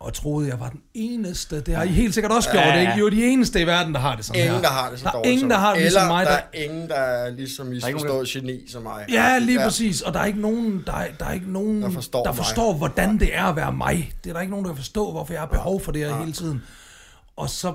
og 0.00 0.14
troede, 0.14 0.48
jeg 0.48 0.60
var 0.60 0.68
den 0.68 0.80
eneste. 0.94 1.60
Det 1.60 1.76
har 1.76 1.82
I 1.82 1.88
helt 1.88 2.14
sikkert 2.14 2.32
også 2.32 2.50
gjort, 2.50 2.64
Ja, 2.64 2.74
ja. 2.74 2.80
ikke? 2.80 2.92
I 3.04 3.06
er 3.06 3.10
de 3.10 3.24
eneste 3.32 3.60
i 3.60 3.66
verden, 3.66 3.94
der 3.94 4.00
har 4.00 4.16
det 4.16 4.24
sådan 4.24 4.40
Ingen, 4.42 4.54
her. 4.54 4.62
der 4.62 4.68
har 4.68 4.90
det 4.90 4.98
så 4.98 5.04
der 5.04 5.08
er 5.10 5.12
dårligt 5.14 5.32
ingen, 5.32 5.50
der 5.50 5.56
har 5.58 5.72
det 5.72 5.82
ligesom 5.82 6.02
Eller 6.02 6.12
mig. 6.14 6.26
der 6.26 6.30
Der... 6.32 6.38
er 6.38 6.64
ingen, 6.70 6.88
der 6.88 6.94
er 6.94 7.30
ligesom 7.30 7.66
misforstået 7.66 8.28
geni 8.28 8.68
som 8.68 8.82
mig. 8.82 9.04
Ja, 9.08 9.38
lige 9.38 9.60
ja. 9.60 9.66
præcis. 9.66 10.00
Og 10.02 10.14
der 10.14 10.20
er 10.20 10.24
ikke 10.24 10.40
nogen, 10.40 10.82
der 10.86 10.92
er, 10.92 11.06
der 11.20 11.24
er 11.26 11.32
ikke 11.32 11.52
nogen, 11.52 11.82
Der 11.82 11.90
forstår 11.90 12.22
der 12.22 12.30
mig. 12.30 12.36
forstår 12.36 12.74
hvordan 12.74 13.18
det 13.18 13.36
er 13.36 13.44
at 13.44 13.56
være 13.56 13.72
mig. 13.72 14.12
Det 14.24 14.30
er 14.30 14.34
der 14.34 14.40
ikke 14.40 14.50
nogen, 14.50 14.64
der 14.64 14.70
kan 14.72 14.76
forstå, 14.76 15.10
hvorfor 15.10 15.32
jeg 15.32 15.40
har 15.42 15.46
behov 15.48 15.80
for 15.80 15.92
det 15.92 16.06
her 16.06 16.18
hele 16.18 16.32
tiden. 16.32 16.62
Og 17.36 17.50
så 17.50 17.74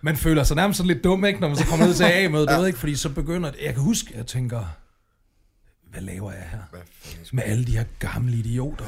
man 0.00 0.16
føler 0.16 0.42
sig 0.44 0.56
nærmest 0.56 0.76
sådan 0.76 0.88
lidt 0.92 1.04
dum, 1.04 1.24
ikke, 1.24 1.40
når 1.40 1.48
man 1.48 1.56
så 1.56 1.66
kommer 1.66 1.86
ned 1.86 1.94
til 1.94 2.04
A-mødet, 2.04 2.48
ja. 2.50 2.58
ved 2.58 2.66
ikke, 2.66 2.78
fordi 2.78 2.94
så 2.96 3.08
begynder 3.08 3.50
det, 3.50 3.58
jeg 3.64 3.74
kan 3.74 3.82
huske, 3.82 4.12
jeg 4.16 4.26
tænker, 4.26 4.60
hvad 5.90 6.00
laver 6.00 6.32
jeg 6.32 6.48
her? 6.50 6.58
Med 7.32 7.42
alle 7.42 7.64
de 7.64 7.76
her 7.76 7.84
gamle 7.98 8.32
idioter, 8.36 8.84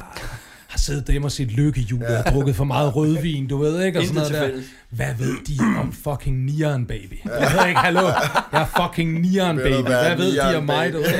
har 0.71 0.77
siddet 0.77 1.07
derhjemme 1.07 1.27
og 1.27 1.31
set 1.31 1.51
lykkehjul, 1.51 2.03
og 2.03 2.23
har 2.23 2.31
drukket 2.31 2.55
for 2.55 2.63
meget 2.63 2.95
rødvin, 2.95 3.47
du 3.47 3.57
ved 3.57 3.83
ikke, 3.83 3.99
og 3.99 4.05
sådan 4.05 4.21
noget 4.21 4.53
der. 4.55 4.61
Hvad 4.89 5.15
ved 5.17 5.35
de 5.47 5.79
om 5.79 5.93
fucking 5.93 6.45
Nieren, 6.45 6.85
baby? 6.85 7.19
Du 7.23 7.29
ved 7.29 7.67
ikke, 7.67 7.79
hallo, 7.79 8.01
jeg 8.51 8.61
er 8.61 8.65
fucking 8.65 9.19
Nieren, 9.19 9.57
baby. 9.57 9.85
Hvad 9.85 10.17
ved 10.17 10.35
de 10.35 10.57
om 10.57 10.63
mig, 10.63 10.93
du 10.93 10.97
ved? 10.97 11.13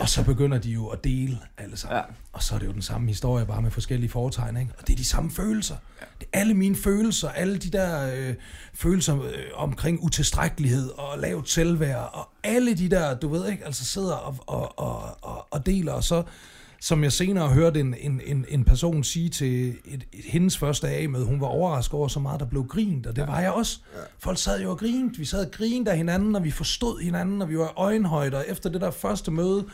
Og 0.00 0.08
så 0.08 0.22
begynder 0.22 0.58
de 0.58 0.70
jo 0.70 0.86
at 0.86 1.04
dele 1.04 1.38
alle 1.58 1.76
sammen. 1.76 1.96
Ja. 1.96 1.98
Ja. 1.98 2.14
Og 2.32 2.42
så 2.42 2.54
er 2.54 2.58
det 2.58 2.66
jo 2.66 2.72
den 2.72 2.82
samme 2.82 3.08
historie, 3.08 3.46
bare 3.46 3.62
med 3.62 3.70
forskellige 3.70 4.10
foretegn, 4.10 4.56
ikke? 4.56 4.72
Og 4.78 4.86
det 4.86 4.92
er 4.92 4.96
de 4.96 5.04
samme 5.04 5.30
følelser. 5.30 5.74
Det 6.20 6.28
er 6.32 6.40
alle 6.40 6.54
mine 6.54 6.76
følelser, 6.76 7.28
alle 7.28 7.58
de 7.58 7.70
der 7.70 8.14
øh, 8.14 8.34
følelser 8.74 9.22
øh, 9.22 9.32
omkring 9.54 9.98
utilstrækkelighed 10.02 10.90
og 10.98 11.18
lavt 11.18 11.50
selvværd, 11.50 12.10
og 12.12 12.28
alle 12.44 12.74
de 12.74 12.88
der, 12.90 13.14
du 13.14 13.28
ved 13.28 13.50
ikke, 13.50 13.66
altså 13.66 13.84
sidder 13.84 14.12
og, 14.12 14.36
og, 14.46 14.78
og, 14.78 15.18
og, 15.22 15.46
og 15.50 15.66
deler, 15.66 15.92
og 15.92 16.04
så 16.04 16.22
som 16.80 17.04
jeg 17.04 17.12
senere 17.12 17.48
hørte 17.48 17.80
en, 17.80 17.94
en, 18.00 18.20
en, 18.26 18.44
en 18.48 18.64
person 18.64 19.04
sige 19.04 19.28
til 19.28 19.68
et, 19.68 19.78
et, 20.12 20.24
hendes 20.24 20.58
første 20.58 20.88
A-møde, 20.88 21.24
hun 21.24 21.40
var 21.40 21.46
overrasket 21.46 21.94
over 21.94 22.08
så 22.08 22.20
meget, 22.20 22.40
der 22.40 22.46
blev 22.46 22.66
grint, 22.66 23.06
og 23.06 23.16
det 23.16 23.22
ja. 23.22 23.26
var 23.26 23.40
jeg 23.40 23.52
også. 23.52 23.80
Ja. 23.94 24.00
Folk 24.18 24.38
sad 24.38 24.62
jo 24.62 24.70
og 24.70 24.78
grinte, 24.78 25.18
vi 25.18 25.24
sad 25.24 25.46
og 25.46 25.52
grinte 25.52 25.90
af 25.90 25.96
hinanden, 25.96 26.36
og 26.36 26.44
vi 26.44 26.50
forstod 26.50 27.00
hinanden, 27.00 27.42
og 27.42 27.48
vi 27.48 27.58
var 27.58 27.72
øjenhøjde, 27.76 28.36
og 28.36 28.44
efter 28.48 28.70
det 28.70 28.80
der 28.80 28.90
første 28.90 29.30
møde, 29.30 29.66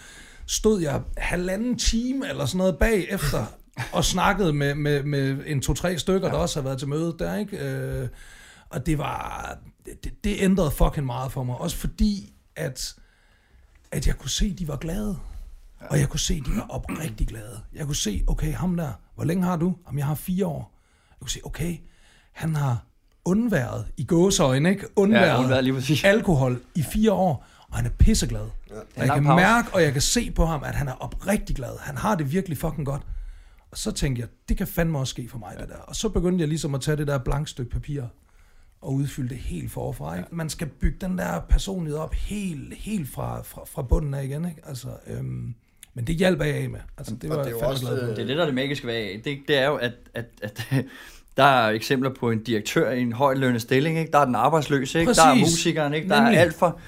stod 0.46 0.80
jeg 0.80 1.02
halvanden 1.16 1.78
time 1.78 2.28
eller 2.28 2.46
sådan 2.46 2.58
noget 2.58 2.78
bagefter, 2.78 3.44
og 3.92 4.04
snakkede 4.04 4.52
med, 4.52 4.74
med, 4.74 5.02
med 5.02 5.38
en 5.46 5.60
to-tre 5.60 5.98
stykker, 5.98 6.28
ja. 6.28 6.34
der 6.34 6.40
også 6.40 6.60
har 6.60 6.64
været 6.64 6.78
til 6.78 6.88
møde 6.88 7.16
der, 7.18 7.36
ikke? 7.36 7.58
Øh, 7.58 8.08
og 8.70 8.86
det 8.86 8.98
var, 8.98 9.58
det, 10.04 10.24
det 10.24 10.36
ændrede 10.38 10.70
fucking 10.70 11.06
meget 11.06 11.32
for 11.32 11.44
mig, 11.44 11.56
også 11.56 11.76
fordi, 11.76 12.32
at, 12.56 12.94
at 13.92 14.06
jeg 14.06 14.18
kunne 14.18 14.30
se, 14.30 14.50
at 14.52 14.58
de 14.58 14.68
var 14.68 14.76
glade. 14.76 15.16
Og 15.90 15.98
jeg 15.98 16.08
kunne 16.08 16.20
se, 16.20 16.34
at 16.34 16.46
de 16.46 16.56
var 16.56 16.66
oprigtig 16.68 17.26
glade. 17.26 17.60
Jeg 17.74 17.86
kunne 17.86 17.96
se, 17.96 18.24
okay, 18.26 18.52
ham 18.54 18.76
der, 18.76 18.92
hvor 19.14 19.24
længe 19.24 19.44
har 19.44 19.56
du? 19.56 19.74
Jamen, 19.86 19.98
jeg 19.98 20.06
har 20.06 20.14
fire 20.14 20.46
år. 20.46 20.74
Jeg 21.10 21.16
kunne 21.20 21.30
se, 21.30 21.40
okay, 21.44 21.76
han 22.32 22.54
har 22.56 22.84
undværet, 23.24 23.86
i 23.96 24.04
gåseøjne, 24.04 24.70
ikke? 24.70 24.86
Undværet, 24.96 25.26
Ja, 25.26 25.38
undværet, 25.40 25.64
lige 25.64 26.06
alkohol 26.14 26.60
i 26.74 26.82
fire 26.82 27.12
år, 27.12 27.46
og 27.68 27.76
han 27.76 27.86
er 27.86 27.90
pisseglad. 27.90 28.46
Ja. 28.70 28.74
Og 28.74 28.86
jeg 28.96 29.14
kan 29.14 29.24
pause. 29.24 29.42
mærke, 29.42 29.74
og 29.74 29.82
jeg 29.82 29.92
kan 29.92 30.02
se 30.02 30.30
på 30.30 30.46
ham, 30.46 30.62
at 30.64 30.74
han 30.74 30.88
er 30.88 30.92
oprigtig 30.92 31.56
glad. 31.56 31.78
Han 31.80 31.96
har 31.96 32.14
det 32.14 32.32
virkelig 32.32 32.58
fucking 32.58 32.86
godt. 32.86 33.02
Og 33.70 33.78
så 33.78 33.92
tænkte 33.92 34.20
jeg, 34.20 34.28
det 34.48 34.56
kan 34.56 34.66
fandme 34.66 34.98
også 34.98 35.10
ske 35.10 35.28
for 35.28 35.38
mig, 35.38 35.52
ja. 35.56 35.60
det 35.60 35.68
der. 35.68 35.76
Og 35.76 35.96
så 35.96 36.08
begyndte 36.08 36.42
jeg 36.42 36.48
ligesom 36.48 36.74
at 36.74 36.80
tage 36.80 36.96
det 36.96 37.06
der 37.06 37.18
blank 37.18 37.48
stykke 37.48 37.70
papir, 37.70 38.02
og 38.80 38.94
udfylde 38.94 39.28
det 39.28 39.38
helt 39.38 39.72
forfra. 39.72 40.16
Ikke? 40.16 40.28
Man 40.32 40.50
skal 40.50 40.66
bygge 40.66 40.98
den 41.00 41.18
der 41.18 41.40
personlighed 41.40 41.98
op 41.98 42.14
helt, 42.14 42.74
helt 42.74 43.08
fra, 43.08 43.42
fra, 43.42 43.60
fra 43.66 43.82
bunden 43.82 44.14
af 44.14 44.24
igen. 44.24 44.44
Ikke? 44.44 44.60
Altså, 44.66 44.88
øhm, 45.06 45.54
men 45.94 46.06
det 46.06 46.14
hjalp 46.14 46.40
jeg 46.40 46.54
af 46.54 46.68
med. 46.70 46.80
Altså, 46.98 47.14
det 47.22 47.30
Og 47.30 47.36
var 47.36 47.42
det 47.42 47.52
er 47.52 47.56
jo 47.56 47.68
også, 47.68 47.86
glad 47.86 48.02
øh, 48.02 48.08
Det 48.08 48.18
er 48.22 48.26
det, 48.26 48.36
der 48.36 48.42
er 48.42 48.46
det 48.46 48.54
magiske 48.54 48.86
ved. 48.86 49.22
Det, 49.24 49.38
det 49.48 49.58
er 49.58 49.66
jo, 49.66 49.74
at, 49.74 49.92
at, 50.14 50.24
at 50.42 50.66
der 51.36 51.44
er 51.44 51.70
eksempler 51.70 52.10
på 52.10 52.30
en 52.30 52.42
direktør 52.42 52.90
i 52.90 53.00
en 53.00 53.12
højt 53.12 53.38
lønnet 53.38 53.62
stilling, 53.62 53.98
ikke? 53.98 54.12
der 54.12 54.18
er 54.18 54.24
den 54.24 54.34
arbejdsløse, 54.34 55.00
ikke? 55.00 55.14
der 55.14 55.26
er 55.26 55.34
musikeren, 55.34 55.94
ikke? 55.94 56.08
der 56.08 56.20
Nemlig. 56.20 56.36
er 56.36 56.40
alt 56.40 56.54
for, 56.54 56.78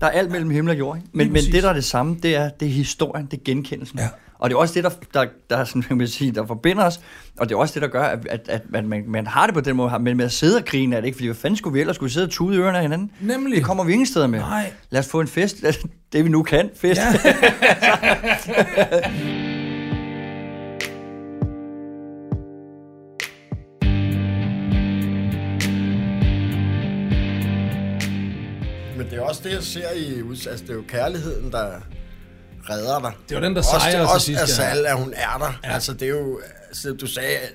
der 0.00 0.06
er 0.06 0.10
alt 0.10 0.30
mellem 0.30 0.50
himmel 0.50 0.70
og 0.70 0.78
jord. 0.78 0.96
Ikke? 0.96 1.08
Men, 1.12 1.32
men 1.32 1.42
det, 1.44 1.62
der 1.62 1.68
er 1.68 1.72
det 1.72 1.84
samme, 1.84 2.16
det 2.22 2.36
er, 2.36 2.48
det 2.48 2.68
er 2.68 2.72
historien, 2.72 3.26
det 3.26 3.38
er 3.38 3.44
genkendelsen. 3.44 3.98
Ja. 3.98 4.08
Og 4.38 4.50
det 4.50 4.56
er 4.56 4.60
også 4.60 4.74
det, 4.74 4.84
der, 4.84 4.90
der, 5.14 5.26
der, 5.50 5.56
er 5.56 5.64
sådan, 5.64 5.84
man 5.90 6.08
sige, 6.08 6.32
der 6.32 6.46
forbinder 6.46 6.84
os, 6.84 7.00
og 7.38 7.48
det 7.48 7.54
er 7.54 7.58
også 7.58 7.74
det, 7.74 7.82
der 7.82 7.88
gør, 7.88 8.02
at, 8.02 8.26
at, 8.30 8.40
at 8.48 8.62
man, 8.68 8.88
man, 8.88 9.04
man 9.08 9.26
har 9.26 9.46
det 9.46 9.54
på 9.54 9.60
den 9.60 9.76
måde, 9.76 9.98
men 10.00 10.16
med 10.16 10.24
at 10.24 10.32
sidde 10.32 10.56
og 10.56 10.64
grine 10.64 10.96
af 10.96 11.02
det, 11.02 11.06
ikke? 11.06 11.16
fordi 11.16 11.26
hvad 11.26 11.36
fanden 11.36 11.56
skulle 11.56 11.74
vi 11.74 11.80
ellers 11.80 11.96
skulle 11.96 12.12
sidde 12.12 12.24
og 12.24 12.30
tude 12.30 12.56
i 12.56 12.58
ørerne 12.58 12.78
af 12.78 12.82
hinanden? 12.82 13.10
Nemlig. 13.20 13.56
Det 13.56 13.64
kommer 13.64 13.84
vi 13.84 13.92
ingen 13.92 14.06
steder 14.06 14.26
med. 14.26 14.38
Nej. 14.38 14.72
Lad 14.90 15.00
os 15.00 15.08
få 15.08 15.20
en 15.20 15.28
fest, 15.28 15.64
det 16.12 16.24
vi 16.24 16.28
nu 16.28 16.42
kan, 16.42 16.70
fest. 16.74 17.00
Ja. 17.00 17.12
Men 28.96 29.06
det 29.10 29.18
er 29.18 29.22
også 29.22 29.40
det, 29.44 29.52
jeg 29.52 29.62
ser 29.62 29.92
i 29.92 30.20
Altså, 30.30 30.58
det 30.60 30.70
er 30.70 30.74
jo 30.74 30.84
kærligheden, 30.88 31.52
der 31.52 31.80
redder 32.70 33.00
dig. 33.00 33.12
Det 33.28 33.34
var 33.34 33.40
den, 33.42 33.52
der 33.52 33.58
også, 33.58 33.70
sejrer 33.70 33.90
til 34.06 34.14
også 34.14 34.26
sidst, 34.26 34.40
af 34.42 34.46
ja. 34.46 34.52
Sal, 34.74 34.86
at 34.86 34.96
hun 34.98 35.12
er 35.16 35.38
der. 35.38 35.58
Ja. 35.64 35.72
Altså, 35.74 35.92
det 35.92 36.02
er 36.02 36.08
jo... 36.08 36.40
Altså, 36.68 36.92
du 36.92 37.06
sagde, 37.06 37.28
at 37.36 37.52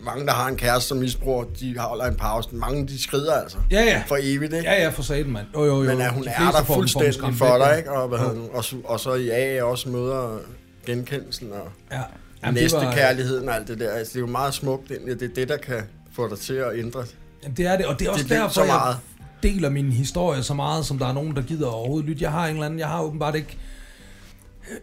mange, 0.00 0.26
der 0.26 0.32
har 0.32 0.48
en 0.48 0.56
kæreste 0.56 0.88
som 0.88 0.96
misbruger, 0.98 1.44
de 1.60 1.78
holder 1.78 2.04
en 2.04 2.14
pause. 2.16 2.48
Mange, 2.52 2.88
de 2.88 3.02
skrider 3.02 3.32
altså. 3.34 3.58
Ja, 3.70 3.82
ja. 3.82 4.02
For 4.06 4.18
evigt, 4.22 4.52
ikke? 4.52 4.68
Ja, 4.70 4.82
ja, 4.82 4.88
for 4.88 5.02
satan, 5.02 5.30
mand. 5.32 5.46
Jo, 5.54 5.64
jo, 5.64 5.82
jo. 5.82 5.90
Men 5.90 6.00
at 6.00 6.12
hun 6.12 6.22
De 6.24 6.28
er 6.30 6.50
der 6.50 6.64
fuldstændig 6.64 7.14
for 7.34 7.44
væk, 7.52 7.60
dig, 7.60 7.66
ja. 7.70 7.76
ikke? 7.76 7.90
Og, 7.92 8.08
hvad 8.08 8.18
hedder 8.18 8.32
det, 8.34 8.48
og, 8.52 8.64
så- 8.64 8.76
og 8.84 9.00
så 9.00 9.14
i 9.14 9.28
AA 9.30 9.62
også 9.64 9.88
møder 9.88 10.38
genkendelsen 10.86 11.52
og 11.52 11.68
Ja. 11.92 12.00
Jamen, 12.44 12.62
næste 12.62 12.76
var- 12.76 12.92
kærligheden 12.94 13.48
og 13.48 13.54
alt 13.54 13.68
det 13.68 13.78
der. 13.80 13.90
Altså, 13.90 14.10
det 14.12 14.16
er 14.16 14.20
jo 14.20 14.26
meget 14.26 14.54
smukt. 14.54 14.90
egentlig. 14.90 15.20
Det 15.20 15.30
er 15.30 15.34
det, 15.34 15.48
der 15.48 15.56
kan 15.56 15.82
få 16.16 16.28
dig 16.30 16.38
til 16.38 16.54
at 16.54 16.78
ændre. 16.78 17.04
Jamen, 17.42 17.56
det 17.56 17.66
er 17.66 17.76
det, 17.76 17.86
og 17.86 17.98
det 17.98 18.06
er 18.06 18.10
også 18.10 18.24
Det 18.24 18.32
er 18.32 18.36
derfor, 18.40 18.54
så 18.54 18.64
meget. 18.64 18.96
jeg 19.42 19.50
deler 19.52 19.68
min 19.68 19.92
historie 19.92 20.42
så 20.42 20.54
meget, 20.54 20.86
som 20.86 20.98
der 20.98 21.06
er 21.06 21.12
nogen, 21.12 21.36
der 21.36 21.42
gider 21.42 21.66
overhovedet 21.68 22.08
lytte. 22.08 22.22
Jeg 22.22 22.30
har 22.32 22.46
en 22.46 22.52
eller 22.52 22.66
anden, 22.66 22.78
jeg 22.80 22.88
har 22.88 23.02
åbenbart 23.02 23.34
ikke... 23.34 23.58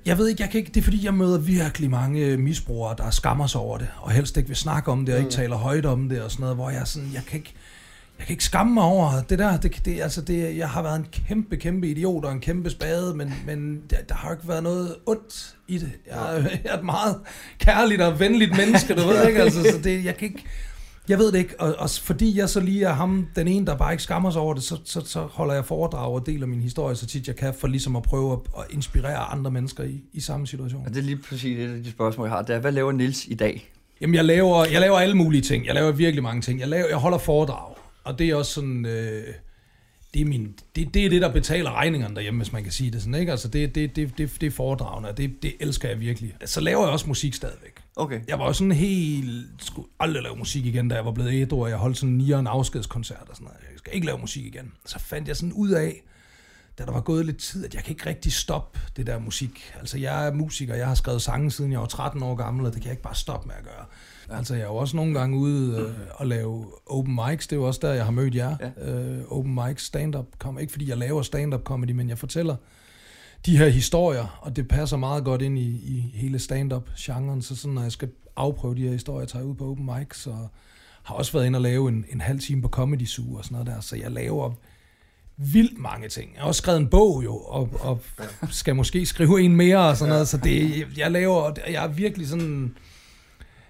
Jeg 0.06 0.18
ved 0.18 0.28
ikke, 0.28 0.42
jeg 0.44 0.50
kan 0.50 0.60
ikke, 0.60 0.72
det 0.74 0.80
er 0.80 0.84
fordi, 0.84 1.06
jeg 1.06 1.14
møder 1.14 1.38
virkelig 1.38 1.90
mange 1.90 2.38
misbrugere, 2.38 2.96
der 2.98 3.10
skammer 3.10 3.48
sig 3.48 3.62
over 3.62 3.78
det, 3.78 3.88
og 3.98 4.12
helst 4.12 4.38
ikke 4.38 4.48
vil 4.50 4.58
snakke 4.58 4.92
om 4.92 5.06
det, 5.06 5.14
og 5.16 5.20
ikke 5.20 5.32
taler 5.32 5.56
højt 5.56 5.86
om 5.86 6.10
det, 6.10 6.22
og 6.22 6.32
sådan 6.32 6.42
noget, 6.42 6.56
hvor 6.56 6.70
jeg 6.70 6.82
sådan, 6.88 7.10
jeg 7.14 7.22
kan 7.28 7.40
ikke, 7.40 7.54
jeg 8.20 8.28
kan 8.28 8.34
ikke 8.34 8.44
skamme 8.44 8.74
mig 8.74 8.84
over 8.84 9.22
det 9.30 9.40
der. 9.40 9.58
Det, 9.58 9.82
det, 9.86 10.02
altså 10.02 10.22
det, 10.22 10.58
jeg 10.58 10.70
har 10.70 10.82
været 10.84 10.96
en 11.00 11.06
kæmpe, 11.28 11.58
kæmpe 11.58 11.88
idiot 11.90 12.26
og 12.26 12.32
en 12.32 12.40
kæmpe 12.40 12.70
spade, 12.70 13.14
men, 13.16 13.34
men 13.46 13.82
der, 13.90 13.98
der 14.10 14.16
har 14.16 14.30
jo 14.30 14.36
ikke 14.36 14.48
været 14.48 14.64
noget 14.64 14.96
ondt 15.06 15.56
i 15.68 15.78
det. 15.78 15.92
Jeg, 16.08 16.36
er- 16.38 16.42
jeg 16.64 16.72
er 16.74 16.78
et 16.78 16.86
meget 16.86 17.16
kærligt 17.60 18.02
og 18.02 18.20
venligt 18.20 18.58
menneske, 18.58 18.94
du 18.96 19.08
ved 19.08 19.28
ikke? 19.28 19.42
Altså, 19.42 19.62
så 19.64 19.78
det, 19.84 20.06
jeg 20.06 20.18
kan 20.18 20.28
ikke... 20.28 20.44
Jeg 21.10 21.18
ved 21.20 21.32
det 21.32 21.38
ikke, 21.40 21.60
og, 21.60 21.76
og 21.78 21.90
fordi 21.90 22.38
jeg 22.38 22.50
så 22.50 22.60
lige 22.60 22.86
er 22.86 22.94
ham, 22.94 23.28
den 23.36 23.48
ene, 23.48 23.66
der 23.66 23.78
bare 23.78 23.92
ikke 23.92 24.04
skammer 24.04 24.32
sig 24.32 24.42
over 24.42 24.54
det, 24.54 24.64
så, 24.64 24.78
så, 24.86 25.02
så 25.06 25.22
holder 25.22 25.54
jeg 25.54 25.66
foredrag 25.66 26.14
og 26.14 26.26
deler 26.26 26.48
min 26.48 26.62
historie 26.62 26.96
så 26.96 27.06
tit 27.06 27.28
jeg 27.28 27.36
kan, 27.36 27.54
for 27.54 27.68
ligesom 27.68 27.96
at 27.96 28.04
prøve 28.04 28.34
at, 28.34 28.40
at 28.58 28.64
inspirere 28.70 29.18
andre 29.18 29.52
mennesker 29.52 29.84
i, 29.84 30.02
i 30.14 30.20
samme 30.20 30.48
situation. 30.48 30.84
Og 30.86 30.90
det 30.94 30.98
er 30.98 31.04
lige 31.04 31.18
præcis 31.30 31.60
et 31.60 31.70
af 31.76 31.84
de 31.84 31.92
spørgsmål, 31.92 32.28
jeg 32.28 32.36
har. 32.36 32.42
Det 32.42 32.56
er, 32.56 32.60
hvad 32.60 32.72
laver 32.72 32.92
Nils 32.92 33.26
i 33.28 33.34
dag? 33.34 33.72
Jamen, 34.02 34.16
jeg 34.16 34.26
laver, 34.26 34.66
jeg 34.66 34.82
laver 34.82 34.98
alle 35.00 35.16
mulige 35.16 35.42
ting. 35.42 35.66
Jeg 35.66 35.74
laver 35.74 35.92
virkelig 35.92 36.24
mange 36.24 36.42
ting. 36.42 36.60
Jeg, 36.60 36.68
laver, 36.68 36.88
jeg 36.88 36.98
holder 36.98 37.18
foredrag, 37.18 37.76
og 38.04 38.20
det 38.20 38.30
er 38.30 38.36
også 38.36 38.54
sådan... 38.54 38.86
Øh, 38.86 39.24
det 40.14 40.22
er, 40.22 40.26
min, 40.26 40.56
det, 40.76 40.94
det 40.94 41.06
er 41.06 41.10
det, 41.10 41.22
der 41.22 41.32
betaler 41.32 41.72
regningerne 41.72 42.16
derhjemme, 42.16 42.38
hvis 42.38 42.54
man 42.54 42.64
kan 42.64 42.72
sige 42.72 42.92
det 42.92 43.02
sådan, 43.02 43.16
ikke? 43.16 43.32
Altså, 43.32 43.48
det, 43.48 43.76
det, 43.76 43.96
det, 43.96 44.18
det, 44.18 44.32
det 44.42 44.48
er 44.48 44.52
foredragende, 44.52 45.10
og 45.10 45.18
det, 45.18 45.44
det 45.44 45.54
elsker 45.60 45.90
jeg 45.90 46.00
virkelig. 46.00 46.34
Så 46.46 46.62
laver 46.62 46.84
jeg 46.84 46.90
også 46.90 47.08
musik 47.08 47.34
stadigvæk. 47.34 47.82
Okay. 47.96 48.22
Jeg 48.28 48.40
var 48.40 48.46
jo 48.46 48.54
sådan 48.54 48.72
helt... 48.72 49.48
Skulle 49.60 49.88
aldrig 50.00 50.24
lave 50.24 50.36
musik 50.36 50.66
igen, 50.66 50.90
da 50.90 50.96
jeg 50.96 51.06
var 51.06 51.12
blevet 51.12 51.34
ædru, 51.34 51.64
og 51.64 51.70
jeg 51.70 51.78
holdt 51.78 51.98
sådan 51.98 52.22
en 52.22 52.48
afskedskoncert 52.48 53.26
og 53.30 53.36
sådan 53.36 53.46
noget. 53.46 53.60
Jeg 53.72 53.78
skal 53.78 53.96
ikke 53.96 54.06
lave 54.06 54.18
musik 54.18 54.46
igen. 54.46 54.72
Så 54.86 55.00
fandt 55.00 55.28
jeg 55.28 55.36
sådan 55.36 55.54
ud 55.54 55.70
af, 55.70 56.04
da 56.80 56.86
der 56.86 56.92
var 56.92 57.02
gået 57.02 57.26
lidt 57.26 57.38
tid, 57.38 57.66
at 57.66 57.74
jeg 57.74 57.84
kan 57.84 57.92
ikke 57.92 58.10
rigtig 58.10 58.34
stoppe 58.34 58.80
det 58.98 59.08
der 59.08 59.20
musik. 59.20 59.74
Altså, 59.80 59.98
jeg 59.98 60.28
er 60.28 60.34
musiker, 60.34 60.76
jeg 60.76 60.88
har 60.88 60.96
skrevet 60.96 61.22
sange, 61.22 61.52
siden 61.52 61.72
jeg 61.72 61.80
var 61.80 61.86
13 61.86 62.24
år 62.24 62.36
gammel, 62.36 62.66
og 62.66 62.74
det 62.74 62.82
kan 62.82 62.88
jeg 62.88 62.94
ikke 62.94 63.04
bare 63.04 63.16
stoppe 63.16 63.48
med 63.48 63.56
at 63.56 63.64
gøre. 63.64 63.86
Altså, 64.32 64.56
jeg 64.56 64.64
er 64.64 64.68
jo 64.68 64.76
også 64.76 64.96
nogle 64.96 65.20
gange 65.20 65.38
ude 65.38 65.78
øh, 65.80 65.94
og 66.14 66.28
lave 66.28 66.66
open 66.86 67.20
mics. 67.28 67.48
Det 67.48 67.56
er 67.56 67.60
jo 67.60 67.68
også 67.68 67.80
der, 67.84 67.94
jeg 67.94 68.06
har 68.06 68.12
mødt 68.12 68.36
jer. 68.36 68.58
Ja. 68.60 68.92
Øh, 68.92 69.24
open 69.30 69.54
mics, 69.54 69.84
stand-up 69.84 70.26
comedy. 70.40 70.62
Ikke 70.62 70.72
fordi 70.72 70.90
jeg 70.90 70.98
laver 70.98 71.22
stand-up 71.22 71.64
comedy, 71.64 71.92
men 71.92 72.10
jeg 72.10 72.18
fortæller 72.18 72.56
de 73.46 73.58
her 73.58 73.70
historier, 73.70 74.40
og 74.42 74.56
det 74.56 74.68
passer 74.68 74.98
meget 74.98 75.24
godt 75.24 75.42
ind 75.42 75.60
i, 75.60 75.68
i 75.68 76.12
hele 76.14 76.40
stand-up-genren. 76.40 77.42
Så 77.42 77.56
sådan, 77.56 77.74
når 77.74 77.82
jeg 77.82 77.92
skal 77.92 78.10
afprøve 78.36 78.76
de 78.76 78.82
her 78.82 78.92
historier, 78.92 79.26
tager 79.26 79.44
jeg 79.44 79.50
ud 79.50 79.56
på 79.56 79.72
open 79.72 79.90
mics, 79.98 80.28
og 80.28 80.50
har 81.04 81.16
også 81.16 81.32
været 81.34 81.46
inde 81.46 81.58
og 81.58 81.62
lave 81.62 81.90
en, 81.90 82.06
en 82.10 82.22
halv 82.22 82.40
time 82.40 82.62
på 82.62 82.68
Comedy 82.68 83.06
Zoo 83.06 83.36
og 83.36 83.44
sådan 83.44 83.56
noget 83.56 83.68
der. 83.68 83.82
Så 83.82 83.96
jeg 83.96 84.12
laver 84.12 84.54
vildt 85.38 85.78
mange 85.78 86.10
ting. 86.10 86.32
Jeg 86.34 86.42
har 86.42 86.48
også 86.48 86.62
skrevet 86.62 86.80
en 86.80 86.88
bog 86.88 87.24
jo, 87.24 87.38
og, 87.38 87.70
og 87.80 88.00
skal 88.50 88.76
måske 88.76 89.06
skrive 89.06 89.42
en 89.42 89.56
mere 89.56 89.80
og 89.80 89.98
sådan 89.98 90.10
noget. 90.10 90.28
Så 90.28 90.38
det, 90.38 90.88
jeg 90.98 91.12
laver, 91.12 91.52
jeg 91.68 91.84
er 91.84 91.88
virkelig 91.88 92.28
sådan 92.28 92.76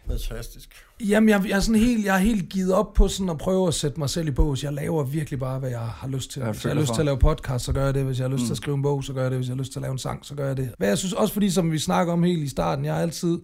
Fantastisk. 0.09 0.69
Jamen, 0.99 1.29
jeg, 1.29 1.43
jeg, 1.47 1.55
er 1.55 1.59
sådan 1.59 1.81
helt, 1.81 2.05
jeg 2.05 2.15
er 2.15 2.19
helt 2.19 2.49
givet 2.49 2.73
op 2.73 2.93
på 2.93 3.07
sådan 3.07 3.29
at 3.29 3.37
prøve 3.37 3.67
at 3.67 3.73
sætte 3.73 3.99
mig 3.99 4.09
selv 4.09 4.27
i 4.27 4.31
bås. 4.31 4.63
Jeg 4.63 4.73
laver 4.73 5.03
virkelig 5.03 5.39
bare, 5.39 5.59
hvad 5.59 5.69
jeg 5.69 5.79
har 5.79 6.07
lyst 6.07 6.31
til. 6.31 6.39
Jeg 6.39 6.51
Hvis 6.51 6.65
jeg 6.65 6.73
har 6.73 6.79
lyst 6.79 6.87
for. 6.87 6.93
til 6.95 7.01
at 7.01 7.05
lave 7.05 7.17
podcast, 7.17 7.65
så 7.65 7.73
gør 7.73 7.85
jeg 7.85 7.93
det. 7.93 8.05
Hvis 8.05 8.19
jeg 8.19 8.23
har 8.27 8.31
lyst 8.31 8.41
Mm. 8.41 8.45
til 8.47 8.53
at 8.53 8.57
skrive 8.57 8.75
en 8.75 8.81
bog, 8.83 9.03
så 9.03 9.13
gør 9.13 9.21
jeg 9.21 9.31
det. 9.31 9.37
Hvis 9.39 9.47
jeg 9.47 9.55
har 9.55 9.59
lyst 9.59 9.71
til 9.71 9.79
at 9.79 9.81
lave 9.81 9.91
en 9.91 9.97
sang, 9.97 10.25
så 10.25 10.35
gør 10.35 10.47
jeg 10.47 10.57
det. 10.57 10.71
Hvad 10.77 10.87
jeg 10.87 10.97
synes 10.97 11.13
også, 11.13 11.33
fordi 11.33 11.49
som 11.49 11.71
vi 11.71 11.79
snakker 11.79 12.13
om 12.13 12.23
helt 12.23 12.43
i 12.43 12.47
starten, 12.47 12.85
jeg 12.85 12.93
har 12.93 13.01
altid 13.01 13.39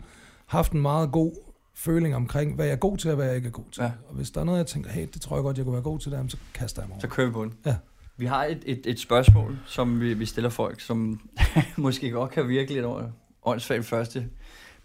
haft 0.46 0.72
en 0.72 0.82
meget 0.82 1.12
god 1.12 1.32
føling 1.76 2.16
omkring, 2.16 2.56
hvad 2.56 2.66
jeg 2.66 2.74
er 2.74 2.78
god 2.78 2.98
til, 2.98 3.10
og 3.10 3.16
hvad 3.16 3.26
jeg 3.26 3.36
ikke 3.36 3.48
er 3.48 3.52
god 3.52 3.66
til. 3.72 3.82
Ja. 3.82 3.86
Ja. 3.86 3.92
Og 4.10 4.16
hvis 4.16 4.32
der 4.32 4.40
er 4.40 4.44
noget, 4.46 4.58
jeg 4.58 4.68
tænker, 4.68 4.90
hey, 4.92 5.08
det 5.14 5.22
tror 5.22 5.36
jeg 5.36 5.44
godt, 5.44 5.58
jeg 5.58 5.66
kunne 5.66 5.74
være 5.74 5.82
god 5.84 6.00
til, 6.00 6.12
der, 6.12 6.24
så 6.28 6.38
kaster 6.54 6.82
jeg 6.82 6.88
mig 6.88 6.94
over. 6.96 7.02
Så 7.02 7.08
kører 7.08 7.28
vi 7.28 7.34
på 7.34 7.44
den. 7.44 7.54
Ja. 7.66 7.76
Vi 8.18 8.26
har 8.26 8.46
et, 8.46 8.60
et, 8.66 8.82
et 8.86 9.00
spørgsmål, 9.00 9.58
som 9.66 10.00
vi, 10.02 10.14
vi 10.14 10.26
stiller 10.26 10.50
folk, 10.50 10.80
som 10.82 11.20
måske 11.78 12.10
godt 12.10 12.32
kan 12.32 12.48
virke 12.50 12.74
lidt 12.74 12.86
over 12.86 13.04
åndssvagt 13.46 13.86
første. 13.86 14.26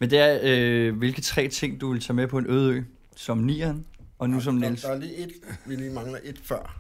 Men 0.01 0.11
det 0.11 0.19
er, 0.19 0.39
øh, 0.43 0.97
hvilke 0.99 1.21
tre 1.23 1.49
ting, 1.49 1.81
du 1.81 1.93
vil 1.93 2.01
tage 2.01 2.15
med 2.15 2.27
på 2.27 2.39
en 2.39 2.47
øde 2.49 2.73
ø, 2.75 2.83
som 3.17 3.39
Nieren, 3.39 3.85
og 4.19 4.31
nu 4.31 4.41
som 4.41 4.61
der, 4.61 4.69
Niels. 4.69 4.83
der 4.83 4.89
er 4.89 4.99
lige 4.99 5.17
et, 5.17 5.31
vi 5.67 5.75
lige 5.75 5.91
mangler 5.91 6.19
et 6.25 6.41
før. 6.45 6.77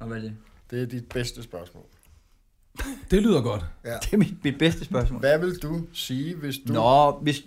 Og 0.00 0.06
hvad 0.06 0.16
er 0.16 0.20
det? 0.22 0.32
Det 0.70 0.82
er 0.82 0.86
dit 0.86 1.08
bedste 1.08 1.42
spørgsmål. 1.42 1.84
Det 3.10 3.22
lyder 3.22 3.40
godt. 3.40 3.64
Ja. 3.84 3.90
Det 4.02 4.12
er 4.12 4.16
mit, 4.16 4.44
mit 4.44 4.58
bedste 4.58 4.84
spørgsmål. 4.84 5.20
Hvad 5.20 5.38
vil 5.38 5.58
du 5.62 5.80
sige, 5.92 6.34
hvis 6.36 6.54
du... 6.68 6.72
Nå, 6.72 7.10
hvis... 7.22 7.42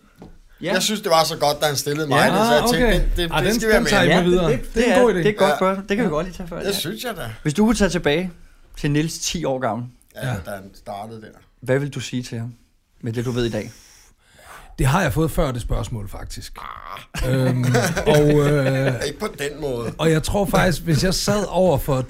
Ja, 0.61 0.73
Jeg 0.73 0.81
synes, 0.83 1.01
det 1.01 1.09
var 1.09 1.23
så 1.23 1.37
godt, 1.37 1.61
da 1.61 1.65
han 1.65 1.75
stillede 1.75 2.07
mig 2.07 2.15
Ja. 2.15 2.37
det, 2.39 2.47
så 2.47 2.53
jeg 2.53 2.63
Ah, 2.63 2.69
tænkte, 2.69 2.85
okay. 2.85 2.99
det, 3.09 3.17
det, 3.17 3.29
Ah, 3.31 3.45
det 3.45 3.55
skal 3.55 3.69
være 3.69 3.81
med. 3.81 3.89
ja 3.91 4.23
videre. 4.23 4.51
Det, 4.51 4.59
det, 4.59 4.73
Det 4.75 4.89
er 4.89 4.95
en 4.95 5.01
god 5.01 5.13
idé. 5.13 5.17
det 5.17 5.25
er 5.25 5.29
et 5.29 5.37
godt 5.37 5.49
Ja. 5.51 5.55
spørgsmål. 5.57 5.89
Det 5.89 5.97
kan 5.97 6.05
vi 6.05 6.09
godt 6.09 6.25
lige 6.27 6.33
tage 6.35 6.47
før. 6.49 6.59
Det 6.59 6.65
Ja. 6.65 6.71
synes 6.73 7.03
jeg 7.03 7.17
da. 7.17 7.33
Hvis 7.41 7.53
du 7.53 7.65
kunne 7.65 7.75
tage 7.75 7.89
tilbage 7.89 8.31
til 8.77 8.91
Niels 8.91 9.19
10 9.19 9.45
år 9.45 9.59
gammel, 9.59 9.87
Ja, 10.15 10.27
Ja. 10.27 10.35
da 10.45 10.51
han 10.51 10.71
startede 10.75 11.21
der. 11.21 11.27
hvad 11.61 11.79
vil 11.79 11.89
du 11.89 11.99
sige 11.99 12.23
til 12.23 12.39
ham? 12.39 12.53
Med 13.01 13.13
det, 13.13 13.25
du 13.25 13.31
ved 13.31 13.45
i 13.45 13.49
dag. 13.49 13.71
Det 14.79 14.87
har 14.87 15.01
jeg 15.01 15.13
fået 15.13 15.31
før 15.31 15.51
det 15.51 15.61
spørgsmål, 15.61 16.07
faktisk. 16.09 16.53
øhm, 17.29 17.65
og, 18.15 18.49
øh, 18.49 18.93
Ikke 19.07 19.19
på 19.19 19.27
den 19.39 19.61
måde. 19.61 19.93
Og 19.97 20.11
jeg 20.11 20.23
tror 20.23 20.45
faktisk, 20.45 20.83
hvis 20.83 21.03
jeg 21.03 21.13
sad 21.13 21.45
over 21.49 21.77
for 21.77 22.05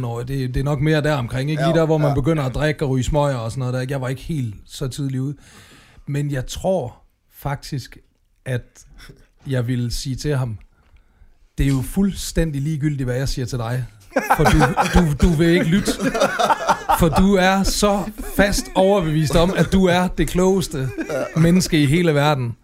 13-14 0.00 0.06
år, 0.06 0.22
det, 0.22 0.54
det 0.54 0.60
er 0.60 0.64
nok 0.64 0.80
mere 0.80 1.00
der 1.02 1.14
omkring, 1.14 1.50
ikke? 1.50 1.62
Lige 1.62 1.68
Ja, 1.74 1.74
der, 1.80 1.86
hvor 1.86 1.98
man 1.98 2.08
ja. 2.08 2.14
begynder 2.14 2.42
at 2.42 2.54
drikke 2.54 2.84
og 2.84 2.90
ryge 2.90 3.04
smøger 3.04 3.36
og 3.36 3.50
sådan 3.50 3.58
noget 3.58 3.74
der. 3.74 3.80
ikke? 3.80 3.92
Jeg 3.92 4.00
var 4.00 4.08
ikke 4.08 4.22
helt 4.22 4.54
så 4.66 4.88
tidlig 4.88 5.20
ude. 5.20 5.36
Men 6.06 6.30
jeg 6.30 6.46
tror 6.46 6.96
faktisk, 7.38 7.96
at 8.44 8.84
jeg 9.46 9.66
ville 9.66 9.90
sige 9.92 10.16
til 10.16 10.36
ham, 10.36 10.58
det 11.58 11.64
er 11.66 11.70
jo 11.70 11.82
fuldstændig 11.82 12.62
ligegyldigt, 12.62 13.04
hvad 13.06 13.16
jeg 13.16 13.28
siger 13.28 13.46
til 13.46 13.58
dig. 13.58 13.84
For 14.36 14.44
du, 14.44 14.58
du, 14.94 15.12
du 15.22 15.28
vil 15.28 15.48
ikke 15.48 15.64
lytte. 15.66 15.92
For 16.98 17.08
du 17.08 17.34
er 17.34 17.62
så 17.62 18.02
fast 18.36 18.66
overbevist 18.74 19.36
om, 19.36 19.54
at 19.56 19.72
du 19.72 19.84
er 19.84 20.08
det 20.08 20.28
klogeste 20.28 20.88
menneske 21.36 21.82
i 21.82 21.86
hele 21.86 22.14
verden. 22.14 22.56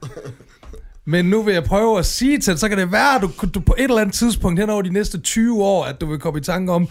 Men 1.05 1.25
nu 1.25 1.43
vil 1.43 1.55
jeg 1.55 1.65
prøve 1.65 1.99
at 1.99 2.07
sige 2.07 2.39
til 2.39 2.53
dig, 2.53 2.61
så 2.61 2.69
kan 2.69 2.79
det 2.79 2.93
være, 2.93 3.15
at 3.15 3.23
du, 3.23 3.31
du 3.55 3.61
på 3.61 3.75
et 3.79 3.85
eller 3.85 4.01
andet 4.01 4.15
tidspunkt 4.15 4.61
hen 4.61 4.71
over 4.71 4.83
de 4.83 4.93
næste 4.93 5.21
20 5.21 5.65
år, 5.65 5.85
at 5.85 6.01
du 6.01 6.07
vil 6.07 6.19
komme 6.19 6.41
i 6.41 6.43
tanke 6.43 6.73
om, 6.73 6.89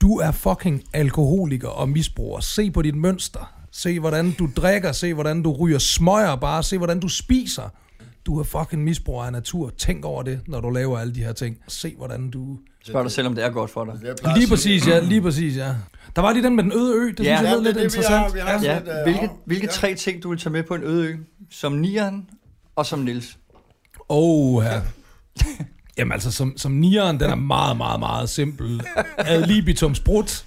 du 0.00 0.18
er 0.18 0.30
fucking 0.30 0.82
alkoholiker 0.92 1.68
og 1.68 1.88
misbruger. 1.88 2.40
Se 2.40 2.70
på 2.70 2.82
dit 2.82 2.94
mønster. 2.94 3.52
Se, 3.72 4.00
hvordan 4.00 4.30
du 4.30 4.48
drikker. 4.56 4.92
Se, 4.92 5.14
hvordan 5.14 5.42
du 5.42 5.52
ryger 5.52 5.78
smøger 5.78 6.36
bare. 6.36 6.62
Se, 6.62 6.78
hvordan 6.78 7.00
du 7.00 7.08
spiser. 7.08 7.62
Du 8.26 8.38
er 8.40 8.44
fucking 8.44 8.84
misbruger 8.84 9.24
af 9.24 9.32
natur. 9.32 9.70
Tænk 9.78 10.04
over 10.04 10.22
det, 10.22 10.40
når 10.46 10.60
du 10.60 10.70
laver 10.70 10.98
alle 10.98 11.14
de 11.14 11.20
her 11.24 11.32
ting. 11.32 11.56
Se, 11.68 11.94
hvordan 11.96 12.30
du... 12.30 12.58
Spørg 12.84 13.04
dig 13.04 13.12
selv, 13.12 13.26
om 13.26 13.34
det 13.34 13.44
er 13.44 13.50
godt 13.50 13.70
for 13.70 13.84
dig. 13.84 13.94
Lige 14.36 14.48
præcis, 14.48 14.86
ja. 14.88 15.00
Lige 15.00 15.22
præcis, 15.22 15.56
ja. 15.56 15.74
Der 16.16 16.22
var 16.22 16.32
lige 16.32 16.42
den 16.42 16.56
med 16.56 16.64
den 16.64 16.72
øde 16.72 16.94
ø. 16.94 17.06
Det 17.08 17.14
synes 17.16 17.26
Ja. 17.28 17.34
jeg 17.36 17.44
Ja, 17.44 17.54
det 17.54 17.62
lidt 17.62 17.74
det, 17.74 17.80
vi 17.80 17.84
interessant. 17.84 18.14
har- 18.18 18.30
vi 18.32 18.38
har 18.38 18.62
Ja. 18.62 18.78
lidt, 18.78 18.88
øh, 18.88 19.02
hvilke, 19.04 19.30
hvilke 19.44 19.66
ja. 19.66 19.72
tre 19.72 19.94
ting, 19.94 20.22
du 20.22 20.28
vil 20.28 20.38
tage 20.38 20.52
med 20.52 20.62
på 20.62 20.74
en 20.74 20.82
øde 20.82 21.06
ø, 21.08 21.16
som 21.50 21.72
Nieren 21.72 22.26
og 22.76 22.86
som 22.86 22.98
Nils? 22.98 23.38
Oh, 24.08 24.64
ja. 24.64 24.80
Jamen 25.98 26.12
altså, 26.12 26.30
som, 26.32 26.54
som 26.56 26.72
nieren, 26.72 27.20
den 27.20 27.30
er 27.30 27.34
meget, 27.34 27.76
meget, 27.76 28.00
meget 28.00 28.28
simpel. 28.28 28.82
Ad 29.18 29.46
libitum 29.46 29.94
sprut. 29.94 30.44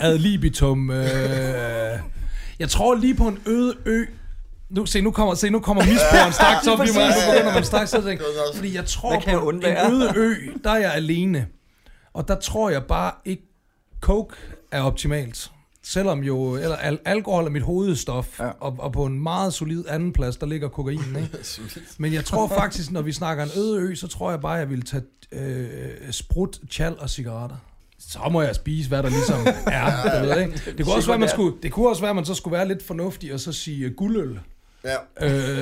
Ad 0.00 0.18
libitum... 0.18 0.90
Øh, 0.90 1.06
jeg 2.58 2.68
tror 2.68 2.94
lige 2.94 3.14
på 3.14 3.28
en 3.28 3.38
øde 3.46 3.74
ø. 3.86 4.04
Nu, 4.70 4.86
se, 4.86 5.00
nu 5.00 5.10
kommer, 5.10 5.34
se, 5.34 5.50
nu 5.50 5.60
kommer 5.60 5.84
misbrugeren 5.84 6.32
straks 6.32 6.66
op 6.66 6.78
i 6.78 6.80
mig. 6.94 7.08
Nu 7.08 7.32
begynder 7.32 7.54
man 7.54 7.64
straks 7.64 7.94
at 7.94 8.04
tænke. 8.04 8.24
Fordi 8.54 8.74
jeg 8.74 8.86
tror 8.86 9.12
jeg 9.12 9.38
på 9.40 9.48
en 9.50 9.62
øde 9.92 10.12
ø, 10.16 10.34
der 10.64 10.70
er 10.70 10.78
jeg 10.78 10.94
alene. 10.94 11.46
Og 12.12 12.28
der 12.28 12.34
tror 12.34 12.70
jeg 12.70 12.84
bare 12.84 13.12
ikke, 13.24 13.42
coke 14.00 14.36
er 14.72 14.80
optimalt. 14.82 15.50
Selvom 15.82 16.20
jo, 16.20 16.54
eller 16.56 16.76
al- 16.76 16.98
alkohol 17.04 17.44
er 17.46 17.50
mit 17.50 17.62
hovedstof, 17.62 18.38
Ja. 18.40 18.44
ja. 18.44 18.50
og, 18.60 18.76
og 18.78 18.92
på 18.92 19.04
en 19.04 19.22
meget 19.22 19.54
solid 19.54 19.84
anden 19.88 20.12
plads, 20.12 20.36
der 20.36 20.46
ligger 20.46 20.68
kokain, 20.68 20.98
ikke? 21.16 21.38
Men 21.98 22.12
jeg 22.12 22.24
tror 22.24 22.48
faktisk, 22.48 22.90
når 22.90 23.02
vi 23.02 23.12
snakker 23.12 23.44
en 23.44 23.50
øde 23.56 23.80
ø, 23.80 23.94
så 23.94 24.06
tror 24.08 24.30
jeg 24.30 24.40
bare, 24.40 24.52
jeg 24.52 24.70
vil 24.70 24.82
tage 24.82 25.02
øh, 25.32 25.88
sprut, 26.10 26.58
chal 26.70 26.96
og 26.98 27.10
cigaretter. 27.10 27.56
Så 27.98 28.18
må 28.30 28.42
jeg 28.42 28.54
spise, 28.54 28.88
hvad 28.88 29.02
der 29.02 29.08
ligesom 29.10 29.46
er. 29.66 30.02
Det, 30.20 30.22
ved 30.36 30.40
ikke? 30.42 30.60
det, 30.78 30.84
kunne 30.84 30.94
også 30.94 31.08
være, 31.08 31.18
man 31.18 31.28
skulle, 31.28 31.56
det 31.62 31.72
kunne 31.72 31.88
også 31.88 32.02
være, 32.02 32.10
at 32.10 32.16
man 32.16 32.24
så 32.24 32.34
skulle 32.34 32.52
være 32.56 32.68
lidt 32.68 32.82
fornuftig 32.86 33.34
og 33.34 33.40
så 33.40 33.52
sige 33.52 33.86
uh, 33.86 33.92
guldøl, 33.92 34.40
Ja. 34.84 34.96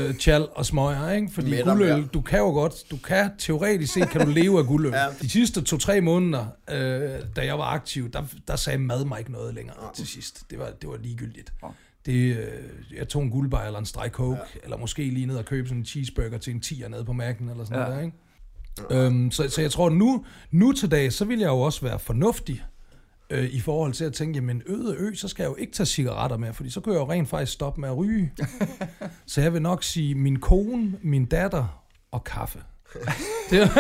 øh, 0.09 0.15
chal 0.15 0.47
og 0.55 0.67
smøger. 0.67 1.11
Ikke? 1.13 1.29
Fordi 1.33 1.51
Mætter 1.51 1.65
guldøl, 1.75 1.97
mere. 1.99 2.09
du 2.15 2.21
kan 2.21 2.39
jo 2.39 2.45
godt, 2.51 2.75
du 2.91 2.97
kan 2.97 3.31
teoretisk 3.39 3.93
set, 3.93 4.09
kan 4.09 4.21
du 4.21 4.31
leve 4.31 4.59
af 4.59 4.67
guldøl. 4.67 4.93
Ja. 4.97 5.07
De 5.23 5.29
sidste 5.31 5.63
to-tre 5.63 6.01
måneder, 6.01 6.47
øh, 6.71 7.21
da 7.37 7.45
jeg 7.45 7.59
var 7.59 7.65
aktiv, 7.65 8.11
der, 8.13 8.23
der 8.49 8.57
sagde 8.57 8.79
mad 8.79 9.05
mig 9.05 9.19
ikke 9.19 9.33
noget 9.33 9.55
længere 9.55 9.77
til 9.95 10.07
sidst. 10.07 10.43
Det 10.51 10.59
var, 10.59 10.71
det 10.81 10.89
var 10.91 10.97
ligegyldigt. 10.97 11.53
Ja. 11.63 11.69
Det, 12.07 12.37
øh, 12.37 12.97
jeg 12.97 13.09
tog 13.09 13.23
en 13.23 13.31
guldbar 13.31 13.67
eller 13.67 13.79
en 13.79 13.87
streg 13.87 14.11
coke, 14.11 14.37
ja. 14.55 14.61
eller 14.65 14.77
måske 14.77 15.11
lige 15.11 15.27
ned 15.27 15.37
og 15.37 15.45
købe 15.45 15.69
sådan 15.69 15.79
en 15.81 15.85
cheeseburger 15.87 16.39
til 16.39 16.55
en 16.55 16.63
10'er 16.65 16.89
nede 16.89 17.05
på 17.05 17.13
Mac'en 17.13 17.51
eller 17.51 17.65
sådan 17.65 17.79
Ja. 17.79 17.81
ja. 17.81 17.89
noget 17.89 17.97
der, 17.97 18.01
ikke? 18.01 19.07
Øhm, 19.07 19.31
så, 19.31 19.49
så 19.49 19.61
jeg 19.61 19.71
tror, 19.71 19.89
nu, 19.91 20.25
nu 20.51 20.73
til 20.73 20.91
dag, 20.91 21.13
så 21.13 21.25
vil 21.25 21.39
jeg 21.39 21.49
jo 21.49 21.61
også 21.61 21.81
være 21.81 21.99
fornuftig 21.99 22.65
øh, 23.31 23.45
i 23.45 23.61
forhold 23.61 23.93
til 23.93 24.05
at 24.05 24.13
tænke, 24.13 24.37
jamen 24.37 24.63
øde 24.67 24.97
ø, 24.99 25.15
så 25.15 25.29
skal 25.29 25.43
jeg 25.43 25.51
jo 25.51 25.57
ikke 25.57 25.73
tage 25.73 25.87
cigaretter 25.87 26.37
med, 26.37 26.53
fordi 26.53 26.71
så 26.71 26.81
kan 26.81 26.93
jeg 26.93 26.99
jo 26.99 27.11
rent 27.11 27.29
faktisk 27.29 27.53
stoppe 27.53 27.81
med 27.81 27.89
at 27.89 27.97
ryge. 27.97 28.33
så 29.27 29.41
jeg 29.41 29.53
vil 29.53 29.63
nok 29.63 29.83
sige 29.83 30.15
min 30.15 30.39
kone, 30.41 30.93
min 31.03 31.25
datter 31.27 31.83
og 32.13 32.25
kaffe. 32.25 32.59
Det, 33.51 33.59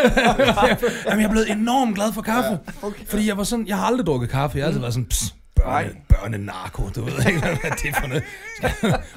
jamen, 1.06 1.20
jeg 1.20 1.24
er 1.24 1.30
blevet 1.30 1.50
enormt 1.50 1.94
glad 1.94 2.12
for 2.12 2.22
kaffe. 2.22 2.50
Ja, 2.50 2.86
okay. 2.86 3.06
Fordi 3.06 3.28
jeg 3.28 3.36
var 3.36 3.44
sådan, 3.44 3.66
jeg 3.66 3.76
har 3.76 3.86
aldrig 3.86 4.06
drukket 4.06 4.30
kaffe. 4.30 4.58
Jeg 4.58 4.64
har 4.64 4.66
altid 4.66 4.80
været 4.80 4.94
sådan, 4.94 5.06
pss, 5.06 5.34
børne, 5.56 5.90
børne-narko, 6.08 6.88
du 6.94 7.04
ved 7.04 7.12
ikke, 7.26 7.40
hvad 7.40 7.50
det 7.50 7.90
er 7.90 8.00
for 8.00 8.06
noget. 8.06 8.24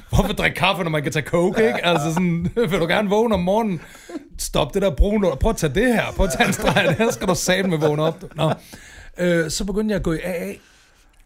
Hvorfor 0.08 0.32
drikke 0.32 0.56
kaffe, 0.56 0.82
når 0.82 0.90
man 0.90 1.02
kan 1.02 1.12
tage 1.12 1.26
coke, 1.26 1.66
ikke? 1.66 1.84
Altså 1.84 2.12
sådan, 2.12 2.50
vil 2.56 2.80
du 2.80 2.86
gerne 2.86 3.08
vågne 3.08 3.34
om 3.34 3.40
morgenen? 3.40 3.80
Stop 4.38 4.74
det 4.74 4.82
der 4.82 5.18
lort. 5.20 5.38
prøv 5.38 5.50
at 5.50 5.56
tage 5.56 5.74
det 5.74 5.94
her, 5.94 6.04
prøv 6.16 6.26
at 6.26 6.32
tage 6.32 6.46
en 6.46 6.52
streg, 6.52 6.84
det 6.88 6.96
her 6.96 7.10
skal 7.10 7.28
du 7.28 7.34
sammen 7.34 7.70
med 7.70 7.78
vågne 7.78 8.02
op. 8.02 8.24
Nå. 8.36 8.52
Øh, 9.20 9.50
så 9.50 9.64
begyndte 9.64 9.92
jeg 9.92 9.96
at 9.96 10.02
gå 10.02 10.12
i 10.12 10.18
AA, 10.24 10.52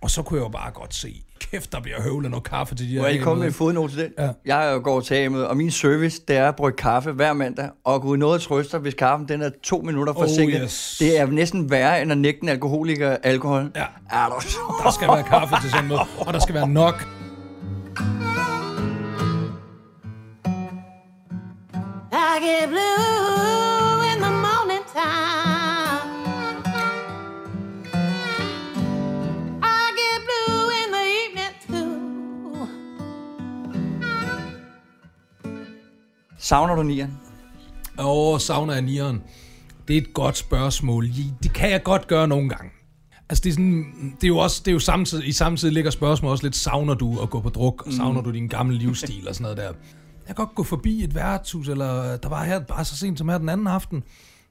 og 0.03 0.11
så 0.11 0.23
kunne 0.23 0.39
jeg 0.39 0.45
jo 0.45 0.49
bare 0.49 0.71
godt 0.71 0.95
se, 0.95 1.23
kæft, 1.41 1.73
der 1.73 1.81
bliver 1.81 2.03
høvlet 2.03 2.31
noget 2.31 2.45
kaffe 2.45 2.75
til 2.75 2.89
de 2.91 2.95
Må 2.95 3.01
her 3.01 3.05
jeg 3.07 3.13
lige 3.15 3.25
komme 3.25 3.41
med 3.41 3.47
en 3.49 3.55
fodnote 3.55 3.95
til 3.95 4.03
den? 4.03 4.13
Ja. 4.19 4.29
Jeg 4.63 4.81
går 4.83 5.01
til 5.01 5.15
AM, 5.15 5.35
og 5.35 5.57
min 5.57 5.71
service, 5.71 6.23
det 6.29 6.37
er 6.37 6.49
at 6.49 6.57
brygge 6.57 6.77
kaffe 6.77 7.13
hver 7.13 7.33
mandag, 7.33 7.69
og 7.85 8.03
gå 8.03 8.17
noget 8.17 8.41
trøster, 8.43 8.79
hvis 8.79 8.95
kaffen 8.95 9.29
den 9.29 9.43
er 9.43 9.51
to 9.63 9.81
minutter 9.81 10.13
Oh, 10.17 10.23
forsinket. 10.23 10.61
yes. 10.65 10.97
Det 11.01 11.19
er 11.21 11.27
næsten 11.27 11.71
værre, 11.71 12.03
end 12.03 12.13
at 12.13 12.19
nægte 12.19 12.43
en 12.43 12.49
alkoholiker 12.49 13.17
alkohol. 13.23 13.71
Ja. 13.77 13.85
Er 14.11 14.29
du 14.29 14.41
så? 14.49 14.59
Der 14.85 14.91
skal 14.91 15.09
være 15.09 15.23
kaffe 15.23 15.55
til 15.63 15.71
sådan 15.71 15.85
noget, 15.87 16.03
og 16.27 16.33
der 16.35 16.41
skal 16.41 16.55
være 16.55 16.69
nok. 16.69 17.07
I 22.13 22.41
get 22.41 22.69
blue 22.69 24.05
in 24.13 24.19
the 24.23 24.31
morning 24.45 24.85
time. 24.93 25.54
Savner 36.45 36.75
du 36.75 36.83
nieren? 36.83 37.19
Åh, 37.99 38.41
savner 38.41 38.73
jeg 38.73 38.83
nieren? 38.83 39.23
Det 39.89 39.97
er 39.97 40.01
et 40.01 40.15
godt 40.15 40.37
spørgsmål. 40.37 41.09
Det 41.43 41.53
kan 41.55 41.71
jeg 41.71 41.83
godt 41.83 42.07
gøre 42.07 42.29
nogle 42.29 42.49
gange. 42.49 42.71
Altså 43.29 43.43
det 43.43 43.51
er, 43.51 43.53
sådan, 43.53 44.15
det 44.21 44.25
er 44.25 44.29
jo 44.29 44.39
også, 44.39 44.63
det 44.65 44.71
er 44.71 44.73
jo 44.73 44.79
samtidig, 44.79 45.29
i 45.29 45.33
samtidig 45.33 45.75
ligger 45.75 45.91
spørgsmålet 45.91 46.33
også 46.33 46.45
lidt, 46.45 46.57
savner 46.57 46.95
du 46.95 47.21
at 47.21 47.31
gå 47.31 47.41
på 47.41 47.49
druk, 47.49 47.87
og 47.87 47.93
savner 47.93 48.21
du 48.21 48.31
din 48.31 48.49
gamle 48.49 48.79
livsstil 48.79 49.29
og 49.29 49.35
sådan 49.35 49.43
noget 49.43 49.57
der. 49.57 49.65
Jeg 50.27 50.27
kan 50.27 50.35
godt 50.35 50.55
gå 50.55 50.63
forbi 50.63 51.05
et 51.05 51.15
værtshus, 51.15 51.69
eller 51.69 52.17
der 52.17 52.29
var 52.29 52.45
her 52.45 52.61
bare 52.61 52.85
så 52.85 52.97
sent 52.97 53.19
som 53.19 53.29
her 53.29 53.39
den 53.39 53.49
anden 53.49 53.67
aften, 53.67 54.03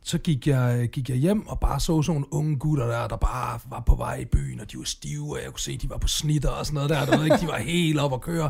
så 0.03 0.17
gik 0.17 0.47
jeg, 0.47 0.89
gik 0.91 1.09
jeg 1.09 1.17
hjem 1.17 1.47
og 1.47 1.59
bare 1.59 1.79
så 1.79 2.01
sådan 2.01 2.13
nogle 2.13 2.33
unge 2.33 2.59
gutter 2.59 2.85
der, 2.85 3.07
der 3.07 3.17
bare 3.17 3.59
var 3.69 3.83
på 3.85 3.95
vej 3.95 4.15
i 4.15 4.25
byen, 4.25 4.59
og 4.59 4.71
de 4.71 4.77
var 4.77 4.83
stive, 4.83 5.31
og 5.31 5.39
jeg 5.43 5.51
kunne 5.51 5.59
se, 5.59 5.71
at 5.71 5.81
de 5.81 5.89
var 5.89 5.97
på 5.97 6.07
snitter 6.07 6.49
og 6.49 6.65
sådan 6.65 6.75
noget 6.75 6.89
der, 6.89 7.05
der 7.05 7.17
ved 7.17 7.25
ikke, 7.25 7.37
de 7.37 7.47
var 7.47 7.57
helt 7.57 7.99
op 7.99 8.13
at 8.13 8.21
køre. 8.21 8.49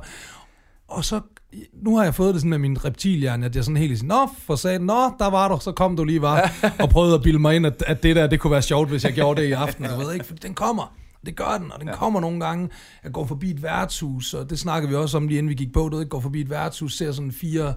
Og 0.87 1.05
så, 1.05 1.21
nu 1.73 1.97
har 1.97 2.03
jeg 2.03 2.15
fået 2.15 2.33
det 2.33 2.41
sådan 2.41 2.49
med 2.49 2.57
min 2.57 2.85
reptilhjerne, 2.85 3.45
at 3.45 3.55
jeg 3.55 3.63
sådan 3.63 3.77
helt 3.77 3.97
sådan, 3.97 4.07
nå, 4.07 4.29
for 4.37 4.55
sagde, 4.55 4.79
nå, 4.79 5.11
der 5.19 5.29
var 5.29 5.47
du, 5.47 5.57
så 5.61 5.71
kom 5.71 5.97
du 5.97 6.03
lige 6.03 6.21
var, 6.21 6.51
og 6.79 6.89
prøvede 6.89 7.15
at 7.15 7.21
bilde 7.21 7.39
mig 7.39 7.55
ind, 7.55 7.65
at, 7.65 7.83
at 7.87 8.03
det 8.03 8.15
der, 8.15 8.27
det 8.27 8.39
kunne 8.39 8.51
være 8.51 8.61
sjovt, 8.61 8.89
hvis 8.89 9.03
jeg 9.03 9.13
gjorde 9.13 9.41
det 9.41 9.47
i 9.47 9.51
aften, 9.51 9.85
du 9.85 9.95
ved 9.95 10.13
ikke, 10.13 10.25
for 10.25 10.35
den 10.35 10.53
kommer. 10.53 10.93
Det 11.25 11.35
gør 11.35 11.57
den, 11.61 11.71
og 11.71 11.79
den 11.79 11.87
ja. 11.87 11.95
kommer 11.95 12.19
nogle 12.19 12.39
gange. 12.39 12.69
Jeg 13.03 13.11
går 13.11 13.25
forbi 13.25 13.51
et 13.51 13.63
værtshus, 13.63 14.33
og 14.33 14.49
det 14.49 14.59
snakker 14.59 14.89
vi 14.89 14.95
også 14.95 15.17
om 15.17 15.27
lige 15.27 15.37
inden 15.37 15.49
vi 15.49 15.55
gik 15.55 15.73
på, 15.73 15.89
du 15.89 15.97
ved, 15.97 16.09
går 16.09 16.19
forbi 16.19 16.41
et 16.41 16.49
værtshus, 16.49 16.97
ser 16.97 17.11
sådan 17.11 17.31
fire 17.31 17.73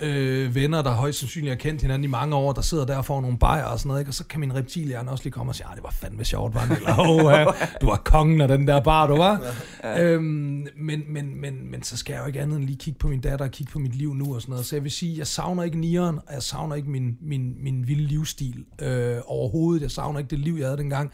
øh, 0.00 0.54
venner, 0.54 0.82
der 0.82 0.90
højst 0.90 1.18
sandsynligt 1.18 1.50
har 1.50 1.56
kendt 1.56 1.82
hinanden 1.82 2.04
i 2.04 2.06
mange 2.06 2.36
år, 2.36 2.52
der 2.52 2.62
sidder 2.62 2.86
der 2.86 2.96
og 2.96 3.04
får 3.04 3.20
nogle 3.20 3.38
bajer 3.38 3.64
og 3.64 3.78
sådan 3.78 3.88
noget, 3.88 4.00
ikke? 4.00 4.10
og 4.10 4.14
så 4.14 4.24
kan 4.24 4.40
min 4.40 4.54
reptilhjerne 4.54 5.10
også 5.10 5.24
lige 5.24 5.32
komme 5.32 5.50
og 5.50 5.56
sige, 5.56 5.66
ah, 5.66 5.74
det 5.74 5.82
var 5.84 5.90
fandme 5.90 6.24
sjovt, 6.24 6.54
var 6.54 6.66
det? 6.66 6.76
Eller, 6.76 6.98
oh, 6.98 7.54
du 7.80 7.86
var 7.86 7.96
kongen 8.04 8.40
af 8.40 8.48
den 8.48 8.68
der 8.68 8.80
bar, 8.80 9.06
du 9.06 9.16
var. 9.16 9.54
Ja. 9.84 10.02
Øhm, 10.02 10.66
men, 10.76 11.02
men, 11.08 11.40
men, 11.40 11.70
men 11.70 11.82
så 11.82 11.96
skal 11.96 12.12
jeg 12.12 12.22
jo 12.22 12.26
ikke 12.26 12.40
andet 12.40 12.56
end 12.56 12.64
lige 12.64 12.78
kigge 12.78 12.98
på 12.98 13.08
min 13.08 13.20
datter 13.20 13.44
og 13.44 13.50
kigge 13.50 13.72
på 13.72 13.78
mit 13.78 13.94
liv 13.94 14.14
nu 14.14 14.34
og 14.34 14.40
sådan 14.40 14.52
noget. 14.52 14.66
Så 14.66 14.76
jeg 14.76 14.82
vil 14.84 14.92
sige, 14.92 15.18
jeg 15.18 15.26
savner 15.26 15.62
ikke 15.62 15.78
nieren, 15.78 16.18
og 16.26 16.34
jeg 16.34 16.42
savner 16.42 16.74
ikke 16.74 16.90
min, 16.90 17.16
min, 17.20 17.54
min 17.62 17.88
vilde 17.88 18.04
livsstil 18.04 18.64
øh, 18.82 19.16
overhovedet. 19.26 19.82
Jeg 19.82 19.90
savner 19.90 20.18
ikke 20.18 20.30
det 20.30 20.38
liv, 20.38 20.54
jeg 20.54 20.66
havde 20.66 20.78
dengang. 20.78 21.12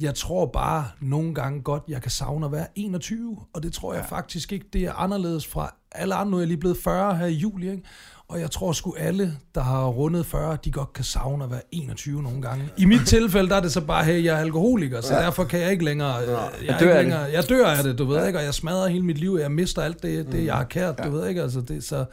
Jeg 0.00 0.14
tror 0.14 0.46
bare 0.46 0.84
nogle 1.00 1.34
gange 1.34 1.62
godt, 1.62 1.82
jeg 1.88 2.02
kan 2.02 2.10
savne 2.10 2.46
at 2.46 2.52
være 2.52 2.66
21, 2.74 3.36
og 3.54 3.62
det 3.62 3.72
tror 3.72 3.94
jeg 3.94 4.04
ja. 4.10 4.16
faktisk 4.16 4.52
ikke, 4.52 4.66
det 4.72 4.84
er 4.84 4.92
anderledes 4.92 5.46
fra 5.46 5.74
alle 5.92 6.14
andre. 6.14 6.30
Nu 6.30 6.36
er 6.36 6.40
jeg 6.40 6.48
lige 6.48 6.58
blevet 6.58 6.76
40 6.84 7.16
her 7.16 7.26
i 7.26 7.32
juli, 7.32 7.70
ikke? 7.70 7.82
Og 8.28 8.40
jeg 8.40 8.50
tror 8.50 8.72
sgu 8.72 8.94
alle, 8.98 9.38
der 9.54 9.60
har 9.60 9.86
rundet 9.86 10.26
40, 10.26 10.58
de 10.64 10.70
godt 10.70 10.92
kan 10.92 11.04
savne 11.04 11.44
at 11.44 11.50
være 11.50 11.60
21 11.72 12.22
nogle 12.22 12.42
gange. 12.42 12.68
I 12.76 12.84
mit 12.84 13.06
tilfælde, 13.06 13.48
der 13.48 13.56
er 13.56 13.60
det 13.60 13.72
så 13.72 13.80
bare, 13.80 14.04
hey, 14.04 14.24
jeg 14.24 14.34
er 14.34 14.40
alkoholiker, 14.40 15.00
så 15.00 15.14
ja. 15.14 15.22
derfor 15.22 15.44
kan 15.44 15.60
jeg 15.60 15.70
ikke 15.70 15.84
længere... 15.84 16.14
Jeg, 16.14 16.50
jeg, 16.66 16.76
dør, 16.80 16.88
ikke 16.88 17.02
længere, 17.02 17.20
jeg 17.20 17.48
dør 17.48 17.66
af 17.66 17.84
det, 17.84 17.98
du 17.98 18.04
ved 18.04 18.16
ja. 18.16 18.26
ikke, 18.26 18.38
og 18.38 18.44
jeg 18.44 18.54
smadrer 18.54 18.88
hele 18.88 19.04
mit 19.04 19.18
liv, 19.18 19.38
jeg 19.40 19.50
mister 19.50 19.82
alt 19.82 20.02
det, 20.02 20.32
det 20.32 20.46
jeg 20.46 20.54
har 20.54 20.64
kært, 20.64 20.94
ja. 20.98 21.04
du 21.04 21.10
ved 21.10 21.28
ikke, 21.28 21.42
altså 21.42 21.60
det, 21.60 21.84
så... 21.84 22.04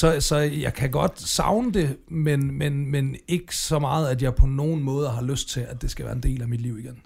Så, 0.00 0.20
så 0.20 0.36
jeg 0.36 0.74
kan 0.74 0.90
godt 0.90 1.20
savne 1.20 1.72
det, 1.72 1.96
men, 2.08 2.58
men, 2.58 2.90
men 2.90 3.16
ikke 3.28 3.56
så 3.56 3.78
meget, 3.78 4.08
at 4.08 4.22
jeg 4.22 4.34
på 4.34 4.46
nogen 4.46 4.82
måde 4.82 5.10
har 5.10 5.22
lyst 5.22 5.48
til, 5.48 5.60
at 5.60 5.82
det 5.82 5.90
skal 5.90 6.04
være 6.04 6.14
en 6.14 6.22
del 6.22 6.42
af 6.42 6.48
mit 6.48 6.60
liv 6.60 6.78
igen. 6.78 7.02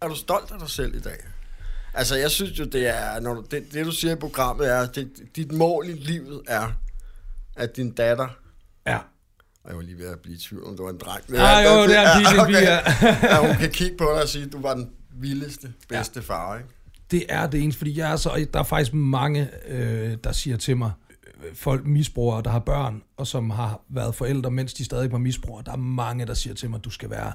Er 0.00 0.08
du 0.08 0.14
stolt 0.14 0.50
af 0.50 0.58
dig 0.58 0.70
selv 0.70 0.94
i 0.94 1.00
dag? 1.00 1.16
Altså, 1.94 2.16
jeg 2.16 2.30
synes 2.30 2.58
jo, 2.58 2.64
det 2.64 2.88
er, 2.88 3.20
når 3.20 3.34
du, 3.34 3.44
det, 3.50 3.72
det 3.72 3.86
du 3.86 3.92
siger 3.92 4.12
i 4.12 4.18
programmet 4.18 4.70
er, 4.70 4.86
det, 4.86 5.08
dit 5.36 5.52
mål 5.52 5.88
i 5.88 5.92
livet 5.92 6.42
er, 6.46 6.72
at 7.56 7.76
din 7.76 7.90
datter... 7.90 8.28
Ja. 8.86 8.98
Og 9.64 9.68
jeg 9.68 9.76
var 9.76 9.82
lige 9.82 9.98
ved 9.98 10.08
at 10.08 10.18
blive 10.20 10.36
i 10.36 10.38
tvivl, 10.38 10.64
om 10.64 10.76
det 10.76 10.84
var 10.84 10.90
en 10.90 10.98
dreng. 10.98 11.24
Ja, 11.32 11.58
ah, 11.58 11.64
jo, 11.64 11.88
det 11.88 11.98
er 11.98 12.16
en 12.16 12.24
pige, 12.24 12.40
okay. 12.40 12.62
ja, 13.30 13.46
hun 13.46 13.56
kan 13.56 13.70
kigge 13.70 13.96
på 13.96 14.04
dig 14.04 14.22
og 14.22 14.28
sige, 14.28 14.44
at 14.44 14.52
du 14.52 14.60
var 14.60 14.74
den 14.74 14.90
vildeste, 15.12 15.72
bedste 15.88 16.20
ja. 16.20 16.34
far, 16.34 16.56
ikke? 16.56 16.68
Det 17.10 17.26
er 17.28 17.46
det 17.46 17.62
eneste, 17.62 17.78
fordi 17.78 17.98
jeg 17.98 18.12
er 18.12 18.16
så, 18.16 18.46
der 18.54 18.60
er 18.60 18.64
faktisk 18.64 18.94
mange, 18.94 19.50
øh, 19.68 20.16
der 20.24 20.32
siger 20.32 20.56
til 20.56 20.76
mig, 20.76 20.90
folk 21.54 21.86
misbrugere, 21.86 22.42
der 22.42 22.50
har 22.50 22.58
børn, 22.58 23.02
og 23.16 23.26
som 23.26 23.50
har 23.50 23.80
været 23.88 24.14
forældre, 24.14 24.50
mens 24.50 24.74
de 24.74 24.84
stadig 24.84 25.12
var 25.12 25.18
misbrugere. 25.18 25.62
Der 25.66 25.72
er 25.72 25.76
mange, 25.76 26.26
der 26.26 26.34
siger 26.34 26.54
til 26.54 26.70
mig, 26.70 26.78
at 26.78 26.84
du 26.84 26.90
skal 26.90 27.10
være 27.10 27.32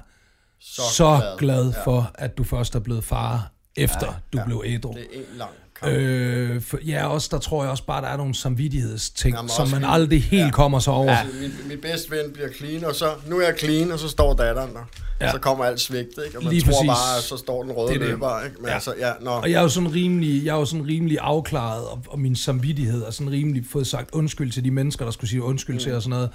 så, 0.60 0.82
så 0.96 1.36
glad, 1.38 1.38
glad 1.38 1.72
for, 1.84 2.12
ja. 2.18 2.24
at 2.24 2.38
du 2.38 2.44
først 2.44 2.74
er 2.74 2.80
blevet 2.80 3.04
far, 3.04 3.52
efter 3.76 4.06
ja, 4.06 4.12
du 4.32 4.38
ja. 4.38 4.44
blev 4.44 4.62
ædru. 4.66 4.92
Det 4.92 5.06
er 5.14 5.18
en 5.18 5.36
lang 5.36 5.50
Øh, 5.86 6.62
for, 6.62 6.78
ja, 6.86 7.06
også, 7.06 7.28
der 7.30 7.38
tror 7.38 7.62
jeg 7.62 7.70
også 7.70 7.84
bare, 7.84 8.02
der 8.02 8.08
er 8.08 8.16
nogle 8.16 8.34
samvittighedsting, 8.34 9.36
Jamen, 9.36 9.48
som 9.48 9.68
man 9.68 9.84
aldrig 9.84 10.22
helt 10.22 10.44
ja. 10.44 10.50
kommer 10.50 10.78
så 10.78 10.90
over. 10.90 11.12
Ja. 11.12 11.26
Min, 11.40 11.52
min 11.68 11.78
bedste 11.80 12.10
ven 12.10 12.32
bliver 12.32 12.48
clean, 12.56 12.84
og 12.84 12.94
så, 12.94 13.14
nu 13.26 13.38
er 13.38 13.44
jeg 13.44 13.54
clean, 13.58 13.92
og 13.92 13.98
så 13.98 14.08
står 14.08 14.34
datteren 14.34 14.74
der. 14.74 14.84
Ja. 15.20 15.30
Så 15.32 15.38
kommer 15.38 15.64
alt 15.64 15.80
svigtet, 15.80 16.24
ikke? 16.26 16.38
Og 16.38 16.44
man 16.44 16.52
Lige 16.52 16.62
tror 16.62 16.72
præcis. 16.72 16.88
bare, 16.88 17.16
at 17.18 17.22
så 17.22 17.36
står 17.36 17.62
den 17.62 17.72
røde 17.72 17.92
det 17.92 18.00
løber, 18.00 18.44
ikke? 18.44 18.56
Men 18.58 18.68
ja. 18.68 18.74
altså, 18.74 18.94
ja, 18.98 19.12
nå. 19.20 19.30
Og 19.30 19.50
jeg 19.50 19.58
er 19.58 19.62
jo 19.62 19.68
sådan 19.68 19.94
rimelig, 19.94 20.44
jeg 20.44 20.54
er 20.54 20.58
jo 20.58 20.64
sådan 20.64 20.86
rimelig 20.86 21.18
afklaret, 21.20 21.86
og, 21.86 22.02
og 22.08 22.18
min 22.18 22.36
samvittighed 22.36 23.02
er 23.02 23.10
sådan 23.10 23.32
rimelig 23.32 23.64
fået 23.70 23.86
sagt 23.86 24.10
undskyld 24.12 24.52
til 24.52 24.64
de 24.64 24.70
mennesker, 24.70 25.04
der 25.04 25.12
skulle 25.12 25.30
sige 25.30 25.42
undskyld 25.42 25.76
mm. 25.76 25.80
til 25.80 25.94
og 25.94 26.02
sådan 26.02 26.10
noget. 26.10 26.30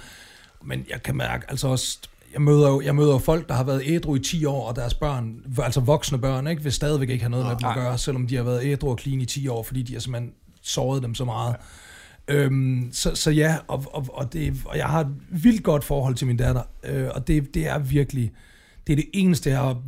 Men 0.64 0.86
jeg 0.90 1.02
kan 1.02 1.16
mærke, 1.16 1.44
altså 1.48 1.68
også, 1.68 1.98
jeg 2.36 2.42
møder 2.42 2.68
jo 2.68 2.80
jeg 2.80 2.94
møder 2.94 3.18
folk, 3.18 3.48
der 3.48 3.54
har 3.54 3.64
været 3.64 3.82
ædru 3.84 4.14
i 4.14 4.18
10 4.18 4.44
år, 4.44 4.68
og 4.68 4.76
deres 4.76 4.94
børn, 4.94 5.34
altså 5.62 5.80
voksne 5.80 6.18
børn, 6.18 6.46
ikke, 6.46 6.62
vil 6.62 6.72
stadigvæk 6.72 7.10
ikke 7.10 7.22
have 7.22 7.30
noget 7.30 7.46
med 7.46 7.56
dem 7.56 7.68
at 7.68 7.74
gøre, 7.74 7.98
selvom 7.98 8.26
de 8.26 8.36
har 8.36 8.42
været 8.42 8.64
ædru 8.64 8.90
og 8.90 8.98
clean 8.98 9.20
i 9.20 9.24
10 9.24 9.48
år, 9.48 9.62
fordi 9.62 9.82
de 9.82 9.92
har 9.92 10.00
simpelthen 10.00 10.32
såret 10.62 11.02
dem 11.02 11.14
så 11.14 11.24
meget. 11.24 11.56
Ja. 12.28 12.34
Øhm, 12.34 12.88
så, 12.92 13.14
så 13.14 13.30
ja, 13.30 13.56
og, 13.68 13.84
og, 13.92 14.06
og, 14.12 14.32
det, 14.32 14.54
og 14.64 14.78
jeg 14.78 14.86
har 14.86 15.00
et 15.00 15.14
vildt 15.30 15.62
godt 15.62 15.84
forhold 15.84 16.14
til 16.14 16.26
min 16.26 16.36
datter, 16.36 16.62
øh, 16.84 17.08
og 17.14 17.28
det, 17.28 17.54
det 17.54 17.68
er 17.68 17.78
virkelig, 17.78 18.32
det 18.86 18.92
er 18.92 18.96
det 18.96 19.06
eneste, 19.14 19.50
jeg 19.50 19.58
har 19.58 19.82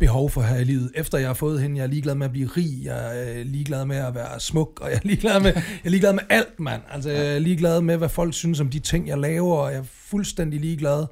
behov 0.00 0.30
for 0.30 0.42
her 0.42 0.56
i 0.56 0.64
livet. 0.64 0.92
Efter 0.94 1.18
jeg 1.18 1.28
har 1.28 1.34
fået 1.34 1.62
hende, 1.62 1.76
jeg 1.76 1.82
er 1.82 1.88
ligeglad 1.88 2.14
med 2.14 2.26
at 2.26 2.32
blive 2.32 2.48
rig, 2.56 2.84
jeg 2.84 3.20
er 3.20 3.44
ligeglad 3.44 3.84
med 3.84 3.96
at 3.96 4.14
være 4.14 4.40
smuk, 4.40 4.80
og 4.82 4.90
jeg 4.90 4.96
er 4.96 5.00
ligeglad 5.08 5.40
med, 5.40 5.52
jeg 5.54 5.62
er 5.84 5.90
ligeglad 5.90 6.12
med 6.12 6.22
alt, 6.30 6.60
mand. 6.60 6.82
Altså, 6.90 7.10
jeg 7.10 7.34
er 7.34 7.38
ligeglad 7.38 7.80
med, 7.80 7.96
hvad 7.96 8.08
folk 8.08 8.34
synes 8.34 8.60
om 8.60 8.70
de 8.70 8.78
ting, 8.78 9.08
jeg 9.08 9.18
laver, 9.18 9.56
og 9.56 9.72
jeg 9.72 9.78
er 9.78 9.84
fuldstændig 9.84 10.60
ligeglad 10.60 11.06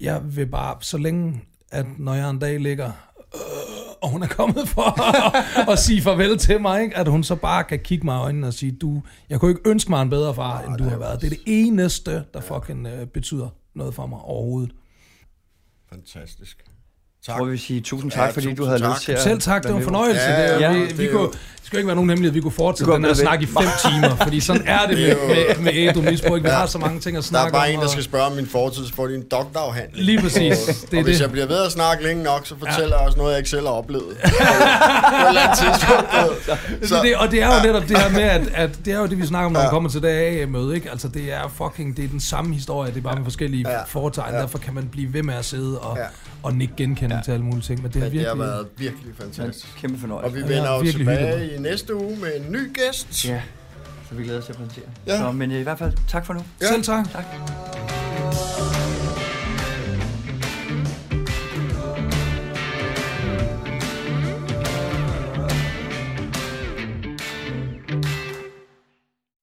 jeg 0.00 0.36
vil 0.36 0.46
bare, 0.46 0.76
så 0.80 0.98
længe, 0.98 1.44
at 1.70 1.86
når 1.98 2.14
jeg 2.14 2.30
en 2.30 2.38
dag 2.38 2.60
ligger, 2.60 2.92
øh, 3.34 3.40
og 4.02 4.08
hun 4.08 4.22
er 4.22 4.26
kommet 4.26 4.68
for 4.68 5.00
at, 5.00 5.68
at 5.72 5.78
sige 5.78 6.02
farvel 6.02 6.38
til 6.38 6.60
mig, 6.60 6.82
ikke? 6.82 6.96
at 6.96 7.08
hun 7.08 7.24
så 7.24 7.34
bare 7.34 7.64
kan 7.64 7.78
kigge 7.78 8.04
mig 8.04 8.16
i 8.16 8.20
øjnene 8.20 8.46
og 8.46 8.54
sige, 8.54 8.72
du, 8.72 9.02
jeg 9.28 9.40
kunne 9.40 9.50
ikke 9.50 9.70
ønske 9.70 9.90
mig 9.90 10.02
en 10.02 10.10
bedre 10.10 10.34
far, 10.34 10.62
end 10.62 10.78
du 10.78 10.84
har 10.84 10.98
været. 10.98 11.20
Det 11.20 11.26
er 11.26 11.30
det 11.30 11.42
eneste, 11.46 12.24
der 12.34 12.40
fucking 12.40 12.86
uh, 12.86 13.08
betyder 13.08 13.48
noget 13.74 13.94
for 13.94 14.06
mig 14.06 14.18
overhovedet. 14.18 14.72
Fantastisk. 15.88 16.69
Tak. 17.26 17.36
Tror 17.36 17.44
vi 17.44 17.58
sige 17.58 17.80
tusind 17.80 18.10
tak, 18.10 18.28
ja, 18.28 18.32
fordi 18.32 18.54
du 18.54 18.64
havde 18.64 18.78
tak. 18.78 18.90
lyst 18.90 19.04
til 19.04 19.12
at 19.12 19.22
Selv 19.22 19.40
tak, 19.40 19.62
det 19.62 19.72
var 19.72 19.78
en 19.78 19.84
fornøjelse. 19.84 20.22
Ja, 20.22 20.54
det, 20.54 20.60
ja, 20.60 20.72
vi, 20.72 20.88
det 20.88 20.98
vi 20.98 21.08
kunne, 21.08 21.28
det 21.28 21.38
skal 21.62 21.78
ikke 21.78 21.86
være 21.86 21.96
nogen 21.96 22.10
hemmelighed, 22.10 22.34
vi 22.34 22.40
kunne 22.40 22.52
fortsætte 22.52 22.92
den 22.92 23.04
her 23.04 23.14
snak 23.14 23.42
i 23.42 23.46
fem 23.46 23.68
timer, 23.82 24.16
fordi 24.16 24.40
sådan 24.40 24.62
er 24.66 24.86
det 24.86 24.98
med, 25.06 25.16
med, 25.28 25.62
med 25.62 25.72
ædru 25.74 26.02
misbrug. 26.02 26.42
Vi 26.42 26.48
har 26.48 26.66
så 26.66 26.78
mange 26.78 27.00
ting 27.00 27.16
at 27.16 27.24
snakke 27.24 27.46
om. 27.46 27.52
Der 27.52 27.58
er 27.58 27.62
bare 27.62 27.74
om, 27.74 27.74
en, 27.74 27.80
der 27.80 27.88
skal 27.88 28.04
spørge 28.04 28.24
om 28.24 28.32
min 28.32 28.46
fortid, 28.46 28.86
så 28.86 28.94
får 28.94 29.06
de 29.06 29.14
en 29.14 29.22
doktorafhandling. 29.30 30.04
Lige 30.04 30.20
præcis. 30.20 30.56
Det 30.90 30.98
og 30.98 31.04
hvis 31.04 31.16
det. 31.16 31.22
jeg 31.22 31.30
bliver 31.30 31.46
ved 31.46 31.64
at 31.66 31.72
snakke 31.72 32.04
længe 32.04 32.22
nok, 32.22 32.46
så 32.46 32.54
fortæller 32.58 32.96
ja. 32.96 32.98
jeg 32.98 33.06
også 33.06 33.18
noget, 33.18 33.30
jeg 33.30 33.38
ikke 33.38 33.50
selv 33.50 33.66
har 33.66 33.74
oplevet. 33.74 34.04
på 34.22 34.26
et 35.22 35.28
eller 35.28 35.40
andet 35.40 35.58
tidspunkt. 35.58 36.08
Så, 36.88 37.02
det, 37.02 37.16
og 37.16 37.30
det 37.30 37.42
er 37.42 37.46
jo 37.46 37.66
netop 37.66 37.88
det 37.88 37.98
her 37.98 38.10
med, 38.10 38.22
at, 38.22 38.42
at 38.54 38.70
det 38.84 38.92
er 38.92 38.98
jo 38.98 39.06
det, 39.06 39.18
vi 39.18 39.26
snakker 39.26 39.46
om, 39.46 39.52
når 39.52 39.60
ja. 39.60 39.66
vi 39.66 39.70
kommer 39.70 39.90
til 39.90 40.02
det 40.02 40.08
AA-møde. 40.08 40.74
Ikke? 40.74 40.90
Altså, 40.90 41.08
det 41.08 41.32
er 41.32 41.48
fucking, 41.54 41.96
det 41.96 42.04
er 42.04 42.08
den 42.08 42.20
samme 42.20 42.54
historie, 42.54 42.90
det 42.90 42.98
er 42.98 43.02
bare 43.02 43.16
med 43.16 43.24
forskellige 43.24 43.70
ja. 43.70 43.82
foretegn. 43.82 44.34
Ja. 44.34 44.40
Derfor 44.40 44.58
kan 44.58 44.74
man 44.74 44.88
blive 44.88 45.12
ved 45.12 45.22
med 45.22 45.34
at 45.34 45.44
sidde 45.44 45.78
og, 45.78 45.96
ja. 45.98 46.04
Og 46.42 46.54
nikke 46.54 46.74
genkendende 46.76 47.16
ja. 47.16 47.22
til 47.22 47.32
alle 47.32 47.44
mulige 47.44 47.62
ting. 47.62 47.82
Men 47.82 47.92
det, 47.92 48.02
har 48.02 48.08
virkelig, 48.08 48.20
det 48.20 48.28
har 48.28 48.46
været 48.46 48.66
virkelig 48.76 49.14
fantastisk. 49.14 49.76
Kæmpe 49.76 49.98
fornøjelse. 49.98 50.26
Og 50.26 50.34
vi 50.34 50.54
vender 50.54 50.76
jo 50.76 50.92
tilbage 50.92 51.54
i 51.54 51.58
næste 51.58 51.94
uge 51.94 52.16
med 52.16 52.36
en 52.36 52.52
ny 52.52 52.72
gæst. 52.74 53.24
Ja, 53.24 53.42
så 54.08 54.14
vi 54.14 54.24
glæder 54.24 54.38
os 54.38 54.44
til 54.44 54.52
at 54.52 54.58
præsentere. 54.58 54.90
Ja. 55.06 55.18
Så, 55.18 55.32
men 55.32 55.50
i 55.50 55.62
hvert 55.62 55.78
fald 55.78 55.92
tak 56.08 56.26
for 56.26 56.34
nu. 56.34 56.40
Ja. 56.60 56.66
Selv 56.66 56.82
tak. 56.82 57.10
tak. 57.10 57.24